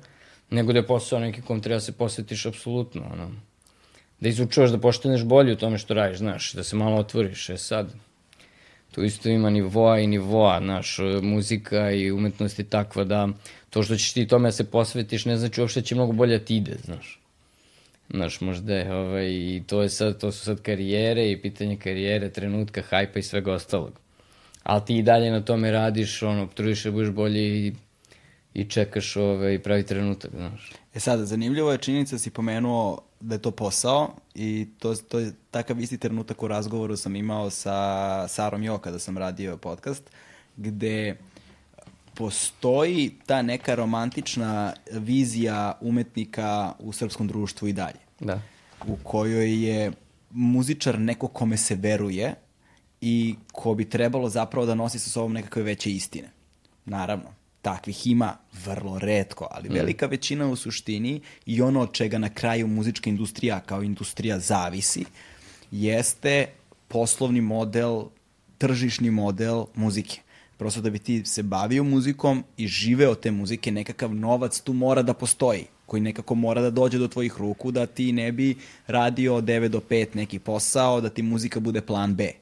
nego 0.49 0.73
da 0.73 0.79
je 0.79 0.87
posao 0.87 1.19
neki 1.19 1.41
kom 1.41 1.61
treba 1.61 1.75
da 1.75 1.81
se 1.81 1.91
posvetiš 1.91 2.45
apsolutno, 2.45 3.01
ono. 3.13 3.31
Da 4.19 4.29
izučuvaš 4.29 4.69
da 4.69 4.79
pošteneš 4.79 5.23
bolje 5.23 5.53
u 5.53 5.55
tome 5.55 5.77
što 5.77 5.93
radiš, 5.93 6.17
znaš, 6.17 6.53
da 6.53 6.63
se 6.63 6.75
malo 6.75 6.97
otvoriš, 6.97 7.49
e 7.49 7.57
sad, 7.57 7.93
tu 8.91 9.03
isto 9.03 9.29
ima 9.29 9.49
nivoa 9.49 9.99
i 9.99 10.07
nivoa, 10.07 10.59
znaš, 10.61 10.97
muzika 11.21 11.91
i 11.91 12.11
umetnost 12.11 12.59
je 12.59 12.65
takva 12.65 13.03
da 13.03 13.27
to 13.69 13.83
što 13.83 13.95
ćeš 13.95 14.13
ti 14.13 14.27
tome 14.27 14.47
da 14.47 14.51
se 14.51 14.71
posvetiš 14.71 15.25
ne 15.25 15.37
znači 15.37 15.61
uopšte 15.61 15.81
da 15.81 15.85
će 15.85 15.95
mnogo 15.95 16.11
bolje 16.11 16.45
ti 16.45 16.57
ide, 16.57 16.77
znaš. 16.83 17.19
Znaš, 18.09 18.41
možda 18.41 18.73
je, 18.73 18.95
ovaj, 18.95 19.27
i 19.27 19.63
to, 19.67 19.81
je 19.81 19.89
sad, 19.89 20.19
to 20.19 20.31
su 20.31 20.45
sad 20.45 20.61
karijere 20.61 21.31
i 21.31 21.41
pitanje 21.41 21.77
karijere, 21.77 22.29
trenutka, 22.29 22.81
hajpa 22.81 23.19
i 23.19 23.23
svega 23.23 23.53
ostalog. 23.53 23.99
Ali 24.63 24.81
ti 24.85 24.97
i 24.97 25.03
dalje 25.03 25.31
na 25.31 25.41
tome 25.41 25.71
radiš, 25.71 26.23
ono, 26.23 26.47
trudiš 26.47 26.83
da 26.83 26.91
budeš 26.91 27.09
bolji 27.09 27.67
i, 27.67 27.73
i 28.53 28.69
čekaš 28.69 29.15
ovaj, 29.15 29.59
pravi 29.59 29.83
trenutak, 29.83 30.31
znaš. 30.31 30.71
E 30.93 30.99
sad, 30.99 31.19
zanimljivo 31.19 31.71
je 31.71 31.77
činjenica 31.77 32.15
da 32.15 32.19
si 32.19 32.29
pomenuo 32.29 33.01
da 33.19 33.35
je 33.35 33.41
to 33.41 33.51
posao 33.51 34.15
i 34.35 34.67
to, 34.79 34.95
to 34.95 35.19
je 35.19 35.31
takav 35.51 35.79
isti 35.79 35.97
trenutak 35.97 36.43
u 36.43 36.47
razgovoru 36.47 36.97
sam 36.97 37.15
imao 37.15 37.49
sa 37.49 38.27
Sarom 38.27 38.63
Jo 38.63 38.77
kada 38.77 38.99
sam 38.99 39.17
radio 39.17 39.57
podcast, 39.57 40.03
gde 40.57 41.17
postoji 42.17 43.11
ta 43.25 43.41
neka 43.41 43.75
romantična 43.75 44.73
vizija 44.91 45.77
umetnika 45.81 46.73
u 46.79 46.93
srpskom 46.93 47.27
društvu 47.27 47.67
i 47.67 47.73
dalje. 47.73 47.99
Da. 48.19 48.41
U 48.87 48.95
kojoj 49.03 49.63
je 49.67 49.91
muzičar 50.31 50.99
neko 50.99 51.27
kome 51.27 51.57
se 51.57 51.75
veruje 51.75 52.35
i 53.01 53.35
ko 53.51 53.73
bi 53.73 53.89
trebalo 53.89 54.29
zapravo 54.29 54.65
da 54.65 54.75
nosi 54.75 54.99
sa 54.99 55.09
sobom 55.09 55.33
nekakve 55.33 55.63
veće 55.63 55.91
istine. 55.91 56.29
Naravno, 56.85 57.33
takvih 57.61 58.07
ima 58.07 58.37
vrlo 58.65 58.99
redko, 58.99 59.47
ali 59.51 59.69
velika 59.69 60.05
većina 60.05 60.47
u 60.47 60.55
suštini 60.55 61.21
i 61.45 61.61
ono 61.61 61.81
od 61.81 61.93
čega 61.93 62.17
na 62.17 62.29
kraju 62.29 62.67
muzička 62.67 63.09
industrija 63.09 63.59
kao 63.59 63.83
industrija 63.83 64.39
zavisi, 64.39 65.05
jeste 65.71 66.47
poslovni 66.87 67.41
model, 67.41 68.03
tržišni 68.57 69.11
model 69.11 69.65
muzike. 69.75 70.21
Prosto 70.57 70.81
da 70.81 70.89
bi 70.89 70.99
ti 70.99 71.25
se 71.25 71.43
bavio 71.43 71.83
muzikom 71.83 72.43
i 72.57 72.67
živeo 72.67 73.15
te 73.15 73.31
muzike, 73.31 73.71
nekakav 73.71 74.15
novac 74.15 74.59
tu 74.59 74.73
mora 74.73 75.01
da 75.01 75.13
postoji 75.13 75.65
koji 75.85 76.01
nekako 76.01 76.35
mora 76.35 76.61
da 76.61 76.69
dođe 76.69 76.97
do 76.97 77.07
tvojih 77.07 77.35
ruku, 77.37 77.71
da 77.71 77.85
ti 77.85 78.11
ne 78.11 78.31
bi 78.31 78.55
radio 78.87 79.35
od 79.35 79.43
9 79.43 79.67
do 79.67 79.81
5 79.89 80.15
neki 80.15 80.39
posao, 80.39 81.01
da 81.01 81.09
ti 81.09 81.21
muzika 81.21 81.59
bude 81.59 81.81
plan 81.81 82.15
B 82.15 82.33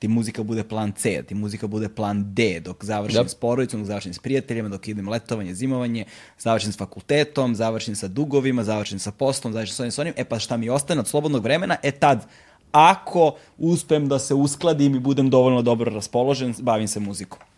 ti 0.00 0.08
muzika 0.08 0.42
bude 0.42 0.64
plan 0.64 0.92
C, 0.92 1.16
da 1.16 1.22
ti 1.22 1.34
muzika 1.34 1.66
bude 1.66 1.88
plan 1.88 2.34
D, 2.34 2.60
dok 2.60 2.84
završim 2.84 3.22
Da. 3.22 3.28
s 3.28 3.34
porodicom, 3.34 3.80
dok 3.80 3.86
završim 3.86 4.14
s 4.14 4.18
prijateljima, 4.18 4.68
dok 4.68 4.88
idem 4.88 5.08
letovanje, 5.08 5.54
zimovanje, 5.54 6.04
završim 6.38 6.72
s 6.72 6.78
fakultetom, 6.78 7.54
završim 7.54 7.96
sa 7.96 8.08
dugovima, 8.08 8.64
završim 8.64 8.98
sa 8.98 9.12
poslom, 9.12 9.52
završim 9.52 9.74
s 9.74 9.80
onim, 9.80 9.92
s 9.92 9.98
onim, 9.98 10.14
e 10.16 10.24
pa 10.24 10.38
šta 10.38 10.56
mi 10.56 10.70
ostane 10.70 11.00
od 11.00 11.08
slobodnog 11.08 11.44
vremena, 11.44 11.76
e 11.82 11.90
tad, 11.90 12.26
ako 12.72 13.36
uspem 13.58 14.08
da 14.08 14.18
se 14.18 14.34
uskladim 14.34 14.94
i 14.94 14.98
budem 14.98 15.30
dovoljno 15.30 15.62
dobro 15.62 15.94
raspoložen, 15.94 16.54
bavim 16.60 16.88
se 16.88 17.00
muzikom. 17.00 17.49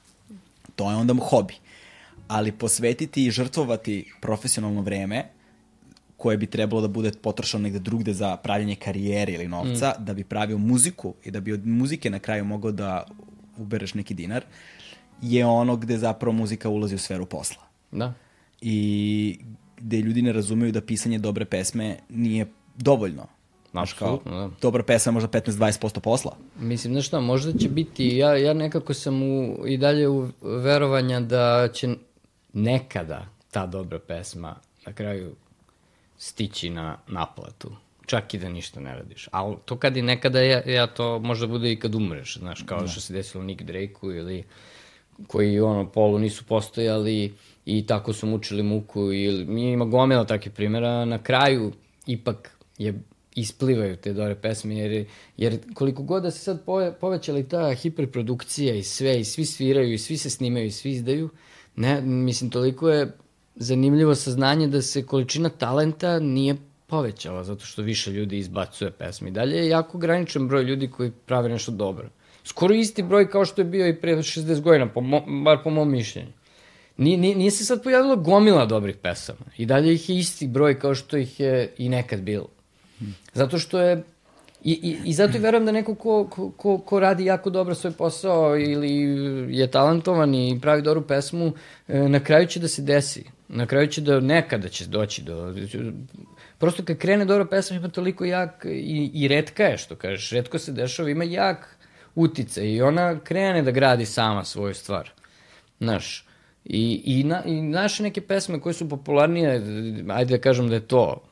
To 0.76 0.90
je 0.90 0.96
onda 0.96 1.14
hobi. 1.14 1.54
Ali 2.28 2.52
posvetiti 2.52 3.26
i 3.26 3.30
žrtvovati 3.30 4.12
profesionalno 4.20 4.82
vreme, 4.82 5.28
koje 6.16 6.36
bi 6.36 6.46
trebalo 6.46 6.80
da 6.80 6.88
bude 6.88 7.10
potrošeno 7.22 7.62
negde 7.62 7.78
drugde 7.78 8.12
za 8.14 8.36
pravljanje 8.36 8.74
karijere 8.74 9.32
ili 9.32 9.48
novca, 9.48 9.94
mm. 9.98 10.04
da 10.04 10.14
bi 10.14 10.24
pravio 10.24 10.58
muziku 10.58 11.14
i 11.24 11.30
da 11.30 11.40
bi 11.40 11.52
od 11.52 11.66
muzike 11.66 12.10
na 12.10 12.18
kraju 12.18 12.44
mogao 12.44 12.72
da 12.72 13.04
ubereš 13.56 13.94
neki 13.94 14.14
dinar, 14.14 14.44
je 15.22 15.46
ono 15.46 15.76
gde 15.76 15.98
zapravo 15.98 16.32
muzika 16.32 16.68
ulazi 16.68 16.94
u 16.94 16.98
sferu 16.98 17.26
posla. 17.26 17.62
Da. 17.90 18.14
I 18.60 19.38
gde 19.76 20.00
ljudi 20.00 20.22
ne 20.22 20.32
razumeju 20.32 20.72
da 20.72 20.80
pisanje 20.80 21.18
dobre 21.18 21.44
pesme 21.44 21.96
nije 22.08 22.46
dovoljno. 22.76 23.26
Znaš, 23.72 23.92
kao, 23.92 24.20
da. 24.24 24.50
dobra 24.60 24.82
pesma 24.82 25.10
je 25.10 25.14
možda 25.14 25.28
15-20% 25.28 26.00
posla. 26.00 26.36
Mislim, 26.58 26.92
znaš 26.92 27.06
šta, 27.06 27.20
možda 27.20 27.58
će 27.58 27.68
biti, 27.68 28.16
ja, 28.16 28.36
ja 28.36 28.54
nekako 28.54 28.94
sam 28.94 29.22
u, 29.22 29.66
i 29.66 29.76
dalje 29.76 30.08
u 30.08 30.28
verovanja 30.42 31.20
da 31.20 31.68
će 31.72 31.88
nekada 32.52 33.26
ta 33.50 33.66
dobra 33.66 33.98
pesma 33.98 34.56
na 34.86 34.92
kraju 34.92 35.34
stići 36.18 36.70
na 36.70 36.98
naplatu. 37.06 37.72
Čak 38.06 38.34
i 38.34 38.38
da 38.38 38.48
ništa 38.48 38.80
ne 38.80 38.94
radiš. 38.94 39.28
Ali 39.30 39.56
to 39.64 39.76
kad 39.76 39.96
i 39.96 40.02
nekada, 40.02 40.40
ja, 40.40 40.62
ja 40.66 40.86
to 40.86 41.18
možda 41.18 41.46
bude 41.46 41.72
i 41.72 41.78
kad 41.78 41.94
umreš, 41.94 42.38
znaš, 42.38 42.62
kao 42.62 42.88
što 42.88 43.00
se 43.00 43.12
desilo 43.12 43.44
Nick 43.44 43.62
Drake-u 43.62 44.12
ili 44.12 44.44
koji 45.26 45.60
ono 45.60 45.88
polu 45.90 46.18
nisu 46.18 46.44
postojali 46.44 47.34
i 47.66 47.86
tako 47.86 48.12
su 48.12 48.26
mučili 48.26 48.62
muku 48.62 49.12
ili 49.12 49.72
ima 49.72 49.84
gomila 49.84 50.24
takvih 50.24 50.52
primjera 50.52 51.04
na 51.04 51.18
kraju 51.18 51.72
ipak 52.06 52.58
je 52.78 53.00
isplivaju 53.34 53.96
te 53.96 54.12
dobre 54.12 54.34
pesme 54.34 54.76
jer, 54.76 55.06
jer 55.36 55.58
koliko 55.74 56.02
god 56.02 56.22
da 56.22 56.30
se 56.30 56.38
sad 56.38 56.64
pove, 56.64 56.92
povećala 57.00 57.38
i 57.38 57.48
ta 57.48 57.74
hiperprodukcija 57.74 58.74
i 58.74 58.82
sve 58.82 59.20
i 59.20 59.24
svi 59.24 59.44
sviraju 59.44 59.92
i 59.92 59.98
svi 59.98 60.16
se 60.16 60.30
snimaju 60.30 60.66
i 60.66 60.70
svi 60.70 60.90
izdaju 60.90 61.30
ne, 61.76 62.00
mislim 62.00 62.50
toliko 62.50 62.88
je 62.88 63.12
zanimljivo 63.56 64.14
saznanje 64.14 64.66
da 64.68 64.82
se 64.82 65.06
količina 65.06 65.48
talenta 65.48 66.18
nije 66.18 66.56
povećala 66.86 67.44
zato 67.44 67.64
što 67.64 67.82
više 67.82 68.10
ljudi 68.10 68.38
izbacuje 68.38 68.90
pesme. 68.90 69.28
I 69.28 69.32
dalje 69.32 69.56
je 69.56 69.68
jako 69.68 69.98
ograničen 69.98 70.48
broj 70.48 70.62
ljudi 70.62 70.90
koji 70.90 71.10
prave 71.26 71.48
nešto 71.48 71.72
dobro. 71.72 72.08
Skoro 72.44 72.74
isti 72.74 73.02
broj 73.02 73.30
kao 73.30 73.44
što 73.44 73.60
je 73.60 73.64
bio 73.64 73.88
i 73.88 73.96
pre 74.00 74.16
60 74.16 74.60
godina, 74.60 74.88
po 74.88 75.00
mo, 75.00 75.20
bar 75.44 75.58
po 75.64 75.70
mom 75.70 75.90
mišljenju. 75.90 76.32
Nije, 76.96 77.18
nije, 77.18 77.36
nije 77.36 77.50
se 77.50 77.64
sad 77.64 77.82
pojavila 77.82 78.16
gomila 78.16 78.66
dobrih 78.66 78.96
pesama. 78.96 79.46
I 79.56 79.66
dalje 79.66 79.94
ih 79.94 80.08
je 80.10 80.18
isti 80.18 80.46
broj 80.46 80.78
kao 80.78 80.94
što 80.94 81.16
ih 81.16 81.40
je 81.40 81.74
i 81.78 81.88
nekad 81.88 82.20
bilo. 82.20 82.48
Zato 83.34 83.58
što 83.58 83.80
je 83.80 84.02
I, 84.64 84.72
i, 84.72 84.98
I 85.04 85.12
zato 85.12 85.36
i 85.36 85.40
verujem 85.40 85.64
da 85.66 85.72
neko 85.72 85.94
ko, 85.94 86.52
ko, 86.56 86.78
ko, 86.78 87.00
radi 87.00 87.24
jako 87.24 87.50
dobro 87.50 87.74
svoj 87.74 87.92
posao 87.92 88.58
ili 88.58 88.92
je 89.58 89.66
talentovan 89.70 90.34
i 90.34 90.58
pravi 90.62 90.82
dobru 90.82 91.02
pesmu, 91.02 91.52
e, 91.88 92.08
na 92.08 92.20
kraju 92.20 92.46
će 92.46 92.60
da 92.60 92.68
se 92.68 92.82
desi. 92.82 93.24
Na 93.48 93.66
kraju 93.66 93.86
će 93.86 94.00
da 94.00 94.20
nekada 94.20 94.68
će 94.68 94.86
doći 94.86 95.22
do... 95.22 95.54
Prosto 96.58 96.84
kad 96.84 96.98
krene 96.98 97.24
dobra 97.24 97.44
pesma 97.44 97.76
ima 97.76 97.88
toliko 97.88 98.24
jak 98.24 98.64
i, 98.64 99.10
i 99.14 99.28
redka 99.28 99.64
je, 99.64 99.78
što 99.78 99.96
kažeš, 99.96 100.30
redko 100.30 100.58
se 100.58 100.72
dešava, 100.72 101.10
ima 101.10 101.24
jak 101.24 101.78
utica 102.14 102.62
i 102.62 102.82
ona 102.82 103.18
krene 103.20 103.62
da 103.62 103.70
gradi 103.70 104.06
sama 104.06 104.44
svoju 104.44 104.74
stvar. 104.74 105.10
Znaš, 105.80 106.26
i, 106.64 107.02
i, 107.04 107.24
na, 107.24 107.42
i 107.44 107.62
naše 107.62 108.02
neke 108.02 108.20
pesme 108.20 108.60
koje 108.60 108.72
su 108.72 108.88
popularnije, 108.88 109.62
ajde 110.08 110.36
da 110.36 110.42
kažem 110.42 110.68
da 110.68 110.74
je 110.74 110.86
to 110.86 111.22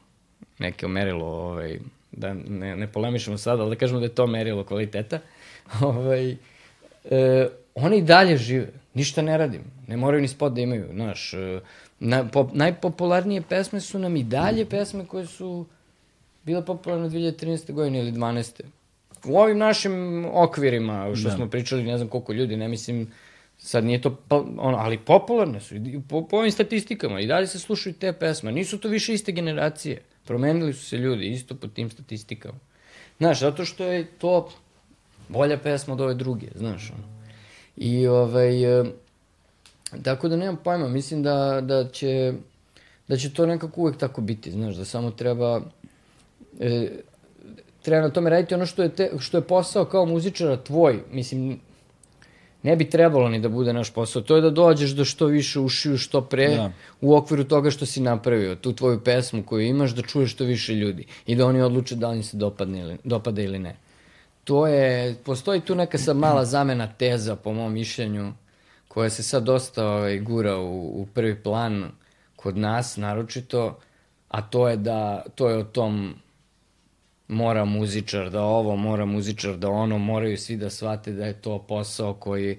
neke 0.60 0.88
merilo, 0.88 1.26
ovaj, 1.26 1.78
da 2.12 2.34
ne, 2.34 2.76
ne 2.76 2.86
polemišemo 2.86 3.38
sad, 3.38 3.60
ali 3.60 3.70
da 3.70 3.78
kažemo 3.78 4.00
da 4.00 4.06
je 4.06 4.14
to 4.14 4.26
merilo 4.26 4.64
kvaliteta, 4.64 5.18
ovaj, 5.80 6.36
e, 7.10 7.48
one 7.74 7.98
i 7.98 8.02
dalje 8.02 8.36
žive, 8.36 8.68
ništa 8.94 9.22
ne 9.22 9.38
radim, 9.38 9.62
ne 9.86 9.96
moraju 9.96 10.22
ni 10.22 10.28
spot 10.28 10.52
da 10.52 10.60
imaju, 10.60 10.86
znaš, 10.92 11.34
e, 11.34 11.60
na, 12.00 12.28
pop, 12.28 12.50
najpopularnije 12.52 13.42
pesme 13.42 13.80
su 13.80 13.98
nam 13.98 14.16
i 14.16 14.24
dalje 14.24 14.64
pesme 14.64 15.06
koje 15.06 15.26
su 15.26 15.66
bile 16.44 16.64
popularne 16.64 17.08
2013. 17.08 17.72
godine 17.72 17.98
ili 17.98 18.12
12. 18.12 18.60
U 19.24 19.36
ovim 19.38 19.58
našim 19.58 20.24
okvirima, 20.32 21.12
što 21.16 21.28
da. 21.28 21.36
smo 21.36 21.48
pričali, 21.48 21.82
ne 21.82 21.96
znam 21.96 22.08
koliko 22.08 22.32
ljudi, 22.32 22.56
ne 22.56 22.68
mislim, 22.68 23.12
sad 23.58 23.84
nije 23.84 24.00
to, 24.00 24.16
pa, 24.28 24.36
ono, 24.36 24.76
ali 24.76 24.98
popularne 24.98 25.60
su, 25.60 25.74
po, 26.08 26.28
po 26.28 26.36
ovim 26.36 26.52
statistikama, 26.52 27.20
i 27.20 27.26
dalje 27.26 27.46
se 27.46 27.58
slušaju 27.58 27.94
te 27.94 28.12
pesme, 28.12 28.52
nisu 28.52 28.78
to 28.78 28.88
više 28.88 29.14
iste 29.14 29.32
generacije, 29.32 30.02
promenili 30.30 30.72
su 30.72 30.84
se 30.84 30.96
ljudi, 30.96 31.28
isto 31.28 31.54
po 31.54 31.68
tim 31.68 31.90
statistikama. 31.90 32.58
Znaš, 33.18 33.40
zato 33.40 33.64
što 33.64 33.84
je 33.84 34.06
to 34.18 34.50
bolja 35.28 35.58
pesma 35.58 35.94
od 35.94 36.00
ove 36.00 36.14
druge, 36.14 36.46
znaš, 36.54 36.90
ono. 36.90 37.02
I, 37.76 38.06
ovaj, 38.06 38.80
e, 38.80 38.84
tako 40.02 40.28
da 40.28 40.36
nemam 40.36 40.56
pojma, 40.64 40.88
mislim 40.88 41.22
da, 41.22 41.60
da 41.60 41.88
će, 41.88 42.32
da 43.08 43.16
će 43.16 43.32
to 43.34 43.46
nekako 43.46 43.80
uvek 43.80 43.96
tako 43.96 44.20
biti, 44.20 44.50
znaš, 44.50 44.76
da 44.76 44.84
samo 44.84 45.10
treba, 45.10 45.60
e, 46.60 46.88
treba 47.82 48.02
na 48.02 48.10
tome 48.10 48.30
raditi 48.30 48.54
ono 48.54 48.66
što 48.66 48.82
je, 48.82 48.88
te, 48.88 49.10
što 49.18 49.38
je 49.38 49.42
posao 49.42 49.84
kao 49.84 50.06
muzičara 50.06 50.62
tvoj. 50.62 51.02
Mislim, 51.12 51.60
ne 52.62 52.76
bi 52.76 52.90
trebalo 52.90 53.28
ni 53.28 53.40
da 53.40 53.48
bude 53.48 53.72
naš 53.72 53.90
posao. 53.90 54.22
To 54.22 54.36
je 54.36 54.42
da 54.42 54.50
dođeš 54.50 54.90
do 54.90 55.04
što 55.04 55.26
više 55.26 55.60
ušiju, 55.60 55.98
što 55.98 56.20
pre, 56.20 56.48
Da. 56.48 56.72
u 57.00 57.16
okviru 57.16 57.44
toga 57.44 57.70
što 57.70 57.86
si 57.86 58.00
napravio, 58.00 58.54
tu 58.54 58.72
tvoju 58.72 59.00
pesmu 59.00 59.42
koju 59.42 59.66
imaš, 59.66 59.90
da 59.90 60.02
čuješ 60.02 60.32
što 60.32 60.44
više 60.44 60.74
ljudi 60.74 61.06
i 61.26 61.34
da 61.36 61.46
oni 61.46 61.62
odluče 61.62 61.96
da 61.96 62.10
li 62.10 62.16
im 62.16 62.22
se 62.22 62.36
dopadne 62.36 62.80
ili, 62.80 62.96
dopada 63.04 63.42
ili 63.42 63.58
ne. 63.58 63.76
To 64.44 64.66
je, 64.66 65.14
postoji 65.24 65.60
tu 65.60 65.74
neka 65.74 65.98
sad 65.98 66.16
mala 66.16 66.44
zamena 66.44 66.86
teza, 66.86 67.36
po 67.36 67.52
mom 67.52 67.72
mišljenju, 67.72 68.32
koja 68.88 69.10
se 69.10 69.22
sad 69.22 69.42
dosta 69.42 69.86
ovaj, 69.86 70.18
gura 70.18 70.56
u, 70.56 71.02
u 71.02 71.06
prvi 71.14 71.42
plan 71.42 71.90
kod 72.36 72.56
nas, 72.56 72.96
naročito, 72.96 73.78
a 74.28 74.42
to 74.42 74.68
je 74.68 74.76
da, 74.76 75.22
to 75.34 75.48
je 75.48 75.56
o 75.56 75.64
tom 75.64 76.14
mora 77.30 77.64
muzičar 77.64 78.30
da 78.30 78.42
ovo, 78.42 78.76
mora 78.76 79.04
muzičar 79.04 79.56
da 79.56 79.68
ono, 79.68 79.98
moraju 79.98 80.36
svi 80.36 80.56
da 80.56 80.70
shvate 80.70 81.12
da 81.12 81.26
je 81.26 81.32
to 81.32 81.58
posao 81.58 82.14
koji, 82.14 82.58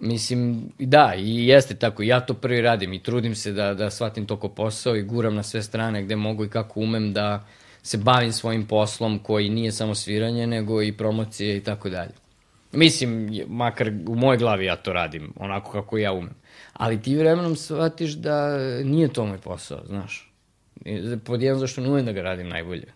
mislim, 0.00 0.72
da, 0.78 1.14
i 1.18 1.46
jeste 1.46 1.74
tako, 1.74 2.02
ja 2.02 2.20
to 2.20 2.34
prvi 2.34 2.60
radim 2.60 2.92
i 2.92 3.02
trudim 3.02 3.34
se 3.34 3.52
da, 3.52 3.74
da 3.74 3.90
shvatim 3.90 4.26
to 4.26 4.36
ko 4.36 4.48
posao 4.48 4.96
i 4.96 5.02
guram 5.02 5.34
na 5.34 5.42
sve 5.42 5.62
strane 5.62 6.02
gde 6.02 6.16
mogu 6.16 6.44
i 6.44 6.50
kako 6.50 6.80
umem 6.80 7.12
da 7.12 7.46
se 7.82 7.98
bavim 7.98 8.32
svojim 8.32 8.66
poslom 8.66 9.18
koji 9.18 9.48
nije 9.48 9.72
samo 9.72 9.94
sviranje, 9.94 10.46
nego 10.46 10.82
i 10.82 10.92
promocije 10.92 11.56
i 11.56 11.60
tako 11.60 11.90
dalje. 11.90 12.12
Mislim, 12.72 13.40
makar 13.48 13.92
u 14.06 14.14
mojoj 14.14 14.38
glavi 14.38 14.64
ja 14.64 14.76
to 14.76 14.92
radim, 14.92 15.32
onako 15.36 15.72
kako 15.72 15.98
ja 15.98 16.12
umem. 16.12 16.34
Ali 16.72 17.02
ti 17.02 17.16
vremenom 17.16 17.56
shvatiš 17.56 18.12
da 18.12 18.58
nije 18.84 19.12
to 19.12 19.26
moj 19.26 19.38
posao, 19.38 19.80
znaš. 19.86 20.32
Pod 21.24 21.40
zašto 21.54 21.80
ne 21.80 21.88
umem 21.88 22.04
da 22.04 22.12
ga 22.12 22.22
radim 22.22 22.48
najbolje 22.48 22.86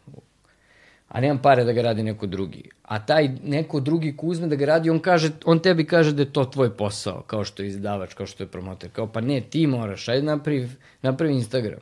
a 1.09 1.21
nemam 1.21 1.39
pare 1.39 1.65
da 1.65 1.73
ga 1.73 1.83
radi 1.83 2.03
neko 2.03 2.27
drugi. 2.27 2.71
A 2.83 2.99
taj 3.07 3.29
neko 3.45 3.81
drugi 3.81 4.17
ko 4.17 4.27
uzme 4.27 4.47
da 4.47 4.57
ga 4.57 4.67
radi, 4.67 4.91
on, 4.91 4.99
kaže, 4.99 5.31
on 5.45 5.59
tebi 5.59 5.87
kaže 5.87 6.13
da 6.13 6.23
je 6.23 6.33
to 6.33 6.45
tvoj 6.45 6.77
posao, 6.77 7.23
kao 7.27 7.45
što 7.45 7.63
je 7.63 7.69
izdavač, 7.69 8.15
kao 8.15 8.27
što 8.27 8.43
je 8.43 8.49
promoter. 8.49 8.91
Kao, 8.91 9.07
pa 9.13 9.21
ne, 9.21 9.41
ti 9.41 9.67
moraš, 9.67 10.09
ajde 10.09 10.23
napravi, 10.23 10.69
napravi 11.03 11.35
Instagram, 11.35 11.81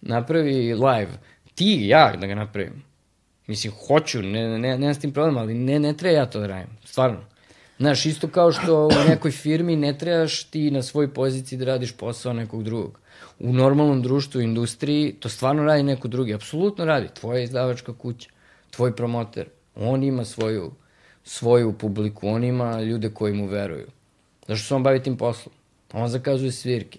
napravi 0.00 0.74
live, 0.74 1.18
ti, 1.54 1.86
ja 1.86 2.12
da 2.20 2.26
ga 2.26 2.34
napravim. 2.34 2.82
Mislim, 3.46 3.72
hoću, 3.86 4.22
ne, 4.22 4.58
ne, 4.58 4.78
ne, 4.78 4.94
s 4.94 4.98
tim 4.98 5.12
problem, 5.12 5.36
ali 5.36 5.54
ne, 5.54 5.78
ne 5.78 5.92
treba 5.92 6.16
ja 6.16 6.26
to 6.26 6.40
da 6.40 6.46
radim, 6.46 6.76
stvarno. 6.84 7.20
Znaš, 7.78 8.06
isto 8.06 8.28
kao 8.28 8.52
što 8.52 8.86
u 8.86 9.08
nekoj 9.08 9.30
firmi 9.30 9.76
ne 9.76 9.98
trebaš 9.98 10.44
ti 10.44 10.70
na 10.70 10.82
svoj 10.82 11.14
poziciji 11.14 11.58
da 11.58 11.64
radiš 11.64 11.92
posao 11.92 12.32
nekog 12.32 12.62
drugog. 12.62 12.98
U 13.38 13.52
normalnom 13.52 14.02
društvu, 14.02 14.40
industriji, 14.40 15.12
to 15.20 15.28
stvarno 15.28 15.64
radi 15.64 15.82
neko 15.82 16.08
drugi, 16.08 16.34
apsolutno 16.34 16.84
radi. 16.84 17.08
Tvoja 17.14 17.42
izdavačka 17.42 17.94
kuća, 17.94 18.28
tvoj 18.70 18.96
promoter, 18.96 19.48
on 19.74 20.02
ima 20.02 20.24
svoju, 20.24 20.72
svoju 21.24 21.72
publiku, 21.72 22.28
on 22.28 22.44
ima 22.44 22.82
ljude 22.82 23.10
koji 23.10 23.32
mu 23.32 23.46
veruju. 23.46 23.86
Zašto 24.48 24.66
se 24.66 24.74
on 24.74 24.82
bavi 24.82 25.02
tim 25.02 25.16
poslom? 25.16 25.54
On 25.92 26.08
zakazuje 26.08 26.52
svirke. 26.52 26.98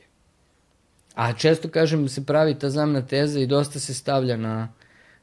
A 1.15 1.33
često, 1.33 1.69
kažem, 1.69 2.09
se 2.09 2.25
pravi 2.25 2.59
ta 2.59 2.69
zamna 2.69 3.01
teza 3.01 3.39
i 3.39 3.47
dosta 3.47 3.79
se 3.79 3.93
stavlja 3.93 4.37
na, 4.37 4.69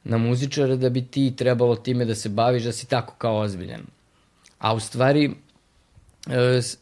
na 0.05 0.18
muzičare 0.18 0.77
da 0.77 0.89
bi 0.90 1.05
ti 1.05 1.32
trebalo 1.36 1.77
time 1.77 2.05
da 2.05 2.14
se 2.14 2.28
baviš, 2.28 2.62
da 2.62 2.73
si 2.73 2.89
tako 2.89 3.14
kao 3.18 3.39
ozbiljan. 3.39 3.82
A 4.59 4.74
u 4.74 4.81
stvari 4.81 5.31
e, 6.31 6.62
s- 6.62 6.78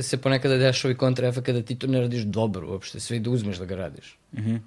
se 0.00 0.16
ponekada 0.16 0.56
dešava 0.56 0.92
i 0.92 0.96
kontraefekt 0.96 1.50
da 1.50 1.62
ti 1.62 1.78
to 1.78 1.86
ne 1.86 2.00
radiš 2.00 2.22
dobro 2.22 2.70
uopšte, 2.70 3.00
sve 3.00 3.16
i 3.16 3.20
da 3.20 3.30
uzmeš 3.30 3.56
da 3.56 3.64
ga 3.64 3.76
radiš. 3.76 4.18
Mm 4.32 4.40
-hmm. 4.40 4.58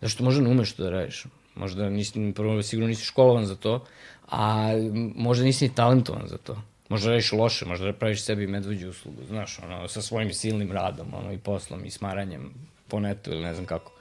Zašto 0.00 0.24
možda 0.24 0.42
ne 0.42 0.50
umeš 0.50 0.72
to 0.72 0.82
da 0.82 0.90
radiš? 0.90 1.24
Možda 1.56 1.90
nisi, 1.90 2.32
prvo 2.34 2.62
sigurno 2.62 2.88
nisi 2.88 3.04
školovan 3.04 3.46
za 3.46 3.56
to, 3.56 3.84
a 4.30 4.70
možda 5.14 5.44
nisi 5.44 5.68
ni 5.68 5.74
talentovan 5.74 6.26
za 6.26 6.38
to. 6.38 6.62
Možda 6.88 7.10
radiš 7.10 7.32
loše, 7.32 7.66
možda 7.66 7.92
praviš 7.92 8.22
sebi 8.22 8.46
medveđu 8.46 8.88
uslugu, 8.88 9.24
znaš, 9.28 9.58
ono, 9.64 9.88
sa 9.88 10.02
svojim 10.02 10.32
silnim 10.32 10.72
radom, 10.72 11.06
ono, 11.14 11.32
i 11.32 11.38
poslom, 11.38 11.84
i 11.84 11.90
smaranjem 11.90 12.50
po 12.88 13.00
netu 13.00 13.30
ili 13.30 13.42
ne 13.42 13.54
znam 13.54 13.66
kako. 13.66 13.92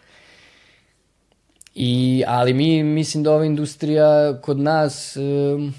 I, 1.76 2.24
ali 2.28 2.54
mi, 2.54 2.84
mislim 2.84 3.24
da 3.24 3.32
ova 3.32 3.46
industrija 3.46 4.42
kod 4.42 4.60
nas 4.60 5.18
um, 5.18 5.74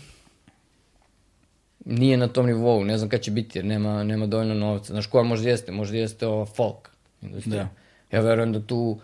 nije 1.85 2.17
na 2.17 2.29
tom 2.29 2.47
nivou, 2.47 2.85
ne 2.85 2.99
znam 2.99 3.11
kad 3.11 3.21
će 3.21 3.31
biti 3.31 3.59
jer 3.59 3.65
nema, 3.65 4.05
nema 4.05 4.27
dovoljno 4.27 4.55
novca. 4.55 4.93
Znaš 4.93 5.07
koja 5.07 5.25
možda 5.25 5.49
jeste? 5.49 5.73
Možda 5.73 5.97
jeste 5.97 6.27
ova 6.27 6.47
folk 6.47 6.91
industrija. 7.23 7.69
Da. 8.11 8.17
Ja 8.17 8.23
verujem 8.23 8.53
da 8.53 8.61
tu 8.61 8.99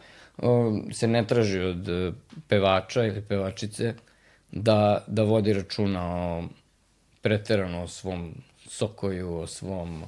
se 0.92 1.08
ne 1.08 1.26
traži 1.26 1.60
od 1.60 1.88
uh, 1.88 2.14
pevača 2.48 3.04
ili 3.04 3.22
pevačice 3.22 3.94
da, 4.52 5.04
da 5.06 5.22
vodi 5.22 5.52
računa 5.52 6.16
o 6.16 6.44
preterano 7.22 7.82
o 7.82 7.88
svom 7.88 8.34
sokoju, 8.68 9.36
o 9.36 9.46
svom, 9.46 10.04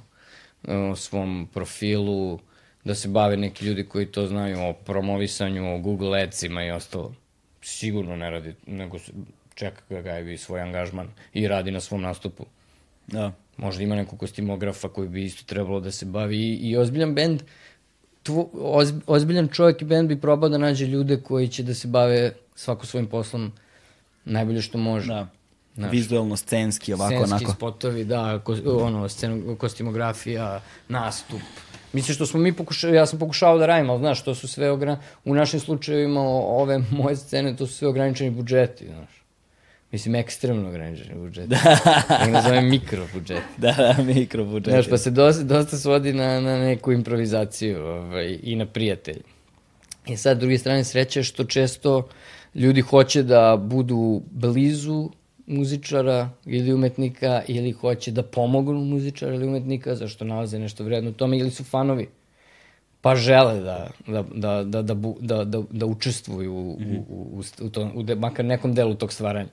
o 0.69 0.97
svom 0.97 1.49
profilu, 1.55 2.39
da 2.85 2.95
se 2.95 3.09
bave 3.09 3.37
neki 3.37 3.65
ljudi 3.67 3.85
koji 3.85 4.07
to 4.07 4.27
znaju 4.27 4.61
o 4.61 4.73
promovisanju, 4.73 5.75
o 5.75 5.79
Google 5.79 6.23
Adsima 6.23 6.65
i 6.65 6.71
ostalo. 6.71 7.15
Sigurno 7.63 8.17
ne 8.17 8.31
radi, 8.31 8.55
nego 8.67 8.99
se- 8.99 9.13
čeka 9.55 9.83
ga 9.89 10.03
gajevi 10.03 10.39
svoj 10.39 10.61
angažman 10.61 11.09
i 11.33 11.49
radi 11.49 11.71
na 11.71 11.81
svom 11.81 12.03
nastupu. 12.03 12.45
Da. 13.07 13.33
Možda 13.57 13.83
ima 13.83 13.95
nekog 13.95 14.19
kostimografa 14.19 14.89
koji 14.89 15.09
bi 15.09 15.25
isto 15.25 15.45
trebalo 15.47 15.81
da 15.81 15.91
se 15.91 16.07
bavi 16.07 16.37
i, 16.37 16.55
i 16.55 16.77
ozbiljan 16.77 17.15
bend, 17.15 17.43
tvo, 18.25 18.51
oz, 18.55 18.93
ozbiljan 19.07 19.49
čovjek 19.49 19.83
i 19.83 19.85
bend 19.85 20.09
bi 20.09 20.21
probao 20.21 20.49
da 20.49 20.59
nađe 20.59 20.87
ljude 20.87 21.21
koji 21.21 21.49
će 21.49 21.63
da 21.63 21.75
se 21.75 21.89
bave 21.89 22.33
svako 22.55 22.87
svojim 22.87 23.07
poslom 23.07 23.53
najbolje 24.25 24.63
što 24.63 24.79
može. 24.79 25.07
Da. 25.07 25.29
Znaš. 25.75 25.93
Vizuelno, 25.93 26.37
scenski, 26.37 26.93
ovako, 26.95 27.15
Scenski 27.15 27.35
onako. 27.35 27.53
spotovi, 27.53 28.05
da, 28.05 28.41
ko, 28.45 28.57
ono, 28.67 29.09
sceno, 29.09 29.57
kostimografija, 29.57 30.61
nastup. 30.89 31.41
Mislim 31.93 32.15
što 32.15 32.27
smo 32.27 32.41
mi 32.41 32.53
pokušali, 32.53 32.97
ja 32.97 33.07
sam 33.07 33.19
pokušao 33.19 33.59
da 33.59 33.67
radim, 33.67 33.91
ali 33.91 33.99
znaš, 33.99 34.25
to 34.25 34.35
su 34.35 34.49
sve 34.49 34.71
ogra... 34.71 34.99
u 35.25 35.35
našim 35.35 35.61
slučajevima 35.61 36.21
ove 36.21 36.79
moje 36.91 37.17
scene, 37.17 37.57
to 37.57 37.67
su 37.67 37.75
sve 37.75 37.89
ograničeni 37.89 38.31
budžeti, 38.31 38.87
znaš. 38.87 39.24
Mislim, 39.95 40.15
ekstremno 40.15 40.69
ograničeni 40.69 41.15
budžeti. 41.15 41.49
Da. 42.09 42.27
nazovem 42.31 42.69
mikro 42.69 43.07
budžeti. 43.13 43.43
Da, 43.57 43.73
da, 43.73 44.03
mikrobudžet. 44.03 44.73
Znaš, 44.75 44.89
pa 44.91 44.99
se 44.99 45.11
dosta, 45.11 45.43
dosta 45.43 45.77
svodi 45.77 46.13
na, 46.13 46.41
na 46.41 46.59
neku 46.59 46.93
improvizaciju 46.93 47.85
ovaj, 47.87 48.39
i 48.43 48.57
na 48.57 48.67
prijatelj. 48.67 49.21
I 50.07 50.17
sad, 50.17 50.41
druge 50.41 50.59
strane, 50.59 50.85
sreća 50.85 51.21
je 51.21 51.25
što 51.25 51.45
često 51.45 52.09
ljudi 52.55 52.81
hoće 52.81 53.23
da 53.23 53.57
budu 53.61 54.23
blizu 54.31 55.11
muzičara 55.47 56.31
ili 56.47 56.75
umetnika 56.75 57.43
ili 57.49 57.73
hoće 57.73 58.11
da 58.11 58.23
pomognu 58.23 58.85
muzičara 58.85 59.35
ili 59.35 59.47
umetnika 59.47 59.95
zašto 59.95 60.25
nalaze 60.25 60.59
nešto 60.59 60.85
vredno 60.85 61.11
u 61.11 61.13
tome 61.13 61.39
ili 61.39 61.51
su 61.51 61.65
fanovi 61.65 62.09
pa 63.01 63.17
žele 63.17 63.61
da, 63.61 63.91
da, 64.07 64.25
da, 64.35 64.63
da, 64.65 64.83
da, 64.83 64.95
da, 65.21 65.45
da, 65.45 65.63
da 65.71 65.87
učestvuju 65.87 66.55
u, 66.55 66.71
u, 66.73 67.05
u, 67.09 67.43
u, 67.61 67.69
to, 67.69 67.91
u 67.95 68.03
de, 68.03 68.15
makar 68.15 68.45
nekom 68.45 68.75
delu 68.75 68.95
tog 68.95 69.13
stvaranja. 69.13 69.49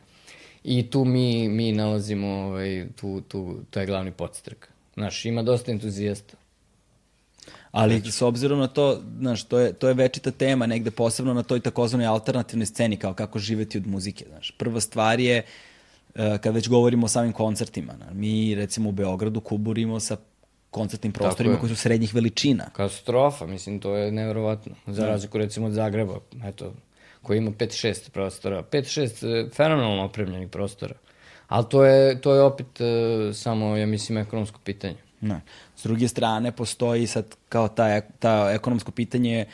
I 0.63 0.89
tu 0.89 1.05
mi, 1.05 1.49
mi 1.49 1.71
nalazimo 1.71 2.27
ovaj, 2.27 2.87
tu, 2.95 3.21
tu, 3.21 3.57
taj 3.69 3.85
glavni 3.85 4.11
podstrek. 4.11 4.69
Znaš, 4.93 5.25
ima 5.25 5.43
dosta 5.43 5.71
entuzijasta. 5.71 6.37
Ali 7.71 8.11
s 8.11 8.21
obzirom 8.21 8.59
na 8.59 8.67
to, 8.67 9.01
znaš, 9.19 9.43
to 9.43 9.59
je, 9.59 9.73
to 9.73 9.87
je 9.87 9.93
večita 9.93 10.31
tema 10.31 10.65
negde 10.65 10.91
posebno 10.91 11.33
na 11.33 11.43
toj 11.43 11.59
takozvanoj 11.59 12.07
alternativnoj 12.07 12.65
sceni, 12.65 12.97
kao 12.97 13.13
kako 13.13 13.39
živeti 13.39 13.77
od 13.77 13.87
muzike, 13.87 14.25
znaš. 14.29 14.51
Prva 14.51 14.79
stvar 14.79 15.19
je, 15.19 15.45
e, 16.15 16.37
kad 16.37 16.53
već 16.53 16.69
govorimo 16.69 17.05
o 17.05 17.09
samim 17.09 17.33
koncertima, 17.33 17.93
znaš, 17.97 18.09
mi 18.13 18.55
recimo 18.55 18.89
u 18.89 18.91
Beogradu 18.91 19.41
kuburimo 19.41 19.99
sa 19.99 20.17
koncertnim 20.71 21.13
prostorima 21.13 21.55
je. 21.55 21.59
koji 21.59 21.69
su 21.69 21.75
srednjih 21.75 22.15
veličina. 22.15 22.69
Katastrofa, 22.73 23.45
mislim, 23.45 23.79
to 23.79 23.95
je 23.95 24.11
nevjerovatno. 24.11 24.75
Za 24.87 25.05
razliku 25.05 25.37
recimo 25.37 25.67
od 25.67 25.73
Zagreba, 25.73 26.19
eto, 26.43 26.73
koji 27.21 27.37
ima 27.37 27.51
5-6 27.51 28.09
prostora. 28.09 28.63
5-6 28.63 29.45
e, 29.45 29.49
fenomenalno 29.49 30.03
opremljenih 30.05 30.49
prostora. 30.49 30.95
Ali 31.47 31.65
to 31.69 31.85
je, 31.85 32.21
to 32.21 32.35
je 32.35 32.41
opet 32.41 32.81
e, 32.81 33.33
samo, 33.33 33.77
ja 33.77 33.85
mislim, 33.85 34.17
ekonomsko 34.17 34.59
pitanje. 34.63 34.97
Ne. 35.21 35.41
S 35.75 35.83
druge 35.83 36.07
strane, 36.07 36.51
postoji 36.51 37.07
sad 37.07 37.35
kao 37.49 37.67
ta, 37.67 38.01
ta 38.01 38.51
ekonomsko 38.53 38.91
pitanje, 38.91 39.45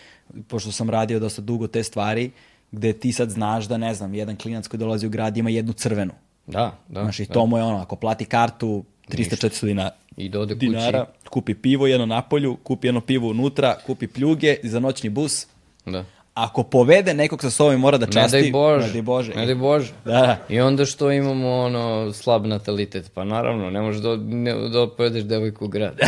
pošto 0.48 0.72
sam 0.72 0.90
radio 0.90 1.20
dosta 1.20 1.42
dugo 1.42 1.68
te 1.68 1.84
stvari, 1.84 2.32
gde 2.72 2.94
ti 2.94 3.12
sad 3.12 3.30
znaš 3.30 3.66
da, 3.66 3.78
ne 3.78 3.94
znam, 3.94 4.14
jedan 4.14 4.36
klinac 4.36 4.68
koji 4.68 4.80
dolazi 4.80 5.08
u 5.08 5.10
grad 5.10 5.38
ima 5.38 5.50
jednu 5.50 5.74
crvenu. 5.74 6.14
Da, 6.48 6.78
da. 6.88 7.02
Znaš, 7.02 7.20
i 7.20 7.26
da. 7.26 7.34
to 7.34 7.46
mu 7.46 7.58
je 7.58 7.64
ono, 7.64 7.78
ako 7.78 7.96
plati 7.96 8.26
kartu 8.26 8.84
300-400 9.10 9.66
dinara, 9.66 9.92
I 10.18 10.30
da 10.30 10.40
ode 10.40 10.54
kući. 10.54 10.66
dinara, 10.66 11.06
kupi 11.30 11.54
pivo 11.54 11.88
jedno 11.88 12.06
napolju, 12.06 12.58
kupi 12.64 12.88
jedno 12.88 13.02
pivo 13.02 13.30
unutra, 13.30 13.78
kupi 13.86 14.08
pljuge 14.08 14.56
za 14.64 14.80
noćni 14.80 15.10
bus. 15.10 15.48
Da. 15.86 16.06
Ako 16.38 16.64
povede 16.64 17.14
nekog 17.14 17.42
sa 17.42 17.50
sobom 17.50 17.74
i 17.74 17.78
mora 17.78 17.98
da 17.98 18.06
Ne 18.06 18.12
časti, 18.12 18.42
daj 18.42 18.52
Bože. 18.52 18.88
ne 18.88 18.94
daj 18.94 19.02
Bože. 19.02 19.34
Ne 19.36 19.46
daj 19.46 19.56
Bože. 19.56 19.92
Da, 20.06 20.12
da. 20.12 20.38
I 20.50 20.60
onda 20.60 20.86
što 20.86 21.12
imamo 21.12 21.56
ono 21.60 22.14
slab 22.14 22.46
natalitet? 22.46 23.12
Pa 23.14 23.24
naravno, 23.24 23.70
ne 23.70 23.82
možeš 23.82 24.02
da, 24.02 24.16
ne, 24.18 24.54
da 24.70 24.88
povedeš 24.98 25.24
devojku 25.24 25.66
u 25.66 25.68
grad. 25.68 26.00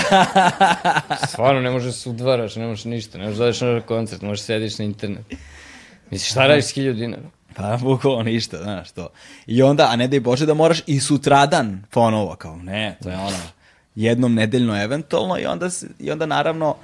Stvarno, 1.31 1.61
ne 1.61 1.71
možeš 1.71 1.85
da 1.85 1.91
se 1.91 2.09
udvaraš, 2.09 2.55
ne 2.55 2.67
možeš 2.67 2.85
ništa, 2.85 3.17
ne 3.17 3.23
možeš 3.23 3.37
da 3.37 3.43
odeš 3.43 3.61
na 3.61 3.81
koncert, 3.81 4.21
možeš 4.21 4.41
da 4.41 4.45
sediš 4.45 4.77
na 4.77 4.85
internet. 4.85 5.25
Misliš, 6.11 6.31
šta 6.31 6.47
radiš 6.47 6.65
s 6.65 6.73
hiljadu 6.73 6.99
dinara? 6.99 7.23
Pa 7.55 7.77
bukvalno 7.81 8.23
ništa, 8.23 8.57
znaš 8.57 8.91
to. 8.91 9.09
I 9.47 9.61
onda, 9.61 9.87
a 9.91 9.95
ne 9.95 10.07
daj 10.07 10.19
Bože 10.19 10.45
da 10.45 10.53
moraš 10.53 10.81
i 10.87 10.99
sutradan 10.99 11.83
ponovo, 11.91 12.35
kao 12.35 12.55
ne, 12.55 12.97
to 13.03 13.09
je 13.09 13.15
ono, 13.17 13.37
jednom 13.95 14.33
nedeljno 14.33 14.83
eventualno 14.83 15.39
i 15.39 15.45
onda, 15.45 15.69
i 15.99 16.11
onda 16.11 16.25
naravno 16.25 16.75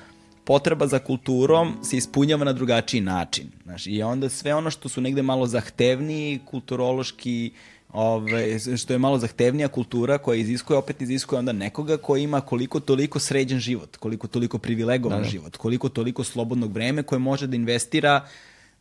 potreba 0.45 0.87
za 0.87 0.99
kulturom 0.99 1.73
se 1.83 1.97
ispunjava 1.97 2.45
na 2.45 2.53
drugačiji 2.53 3.01
način. 3.01 3.51
Znaš, 3.63 3.87
I 3.87 4.01
onda 4.03 4.29
sve 4.29 4.55
ono 4.55 4.71
što 4.71 4.89
su 4.89 5.01
negde 5.01 5.21
malo 5.21 5.47
zahtevniji, 5.47 6.39
kulturološki, 6.45 7.51
ove, 7.93 8.59
što 8.77 8.93
je 8.93 8.99
malo 8.99 9.17
zahtevnija 9.17 9.67
kultura 9.67 10.17
koja 10.17 10.37
iziskuje, 10.37 10.77
opet 10.77 11.01
iziskuje 11.01 11.39
onda 11.39 11.51
nekoga 11.51 11.97
ko 11.97 12.17
ima 12.17 12.41
koliko 12.41 12.79
toliko 12.79 13.19
sređen 13.19 13.59
život, 13.59 13.97
koliko 13.97 14.27
toliko 14.27 14.57
privilegovan 14.57 15.17
Da, 15.17 15.23
da. 15.23 15.29
život, 15.29 15.57
koliko 15.57 15.89
toliko 15.89 16.23
slobodnog 16.23 16.71
vreme 16.71 17.03
koje 17.03 17.19
može 17.19 17.47
da 17.47 17.55
investira 17.55 18.27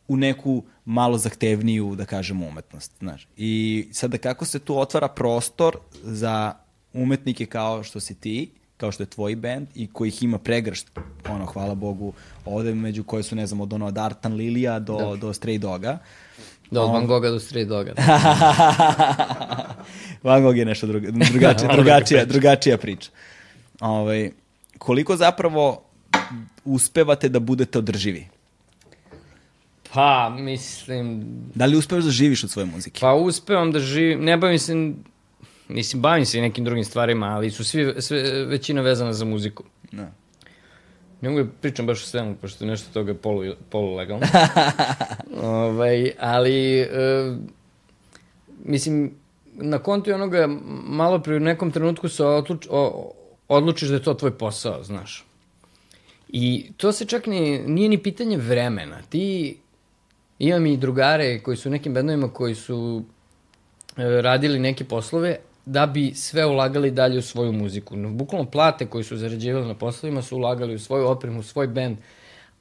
u 0.07 0.17
neku 0.17 0.63
malo 0.85 1.17
zahtevniju, 1.17 1.95
da 1.95 2.05
kažemo, 2.05 2.47
umetnost. 2.47 2.91
Znaš. 2.99 3.27
I 3.37 3.87
sada 3.91 4.17
kako 4.17 4.45
se 4.45 4.59
tu 4.59 4.79
otvara 4.79 5.07
prostor 5.07 5.77
za 6.03 6.53
umetnike 6.93 7.45
kao 7.45 7.83
što 7.83 7.99
si 7.99 8.15
ti, 8.15 8.51
kao 8.77 8.91
što 8.91 9.03
je 9.03 9.07
tvoj 9.07 9.35
band 9.35 9.67
i 9.75 9.87
kojih 9.87 10.23
ima 10.23 10.37
pregršt, 10.37 10.87
ono, 11.29 11.45
hvala 11.45 11.75
Bogu, 11.75 12.13
ovde 12.45 12.73
među 12.73 13.03
koje 13.03 13.23
su, 13.23 13.35
ne 13.35 13.47
znam, 13.47 13.61
od 13.61 13.73
ono, 13.73 13.85
od 13.85 13.97
Artan 13.97 14.33
Lilija 14.33 14.79
do, 14.79 14.97
da. 14.97 15.15
do 15.15 15.33
Stray 15.33 15.57
Doga. 15.57 15.97
Da, 16.71 16.81
od 16.81 16.91
Van 16.91 17.07
Gogha 17.07 17.29
do 17.29 17.39
Stray 17.39 17.65
Doga. 17.65 17.93
Van 20.23 20.43
Gogh 20.43 20.57
je 20.57 20.65
nešto 20.65 20.87
druga, 20.87 21.11
drugačija, 21.11 21.71
drugačija, 21.75 22.25
drugačija 22.25 22.77
priča. 22.77 23.09
Ovaj, 23.79 24.31
koliko 24.77 25.15
zapravo 25.15 25.83
uspevate 26.65 27.29
da 27.29 27.39
budete 27.39 27.77
održivi? 27.77 28.27
Pa, 29.93 30.29
mislim, 30.29 31.25
Da 31.55 31.65
li 31.65 31.77
uspevaš 31.77 32.03
da 32.03 32.11
živiš 32.11 32.43
od 32.43 32.51
svoje 32.51 32.65
muzike? 32.65 32.99
pa 33.01 33.13
uspevam 33.13 33.71
da 33.71 33.79
živim, 33.79 34.23
ne 34.23 34.37
bavim 34.37 34.59
se, 34.59 34.73
mislim, 35.67 36.01
bavim 36.01 36.25
se 36.25 36.37
i 36.37 36.41
nekim 36.41 36.65
drugim 36.65 36.83
stvarima, 36.83 37.25
ali 37.25 37.51
su 37.51 37.63
svi, 37.63 37.93
sve, 38.01 38.45
većina 38.45 38.81
vezana 38.81 39.13
za 39.13 39.25
muziku. 39.25 39.63
Da. 39.91 40.11
Ne 41.21 41.29
mogu 41.29 41.43
da 41.43 41.49
pričam 41.61 41.85
baš 41.85 42.03
o 42.03 42.05
svemu, 42.05 42.35
pošto 42.41 42.65
nešto 42.65 42.93
toga 42.93 43.11
je 43.11 43.17
polu, 43.17 43.53
polulegalno. 43.69 44.25
ovaj, 45.41 46.11
ali, 46.19 46.79
e, 46.81 46.87
mislim, 48.63 49.11
na 49.53 49.79
kontu 49.79 50.09
je 50.09 50.15
onoga, 50.15 50.47
malo 50.87 51.19
pri 51.19 51.39
nekom 51.39 51.71
trenutku 51.71 52.09
se 52.09 52.25
odluč, 52.25 52.67
o, 52.69 53.11
odlučiš 53.47 53.89
da 53.89 53.95
je 53.95 54.03
to 54.03 54.13
tvoj 54.13 54.37
posao, 54.37 54.83
znaš. 54.83 55.25
I 56.27 56.71
to 56.77 56.91
se 56.91 57.05
čak 57.05 57.27
ni, 57.27 57.59
nije 57.67 57.89
ni 57.89 58.03
pitanje 58.03 58.37
vremena. 58.37 59.01
Ti, 59.09 59.57
imam 60.39 60.65
i 60.65 60.77
drugare 60.77 61.39
koji 61.39 61.57
su 61.57 61.69
u 61.69 61.71
nekim 61.71 61.93
bendovima 61.93 62.33
koji 62.33 62.55
su 62.55 63.03
e, 63.97 64.21
radili 64.21 64.59
neke 64.59 64.83
poslove 64.83 65.37
da 65.65 65.85
bi 65.85 66.13
sve 66.13 66.45
ulagali 66.45 66.91
dalje 66.91 67.19
u 67.19 67.21
svoju 67.21 67.51
muziku. 67.51 67.95
No, 67.95 68.09
bukvalno 68.09 68.51
plate 68.51 68.85
koji 68.85 69.03
su 69.03 69.17
zarađivali 69.17 69.67
na 69.67 69.73
poslovima 69.73 70.21
su 70.21 70.35
ulagali 70.35 70.75
u 70.75 70.79
svoju 70.79 71.07
opremu, 71.07 71.39
u 71.39 71.43
svoj 71.43 71.67
bend, 71.67 71.97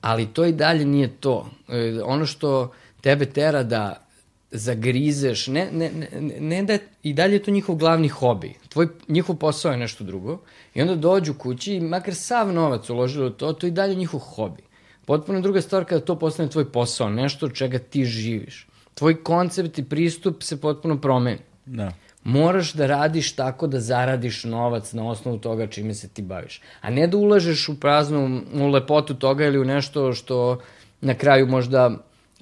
ali 0.01 0.27
to 0.27 0.45
i 0.45 0.53
dalje 0.53 0.85
nije 0.85 1.09
to. 1.09 1.51
E, 1.69 2.01
ono 2.05 2.27
što 2.27 2.73
tebe 3.01 3.27
tera 3.27 3.63
da 3.63 4.05
zagrizeš, 4.51 5.47
ne, 5.47 5.69
ne, 5.73 5.91
ne, 6.21 6.41
ne 6.41 6.63
da 6.63 6.79
i 7.03 7.13
dalje 7.13 7.33
je 7.35 7.43
to 7.43 7.51
njihov 7.51 7.77
glavni 7.77 8.09
hobi. 8.09 8.55
Tvoj, 8.69 8.89
njihov 9.09 9.37
posao 9.37 9.73
je 9.73 9.79
nešto 9.79 10.05
drugo 10.05 10.39
i 10.75 10.83
onda 10.83 10.95
dođu 10.95 11.35
kući 11.35 11.75
i 11.75 11.81
makar 11.81 12.15
sav 12.15 12.53
novac 12.53 12.91
uložili 12.91 13.27
u 13.27 13.31
to, 13.31 13.53
to 13.53 13.67
i 13.67 13.71
dalje 13.71 13.95
njihov 13.95 14.21
hobi. 14.21 14.63
Potpuno 15.05 15.41
druga 15.41 15.61
stvar 15.61 15.85
kada 15.85 16.05
to 16.05 16.19
postane 16.19 16.49
tvoj 16.49 16.73
posao, 16.73 17.11
nešto 17.11 17.47
od 17.47 17.53
čega 17.53 17.79
ti 17.79 18.05
živiš. 18.05 18.67
Tvoj 18.95 19.23
koncept 19.25 19.79
i 19.79 19.85
pristup 19.85 20.43
se 20.43 20.61
potpuno 20.61 21.01
promeni. 21.01 21.41
Da. 21.67 21.93
Moraš 22.25 22.73
da 22.73 22.87
radiš 22.87 23.37
tako 23.37 23.67
da 23.67 23.81
zaradiš 23.81 24.45
novac 24.45 24.93
na 24.93 25.09
osnovu 25.09 25.39
toga 25.39 25.67
čime 25.67 25.95
se 25.95 26.09
ti 26.09 26.23
baviš. 26.23 26.61
A 26.81 26.91
ne 26.91 27.07
da 27.07 27.17
ulažeš 27.17 27.69
u 27.69 27.81
praznu, 27.81 28.43
u 28.55 28.69
lepotu 28.69 29.15
toga 29.15 29.45
ili 29.45 29.59
u 29.59 29.65
nešto 29.65 30.13
što 30.13 30.61
na 31.01 31.15
kraju 31.15 31.47
možda 31.47 31.91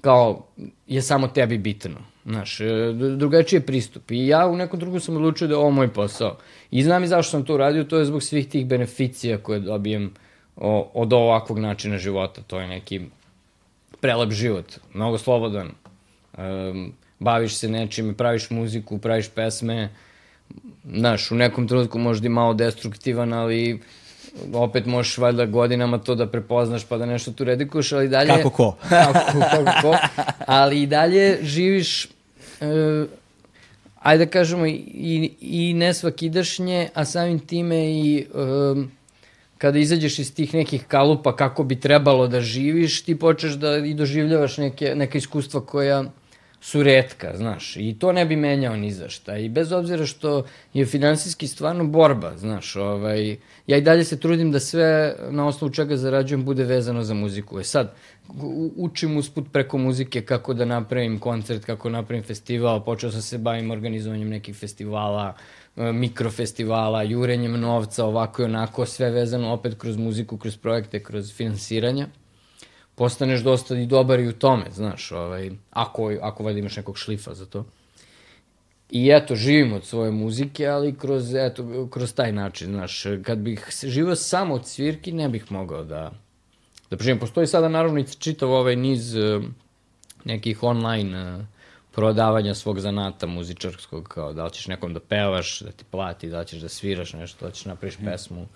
kao 0.01 0.47
je 0.87 1.03
samo 1.03 1.29
tebi 1.29 1.59
bitno. 1.59 2.01
Znaš, 2.25 2.61
e, 2.61 2.65
dru- 2.65 3.17
drugačiji 3.17 3.59
je 3.59 3.67
pristup. 3.67 4.11
I 4.11 4.27
ja 4.27 4.47
u 4.47 4.57
nekom 4.57 4.81
drugom 4.81 5.01
sam 5.01 5.17
odlučio 5.17 5.49
da 5.49 5.55
je 5.55 5.59
ovo 5.59 5.71
moj 5.71 5.93
posao. 5.93 6.37
I 6.71 6.83
znam 6.83 7.05
i 7.05 7.09
zašto 7.09 7.31
sam 7.31 7.45
to 7.45 7.55
uradio, 7.55 7.85
to 7.85 7.99
je 7.99 8.05
zbog 8.05 8.23
svih 8.23 8.49
tih 8.49 8.67
beneficija 8.67 9.39
koje 9.39 9.61
dobijem 9.61 10.15
o, 10.57 10.91
od 10.95 11.13
ovakvog 11.13 11.59
načina 11.59 11.99
života. 11.99 12.43
To 12.43 12.61
je 12.61 12.69
neki 12.69 13.01
prelep 14.01 14.31
život, 14.31 14.79
mnogo 14.95 15.19
slobodan. 15.19 15.71
Um, 16.39 16.93
baviš 17.23 17.55
se 17.55 17.69
nečime, 17.69 18.15
praviš 18.15 18.51
muziku, 18.51 18.99
praviš 18.99 19.29
pesme, 19.29 19.89
znaš, 20.85 21.31
u 21.31 21.35
nekom 21.35 21.69
trenutku 21.69 21.99
možda 21.99 22.27
i 22.27 22.31
malo 22.31 22.55
destruktivan, 22.55 23.33
ali 23.33 23.81
opet 24.53 24.87
možeš 24.87 25.19
valjda 25.19 25.47
godinama 25.47 25.99
to 25.99 26.15
da 26.15 26.27
prepoznaš 26.27 26.85
pa 26.85 26.99
da 26.99 27.07
nešto 27.07 27.33
tu 27.33 27.45
redikuješ, 27.45 27.93
ali 27.93 28.09
dalje... 28.09 28.29
Kako 28.29 28.51
ko. 28.51 28.77
kako, 28.89 29.41
kako 29.41 29.83
ko. 29.83 29.97
Ali 30.47 30.83
i 30.83 30.87
dalje 30.87 31.39
živiš, 31.43 32.05
e, 32.05 32.09
ajde 34.01 34.25
da 34.25 34.31
kažemo, 34.31 34.67
i, 34.67 35.31
i 35.41 35.75
nesvakidašnje, 35.75 36.89
a 36.95 37.05
samim 37.05 37.39
time 37.39 37.77
i... 37.77 38.27
E, 38.35 39.03
kada 39.63 39.79
izađeš 39.79 40.19
iz 40.19 40.35
tih 40.35 40.55
nekih 40.55 40.85
kalupa 40.89 41.37
kako 41.37 41.65
bi 41.65 41.81
trebalo 41.81 42.27
da 42.29 42.41
živiš, 42.41 43.05
ti 43.05 43.19
počeš 43.19 43.53
da 43.53 43.77
i 43.77 43.95
doživljavaš 43.95 44.57
neke, 44.59 44.95
neke 44.95 45.19
iskustva 45.19 45.61
koja 45.61 46.05
su 46.63 46.83
redka, 46.83 47.37
znaš, 47.37 47.77
i 47.77 47.97
to 47.99 48.13
ne 48.13 48.25
bi 48.27 48.37
menjao 48.37 48.77
ni 48.77 48.93
za 48.93 49.09
šta. 49.09 49.37
I 49.37 49.49
bez 49.49 49.73
obzira 49.73 50.07
što 50.07 50.45
je 50.75 50.87
finansijski 50.87 51.47
stvarno 51.47 51.85
borba, 51.85 52.37
znaš, 52.37 52.77
ovaj, 52.77 53.37
ja 53.67 53.77
i 53.77 53.81
dalje 53.81 54.05
se 54.05 54.21
trudim 54.21 54.53
da 54.53 54.61
sve 54.61 55.17
na 55.31 55.47
osnovu 55.47 55.73
čega 55.73 55.97
zarađujem 55.97 56.45
bude 56.45 56.65
vezano 56.65 57.03
za 57.03 57.15
muziku. 57.15 57.61
E 57.61 57.65
sad, 57.65 57.95
učim 58.77 59.17
usput 59.17 59.45
preko 59.53 59.79
muzike 59.79 60.23
kako 60.23 60.55
da 60.55 60.65
napravim 60.65 61.19
koncert, 61.19 61.65
kako 61.65 61.91
napravim 61.91 62.25
festival, 62.25 62.85
počeo 62.85 63.11
sam 63.11 63.23
se 63.23 63.39
bavim 63.39 63.71
organizovanjem 63.71 64.29
nekih 64.29 64.57
festivala, 64.57 65.35
e, 65.77 65.93
mikrofestivala, 65.93 67.03
jurenjem 67.03 67.61
novca, 67.61 68.05
ovako 68.05 68.43
i 68.43 68.45
onako, 68.45 68.87
sve 68.87 69.11
vezano 69.11 69.53
opet 69.53 69.75
kroz 69.79 69.97
muziku, 69.97 70.39
kroz 70.39 70.57
projekte, 70.57 71.03
kroz 71.03 71.35
finansiranja 71.35 72.09
postaneš 73.03 73.41
dosta 73.41 73.75
i 73.79 73.87
dobar 73.87 74.21
i 74.21 74.29
u 74.29 74.33
tome, 74.33 74.65
znaš, 74.71 75.13
ovaj, 75.13 75.51
ako, 75.71 76.13
ako 76.21 76.45
valjda 76.45 76.59
imaš 76.59 76.77
nekog 76.77 76.99
šlifa 76.99 77.35
za 77.35 77.47
to. 77.47 77.65
I 78.91 79.11
eto, 79.11 79.35
živim 79.35 79.73
od 79.73 79.85
svoje 79.85 80.11
muzike, 80.11 80.67
ali 80.67 80.95
kroz, 80.99 81.35
eto, 81.35 81.89
kroz 81.91 82.15
taj 82.15 82.33
način, 82.33 82.69
znaš, 82.71 83.05
kad 83.23 83.39
bih 83.39 83.67
živao 83.83 84.15
samo 84.17 84.55
od 84.55 84.67
svirki, 84.67 85.13
ne 85.13 85.29
bih 85.29 85.53
mogao 85.53 85.85
da, 85.85 86.13
da 86.91 86.97
preživim. 86.97 87.19
Postoji 87.19 87.47
sada 87.47 87.69
naravno 87.69 88.01
i 88.01 88.05
čitav 88.19 88.53
ovaj 88.53 88.77
niz 88.77 89.17
eh, 89.17 89.41
nekih 90.25 90.63
online 90.63 91.19
eh, 91.19 91.45
prodavanja 91.93 92.55
svog 92.55 92.81
zanata 92.81 93.27
muzičarskog, 93.27 94.09
kao 94.09 94.33
da 94.33 94.45
li 94.45 94.53
ćeš 94.53 94.67
nekom 94.67 94.95
da 94.95 95.01
pevaš, 95.01 95.61
da 95.61 95.73
ti 95.73 95.85
plati, 95.91 96.31
da 96.31 96.41
li 96.41 96.47
ćeš 96.47 96.61
da 96.61 96.69
sviraš 96.69 97.13
nešto, 97.13 97.47
da 97.47 97.53
ćeš 97.53 97.65
napraviš 97.65 97.97
pesmu. 98.05 98.47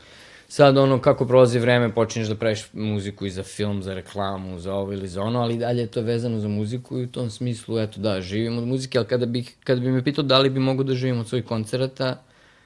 Sad 0.48 0.76
ono, 0.76 1.00
kako 1.00 1.26
prolazi 1.26 1.58
vreme, 1.58 1.94
počinješ 1.94 2.28
da 2.28 2.34
praviš 2.34 2.64
muziku 2.72 3.26
i 3.26 3.30
za 3.30 3.42
film, 3.42 3.82
za 3.82 3.94
reklamu, 3.94 4.58
za 4.58 4.74
ovo 4.74 4.92
ili 4.92 5.08
za 5.08 5.22
ono, 5.22 5.40
ali 5.40 5.58
dalje 5.58 5.80
je 5.80 5.86
to 5.86 6.02
vezano 6.02 6.40
za 6.40 6.48
muziku 6.48 6.98
i 6.98 7.04
u 7.04 7.08
tom 7.08 7.30
smislu, 7.30 7.78
eto 7.78 8.00
da, 8.00 8.20
živim 8.20 8.58
od 8.58 8.66
muzike, 8.66 8.98
ali 8.98 9.06
kada, 9.06 9.26
bih, 9.26 9.54
kada 9.64 9.80
bi 9.80 9.88
me 9.88 10.04
pitao 10.04 10.24
da 10.24 10.38
li 10.38 10.50
bi 10.50 10.60
mogo 10.60 10.82
da 10.82 10.94
živim 10.94 11.18
od 11.18 11.28
svojih 11.28 11.44
koncerata, 11.44 12.22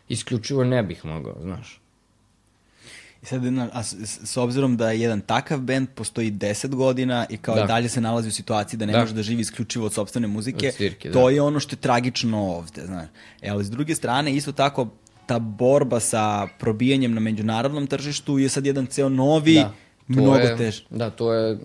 isključivo 0.09 0.65
ne 0.65 0.83
bih 0.83 1.05
mogao, 1.05 1.37
znaš. 1.43 1.81
I 3.23 3.27
sad, 3.27 3.43
a 3.73 3.83
s, 3.83 3.95
s- 4.25 4.37
obzirom 4.37 4.77
da 4.77 4.91
jedan 4.91 5.21
takav 5.21 5.59
band 5.61 5.89
postoji 5.95 6.31
10 6.33 6.69
godina 6.69 7.27
i 7.31 7.37
kao 7.37 7.55
da. 7.55 7.65
dalje 7.65 7.89
se 7.89 8.01
nalazi 8.01 8.29
u 8.29 8.33
situaciji 8.33 8.79
da 8.79 8.87
ne 8.87 8.93
Da. 8.93 9.01
može 9.01 9.15
da 9.15 9.23
živi 9.23 9.41
isključivo 9.41 9.87
od 9.87 9.93
sobstvene 9.93 10.27
muzike, 10.27 10.69
Od 10.69 10.75
svirke, 10.75 11.11
to 11.11 11.25
da. 11.25 11.31
je 11.31 11.43
ono 11.43 11.61
što 11.61 11.75
je 11.75 11.81
tragično 11.81 12.43
ovde, 12.43 12.83
znaš. 12.87 13.09
E, 13.43 13.49
ali 13.51 13.65
s 13.65 13.71
druge 13.71 13.95
strane, 13.95 14.35
isto 14.35 14.53
tako, 14.53 14.89
ta 15.31 15.39
borba 15.39 16.01
sa 16.01 16.49
probijanjem 16.59 17.15
na 17.15 17.21
međunarodnom 17.21 17.87
tržištu 17.87 18.39
je 18.39 18.49
sad 18.49 18.67
jedan 18.67 18.87
ceo 18.87 19.09
novi, 19.09 19.55
Da, 19.55 19.73
mnogo 20.09 20.37
je, 20.37 20.57
tež. 20.57 20.81
Da, 20.91 21.11
to 21.11 21.33
je... 21.33 21.59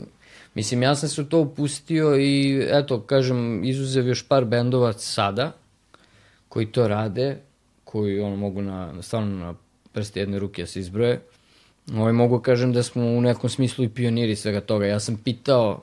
Mislim, 0.53 0.83
ja 0.83 0.95
sam 0.95 1.09
se 1.09 1.21
u 1.21 1.25
to 1.25 1.39
upustio 1.39 2.15
i, 2.15 2.61
eto, 2.71 2.99
kažem, 3.01 3.63
izuzev 3.63 4.07
još 4.07 4.27
par 4.27 4.45
bendova 4.45 4.93
sada, 4.93 5.51
koji 6.49 6.65
to 6.65 6.87
rade, 6.87 7.39
koji 7.83 8.19
ono, 8.19 8.35
mogu 8.35 8.61
na, 8.61 9.01
stvarno 9.01 9.45
na 9.45 9.53
prste 9.93 10.19
jedne 10.19 10.39
ruke 10.39 10.61
da 10.61 10.67
se 10.67 10.79
izbroje. 10.79 11.21
Ovaj, 11.95 12.13
mogu 12.13 12.39
kažem 12.39 12.73
da 12.73 12.83
smo 12.83 13.03
u 13.03 13.21
nekom 13.21 13.49
smislu 13.49 13.85
i 13.85 13.89
pioniri 13.89 14.35
svega 14.35 14.61
toga. 14.61 14.85
Ja 14.85 14.99
sam 14.99 15.17
pitao 15.17 15.81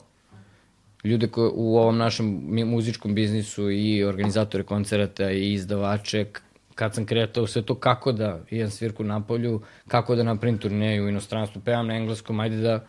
ljude 1.05 1.27
koje 1.27 1.51
u 1.55 1.77
ovom 1.79 1.99
našem 1.99 2.27
muzičkom 2.67 3.15
biznisu 3.15 3.71
i 3.71 4.05
organizatore 4.05 4.65
koncerata 4.65 5.31
i 5.31 5.53
izdavače, 5.53 6.27
kad 6.75 6.95
sam 6.95 7.07
kretao 7.07 7.47
sve 7.47 7.63
to 7.63 7.75
kako 7.75 8.13
da 8.13 8.41
idem 8.51 8.71
svirku 8.71 9.05
na 9.05 9.21
polju, 9.21 9.61
kako 9.89 10.15
da 10.15 10.23
napravim 10.23 10.59
turneju 10.59 11.05
u 11.05 11.09
inostranstvu, 11.09 11.63
pevam 11.65 11.87
na 11.87 11.95
engleskom, 11.95 12.41
ajde 12.41 12.57
da, 12.57 12.85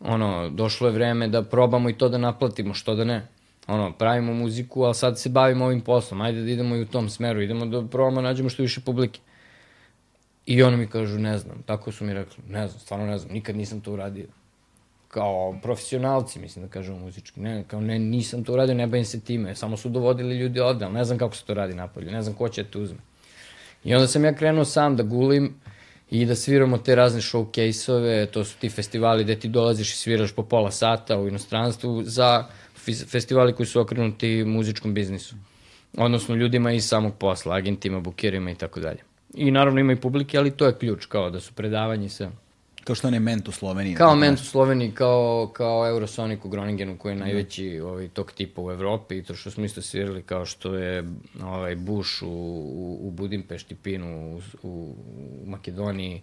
ono, 0.00 0.50
došlo 0.50 0.88
je 0.88 0.94
vreme 0.94 1.28
da 1.28 1.42
probamo 1.42 1.90
i 1.90 1.98
to 1.98 2.08
da 2.08 2.18
naplatimo, 2.18 2.74
što 2.74 2.94
da 2.94 3.04
ne. 3.04 3.26
ono, 3.66 3.92
pravimo 3.92 4.34
muziku, 4.34 4.82
ali 4.82 4.94
sad 4.94 5.18
se 5.18 5.28
bavimo 5.28 5.64
ovim 5.64 5.80
poslom, 5.80 6.20
ajde 6.20 6.42
da 6.42 6.50
idemo 6.50 6.76
i 6.76 6.82
u 6.82 6.86
tom 6.86 7.08
smeru, 7.08 7.42
idemo 7.42 7.66
da 7.66 7.86
probamo, 7.86 8.20
nađemo 8.20 8.48
što 8.48 8.62
više 8.62 8.80
publike. 8.80 9.20
I 10.46 10.62
oni 10.62 10.76
mi 10.76 10.86
kažu, 10.86 11.18
ne 11.18 11.38
znam, 11.38 11.62
tako 11.62 11.92
su 11.92 12.04
mi 12.04 12.14
rekli, 12.14 12.44
ne 12.48 12.68
znam, 12.68 12.80
stvarno 12.80 13.06
ne 13.06 13.18
znam, 13.18 13.32
nikad 13.32 13.56
nisam 13.56 13.80
to 13.80 13.92
uradio. 13.92 14.26
Kao 15.08 15.58
profesionalci, 15.62 16.38
mislim 16.38 16.64
da 16.64 16.70
kažemo 16.70 16.98
muzički, 16.98 17.40
ne, 17.40 17.64
kao 17.68 17.80
ne, 17.80 17.98
nisam 17.98 18.44
to 18.44 18.52
uradio, 18.52 18.74
ne 18.74 18.86
bavim 18.86 19.04
se 19.04 19.20
time, 19.20 19.54
samo 19.54 19.76
su 19.76 19.88
dovodili 19.88 20.38
ljudi 20.38 20.60
ovde, 20.60 20.84
ali 20.84 20.94
ne 20.94 21.04
znam 21.04 21.18
kako 21.18 21.36
se 21.36 21.44
to 21.44 21.54
radi 21.54 21.74
napolju, 21.74 22.10
ne 22.10 22.22
znam 22.22 22.34
ko 22.34 22.48
će 22.48 22.64
te 22.64 22.78
uzme. 22.78 22.98
I 23.84 23.94
onda 23.94 24.06
sam 24.06 24.24
ja 24.24 24.34
krenuo 24.34 24.64
sam 24.64 24.96
da 24.96 25.02
gulim 25.02 25.54
i 26.10 26.26
da 26.26 26.34
sviramo 26.34 26.78
te 26.78 26.94
razne 26.94 27.20
showcase-ove, 27.20 28.26
to 28.26 28.44
su 28.44 28.58
ti 28.58 28.68
festivali 28.68 29.24
gde 29.24 29.38
ti 29.38 29.48
dolaziš 29.48 29.92
i 29.92 29.96
sviraš 29.96 30.32
po 30.32 30.42
pola 30.42 30.70
sata 30.70 31.18
u 31.18 31.28
inostranstvu 31.28 32.02
za 32.04 32.44
festivali 33.08 33.52
koji 33.52 33.66
su 33.66 33.80
okrenuti 33.80 34.44
muzičkom 34.44 34.94
biznisu. 34.94 35.36
Odnosno 35.96 36.34
ljudima 36.34 36.72
iz 36.72 36.88
samog 36.88 37.14
posla, 37.18 37.54
agentima, 37.54 38.00
bukirima 38.00 38.50
i 38.50 38.54
tako 38.54 38.80
dalje. 38.80 38.98
I 39.34 39.50
naravno 39.50 39.80
ima 39.80 39.92
i 39.92 40.00
publike, 40.00 40.38
ali 40.38 40.50
to 40.50 40.66
je 40.66 40.78
ključ, 40.78 41.06
kao 41.06 41.30
da 41.30 41.40
su 41.40 41.52
predavanje 41.52 42.08
sa... 42.08 42.30
Kao 42.86 42.94
što 42.94 43.08
on 43.08 43.14
je 43.14 43.20
ment 43.20 43.48
u 43.48 43.52
Sloveniji. 43.52 43.94
Kao 43.94 44.06
tako 44.06 44.16
ment 44.16 44.40
u. 44.40 44.44
Sloveniji, 44.44 44.90
kao, 44.90 45.50
kao 45.52 45.88
Eurosonic 45.88 46.40
u 46.44 46.48
Groningenu, 46.48 46.98
koji 46.98 47.12
je 47.12 47.16
najveći 47.16 47.80
ovaj, 47.80 48.08
tog 48.08 48.32
tipa 48.32 48.62
u 48.62 48.70
Evropi, 48.70 49.18
i 49.18 49.22
to 49.22 49.34
što 49.34 49.50
smo 49.50 49.64
isto 49.64 49.82
svirali, 49.82 50.22
kao 50.22 50.46
što 50.46 50.74
je 50.74 51.04
ovaj, 51.42 51.76
Bush 51.76 52.22
u, 52.22 52.26
u, 52.26 52.98
u 53.02 53.10
Budimpešti, 53.10 53.74
Pinu, 53.74 54.36
u, 54.36 54.40
u, 54.62 54.94
u 55.42 55.46
Makedoniji, 55.46 56.22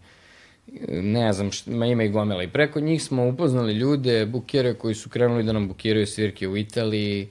ne 0.89 1.33
znam, 1.33 1.51
šta, 1.51 1.71
ma 1.71 1.85
ima 1.85 2.03
i 2.03 2.09
gomela. 2.09 2.43
I 2.43 2.51
preko 2.51 2.79
njih 2.79 3.03
smo 3.03 3.27
upoznali 3.27 3.73
ljude, 3.73 4.25
bukere 4.25 4.73
koji 4.73 4.95
su 4.95 5.09
krenuli 5.09 5.43
da 5.43 5.53
nam 5.53 5.67
bukiraju 5.67 6.07
svirke 6.07 6.47
u 6.47 6.57
Italiji, 6.57 7.29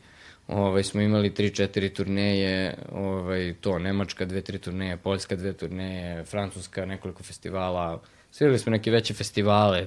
ovaj, 0.49 0.83
smo 0.83 1.01
imali 1.01 1.31
3-4 1.31 1.93
turneje, 1.93 2.75
ovaj, 2.93 3.55
to, 3.61 3.79
Nemačka 3.79 4.25
dve, 4.25 4.41
tri 4.41 4.59
turneje, 4.59 4.97
Poljska 4.97 5.37
dve 5.37 5.53
turneje, 5.53 6.25
Francuska 6.25 6.87
nekoliko 6.87 7.23
festivala, 7.23 8.01
svirali 8.33 8.59
smo 8.59 8.71
neke 8.71 8.91
veće 8.91 9.15
festivale, 9.15 9.87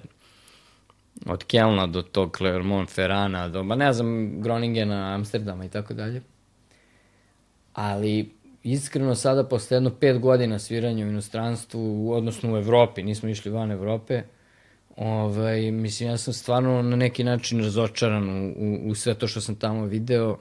od 1.26 1.44
Kelna 1.44 1.88
do 1.88 2.02
tog 2.02 2.38
Clermont 2.38 2.90
Ferrana, 2.90 3.48
do, 3.50 3.64
ba 3.64 3.76
ne 3.76 3.94
znam, 3.94 4.42
Groningena, 4.42 5.14
Amsterdama 5.14 5.66
i 5.66 5.70
tako 5.70 5.94
dalje. 5.94 6.22
Ali, 7.74 8.32
iskreno 8.64 9.16
sada, 9.16 9.44
posle 9.44 9.78
jedno 9.78 9.90
pet 9.90 10.20
godina 10.20 10.60
sviranja 10.60 11.06
u 11.06 11.10
inostranstvu, 11.10 12.12
odnosno 12.12 12.54
u 12.54 12.58
Evropi, 12.58 13.04
nismo 13.04 13.30
išli 13.30 13.52
van 13.52 13.72
Evrope, 13.72 14.24
ovaj, 14.96 15.72
mislim, 15.72 16.10
ja 16.10 16.18
sam 16.18 16.34
stvarno 16.34 16.82
na 16.82 16.96
neki 16.96 17.24
način 17.24 17.64
razočaran 17.64 18.30
u, 18.30 18.54
u, 18.58 18.90
u 18.90 18.96
sve 18.96 19.14
to 19.14 19.28
što 19.28 19.42
sam 19.42 19.56
tamo 19.56 19.86
video, 19.86 20.38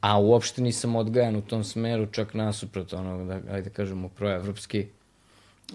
a 0.00 0.20
uopšte 0.20 0.62
nisam 0.62 0.96
odgajan 0.96 1.36
u 1.36 1.42
tom 1.42 1.64
smeru, 1.64 2.06
čak 2.06 2.34
nasuprot 2.34 2.92
onog, 2.92 3.28
da, 3.28 3.40
ajde 3.50 3.70
kažemo, 3.70 4.08
proevropski. 4.08 4.86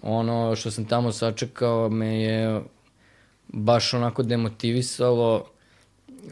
Ono 0.02 0.56
što 0.56 0.72
sam 0.72 0.86
tamo 0.86 1.12
sačekao 1.12 1.90
me 1.90 2.22
je 2.22 2.62
baš 3.48 3.94
onako 3.94 4.24
demotivisalo 4.24 5.46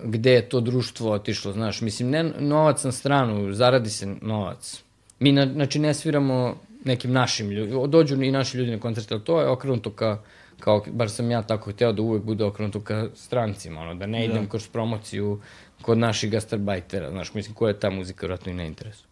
gde 0.03 0.31
je 0.31 0.49
to 0.49 0.61
društvo 0.61 1.11
otišlo, 1.11 1.51
znaš, 1.51 1.81
mislim, 1.81 2.09
ne 2.09 2.23
novac 2.23 2.83
na 2.83 2.91
stranu, 2.91 3.53
zaradi 3.53 3.89
se 3.89 4.15
novac. 4.21 4.83
Mi, 5.19 5.31
na, 5.31 5.45
znači, 5.53 5.79
ne 5.79 5.93
sviramo 5.93 6.55
nekim 6.85 7.11
našim 7.11 7.49
ljudima, 7.49 7.87
dođu 7.87 8.23
i 8.23 8.31
naši 8.31 8.57
ljudi 8.57 8.71
na 8.71 8.79
koncerte, 8.79 9.13
ali 9.13 9.23
to 9.23 9.41
je 9.41 9.47
okrenuto 9.47 9.91
ka, 9.91 10.21
kao, 10.59 10.83
bar 10.91 11.09
sam 11.09 11.31
ja 11.31 11.41
tako 11.41 11.71
hteo 11.71 11.93
da 11.93 12.01
uvek 12.01 12.23
bude 12.23 12.43
okrenuto 12.43 12.81
ka 12.81 13.07
strancima, 13.15 13.81
ono, 13.81 13.95
da 13.95 14.05
ne 14.05 14.25
idem 14.25 14.43
da. 14.43 14.49
kroz 14.49 14.67
promociju 14.67 15.41
kod 15.81 15.97
naših 15.97 16.31
gastarbajtera, 16.31 17.09
znaš, 17.11 17.33
mislim, 17.33 17.55
koja 17.55 17.69
je 17.69 17.79
ta 17.79 17.89
muzika, 17.89 18.25
vjerojatno 18.25 18.51
i 18.51 18.55
ne 18.55 18.67
interesuje. 18.67 19.07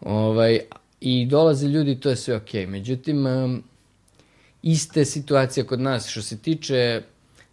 Ovaj, 0.00 0.60
I 1.00 1.26
dolaze 1.26 1.68
ljudi, 1.68 2.00
to 2.00 2.10
je 2.10 2.16
sve 2.16 2.36
okej. 2.36 2.66
Okay. 2.66 2.70
Međutim, 2.70 3.26
um, 3.26 3.62
iste 4.62 5.04
situacija 5.04 5.64
kod 5.66 5.80
nas, 5.80 6.08
što 6.08 6.22
se 6.22 6.38
tiče 6.38 7.02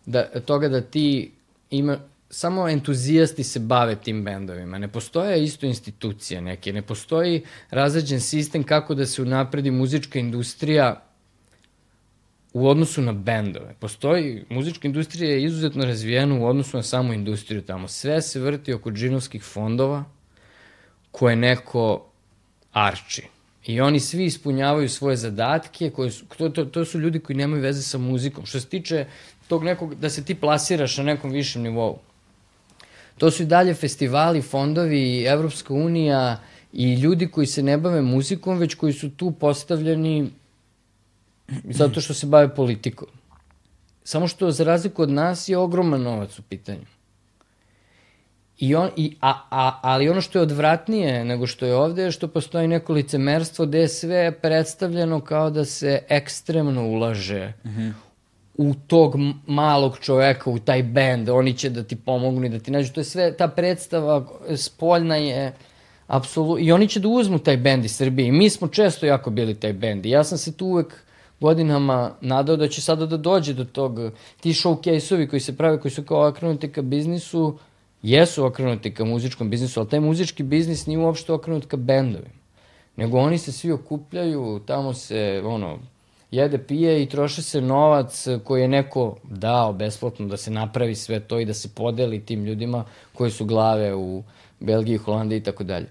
da, 0.05 0.23
toga 0.23 0.69
da 0.69 0.81
ti 0.81 1.31
ima, 1.69 1.99
samo 2.29 2.69
entuzijasti 2.69 3.43
se 3.43 3.59
bave 3.59 3.95
tim 3.95 4.23
bendovima. 4.23 4.77
Ne 4.77 4.87
postoje 4.87 5.43
isto 5.43 5.65
institucije 5.65 6.41
neke, 6.41 6.73
ne 6.73 6.81
postoji 6.81 7.43
razređen 7.69 8.21
sistem 8.21 8.63
kako 8.63 8.95
da 8.95 9.05
se 9.05 9.21
unapredi 9.21 9.71
muzička 9.71 10.19
industrija 10.19 11.03
u 12.53 12.67
odnosu 12.67 13.01
na 13.01 13.13
bendove. 13.13 13.75
Postoji, 13.79 14.45
muzička 14.49 14.87
industrija 14.87 15.31
je 15.31 15.43
izuzetno 15.43 15.85
razvijena 15.85 16.35
u 16.35 16.45
odnosu 16.45 16.77
na 16.77 16.83
samu 16.83 17.13
industriju 17.13 17.61
tamo. 17.61 17.87
Sve 17.87 18.21
se 18.21 18.39
vrti 18.39 18.73
oko 18.73 18.91
džinovskih 18.91 19.43
fondova 19.43 20.03
koje 21.11 21.35
neko 21.35 22.11
arči. 22.71 23.36
I 23.67 23.81
oni 23.81 23.99
svi 23.99 24.25
ispunjavaju 24.25 24.89
svoje 24.89 25.17
zadatke, 25.17 25.89
koji 25.89 26.11
su, 26.11 26.25
to, 26.37 26.49
to, 26.49 26.65
to 26.65 26.85
su 26.85 26.99
ljudi 26.99 27.19
koji 27.19 27.37
nemaju 27.37 27.61
veze 27.61 27.81
sa 27.81 27.97
muzikom. 27.97 28.45
Što 28.45 28.59
se 28.59 28.67
tiče 28.67 29.05
tog 29.47 29.63
nekog, 29.63 29.95
da 29.95 30.09
se 30.09 30.23
ti 30.23 30.35
plasiraš 30.35 30.97
na 30.97 31.03
nekom 31.03 31.31
višem 31.31 31.61
nivou. 31.61 31.99
To 33.17 33.31
su 33.31 33.43
i 33.43 33.45
dalje 33.45 33.73
festivali, 33.73 34.41
fondovi, 34.41 35.23
Evropska 35.23 35.73
unija 35.73 36.39
i 36.73 36.93
ljudi 36.93 37.27
koji 37.27 37.47
se 37.47 37.63
ne 37.63 37.77
bave 37.77 38.01
muzikom, 38.01 38.57
već 38.57 38.75
koji 38.75 38.93
su 38.93 39.09
tu 39.09 39.31
postavljeni 39.31 40.29
zato 41.69 42.01
što 42.01 42.13
se 42.13 42.27
bave 42.27 42.55
politikom. 42.55 43.07
Samo 44.03 44.27
što 44.27 44.51
za 44.51 44.63
razliku 44.63 45.01
od 45.01 45.09
nas 45.09 45.49
je 45.49 45.57
ogroman 45.57 46.01
novac 46.01 46.39
u 46.39 46.41
pitanju. 46.41 46.96
I 48.59 48.75
on, 48.75 48.89
i, 48.95 49.15
a, 49.21 49.33
a, 49.49 49.79
ali 49.81 50.09
ono 50.09 50.21
što 50.21 50.39
je 50.39 50.43
odvratnije 50.43 51.25
nego 51.25 51.47
što 51.47 51.65
je 51.65 51.75
ovde 51.75 52.03
je 52.03 52.11
što 52.11 52.27
postoji 52.27 52.67
neko 52.67 52.93
licemerstvo 52.93 53.65
gde 53.65 53.79
je 53.79 53.87
sve 53.87 54.31
predstavljeno 54.31 55.21
kao 55.21 55.49
da 55.49 55.65
se 55.65 56.01
ekstremno 56.09 56.87
ulaže 56.87 57.53
mm 57.65 57.69
-hmm. 57.69 57.91
u 58.57 58.73
tog 58.87 59.15
malog 59.47 59.97
čoveka, 60.01 60.49
u 60.49 60.59
taj 60.59 60.83
bend, 60.83 61.29
oni 61.29 61.53
će 61.53 61.69
da 61.69 61.83
ti 61.83 61.95
pomognu 61.95 62.45
i 62.45 62.49
da 62.49 62.59
ti 62.59 62.71
nađu. 62.71 62.93
To 62.93 62.99
je 62.99 63.03
sve, 63.03 63.33
ta 63.33 63.47
predstava 63.47 64.25
spoljna 64.55 65.15
je 65.15 65.53
apsolutno, 66.07 66.65
i 66.65 66.71
oni 66.71 66.87
će 66.87 66.99
da 66.99 67.07
uzmu 67.07 67.39
taj 67.39 67.57
bend 67.57 67.85
iz 67.85 67.95
Srbije. 67.95 68.27
I 68.27 68.31
mi 68.31 68.49
smo 68.49 68.67
često 68.67 69.05
jako 69.05 69.29
bili 69.29 69.55
taj 69.55 69.73
bend. 69.73 70.05
I 70.05 70.09
ja 70.09 70.23
sam 70.23 70.37
se 70.37 70.57
tu 70.57 70.65
uvek 70.65 70.95
godinama 71.39 72.11
nadao 72.21 72.55
da 72.55 72.67
će 72.67 72.81
sada 72.81 73.05
da 73.05 73.17
dođe 73.17 73.53
do 73.53 73.65
tog, 73.65 73.99
ti 74.39 74.53
showcase-ovi 74.53 75.29
koji 75.29 75.39
se 75.39 75.57
prave, 75.57 75.79
koji 75.79 75.91
su 75.91 76.03
kao 76.03 76.27
okrenuti 76.27 76.71
ka 76.71 76.81
biznisu, 76.81 77.57
jesu 78.01 78.45
okrenuti 78.45 78.93
ka 78.93 79.05
muzičkom 79.05 79.49
biznisu, 79.49 79.79
ali 79.79 79.89
taj 79.89 79.99
muzički 79.99 80.43
biznis 80.43 80.85
nije 80.85 80.99
uopšte 80.99 81.33
okrenut 81.33 81.65
ka 81.65 81.77
bendovima. 81.77 82.37
Nego 82.95 83.17
oni 83.17 83.37
se 83.37 83.51
svi 83.51 83.71
okupljaju, 83.71 84.61
tamo 84.65 84.93
se, 84.93 85.41
ono, 85.45 85.79
jede, 86.31 86.57
pije 86.57 87.03
i 87.03 87.09
troše 87.09 87.41
se 87.41 87.61
novac 87.61 88.25
koji 88.43 88.61
je 88.61 88.67
neko 88.67 89.17
dao 89.23 89.73
besplatno 89.73 90.27
da 90.27 90.37
se 90.37 90.51
napravi 90.51 90.95
sve 90.95 91.19
to 91.19 91.39
i 91.39 91.45
da 91.45 91.53
se 91.53 91.69
podeli 91.69 92.25
tim 92.25 92.45
ljudima 92.45 92.85
koji 93.13 93.31
su 93.31 93.45
glave 93.45 93.95
u 93.95 94.23
Belgiji, 94.59 94.97
Holandiji 94.97 95.37
i 95.37 95.43
tako 95.43 95.63
dalje. 95.63 95.87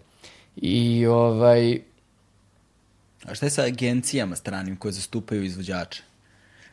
I 0.56 1.06
ovaj, 1.06 1.80
A 3.24 3.34
šta 3.34 3.46
je 3.46 3.50
sa 3.50 3.62
agencijama 3.62 4.36
stranim 4.36 4.76
koje 4.76 4.92
zastupaju 4.92 5.44
izvođače? 5.44 6.02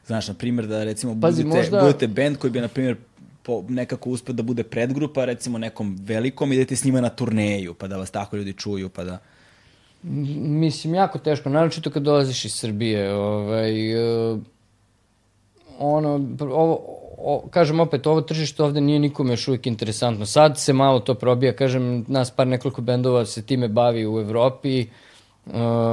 Znaš, 0.05 0.27
na 0.27 0.33
primjer, 0.33 0.67
da 0.67 0.83
recimo 0.83 1.21
Pazi, 1.21 1.43
budete, 1.43 1.57
možda- 1.57 1.79
budete 1.81 2.07
band 2.07 2.37
koji 2.37 2.51
bi, 2.51 2.61
na 2.61 2.67
primjer, 2.67 2.95
po, 3.43 3.63
nekako 3.69 4.09
uspio 4.09 4.33
da 4.33 4.43
bude 4.43 4.63
predgrupa, 4.63 5.25
recimo 5.25 5.57
nekom 5.57 5.97
velikom, 6.01 6.53
idete 6.53 6.75
s 6.75 6.83
njima 6.83 7.01
na 7.01 7.09
turneju, 7.09 7.73
pa 7.73 7.87
da 7.87 7.97
vas 7.97 8.11
tako 8.11 8.35
ljudi 8.35 8.53
čuju, 8.53 8.89
pa 8.89 9.03
da... 9.03 9.17
Mislim, 10.03 10.93
jako 10.93 11.19
teško, 11.19 11.49
naročito 11.49 11.89
kad 11.89 12.03
dolaziš 12.03 12.45
iz 12.45 12.53
Srbije. 12.53 13.13
Ovaj, 13.13 13.95
uh, 13.95 14.39
ono, 15.79 16.27
ovo, 16.39 16.79
o, 17.17 17.47
kažem 17.49 17.79
opet, 17.79 18.07
ovo 18.07 18.21
tržište 18.21 18.63
ovde 18.63 18.81
nije 18.81 18.99
nikome 18.99 19.33
još 19.33 19.47
uvijek 19.47 19.67
interesantno. 19.67 20.25
Sad 20.25 20.59
se 20.59 20.73
malo 20.73 20.99
to 20.99 21.15
probija, 21.15 21.55
kažem, 21.55 22.05
nas 22.07 22.31
par 22.31 22.47
nekoliko 22.47 22.81
bendova 22.81 23.25
se 23.25 23.45
time 23.45 23.67
bavi 23.67 24.07
u 24.07 24.19
Evropi, 24.19 24.81
Uh, 24.81 25.02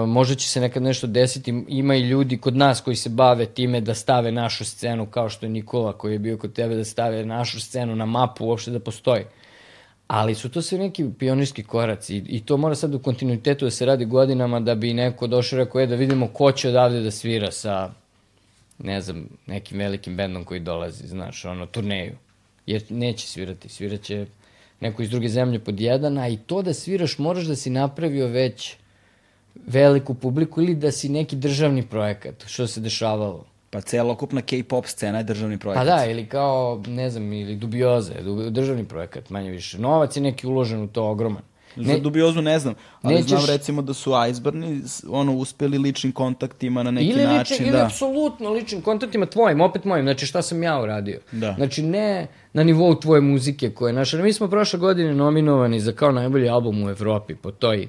možda 0.06 0.34
će 0.34 0.48
se 0.48 0.60
nekad 0.60 0.82
nešto 0.82 1.06
desiti, 1.06 1.64
ima 1.68 1.94
i 1.94 2.08
ljudi 2.08 2.38
kod 2.38 2.56
nas 2.56 2.80
koji 2.80 2.96
se 2.96 3.08
bave 3.08 3.46
time 3.46 3.80
da 3.80 3.94
stave 3.94 4.32
našu 4.32 4.64
scenu, 4.64 5.06
kao 5.06 5.28
što 5.28 5.46
je 5.46 5.50
Nikola 5.50 5.92
koji 5.92 6.12
je 6.12 6.18
bio 6.18 6.38
kod 6.38 6.52
tebe, 6.52 6.74
da 6.74 6.84
stave 6.84 7.26
našu 7.26 7.60
scenu 7.60 7.96
na 7.96 8.06
mapu, 8.06 8.46
uopšte 8.46 8.70
da 8.70 8.80
postoji. 8.80 9.24
Ali 10.06 10.34
su 10.34 10.48
to 10.48 10.62
sve 10.62 10.78
neki 10.78 11.06
pionirski 11.18 11.62
koraci 11.62 12.16
i, 12.16 12.22
i 12.28 12.44
to 12.44 12.56
mora 12.56 12.74
sad 12.74 12.94
u 12.94 12.98
kontinuitetu 12.98 13.64
da 13.64 13.70
se 13.70 13.86
radi 13.86 14.04
godinama 14.04 14.60
da 14.60 14.74
bi 14.74 14.94
neko 14.94 15.26
došao 15.26 15.58
rekao, 15.58 15.80
je 15.80 15.86
da 15.86 15.94
vidimo 15.94 16.28
ko 16.28 16.52
će 16.52 16.68
odavde 16.68 17.00
da 17.00 17.10
svira 17.10 17.50
sa, 17.50 17.90
ne 18.78 19.00
znam, 19.00 19.28
nekim 19.46 19.78
velikim 19.78 20.16
bendom 20.16 20.44
koji 20.44 20.60
dolazi, 20.60 21.06
znaš, 21.06 21.44
ono, 21.44 21.66
turneju. 21.66 22.16
Jer 22.66 22.82
neće 22.88 23.26
svirati, 23.26 23.68
sviraće 23.68 24.26
neko 24.80 25.02
iz 25.02 25.10
druge 25.10 25.28
zemlje 25.28 25.58
pod 25.58 25.80
jedan, 25.80 26.18
a 26.18 26.28
i 26.28 26.36
to 26.36 26.62
da 26.62 26.74
sviraš 26.74 27.18
moraš 27.18 27.44
da 27.44 27.56
si 27.56 27.70
napravio 27.70 28.26
već 28.26 28.76
veliku 29.56 30.14
publiku 30.14 30.62
ili 30.62 30.74
da 30.74 30.90
si 30.92 31.08
neki 31.08 31.36
državni 31.36 31.82
projekat, 31.82 32.44
što 32.46 32.66
se 32.66 32.80
dešavalo. 32.80 33.44
Pa 33.70 33.80
celokupna 33.80 34.42
K-pop 34.42 34.86
scena 34.86 35.18
je 35.18 35.24
državni 35.24 35.56
Pa 35.56 35.60
projekat. 35.60 35.86
da, 35.86 36.06
ili 36.06 36.26
kao, 36.26 36.82
ne 36.86 37.10
znam, 37.10 37.32
ili 37.32 37.56
dubioze, 37.56 38.14
du- 38.14 38.50
državni 38.50 38.84
projekat, 38.84 39.30
manje 39.30 39.50
više. 39.50 39.78
Novac 39.78 40.16
je 40.16 40.22
neki 40.22 40.46
uložen 40.46 40.82
u 40.82 40.88
to 40.88 41.04
ogroman. 41.04 41.42
Za 41.76 41.98
dubiozu 41.98 42.42
ne 42.42 42.58
znam, 42.58 42.74
ali 43.02 43.14
Nećeš- 43.14 43.26
znam 43.28 43.46
recimo 43.46 43.82
da 43.82 43.94
su 43.94 44.10
Iceburni 44.30 44.80
ono, 45.08 45.32
uspeli 45.34 45.78
ličnim 45.78 46.12
kontaktima 46.12 46.82
na 46.82 46.90
neki 46.90 47.06
ili 47.06 47.24
način. 47.24 47.56
ili 47.60 47.70
da. 47.70 47.84
apsolutno 47.84 48.50
ličnim 48.50 48.82
kontaktima 48.82 49.26
tvojim, 49.26 49.60
opet 49.60 49.84
mojim, 49.84 50.04
znači 50.04 50.26
šta 50.26 50.42
sam 50.42 50.62
ja 50.62 50.80
uradio. 50.82 51.20
Da. 51.32 51.52
Znači 51.52 51.82
ne 51.82 52.26
na 52.52 52.62
nivou 52.62 52.94
tvoje 52.94 53.20
muzike 53.20 53.70
koje 53.70 53.90
je 53.90 53.94
naša. 53.94 54.18
Mi 54.18 54.32
smo 54.32 54.48
prošle 54.48 54.78
godine 54.78 55.14
nominovani 55.14 55.80
za 55.80 55.92
kao 55.92 56.12
najbolji 56.12 56.48
album 56.48 56.82
u 56.82 56.90
Evropi 56.90 57.34
po 57.34 57.50
toj 57.50 57.88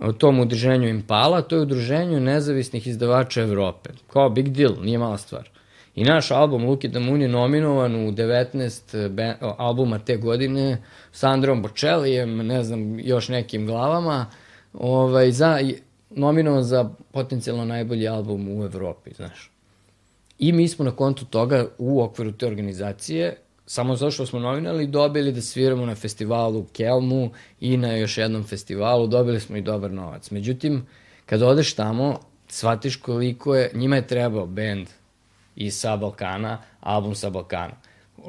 o 0.00 0.12
tom 0.12 0.40
udruženju 0.40 0.88
Impala, 0.88 1.42
to 1.42 1.56
je 1.56 1.62
udruženju 1.62 2.20
nezavisnih 2.20 2.86
izdavača 2.86 3.42
Evrope. 3.42 3.90
Kao 4.12 4.30
big 4.30 4.48
deal, 4.48 4.74
nije 4.82 4.98
mala 4.98 5.18
stvar. 5.18 5.48
I 5.94 6.04
naš 6.04 6.30
album 6.30 6.64
Luki 6.64 6.88
Moon 6.88 7.22
je 7.22 7.28
nominovan 7.28 7.94
u 7.94 8.12
19 8.12 9.08
ben, 9.08 9.34
o, 9.40 9.54
albuma 9.58 9.98
te 9.98 10.16
godine 10.16 10.82
sa 11.12 11.28
Androm 11.28 11.62
Bočelijem, 11.62 12.36
ne 12.36 12.64
znam, 12.64 13.00
još 13.00 13.28
nekim 13.28 13.66
glavama, 13.66 14.26
ovaj, 14.72 15.30
za, 15.30 15.58
nominovan 16.10 16.62
za 16.62 16.90
potencijalno 17.12 17.64
najbolji 17.64 18.08
album 18.08 18.48
u 18.48 18.64
Evropi, 18.64 19.10
znaš. 19.14 19.50
I 20.38 20.52
mi 20.52 20.68
smo 20.68 20.84
na 20.84 20.90
kontu 20.90 21.24
toga 21.24 21.66
u 21.78 22.02
okviru 22.02 22.32
te 22.32 22.46
organizacije 22.46 23.36
samo 23.66 23.96
zato 23.96 24.10
što 24.10 24.26
smo 24.26 24.38
novinali 24.38 24.86
dobili 24.86 25.32
da 25.32 25.40
sviramo 25.40 25.86
na 25.86 25.94
festivalu 25.94 26.58
u 26.58 26.66
Kelmu 26.72 27.30
i 27.60 27.76
na 27.76 27.96
još 27.96 28.18
jednom 28.18 28.44
festivalu, 28.44 29.06
dobili 29.06 29.40
smo 29.40 29.56
i 29.56 29.62
dobar 29.62 29.92
novac. 29.92 30.30
Međutim, 30.30 30.86
kad 31.26 31.42
odeš 31.42 31.74
tamo, 31.74 32.20
shvatiš 32.48 32.96
koliko 32.96 33.54
je, 33.54 33.70
njima 33.74 33.96
je 33.96 34.06
trebao 34.06 34.46
band 34.46 34.86
i 35.56 35.70
sa 35.70 35.96
Balkana, 35.96 36.62
album 36.80 37.14
sa 37.14 37.30
Balkana. 37.30 37.74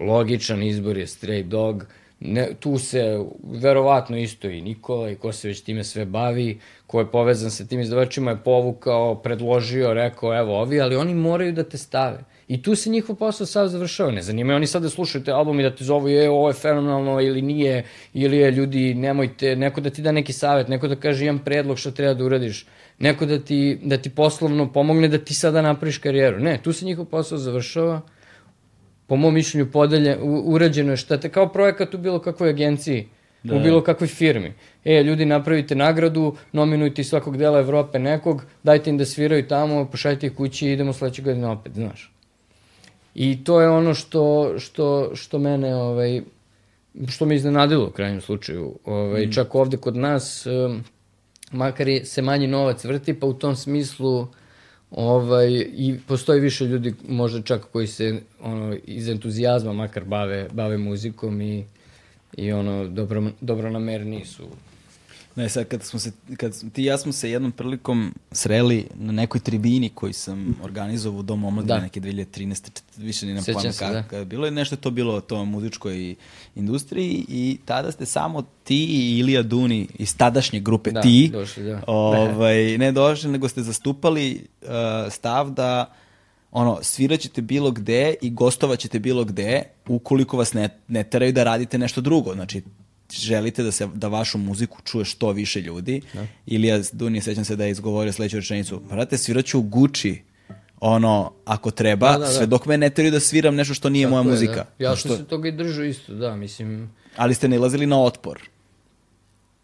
Logičan 0.02 0.64
izbor 0.64 0.98
je 0.98 1.06
Stray 1.06 1.44
Dog, 1.44 1.86
ne, 2.20 2.50
tu 2.60 2.78
se 2.78 3.26
verovatno 3.44 4.18
isto 4.18 4.50
i 4.50 4.62
Nikola 4.62 5.10
i 5.10 5.16
ko 5.16 5.32
se 5.32 5.48
već 5.48 5.62
time 5.62 5.84
sve 5.84 6.06
bavi, 6.06 6.60
ko 6.88 7.00
je 7.00 7.12
povezan 7.12 7.52
sa 7.52 7.66
tim 7.66 7.80
izdavačima 7.80 8.32
je 8.32 8.44
povukao, 8.44 9.16
predložio, 9.16 9.94
rekao 9.94 10.38
evo 10.38 10.62
ovi, 10.62 10.82
ali 10.82 10.96
oni 10.96 11.14
moraju 11.14 11.54
da 11.54 11.64
te 11.64 11.78
stave. 11.78 12.24
I 12.48 12.62
tu 12.62 12.76
se 12.76 12.90
njihov 12.90 13.16
posao 13.16 13.48
sad 13.48 13.70
završava. 13.70 14.12
Ne 14.12 14.22
zanimaju 14.22 14.56
oni 14.56 14.68
sad 14.68 14.82
da 14.82 14.90
slušaju 14.90 15.24
te 15.24 15.32
album 15.32 15.60
i 15.60 15.64
da 15.64 15.76
te 15.76 15.84
zovu 15.84 16.10
je 16.10 16.30
ovo 16.30 16.48
je 16.48 16.54
fenomenalno 16.54 17.22
ili 17.22 17.42
nije, 17.42 17.84
ili 18.14 18.38
je 18.38 18.52
ljudi 18.52 18.94
nemojte, 18.94 19.56
neko 19.56 19.82
da 19.82 19.90
ti 19.90 20.02
da 20.02 20.12
neki 20.12 20.34
savet, 20.34 20.68
neko 20.68 20.88
da 20.88 20.96
kaže 20.96 21.26
imam 21.26 21.40
predlog 21.40 21.80
šta 21.80 21.92
treba 21.92 22.14
da 22.14 22.24
uradiš, 22.24 22.66
neko 23.00 23.26
da 23.26 23.40
ti, 23.40 23.80
da 23.84 23.98
ti 23.98 24.10
poslovno 24.10 24.74
pomogne 24.74 25.08
da 25.08 25.18
ti 25.18 25.34
sada 25.34 25.62
napraviš 25.62 25.98
karijeru. 25.98 26.40
Ne, 26.40 26.60
tu 26.64 26.74
se 26.74 26.86
njihov 26.86 27.06
posao 27.06 27.38
završava 27.38 28.02
po 29.08 29.16
mom 29.16 29.34
mišljenju 29.34 29.72
podelje, 29.72 30.18
u, 30.22 30.54
urađeno 30.54 30.92
je 30.92 30.98
šta 30.98 31.18
te, 31.18 31.30
kao 31.30 31.50
projekat 31.50 31.94
u 31.94 31.98
bilo 31.98 32.20
kakvoj 32.20 32.50
agenciji, 32.50 33.08
da. 33.44 33.56
u 33.56 33.60
bilo 33.60 33.84
kakvoj 33.84 34.08
firmi. 34.08 34.54
E, 34.86 35.04
ljudi, 35.04 35.26
napravite 35.26 35.76
nagradu, 35.76 36.36
nominujte 36.52 37.02
iz 37.02 37.10
svakog 37.10 37.38
dela 37.38 37.60
Evrope 37.60 38.00
nekog, 38.00 38.46
dajte 38.64 38.90
im 38.90 38.98
da 38.98 39.06
sviraju 39.06 39.48
tamo, 39.48 39.86
pošaljite 39.86 40.28
ih 40.28 40.34
kući 40.34 40.68
i 40.68 40.72
idemo 40.72 40.94
sledeće 40.94 41.22
godine 41.22 41.48
opet, 41.48 41.74
znaš. 41.74 42.15
I 43.16 43.44
to 43.44 43.62
je 43.62 43.70
ono 43.70 43.94
što, 43.94 44.54
što, 44.60 45.12
što 45.16 45.40
mene, 45.40 45.76
ovaj, 45.76 46.22
što 47.08 47.26
me 47.26 47.36
iznenadilo 47.36 47.88
u 47.88 47.92
krajnjem 47.92 48.22
slučaju. 48.22 48.80
Ovaj, 48.86 49.26
mm. 49.26 49.32
Čak 49.32 49.56
ovde 49.56 49.78
kod 49.78 49.96
nas, 49.96 50.46
um, 50.46 50.84
makar 51.52 51.88
je, 51.88 52.06
se 52.06 52.22
manji 52.22 52.48
novac 52.48 52.84
vrti, 52.84 53.20
pa 53.20 53.28
u 53.28 53.34
tom 53.34 53.56
smislu 53.56 54.28
ovaj, 54.92 55.50
i 55.76 56.00
postoji 56.08 56.42
više 56.42 56.66
ljudi 56.66 56.94
možda 57.08 57.42
čak 57.42 57.66
koji 57.72 57.88
se 57.88 58.22
ono, 58.42 58.76
iz 58.84 59.10
entuzijazma 59.10 59.74
makar 59.74 60.04
bave, 60.04 60.48
bave 60.52 60.78
muzikom 60.78 61.42
i, 61.42 61.66
i 62.38 62.52
ono, 62.52 62.88
dobro, 62.88 63.24
dobronamerni 63.42 64.26
su 64.26 64.44
Ne, 65.36 65.50
sad 65.50 65.68
kad 65.68 65.84
smo 65.84 66.00
se, 66.00 66.12
kad 66.38 66.72
ti 66.74 66.82
i 66.82 66.86
ja 66.86 66.98
smo 66.98 67.12
se 67.12 67.32
jednom 67.32 67.52
prilikom 67.52 68.14
sreli 68.32 68.88
na 68.96 69.12
nekoj 69.12 69.40
tribini 69.40 69.90
koji 69.90 70.14
sam 70.14 70.56
organizovao 70.64 71.20
u 71.20 71.24
Domu 71.24 71.48
omladine 71.48 71.76
Da. 71.76 71.82
neke 71.82 72.02
2013. 72.02 72.82
više 72.98 73.26
ni 73.26 73.34
na 73.34 73.42
pojma 73.46 73.62
da. 73.80 74.04
kada 74.04 74.18
je 74.18 74.26
bilo. 74.26 74.46
je 74.46 74.52
Nešto 74.52 74.76
je 74.76 74.82
to 74.82 74.92
bilo 74.92 75.14
o 75.14 75.22
to 75.22 75.46
muzičkoj 75.46 76.16
industriji 76.56 77.26
i 77.30 77.58
tada 77.66 77.92
ste 77.92 78.06
samo 78.06 78.44
ti 78.64 78.86
i 78.86 79.20
Ilija 79.20 79.44
Duni 79.44 79.88
iz 80.00 80.18
tadašnje 80.18 80.60
grupe 80.60 80.92
Da, 80.92 81.02
ti 81.02 81.30
došli, 81.34 81.64
da. 81.64 81.82
ovaj, 81.88 82.78
ne 82.78 82.92
došli, 82.92 83.32
nego 83.32 83.48
ste 83.48 83.64
zastupali 83.64 84.48
uh, 84.62 84.70
stav 85.12 85.50
da 85.50 85.94
ono, 86.52 86.80
sviraćete 86.82 87.42
bilo 87.42 87.72
gde 87.72 88.16
i 88.22 88.30
gostovaćete 88.30 89.00
bilo 89.00 89.24
gde 89.24 89.64
ukoliko 89.88 90.38
vas 90.38 90.54
ne, 90.54 90.70
ne 90.88 91.04
teraju 91.04 91.34
da 91.34 91.44
radite 91.44 91.78
nešto 91.78 92.02
drugo. 92.02 92.34
Znači, 92.34 92.62
želite 93.12 93.64
da 93.64 93.72
se 93.72 93.88
da 93.88 94.08
vašu 94.08 94.38
muziku 94.38 94.82
čuje 94.84 95.06
što 95.06 95.32
više 95.32 95.62
ljudi. 95.62 96.02
Da. 96.14 96.26
Ilija 96.46 96.80
Duni, 96.92 97.22
sećam 97.22 97.46
se 97.46 97.56
da 97.56 97.66
je 97.66 97.72
izgovorio 97.72 98.14
sledeću 98.14 98.36
rečenicu, 98.38 98.80
brate, 98.80 99.18
sviraću 99.18 99.60
u 99.60 99.64
Gucci, 99.64 100.22
ono, 100.80 101.32
ako 101.46 101.72
treba, 101.72 102.08
Da, 102.08 102.18
da, 102.18 102.20
da. 102.20 102.28
sve 102.28 102.46
dok 102.46 102.66
me 102.66 102.78
ne 102.78 102.90
teraju 102.90 103.12
da 103.12 103.20
sviram 103.20 103.56
nešto 103.56 103.74
što 103.74 103.90
nije 103.90 104.08
moja 104.08 104.24
Tako 104.24 104.30
je, 104.30 104.32
muzika. 104.32 104.66
Da. 104.80 104.86
Ja 104.86 104.96
što- 104.96 105.18
se 105.18 105.26
toga 105.26 105.48
i 105.48 105.52
držao 105.52 105.86
isto, 105.86 106.14
da, 106.14 106.36
mislim... 106.36 106.90
Ali 107.16 107.34
ste 107.34 107.48
nalazili 107.48 107.86
na 107.86 108.02
otpor. 108.02 108.40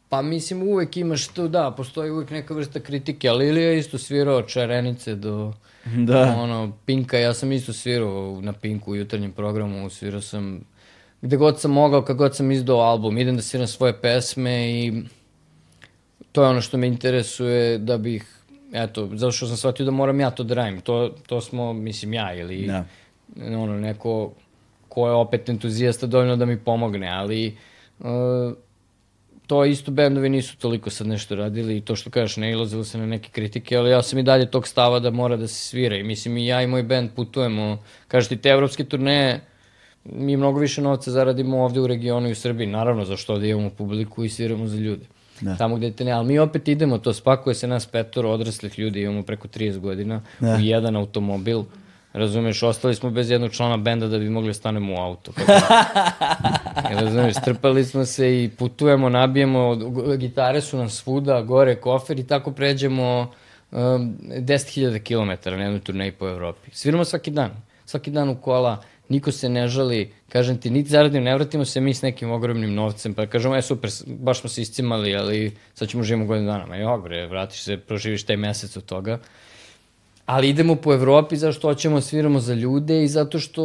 Pa 0.09 0.21
mislim 0.21 0.63
uvek 0.63 0.97
imaš 0.97 1.27
to, 1.27 1.47
da, 1.47 1.73
postoji 1.77 2.11
uvek 2.11 2.29
neka 2.29 2.53
vrsta 2.53 2.79
kritike, 2.79 3.27
ali 3.27 3.47
Ilija 3.47 3.69
je 3.69 3.79
isto 3.79 3.97
svirao 3.97 4.37
od 4.37 4.47
Čarenice 4.47 5.15
do 5.15 5.53
Da. 5.97 6.21
ono, 6.33 6.73
Pinka, 6.85 7.17
ja 7.17 7.33
sam 7.33 7.51
isto 7.51 7.73
svirao 7.73 8.39
na 8.41 8.53
Pinku 8.53 8.91
u 8.91 8.95
jutarnjem 8.95 9.31
programu, 9.31 9.89
svirao 9.89 10.21
sam 10.21 10.61
gde 11.21 11.37
god 11.37 11.59
sam 11.59 11.71
mogao, 11.71 12.01
kad 12.01 12.17
god 12.17 12.35
sam 12.35 12.51
izdao 12.51 12.77
album, 12.77 13.17
idem 13.17 13.35
da 13.35 13.41
sviram 13.41 13.67
svoje 13.67 14.01
pesme 14.01 14.71
i 14.71 15.03
to 16.31 16.43
je 16.43 16.49
ono 16.49 16.61
što 16.61 16.77
me 16.77 16.87
interesuje 16.87 17.77
da 17.77 17.97
bih, 17.97 18.25
eto, 18.73 19.09
zato 19.13 19.31
što 19.31 19.47
sam 19.47 19.57
shvatio 19.57 19.85
da 19.85 19.91
moram 19.91 20.19
ja 20.19 20.31
to 20.31 20.43
da 20.43 20.53
radim. 20.53 20.81
To, 20.81 21.15
to 21.27 21.41
smo, 21.41 21.73
mislim, 21.73 22.13
ja 22.13 22.33
ili 22.33 22.67
Da. 22.67 22.85
ono, 23.37 23.79
neko 23.79 24.31
ko 24.89 25.07
je 25.07 25.13
opet 25.13 25.49
entuzijasta 25.49 26.07
dovoljno 26.07 26.35
da 26.35 26.45
mi 26.45 26.59
pomogne, 26.59 27.09
ali 27.09 27.57
uh, 27.99 28.07
to 29.47 29.65
isto 29.65 29.91
bendovi 29.91 30.29
nisu 30.29 30.57
toliko 30.57 30.89
sad 30.89 31.07
nešto 31.07 31.35
radili 31.35 31.77
i 31.77 31.81
to 31.81 31.95
što 31.95 32.09
kažeš, 32.09 32.37
ne 32.37 32.51
ilazilo 32.51 32.83
se 32.83 32.97
na 32.97 33.05
neke 33.05 33.29
kritike, 33.29 33.77
ali 33.77 33.89
ja 33.89 34.01
sam 34.01 34.19
i 34.19 34.23
dalje 34.23 34.51
tog 34.51 34.67
stava 34.67 34.99
da 34.99 35.09
mora 35.11 35.37
da 35.37 35.47
se 35.47 35.55
svira 35.55 35.95
i 35.95 36.03
mislim 36.03 36.37
i 36.37 36.45
ja 36.47 36.61
i 36.61 36.67
moj 36.67 36.83
bend 36.83 37.09
putujemo, 37.15 37.83
kažeš 38.07 38.29
ti 38.29 38.37
te 38.37 38.49
evropske 38.49 38.83
turneje, 38.83 39.41
mi 40.05 40.37
mnogo 40.37 40.59
više 40.59 40.81
novca 40.81 41.11
zaradimo 41.11 41.63
ovde 41.63 41.79
u 41.79 41.87
regionu 41.87 42.29
i 42.29 42.31
u 42.31 42.35
Srbiji, 42.35 42.67
naravno 42.67 43.05
zašto 43.05 43.37
da 43.37 43.45
imamo 43.45 43.69
publiku 43.69 44.23
i 44.23 44.29
sviramo 44.29 44.67
za 44.67 44.77
ljude. 44.77 45.05
Da. 45.41 45.55
Tamo 45.55 45.75
gde 45.75 45.91
te 45.91 46.05
ne, 46.05 46.11
ali 46.11 46.27
mi 46.27 46.39
opet 46.39 46.67
idemo, 46.67 46.97
to 46.97 47.13
spakuje 47.13 47.55
se 47.55 47.67
nas 47.67 47.85
petoro 47.85 48.29
odraslih 48.29 48.79
ljudi, 48.79 49.01
imamo 49.01 49.23
preko 49.23 49.47
30 49.47 49.79
godina, 49.79 50.21
Da. 50.39 50.55
u 50.55 50.59
jedan 50.59 50.95
automobil, 50.95 51.63
razumeš, 52.13 52.63
ostali 52.63 52.95
smo 52.95 53.09
bez 53.09 53.29
jednog 53.29 53.51
člana 53.51 53.77
benda 53.77 54.07
da 54.07 54.17
bi 54.17 54.29
mogli 54.29 54.49
da 54.49 54.53
stanemo 54.53 54.93
u 54.93 54.97
auto. 54.97 55.31
Kako... 55.31 55.51
Jel 56.89 56.99
razumeš, 56.99 57.35
strpali 57.35 57.85
smo 57.85 58.05
se 58.05 58.43
i 58.43 58.49
putujemo, 58.49 59.09
nabijemo, 59.09 59.75
gitare 60.17 60.61
su 60.61 60.77
nam 60.77 60.89
svuda, 60.89 61.41
gore 61.41 61.75
kofer 61.75 62.19
i 62.19 62.27
tako 62.27 62.51
pređemo 62.51 63.31
um, 63.71 63.77
10.000 63.77 64.99
km 65.03 65.49
na 65.49 65.63
jednu 65.63 65.79
turneju 65.79 66.13
po 66.19 66.29
Evropi. 66.29 66.69
Sviramo 66.73 67.05
svaki 67.05 67.31
dan, 67.31 67.51
svaki 67.85 68.11
dan 68.11 68.29
u 68.29 68.35
kola, 68.35 68.81
niko 69.11 69.31
se 69.31 69.49
ne 69.49 69.67
žali, 69.67 70.13
kažem 70.29 70.57
ti, 70.57 70.69
niti 70.69 70.89
zaradimo, 70.89 71.23
ne 71.23 71.35
vratimo 71.35 71.65
se 71.65 71.81
mi 71.81 71.93
s 71.93 72.01
nekim 72.01 72.31
ogromnim 72.31 72.73
novcem, 72.73 73.13
pa 73.13 73.27
kažemo, 73.27 73.55
e 73.55 73.61
super, 73.61 73.89
baš 74.05 74.41
smo 74.41 74.49
se 74.49 74.61
iscimali, 74.61 75.15
ali 75.15 75.51
sad 75.73 75.89
ćemo 75.89 76.03
živimo 76.03 76.25
godinu 76.25 76.47
dana. 76.47 76.65
Ma 76.65 76.75
jo, 76.75 76.97
bre, 77.03 77.27
vratiš 77.27 77.63
se, 77.63 77.77
proživiš 77.77 78.23
taj 78.23 78.37
mesec 78.37 78.77
od 78.77 78.85
toga. 78.85 79.19
Ali 80.25 80.49
idemo 80.49 80.75
po 80.75 80.93
Evropi 80.93 81.37
zašto 81.37 81.67
hoćemo 81.67 82.01
sviramo 82.01 82.39
za 82.39 82.53
ljude 82.53 83.03
i 83.03 83.07
zato 83.07 83.39
što 83.39 83.63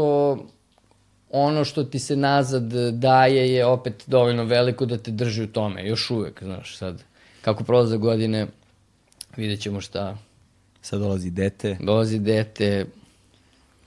ono 1.30 1.64
što 1.64 1.84
ti 1.84 1.98
se 1.98 2.16
nazad 2.16 2.72
daje 2.92 3.52
je 3.52 3.66
opet 3.66 4.04
dovoljno 4.06 4.44
veliko 4.44 4.86
da 4.86 4.98
te 4.98 5.10
drži 5.10 5.42
u 5.42 5.52
tome, 5.52 5.86
još 5.86 6.10
uvek, 6.10 6.42
znaš, 6.42 6.76
sad, 6.76 7.02
kako 7.42 7.64
prolaze 7.64 7.96
godine, 7.96 8.46
vidjet 9.36 9.60
ćemo 9.60 9.80
šta, 9.80 10.16
Sad 10.80 11.00
dolazi 11.00 11.30
dete. 11.30 11.76
dolazi 11.80 12.18
dete, 12.18 12.86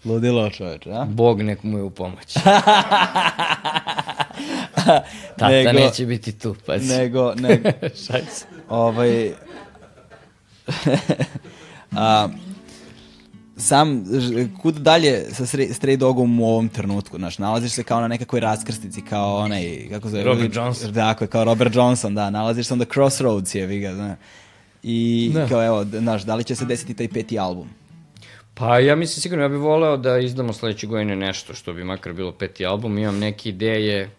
Ludilo 0.06 0.50
čoveče, 0.50 0.92
a? 0.92 1.06
Bog 1.06 1.42
nek 1.42 1.64
mu 1.64 1.78
je 1.78 1.84
u 1.84 1.90
pomoć. 1.90 2.34
Tata 5.38 5.50
Nego- 5.50 5.72
neće 5.72 6.06
biti 6.06 6.32
tu, 6.32 6.56
pa 6.66 6.78
Nego, 6.78 7.34
nego, 7.36 7.70
Šaj 8.08 8.22
se. 8.22 8.46
ovaj... 8.70 9.32
a, 11.92 12.28
sam, 13.58 14.06
kud 14.62 14.76
dalje 14.76 15.26
sa 15.32 15.44
Stray, 15.46 15.96
Dogom 15.96 16.40
u 16.40 16.48
ovom 16.48 16.70
trenutku, 16.70 17.18
znaš, 17.18 17.38
nalaziš 17.38 17.72
se 17.72 17.84
kao 17.84 18.02
na 18.02 18.08
nekakvoj 18.08 18.40
raskrsnici, 18.42 19.02
kao 19.02 19.38
onaj, 19.38 19.88
kako 19.90 20.08
se 20.08 20.12
zove? 20.12 20.24
Robert 20.24 20.56
Johnson. 20.56 20.92
Dakle, 20.94 21.28
kao 21.28 21.44
Robert 21.44 21.76
Johnson, 21.76 22.16
da, 22.16 22.30
nalaziš 22.30 22.68
se 22.68 22.74
on 22.74 22.80
the 22.80 22.90
crossroads, 22.94 23.56
je, 23.56 23.66
vi 23.66 23.80
ga, 23.80 23.94
znaš. 23.94 24.18
I 24.84 25.32
Da. 25.34 25.48
kao, 25.48 25.66
evo, 25.66 25.86
znaš, 25.86 26.22
da 26.24 26.36
li 26.36 26.44
će 26.44 26.56
se 26.56 26.66
desiti 26.66 26.94
taj 26.94 27.08
peti 27.08 27.40
album? 27.40 27.70
Pa 28.60 28.80
ja 28.80 28.96
mislim 28.96 29.22
sigurno, 29.22 29.44
ja 29.44 29.50
bih 29.50 29.60
voleo 29.60 29.98
da 29.98 30.18
izdamo 30.18 30.54
sledeće 30.54 30.88
godine 30.88 31.16
nešto 31.16 31.54
što 31.54 31.74
bi 31.74 31.84
makar 31.84 32.14
bilo 32.14 32.32
peti 32.32 32.66
album. 32.66 32.98
Imam 32.98 33.20
neke 33.20 33.50
ideje 33.50 34.10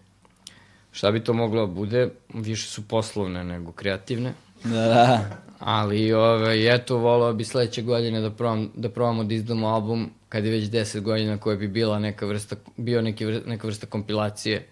šta 0.92 1.10
bi 1.10 1.24
to 1.24 1.32
moglo 1.32 1.66
da 1.66 1.72
bude. 1.72 2.08
Više 2.34 2.68
su 2.68 2.88
poslovne 2.88 3.44
nego 3.44 3.72
kreativne. 3.72 4.32
Da, 4.64 4.70
da. 4.70 5.20
Ali, 5.58 6.12
ove, 6.12 6.74
eto, 6.74 6.96
volao 6.96 7.32
bi 7.32 7.44
sledeće 7.44 7.82
godine 7.82 8.20
da, 8.20 8.30
probam, 8.30 8.70
da 8.74 8.88
probamo 8.88 9.24
da 9.24 9.34
izdamo 9.34 9.68
album 9.68 10.10
kad 10.28 10.44
je 10.44 10.50
već 10.50 10.64
10 10.64 11.00
godina 11.00 11.38
koja 11.38 11.56
bi 11.56 11.68
bila 11.68 11.98
neka 11.98 12.26
vrsta, 12.26 12.56
bio 12.76 13.02
neki, 13.02 13.24
neka 13.24 13.66
vrsta 13.66 13.86
kompilacije. 13.86 14.66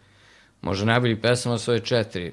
Možda 0.62 0.85
najbolji 0.85 1.20
pesama 1.20 1.59
su 1.59 1.70
ove 1.70 1.81
četiri. 1.81 2.32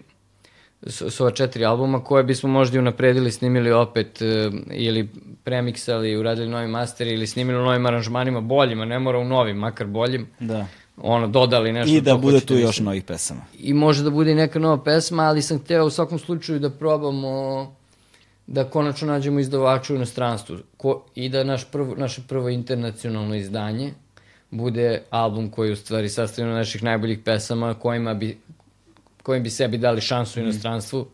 S, 0.85 1.21
ova 1.21 1.31
četiri 1.31 1.65
albuma 1.65 2.03
koje 2.03 2.23
bismo 2.23 2.49
možda 2.49 2.77
i 2.77 2.79
unapredili, 2.79 3.31
snimili 3.31 3.71
opet 3.71 4.21
e, 4.21 4.51
ili 4.71 5.09
premiksali, 5.43 6.17
uradili 6.17 6.49
novi 6.49 6.67
master 6.67 7.07
ili 7.07 7.27
snimili 7.27 7.59
u 7.59 7.65
novim 7.65 7.85
aranžmanima 7.85 8.41
boljima, 8.41 8.85
ne 8.85 8.99
mora 8.99 9.19
u 9.19 9.25
novim, 9.25 9.57
makar 9.57 9.87
boljim. 9.87 10.27
da. 10.39 10.67
Ono, 10.97 11.27
dodali 11.27 11.73
nešto. 11.73 11.95
I 11.95 12.01
da 12.01 12.17
bude 12.17 12.39
tu 12.39 12.55
još 12.55 12.79
novih 12.79 13.03
pesama. 13.03 13.41
I 13.59 13.73
može 13.73 14.03
da 14.03 14.09
bude 14.09 14.31
i 14.31 14.35
neka 14.35 14.59
nova 14.59 14.83
pesma, 14.83 15.23
ali 15.23 15.41
sam 15.41 15.59
hteo 15.59 15.85
u 15.85 15.89
svakom 15.89 16.19
slučaju 16.19 16.59
da 16.59 16.69
probamo 16.69 17.75
da 18.47 18.63
konačno 18.63 19.07
nađemo 19.07 19.39
izdavača 19.39 19.93
u 19.93 19.95
inostranstvu 19.95 20.57
ko, 20.77 21.05
i 21.15 21.29
da 21.29 21.43
naš 21.43 21.71
prvo, 21.71 21.95
naše 21.97 22.21
prvo 22.27 22.49
internacionalno 22.49 23.35
izdanje 23.35 23.93
bude 24.51 25.01
album 25.09 25.49
koji 25.49 25.71
u 25.71 25.75
stvari 25.75 26.09
sastavljen 26.09 26.53
od 26.53 26.57
naših 26.57 26.83
najboljih 26.83 27.19
pesama 27.19 27.73
kojima 27.73 28.13
bi, 28.13 28.37
kojim 29.25 29.43
bi 29.43 29.49
sebi 29.49 29.77
dali 29.77 30.01
šansu 30.01 30.39
u 30.39 30.41
Mhm. 30.41 30.49
inostranstvu 30.49 31.07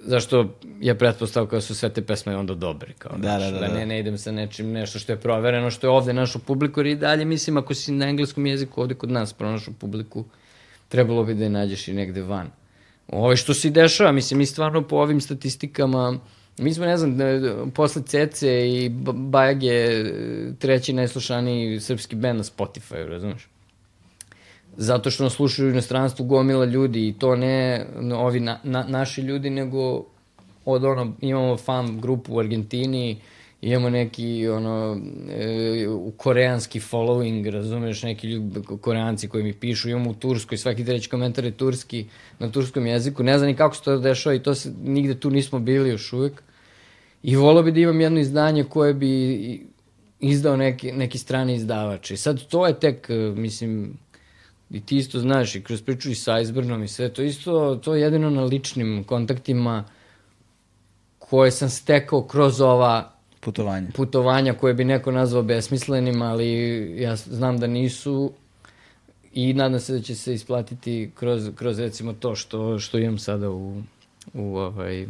zašto 0.00 0.48
je 0.80 0.94
pretpostavka 0.94 1.56
da 1.56 1.60
su 1.60 1.74
sve 1.74 1.88
te 1.88 2.02
pesme 2.02 2.36
onda 2.36 2.54
dobre. 2.54 2.92
Kao, 2.98 3.12
Da, 3.12 3.18
znaš, 3.20 3.42
da, 3.42 3.50
da, 3.50 3.58
da, 3.58 3.68
da. 3.68 3.74
ne, 3.74 3.86
ne 3.86 4.00
idem 4.00 4.18
sa 4.18 4.32
nečim, 4.32 4.72
nešto 4.72 4.98
što 4.98 5.12
je 5.12 5.16
provereno, 5.18 5.70
što 5.70 5.86
je 5.86 5.90
ovde 5.90 6.12
našo 6.12 6.38
publiku, 6.38 6.80
jer 6.80 6.86
i 6.86 6.96
dalje 6.96 7.24
mislim 7.24 7.56
ako 7.56 7.74
si 7.74 7.92
na 7.92 8.06
engleskom 8.06 8.46
jeziku 8.46 8.80
ovde 8.80 8.94
kod 8.94 9.10
nas 9.10 9.32
pronašao 9.32 9.74
publiku, 9.74 10.24
trebalo 10.88 11.24
bi 11.24 11.34
da 11.34 11.44
je 11.44 11.50
nađeš 11.50 11.88
i 11.88 11.92
negde 11.92 12.22
van. 12.22 12.50
Ovo 13.08 13.36
što 13.36 13.54
se 13.54 13.70
dešava, 13.70 14.12
mislim, 14.12 14.38
mi 14.38 14.46
stvarno 14.46 14.82
po 14.82 14.96
ovim 14.96 15.20
statistikama, 15.20 16.18
mi 16.58 16.74
smo, 16.74 16.84
ne 16.84 16.96
znam, 16.96 17.16
posle 17.70 18.02
Cece 18.02 18.48
i 18.68 18.88
Bajage 19.14 20.04
treći 20.58 20.92
najslušaniji 20.92 21.80
srpski 21.80 22.16
band 22.16 22.36
na 22.36 22.44
Spotify, 22.44 23.06
razumeš? 23.06 23.48
Zato 24.76 25.10
što 25.10 25.24
nas 25.24 25.32
slušaju 25.32 25.68
u 25.68 25.70
inostranstvu 25.70 26.26
gomila 26.26 26.64
ljudi 26.64 27.08
i 27.08 27.12
to 27.18 27.36
ne 27.36 27.86
ovi 28.14 28.40
na, 28.40 28.58
na, 28.62 28.84
naši 28.88 29.20
ljudi, 29.20 29.50
nego 29.50 30.04
od 30.64 30.84
ono, 30.84 31.12
imamo 31.20 31.56
fan 31.56 32.00
grupu 32.00 32.34
u 32.34 32.38
Argentini, 32.38 33.20
imamo 33.62 33.90
neki 33.90 34.48
ono, 34.48 35.00
e, 35.30 35.86
koreanski 36.16 36.80
following, 36.80 37.50
razumeš, 37.50 38.02
neki 38.02 38.26
ljudi, 38.26 38.60
koreanci 38.80 39.28
koji 39.28 39.44
mi 39.44 39.52
pišu, 39.52 39.88
imamo 39.88 40.10
u 40.10 40.14
Turskoj, 40.14 40.58
svaki 40.58 40.84
treći 40.84 41.10
komentar 41.10 41.44
je 41.44 41.50
turski, 41.50 42.06
na 42.38 42.50
turskom 42.50 42.86
jeziku, 42.86 43.22
ne 43.22 43.38
znam 43.38 43.50
ni 43.50 43.56
kako 43.56 43.76
se 43.76 43.82
to 43.82 43.98
dešava 43.98 44.34
i 44.34 44.42
to 44.42 44.54
se, 44.54 44.72
nigde 44.82 45.20
tu 45.20 45.30
nismo 45.30 45.58
bili 45.58 45.90
još 45.90 46.12
uvek. 46.12 46.42
I 47.22 47.36
volao 47.36 47.62
bi 47.62 47.72
da 47.72 47.80
imam 47.80 48.00
jedno 48.00 48.20
izdanje 48.20 48.64
koje 48.64 48.94
bi 48.94 49.66
izdao 50.20 50.56
neki, 50.56 50.92
neki 50.92 51.18
strani 51.18 51.54
izdavač. 51.54 52.10
I 52.10 52.16
sad 52.16 52.46
to 52.46 52.66
je 52.66 52.80
tek, 52.80 53.10
e, 53.10 53.14
mislim, 53.14 53.98
i 54.74 54.80
ti 54.80 54.96
isto 54.96 55.20
znaš, 55.20 55.54
i 55.54 55.62
kroz 55.62 55.82
priču 55.82 56.10
i 56.10 56.14
sa 56.14 56.40
Iceburnom 56.40 56.82
i 56.82 56.88
sve, 56.88 57.08
to 57.08 57.22
isto, 57.22 57.76
to 57.76 57.94
je 57.94 58.02
jedino 58.02 58.30
na 58.30 58.44
ličnim 58.44 59.04
kontaktima 59.04 59.84
koje 61.18 61.50
sam 61.50 61.70
stekao 61.70 62.22
kroz 62.22 62.60
ova 62.60 63.12
Putovanje. 63.40 63.88
putovanja 63.94 64.54
koje 64.54 64.74
bi 64.74 64.84
neko 64.84 65.10
nazvao 65.10 65.42
besmislenim, 65.42 66.22
ali 66.22 66.46
ja 67.00 67.16
znam 67.16 67.58
da 67.58 67.66
nisu 67.66 68.32
i 69.32 69.52
nadam 69.52 69.80
se 69.80 69.92
da 69.92 70.00
će 70.00 70.14
se 70.14 70.34
isplatiti 70.34 71.10
kroz, 71.14 71.50
kroz 71.54 71.78
recimo 71.78 72.12
to 72.12 72.34
što, 72.34 72.78
što 72.78 72.98
imam 72.98 73.18
sada 73.18 73.50
u, 73.50 73.82
u 74.34 74.56
ovaj, 74.56 75.06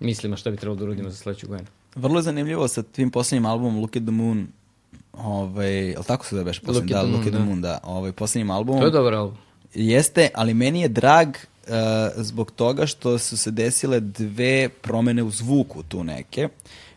mislima 0.00 0.36
šta 0.36 0.50
bi 0.50 0.56
trebalo 0.56 0.76
da 0.76 0.84
uradimo 0.84 1.10
za 1.10 1.16
sledeću 1.16 1.46
godinu. 1.46 1.68
Vrlo 1.94 2.18
je 2.18 2.22
zanimljivo 2.22 2.68
sa 2.68 2.82
tvim 2.82 3.10
poslednjim 3.10 3.46
albumom 3.46 3.80
Look 3.80 3.96
at 3.96 4.02
the 4.02 4.12
Moon, 4.12 4.46
ovaj, 5.16 5.88
je 5.88 5.98
li 5.98 6.04
tako 6.04 6.26
se 6.26 6.36
da 6.36 6.44
beš 6.44 6.58
poslednji? 6.58 6.92
Look 6.92 7.04
at 7.04 7.10
Da, 7.10 7.16
Look 7.16 7.26
at 7.26 7.32
the 7.32 7.38
da. 7.38 7.44
Moon, 7.44 7.60
da. 7.60 7.78
Ovaj, 7.84 8.12
poslednjim 8.12 8.50
albumom. 8.50 8.80
To 8.80 8.86
je 8.86 8.90
dobar 8.90 9.14
album. 9.14 9.36
Jeste, 9.74 10.28
ali 10.34 10.54
meni 10.54 10.80
je 10.80 10.88
drag 10.88 11.28
uh, 11.28 11.74
zbog 12.16 12.50
toga 12.50 12.86
što 12.86 13.18
su 13.18 13.36
se 13.36 13.50
desile 13.50 14.00
dve 14.00 14.68
promene 14.68 15.22
u 15.22 15.30
zvuku 15.30 15.82
tu 15.82 16.04
neke. 16.04 16.48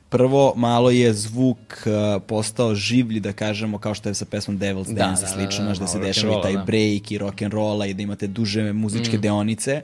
Prvo, 0.10 0.54
malo 0.56 0.90
je 0.90 1.14
zvuk 1.14 1.58
uh, 1.86 2.22
postao 2.28 2.76
življi, 2.76 3.20
da 3.20 3.34
kažemo, 3.34 3.78
kao 3.78 3.94
što 3.94 4.10
je 4.10 4.16
sa 4.16 4.26
pesmom 4.26 4.60
Devil's 4.60 4.88
Da, 4.88 4.94
Dance 4.94 5.22
da, 5.22 5.28
i 5.28 5.32
da, 5.32 5.34
slično, 5.34 5.60
da, 5.60 5.66
znaš, 5.66 5.78
da, 5.80 5.88
se 5.88 5.98
malo 5.98 6.08
dešava 6.08 6.40
i 6.40 6.42
taj 6.42 6.54
da. 6.54 6.64
break 6.64 7.12
i 7.12 7.20
rock'n'rolla 7.20 7.90
i 7.90 7.94
da 7.94 8.02
imate 8.04 8.28
duže 8.28 8.74
muzičke 8.74 9.18
Mm. 9.18 9.22
deonice. 9.22 9.82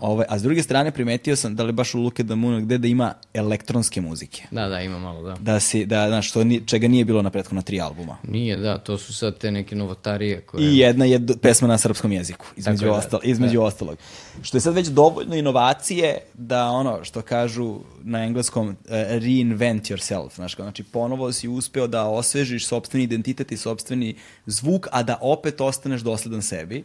Ovaj, 0.00 0.26
a 0.28 0.38
s 0.38 0.42
druge 0.42 0.62
strane 0.62 0.90
primetio 0.90 1.36
sam, 1.36 1.56
da 1.56 1.62
li 1.62 1.72
baš 1.72 1.94
u 1.94 2.06
at 2.06 2.14
the 2.14 2.34
Moon, 2.34 2.64
gde 2.64 2.78
da 2.78 2.88
ima 2.88 3.14
elektronske 3.34 4.00
muzike. 4.00 4.42
Da, 4.50 4.68
da, 4.68 4.80
ima 4.80 4.98
malo, 4.98 5.22
da. 5.22 5.36
Da 5.40 5.60
si, 5.60 5.86
da, 5.86 6.08
znaš, 6.08 6.28
što 6.28 6.44
ni, 6.44 6.66
čega 6.66 6.88
nije 6.88 7.04
bilo 7.04 7.22
na 7.22 7.30
prethodna 7.30 7.62
tri 7.62 7.80
albuma. 7.80 8.16
Nije, 8.28 8.56
da, 8.56 8.78
to 8.78 8.98
su 8.98 9.14
sad 9.14 9.38
te 9.38 9.50
neke 9.50 9.76
novotarije 9.76 10.40
koje... 10.40 10.64
I 10.64 10.78
jedna 10.78 11.04
je 11.04 11.18
d- 11.18 11.36
pesma 11.42 11.68
na 11.68 11.78
srpskom 11.78 12.12
jeziku, 12.12 12.46
između, 12.56 12.86
Tako 12.86 12.96
je, 12.96 13.08
da. 13.10 13.18
između 13.22 13.60
ostalog. 13.62 13.98
Što 14.42 14.56
je 14.56 14.60
sad 14.60 14.74
već 14.74 14.86
dovoljno 14.86 15.36
inovacije 15.36 16.18
da 16.34 16.70
ono 16.70 17.04
što 17.04 17.22
kažu 17.22 17.78
na 18.02 18.24
engleskom 18.24 18.68
uh, 18.68 18.74
reinvent 19.08 19.84
yourself, 19.84 20.34
znaš, 20.34 20.54
kao, 20.54 20.64
znači 20.64 20.82
ponovo 20.82 21.32
si 21.32 21.48
uspeo 21.48 21.86
da 21.86 22.04
osvežiš 22.04 22.66
sopstveni 22.66 23.04
identitet 23.04 23.52
i 23.52 23.56
sopstveni 23.56 24.14
zvuk, 24.46 24.86
a 24.92 25.02
da 25.02 25.18
opet 25.20 25.60
ostaneš 25.60 26.00
dosledan 26.00 26.42
sebi. 26.42 26.84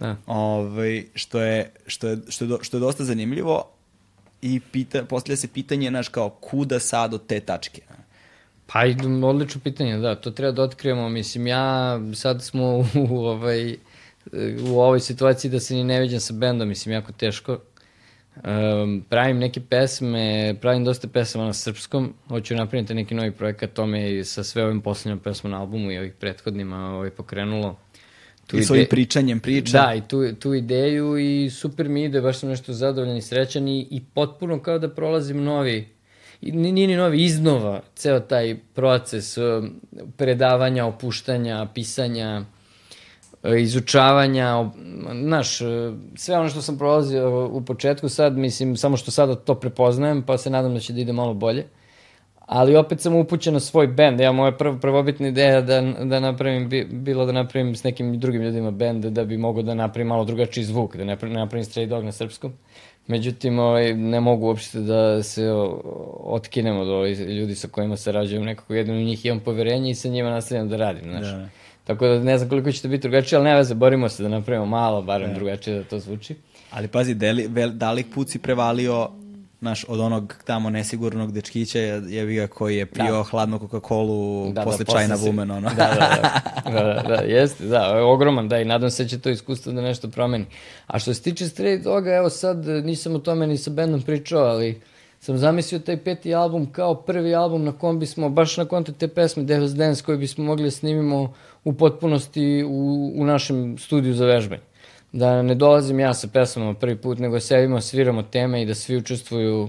Da. 0.00 0.16
Ovaj, 0.26 1.04
što, 1.14 1.40
je, 1.40 1.70
što, 1.86 2.08
je, 2.08 2.18
što, 2.28 2.44
je, 2.44 2.48
do- 2.48 2.58
što 2.62 2.76
je 2.76 2.80
dosta 2.80 3.04
zanimljivo 3.04 3.64
i 4.42 4.60
pita, 4.72 5.04
postavlja 5.04 5.36
se 5.36 5.48
pitanje, 5.48 5.88
znaš, 5.88 6.08
kao 6.08 6.30
kuda 6.30 6.78
sad 6.80 7.14
od 7.14 7.26
te 7.26 7.40
tačke? 7.40 7.82
Pa 8.66 8.80
odlično 9.24 9.60
pitanje, 9.64 9.98
da, 9.98 10.14
to 10.14 10.30
treba 10.30 10.52
da 10.52 10.62
otkrijemo. 10.62 11.08
Mislim, 11.08 11.46
ja 11.46 12.00
sad 12.14 12.42
smo 12.42 12.62
u, 12.64 12.84
u, 13.10 13.16
ovaj, 13.24 13.76
u 14.68 14.80
ovoj 14.80 15.00
situaciji 15.00 15.50
da 15.50 15.60
se 15.60 15.74
ni 15.74 15.84
ne 15.84 16.00
viđam 16.00 16.20
sa 16.20 16.34
bendom, 16.34 16.68
mislim, 16.68 16.92
jako 16.92 17.12
teško. 17.12 17.58
Um, 18.36 19.04
pravim 19.08 19.38
neke 19.38 19.60
pesme, 19.60 20.54
pravim 20.60 20.84
dosta 20.84 21.08
pesama 21.08 21.44
na 21.44 21.52
srpskom, 21.52 22.14
hoću 22.28 22.54
napraviti 22.54 22.94
neki 22.94 23.14
novi 23.14 23.30
projekat, 23.30 23.72
to 23.72 23.86
me 23.86 24.12
i 24.12 24.24
sa 24.24 24.44
sve 24.44 24.64
ovim 24.64 24.80
poslednjom 24.80 25.18
pesmom 25.18 25.50
na 25.50 25.60
albumu 25.60 25.90
i 25.92 25.98
ovih 25.98 26.12
prethodnima 26.12 26.90
ovaj, 26.94 27.10
pokrenulo. 27.10 27.76
I 28.52 28.62
svojim 28.62 28.86
pričanjem 28.90 29.40
priča. 29.40 29.86
Da, 29.86 29.94
i 29.94 30.00
tu, 30.08 30.32
tu 30.34 30.54
ideju 30.54 31.18
i 31.18 31.50
super 31.50 31.88
mi 31.88 32.04
ide, 32.04 32.20
baš 32.20 32.38
sam 32.38 32.48
nešto 32.48 32.72
zadovoljan 32.72 33.16
i 33.16 33.22
srećan 33.22 33.68
i, 33.68 33.88
i 33.90 34.04
potpuno 34.14 34.62
kao 34.62 34.78
da 34.78 34.88
prolazim 34.88 35.44
novi, 35.44 35.88
nije 36.42 36.86
ni 36.86 36.96
novi, 36.96 37.24
iznova 37.24 37.82
ceo 37.94 38.20
taj 38.20 38.56
proces 38.74 39.38
um, 39.38 39.80
predavanja, 40.16 40.86
opuštanja, 40.86 41.66
pisanja, 41.74 42.44
e, 43.42 43.60
izučavanja, 43.60 44.70
znaš, 45.24 45.60
e, 45.60 45.64
sve 46.14 46.38
ono 46.38 46.48
što 46.48 46.62
sam 46.62 46.78
prolazio 46.78 47.46
u 47.46 47.64
početku 47.64 48.08
sad, 48.08 48.36
mislim, 48.36 48.76
samo 48.76 48.96
što 48.96 49.10
sada 49.10 49.34
to 49.34 49.54
prepoznajem, 49.54 50.22
pa 50.22 50.38
se 50.38 50.50
nadam 50.50 50.74
da 50.74 50.80
će 50.80 50.92
da 50.92 51.00
ide 51.00 51.12
malo 51.12 51.34
bolje. 51.34 51.66
Ali 52.46 52.76
opet 52.76 53.00
sam 53.00 53.14
upućen 53.14 53.54
na 53.54 53.60
svoj 53.60 53.86
bend. 53.86 54.20
Ja, 54.20 54.32
moja 54.32 54.52
prva 54.52 54.78
prvobitna 54.78 55.28
ideja 55.28 55.60
da, 55.60 55.80
da 55.80 56.20
napravim, 56.20 56.68
bi, 56.68 56.84
bilo 56.84 57.26
da 57.26 57.32
napravim 57.32 57.74
s 57.74 57.84
nekim 57.84 58.20
drugim 58.20 58.42
ljudima 58.42 58.70
bend, 58.70 59.04
da 59.04 59.24
bi 59.24 59.36
mogao 59.36 59.62
da 59.62 59.74
napravim 59.74 60.08
malo 60.08 60.24
drugačiji 60.24 60.64
zvuk, 60.64 60.96
da 60.96 61.04
ne 61.04 61.16
napravim, 61.22 61.64
Stray 61.64 61.86
Dog 61.86 62.04
na 62.04 62.12
srpskom. 62.12 62.52
Međutim, 63.06 63.58
ovaj, 63.58 63.94
ne 63.94 64.20
mogu 64.20 64.46
uopšte 64.46 64.80
da 64.80 65.22
se 65.22 65.50
o, 65.50 65.80
otkinem 66.24 66.78
od 66.78 66.88
ovih 66.88 67.20
ljudi 67.20 67.54
sa 67.54 67.68
kojima 67.68 67.96
sarađujem. 67.96 68.44
Nekako 68.44 68.74
jednom 68.74 68.96
u 68.96 69.00
njih 69.00 69.26
imam 69.26 69.40
poverenje 69.40 69.90
i 69.90 69.94
sa 69.94 70.08
njima 70.08 70.30
nastavljam 70.30 70.68
da 70.68 70.76
radim, 70.76 71.10
znaš. 71.10 71.26
Da, 71.26 71.36
da. 71.36 71.48
Tako 71.84 72.06
da 72.06 72.18
ne 72.20 72.38
znam 72.38 72.48
koliko 72.48 72.72
će 72.72 72.82
to 72.82 72.88
biti 72.88 73.02
drugačije, 73.02 73.36
ali 73.36 73.44
ne 73.44 73.56
veze, 73.56 73.74
borimo 73.74 74.08
se 74.08 74.22
da 74.22 74.28
napravimo 74.28 74.66
malo, 74.66 75.02
barem 75.02 75.34
drugačije 75.34 75.76
da 75.76 75.84
to 75.84 75.98
zvuči. 75.98 76.34
Ali 76.70 76.88
pazi, 76.88 77.14
deli, 77.14 77.46
vel, 77.46 77.70
dalek 77.70 78.06
put 78.14 78.30
si 78.30 78.38
prevalio 78.38 79.08
naš, 79.66 79.84
od 79.88 80.00
onog 80.00 80.34
tamo 80.44 80.70
nesigurnog 80.70 81.32
dečkića 81.32 81.78
je 81.78 82.26
ga 82.26 82.46
koji 82.46 82.76
je 82.76 82.86
pio 82.86 83.16
Da. 83.16 83.22
hladnu 83.22 83.58
Coca-Colu 83.58 84.52
Da, 84.52 84.62
posle 84.62 84.84
da, 84.84 84.92
čajna 84.92 85.14
vumen, 85.14 85.50
ono. 85.50 85.70
Da, 85.70 85.74
da, 85.74 86.18
da, 86.64 86.70
da, 86.72 86.82
da, 86.82 87.02
da, 87.08 87.22
jeste, 87.22 87.64
da, 87.64 88.04
ogroman, 88.04 88.48
da, 88.48 88.60
i 88.60 88.64
nadam 88.64 88.90
se 88.90 89.02
da 89.02 89.08
će 89.08 89.18
to 89.18 89.30
iskustvo 89.30 89.72
da 89.72 89.80
nešto 89.80 90.08
promeni. 90.08 90.44
A 90.86 90.98
što 90.98 91.14
se 91.14 91.22
tiče 91.22 91.44
Stray 91.44 91.82
Doga, 91.82 92.14
evo 92.14 92.30
sad 92.30 92.68
e, 92.68 92.72
nisam 92.72 93.14
o 93.14 93.18
tome 93.18 93.46
ni 93.46 93.58
sa 93.58 93.70
bendom 93.70 94.02
pričao, 94.02 94.44
ali 94.44 94.80
sam 95.20 95.38
zamislio 95.38 95.78
taj 95.78 95.96
peti 95.96 96.34
album 96.34 96.66
kao 96.72 96.94
prvi 96.94 97.34
album 97.34 97.64
na 97.64 97.72
kom 97.72 97.98
bismo, 97.98 98.28
baš 98.28 98.56
na 98.56 98.64
kontu 98.64 98.92
te 98.92 99.08
pesme 99.08 99.42
Devil's 99.42 99.74
Dance, 99.74 100.02
koji 100.02 100.18
bismo 100.18 100.44
mogli 100.44 100.64
da 100.64 100.70
snimimo 100.70 101.34
u 101.64 101.72
potpunosti 101.72 102.64
u, 102.68 103.12
u 103.16 103.24
našem 103.24 103.78
studiju 103.78 104.14
za 104.14 104.26
vežbanje. 104.26 104.62
Da 105.16 105.42
ne 105.42 105.54
dolazim 105.54 106.00
ja 106.00 106.14
sa 106.14 106.28
pesmama 106.28 106.74
prvi 106.74 106.96
put, 106.96 107.18
nego 107.18 107.40
sedimo, 107.40 107.80
sviramo 107.80 108.22
teme 108.22 108.62
i 108.62 108.66
da 108.66 108.74
svi 108.74 108.96
učestvuju 108.96 109.68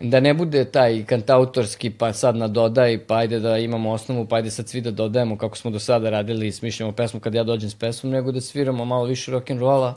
da 0.00 0.20
ne 0.20 0.34
bude 0.34 0.64
taj 0.64 1.04
kantautorski, 1.04 1.90
pa 1.90 2.12
sad 2.12 2.36
na 2.36 2.48
dodaj, 2.48 2.98
pa 3.06 3.16
ajde 3.16 3.40
da 3.40 3.58
imamo 3.58 3.90
osnovu, 3.90 4.26
pa 4.26 4.36
ajde 4.36 4.50
sad 4.50 4.68
svi 4.68 4.80
da 4.80 4.90
dodajemo 4.90 5.38
kako 5.38 5.56
smo 5.56 5.70
do 5.70 5.78
sada 5.78 6.10
radili 6.10 6.46
i 6.46 6.52
smišljamo 6.52 6.92
pesmu 6.92 7.20
kad 7.20 7.34
ja 7.34 7.44
dođem 7.44 7.70
s 7.70 7.74
pesmom, 7.74 8.12
nego 8.12 8.32
da 8.32 8.40
sviramo 8.40 8.84
malo 8.84 9.04
više 9.04 9.32
rock'n'rolla 9.32 9.92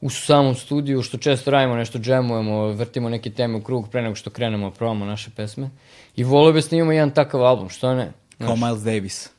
u 0.00 0.10
samom 0.10 0.54
studiju, 0.54 1.02
što 1.02 1.18
često 1.18 1.50
radimo, 1.50 1.76
nešto 1.76 1.98
džemujemo, 1.98 2.66
vrtimo 2.66 3.08
neke 3.08 3.30
teme 3.30 3.56
u 3.56 3.62
krug 3.62 3.88
pre 3.90 4.02
nego 4.02 4.14
što 4.14 4.30
krenemo 4.30 4.70
da 4.70 4.76
provamo 4.76 5.04
naše 5.04 5.30
pesme. 5.36 5.70
I 6.16 6.24
volio 6.24 6.52
bi 6.52 6.58
da 6.58 6.62
snimamo 6.62 6.92
jedan 6.92 7.10
takav 7.10 7.44
album, 7.44 7.68
što 7.68 7.94
ne? 7.94 8.12
Kao 8.38 8.56
Miles 8.56 8.82
Davis. 8.82 9.33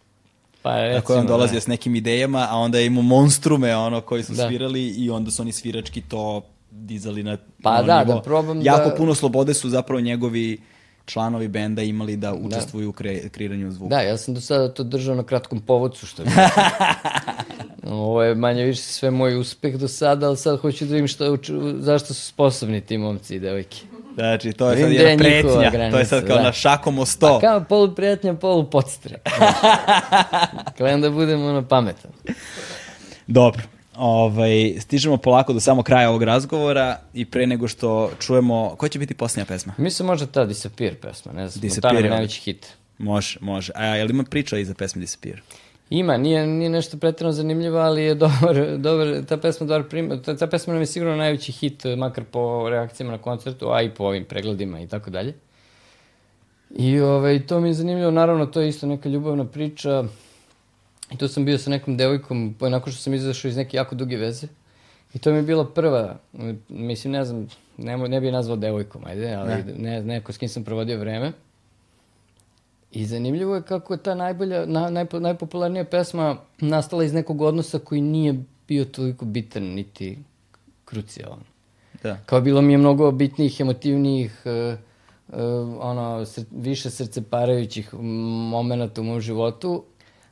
Pa 0.66 0.76
recimo, 0.76 1.00
Tako 1.00 1.14
je 1.14 1.20
on 1.20 1.28
dolazio 1.28 1.54
da. 1.54 1.62
s 1.62 1.68
nekim 1.68 1.96
idejama, 1.96 2.48
a 2.50 2.58
onda 2.58 2.80
je 2.80 2.86
imao 2.86 3.04
monstrume 3.04 3.76
ono 3.76 4.02
koji 4.02 4.24
su 4.24 4.34
Da. 4.34 4.48
svirali 4.48 4.88
i 4.88 5.10
onda 5.10 5.32
su 5.32 5.42
oni 5.42 5.52
svirački 5.52 6.02
to 6.02 6.42
dizali 6.72 7.24
na 7.24 7.38
Pa 7.64 7.72
na 7.74 7.82
da, 7.84 8.00
nivo. 8.00 8.14
da 8.14 8.22
probam 8.22 8.62
Jako 8.62 8.90
da- 8.90 8.96
puno 8.96 9.16
slobode 9.16 9.54
su 9.54 9.70
zapravo 9.70 10.02
njegovi 10.02 10.58
članovi 11.06 11.48
benda 11.48 11.82
imali 11.84 12.18
da 12.18 12.34
učestvuju 12.36 12.90
u 12.90 12.94
kre, 12.94 13.30
kreiranju 13.30 13.72
zvuka. 13.72 13.90
Da, 13.90 14.02
ja 14.02 14.18
sam 14.18 14.34
do 14.34 14.42
sada 14.42 14.70
to 14.70 14.84
držao 14.84 15.16
na 15.16 15.24
kratkom 15.24 15.60
povodcu, 15.60 16.06
što 16.06 16.22
je 16.22 16.28
Ovo 17.86 18.24
je 18.24 18.36
manje 18.36 18.64
više 18.64 18.82
sve 18.82 19.12
moj 19.12 19.38
uspeh 19.38 19.76
do 19.76 19.88
sada, 19.88 20.28
ali 20.28 20.38
sad 20.38 20.60
hoću 20.60 20.86
da 20.86 20.92
vidim 20.92 21.08
šta, 21.08 21.26
uč- 21.26 21.52
zašto 21.80 22.14
su 22.14 22.22
sposobni 22.24 22.82
ti 22.82 22.98
momci 22.98 23.36
i 23.36 23.40
devojke. 23.40 23.78
Znači, 24.16 24.54
to 24.54 24.72
je 24.72 24.82
sad 24.82 24.92
je 24.92 24.96
jedna 24.96 25.30
njihova 25.30 25.70
pretnja. 25.70 25.92
to 25.92 25.98
je 25.98 26.06
sad 26.06 26.28
kao 26.28 26.38
da. 26.38 26.44
na 26.44 26.52
šakom 26.52 27.00
o 27.00 27.06
sto. 27.06 27.28
A 27.28 27.40
kao 27.40 27.64
polu 27.64 27.96
prijatnja, 27.96 28.34
polu 28.34 28.70
podstre. 28.70 29.20
Gledam 30.78 31.02
da 31.06 31.10
budem 31.10 31.46
ono 31.46 31.68
pametan. 31.68 32.12
Dobro. 33.28 33.62
Ovaj, 33.96 34.76
stižemo 34.80 35.18
polako 35.18 35.54
do 35.54 35.60
samog 35.60 35.86
kraja 35.86 36.10
ovog 36.10 36.24
razgovora 36.24 36.98
i 37.14 37.26
pre 37.26 37.48
nego 37.48 37.68
što 37.68 38.12
čujemo... 38.20 38.76
Koja 38.78 38.90
će 38.90 39.00
biti 39.00 39.14
posljednja 39.14 39.46
pesma? 39.46 39.74
Mislim 39.78 40.06
možda 40.06 40.26
ta 40.26 40.46
Disappear 40.46 40.96
pesma, 40.96 41.32
ne 41.32 41.48
znam, 41.50 41.62
Disappear 41.62 41.96
je 41.96 42.04
je 42.04 42.10
najveći 42.10 42.42
hit. 42.42 42.68
Može, 42.98 43.40
može. 43.42 43.72
A 43.76 43.86
je 43.86 44.04
li 44.04 44.12
ima 44.12 44.24
priča 44.24 44.58
iza 44.58 44.74
pesme 44.74 45.00
Disappear? 45.00 45.42
Ima, 45.90 46.18
nije, 46.18 46.48
nije 46.48 46.70
nešto 46.70 46.98
pretredno 46.98 47.32
zanimljivo, 47.32 47.80
ali 47.80 48.04
je 48.04 48.16
dobar, 48.26 48.78
dobar 48.78 49.26
ta 49.26 49.38
pesma 49.38 49.68
dobar 49.68 49.90
prim, 49.90 50.22
ta, 50.24 50.38
ta 50.38 50.48
pesma 50.48 50.74
nam 50.74 50.82
je 50.82 50.86
sigurno 50.86 51.16
najveći 51.16 51.52
hit, 51.52 51.84
makar 51.98 52.24
po 52.24 52.70
reakcijama 52.70 53.12
na 53.12 53.18
koncertu, 53.18 53.70
a 53.72 53.82
i 53.82 53.90
po 53.90 54.04
ovim 54.04 54.26
pregledima 54.26 54.80
i 54.80 54.88
tako 54.88 55.10
dalje. 55.10 55.34
I 56.76 57.00
ovaj, 57.00 57.48
to 57.48 57.60
mi 57.60 57.70
je 57.70 57.74
zanimljivo, 57.74 58.12
naravno 58.12 58.46
to 58.46 58.62
je 58.62 58.70
isto 58.70 58.88
neka 58.88 59.10
ljubavna 59.10 59.46
priča. 59.46 60.04
I 61.12 61.18
tu 61.18 61.28
sam 61.28 61.46
bio 61.46 61.58
sa 61.58 61.70
nekom 61.70 61.98
devojkom, 61.98 62.56
nakon 62.60 62.94
što 62.94 63.02
sam 63.02 63.14
izašao 63.14 63.50
iz 63.50 63.58
neke 63.58 63.78
jako 63.78 63.96
duge 63.96 64.18
veze. 64.18 64.48
I 65.14 65.20
to 65.20 65.32
mi 65.32 65.38
je 65.38 65.44
bila 65.44 65.66
prva, 65.66 66.18
mislim, 66.70 67.14
ne 67.14 67.26
znam, 67.26 67.48
ne, 67.78 67.98
ne 67.98 68.20
bi 68.20 68.26
je 68.26 68.32
nazvao 68.32 68.58
devojkom, 68.58 69.02
ajde, 69.06 69.34
ali 69.34 69.64
ne. 69.78 70.04
neko 70.04 70.34
s 70.34 70.38
kim 70.38 70.50
sam 70.50 70.64
provodio 70.64 71.00
vreme. 71.00 71.32
I 72.96 73.06
zanimljivo 73.06 73.56
je 73.56 73.62
kako 73.62 73.94
je 73.94 73.98
ta 73.98 74.16
najbolja, 74.16 74.66
na, 74.66 74.90
najpo, 74.90 75.20
najpopularnija 75.20 75.86
pesma 75.86 76.38
nastala 76.60 77.04
iz 77.04 77.14
nekog 77.14 77.42
odnosa 77.42 77.80
koji 77.80 78.02
nije 78.02 78.44
bio 78.68 78.86
toliko 78.86 79.26
bitan 79.26 79.64
niti 79.64 80.18
krucijalan. 80.86 81.40
Da. 82.04 82.18
Kao 82.26 82.42
bilo 82.42 82.62
mi 82.62 82.74
je 82.74 82.78
mnogo 82.78 83.12
bitnijih, 83.12 83.60
emotivnijih, 83.60 84.42
uh, 84.46 84.80
uh, 85.28 85.78
ono, 85.80 86.26
sr 86.26 86.42
više 86.52 86.90
srceparajućih 86.90 87.94
momenta 88.52 89.02
u 89.02 89.04
mom 89.04 89.22
životu, 89.22 89.84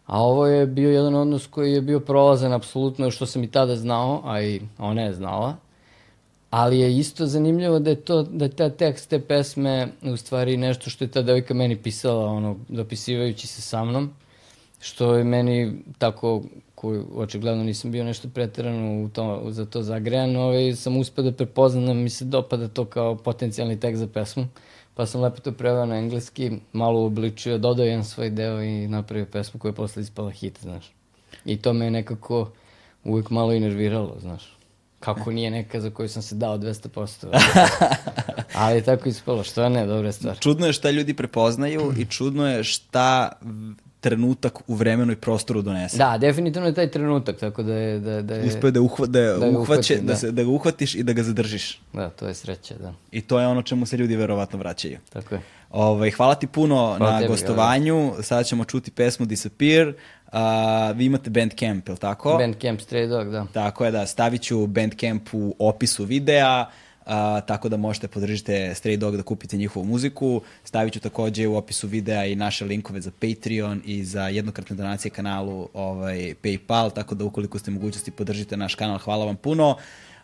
a 0.06 0.22
ovo 0.24 0.48
je 0.48 0.68
bio 0.68 0.92
jedan 0.92 1.16
odnos 1.16 1.48
koji 1.48 1.74
je 1.74 1.82
bio 1.82 2.00
prolazan 2.00 2.54
apsolutno 2.54 3.12
što 3.12 3.26
sam 3.26 3.44
i 3.44 3.52
tada 3.52 3.76
znao, 3.76 4.22
a 4.26 4.42
i 4.42 4.62
ona 4.78 5.02
je 5.02 5.14
znala. 5.14 5.56
Ali 6.54 6.80
je 6.80 6.98
isto 6.98 7.26
zanimljivo 7.26 7.80
da 7.80 7.90
je 7.90 7.96
to, 7.96 8.24
da 8.24 8.46
je 8.46 8.52
ta 8.52 8.70
tekst 8.70 9.10
te 9.10 9.20
pesme 9.20 9.88
u 10.02 10.18
stvari 10.18 10.58
nešto 10.58 10.90
što 10.90 11.04
je 11.04 11.12
ta 11.12 11.22
devojka 11.22 11.54
meni 11.54 11.76
pisala, 11.76 12.26
ono, 12.26 12.58
dopisivajući 12.70 13.48
se 13.48 13.62
sa 13.62 13.84
mnom, 13.86 14.14
što 14.80 15.16
je 15.16 15.24
meni 15.24 15.74
tako, 15.98 16.44
koji 16.76 17.02
očigledno 17.16 17.64
nisam 17.64 17.92
bio 17.92 18.04
nešto 18.04 18.30
preterano 18.34 19.04
u 19.04 19.10
to, 19.10 19.44
za 19.50 19.66
to 19.66 19.82
zagrejan, 19.82 20.36
ovaj, 20.36 20.76
sam 20.76 20.98
uspio 20.98 21.24
da 21.24 21.32
prepoznam 21.32 21.86
da 21.86 21.94
mi 21.94 22.10
se 22.10 22.26
dopada 22.26 22.68
to 22.68 22.86
kao 22.86 23.16
potencijalni 23.16 23.80
tekst 23.80 24.00
za 24.00 24.08
pesmu, 24.08 24.48
pa 24.96 25.06
sam 25.06 25.22
lepo 25.22 25.42
to 25.42 25.52
preveo 25.52 25.86
na 25.86 25.98
engleski, 25.98 26.52
malo 26.74 27.02
uobličio, 27.02 27.58
dodao 27.58 27.86
jedan 27.86 28.06
svoj 28.06 28.30
deo 28.30 28.62
i 28.62 28.88
napravio 28.88 29.26
pesmu 29.26 29.60
koja 29.60 29.70
je 29.70 29.76
posle 29.76 30.02
ispala 30.02 30.32
hit, 30.32 30.60
znaš. 30.62 30.92
I 31.46 31.58
to 31.58 31.74
me 31.74 31.86
je 31.86 31.92
nekako 31.92 32.52
uvijek 33.04 33.30
malo 33.30 33.54
i 33.54 33.60
nerviralo, 33.60 34.16
znaš. 34.22 34.63
Kako 35.04 35.32
nije 35.32 35.52
neka 35.52 35.82
za 35.82 35.90
koju 35.90 36.10
sam 36.10 36.22
se 36.22 36.36
dao 36.36 36.58
200%. 36.58 37.28
Ali 38.54 38.76
je 38.76 38.82
tako 38.82 39.10
ispalo, 39.10 39.44
što 39.44 39.70
ne, 39.70 39.86
dobra 39.86 40.12
stvar. 40.12 40.40
Čudno 40.40 40.68
je 40.68 40.74
šta 40.74 40.92
ljudi 40.92 41.14
prepoznaju 41.14 41.94
i 41.98 42.06
čudno 42.06 42.50
je 42.50 42.64
šta 42.64 43.32
trenutak 44.00 44.60
u 44.68 44.76
vremenu 44.76 45.12
i 45.12 45.16
prostoru 45.16 45.62
donese. 45.62 45.98
Da, 45.98 46.18
definitivno 46.18 46.68
je 46.68 46.74
taj 46.74 46.92
trenutak, 46.92 47.38
tako 47.40 47.64
da 47.64 47.74
je... 47.74 48.00
Da, 48.00 48.22
da 48.22 48.36
je 48.36 48.48
Uspeo 48.48 48.72
da, 48.72 48.82
uhva, 48.82 49.06
da, 49.06 49.22
Da 49.22 49.36
uhvaće, 49.36 49.60
uhvatim, 49.60 50.06
da, 50.06 50.14
da. 50.14 50.16
se, 50.16 50.32
da 50.32 50.44
ga 50.44 50.50
uhvatiš 50.50 50.96
i 50.96 51.04
da 51.04 51.14
ga 51.14 51.24
zadržiš. 51.24 51.82
Da, 51.94 52.10
to 52.10 52.28
je 52.28 52.34
sreća, 52.34 52.76
da. 52.82 52.94
I 53.12 53.22
to 53.22 53.40
je 53.40 53.48
ono 53.48 53.62
čemu 53.62 53.86
se 53.86 53.98
ljudi 53.98 54.16
verovatno 54.16 54.60
vraćaju. 54.60 54.98
Tako 55.14 55.36
je. 55.36 55.42
Ovaj, 55.72 56.12
hvala 56.12 56.36
ti 56.36 56.48
puno 56.48 56.76
Hvala 56.76 57.12
na 57.12 57.20
tebi, 57.20 57.32
gostovanju. 57.32 58.14
Sada 58.22 58.44
ćemo 58.44 58.66
čuti 58.66 58.92
pesmu 58.92 59.26
Disappear. 59.26 59.94
A, 60.34 60.92
vi 60.96 61.06
imate 61.06 61.30
Bandcamp, 61.30 61.88
je 61.88 61.92
li 61.92 62.00
tako? 62.00 62.38
Bandcamp 62.38 62.80
Stray 62.80 63.08
Dog, 63.10 63.32
da. 63.32 63.46
Tako 63.54 63.86
je 63.86 63.92
da, 63.92 64.06
stavit 64.06 64.42
ću 64.42 64.68
Bandcamp 64.68 65.30
u 65.32 65.56
opisu 65.60 66.06
videa, 66.06 66.66
a, 67.06 67.42
tako 67.42 67.70
da 67.70 67.78
možete 67.78 68.08
podržite 68.08 68.74
Stray 68.76 68.96
Dog 68.96 69.18
da 69.18 69.24
kupite 69.24 69.58
njihovu 69.58 69.86
muziku. 69.86 70.42
Stavit 70.64 70.94
ću 70.94 71.00
takođe 71.00 71.48
u 71.48 71.56
opisu 71.56 71.88
videa 71.88 72.26
i 72.26 72.36
naše 72.36 72.66
linkove 72.66 73.02
za 73.02 73.12
Patreon 73.20 73.82
i 73.86 74.04
za 74.04 74.28
jednokratne 74.28 74.76
donacije 74.76 75.12
kanalu 75.12 75.70
ovaj, 75.74 76.36
Paypal, 76.44 76.94
tako 76.94 77.16
da 77.16 77.26
ukoliko 77.26 77.60
ste 77.60 77.72
mogućnosti 77.72 78.12
podržite 78.12 78.58
naš 78.58 78.76
kanal, 78.76 78.98
hvala 78.98 79.26
vam 79.26 79.36
puno. 79.36 79.78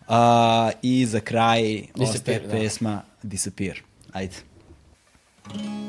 A, 0.07 0.71
I 0.81 1.05
za 1.05 1.19
kraj 1.19 1.61
Disappear, 1.61 2.09
ostaje 2.09 2.39
da. 2.39 2.49
pesma 2.49 3.01
Disappear. 3.23 3.77
Ajde. 4.13 4.35
I 5.55 5.88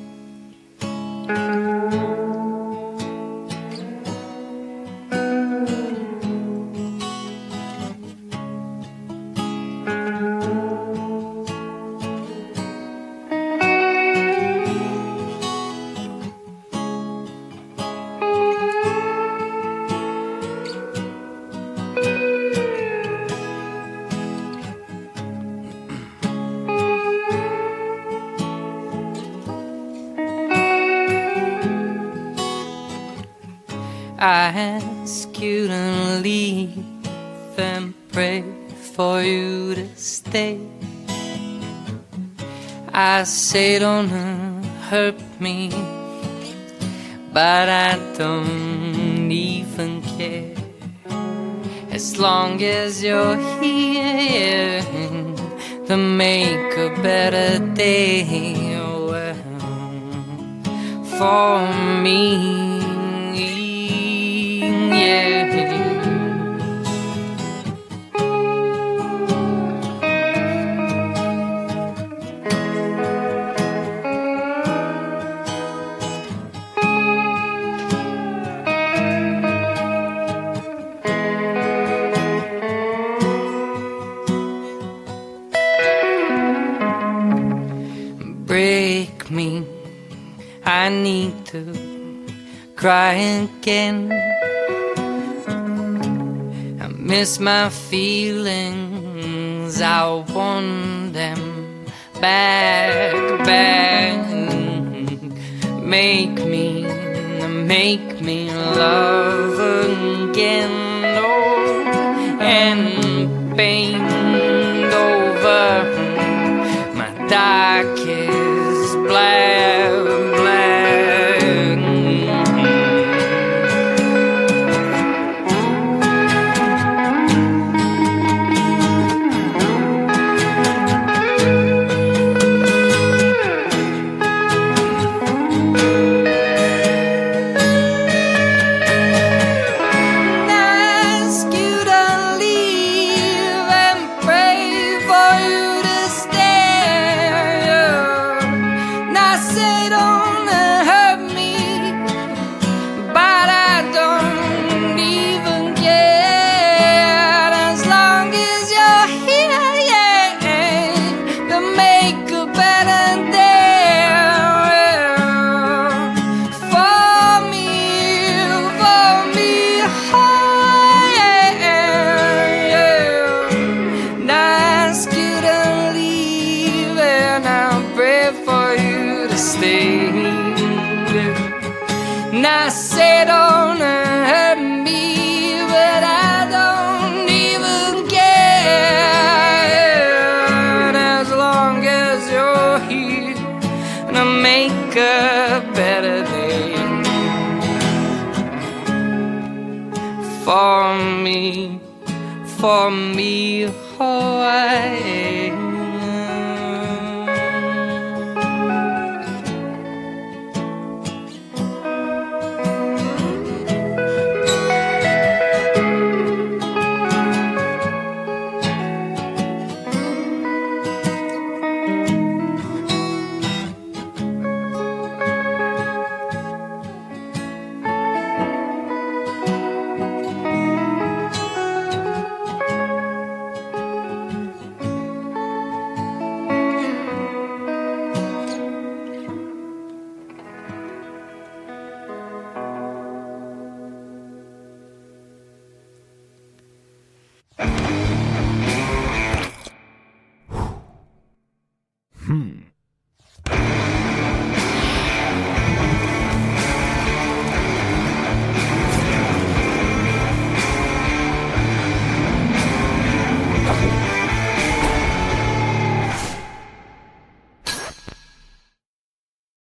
my 97.41 97.71
feelings, 97.71 99.81
I 99.81 100.05
want 100.35 101.15
them 101.15 101.87
back. 102.21 102.80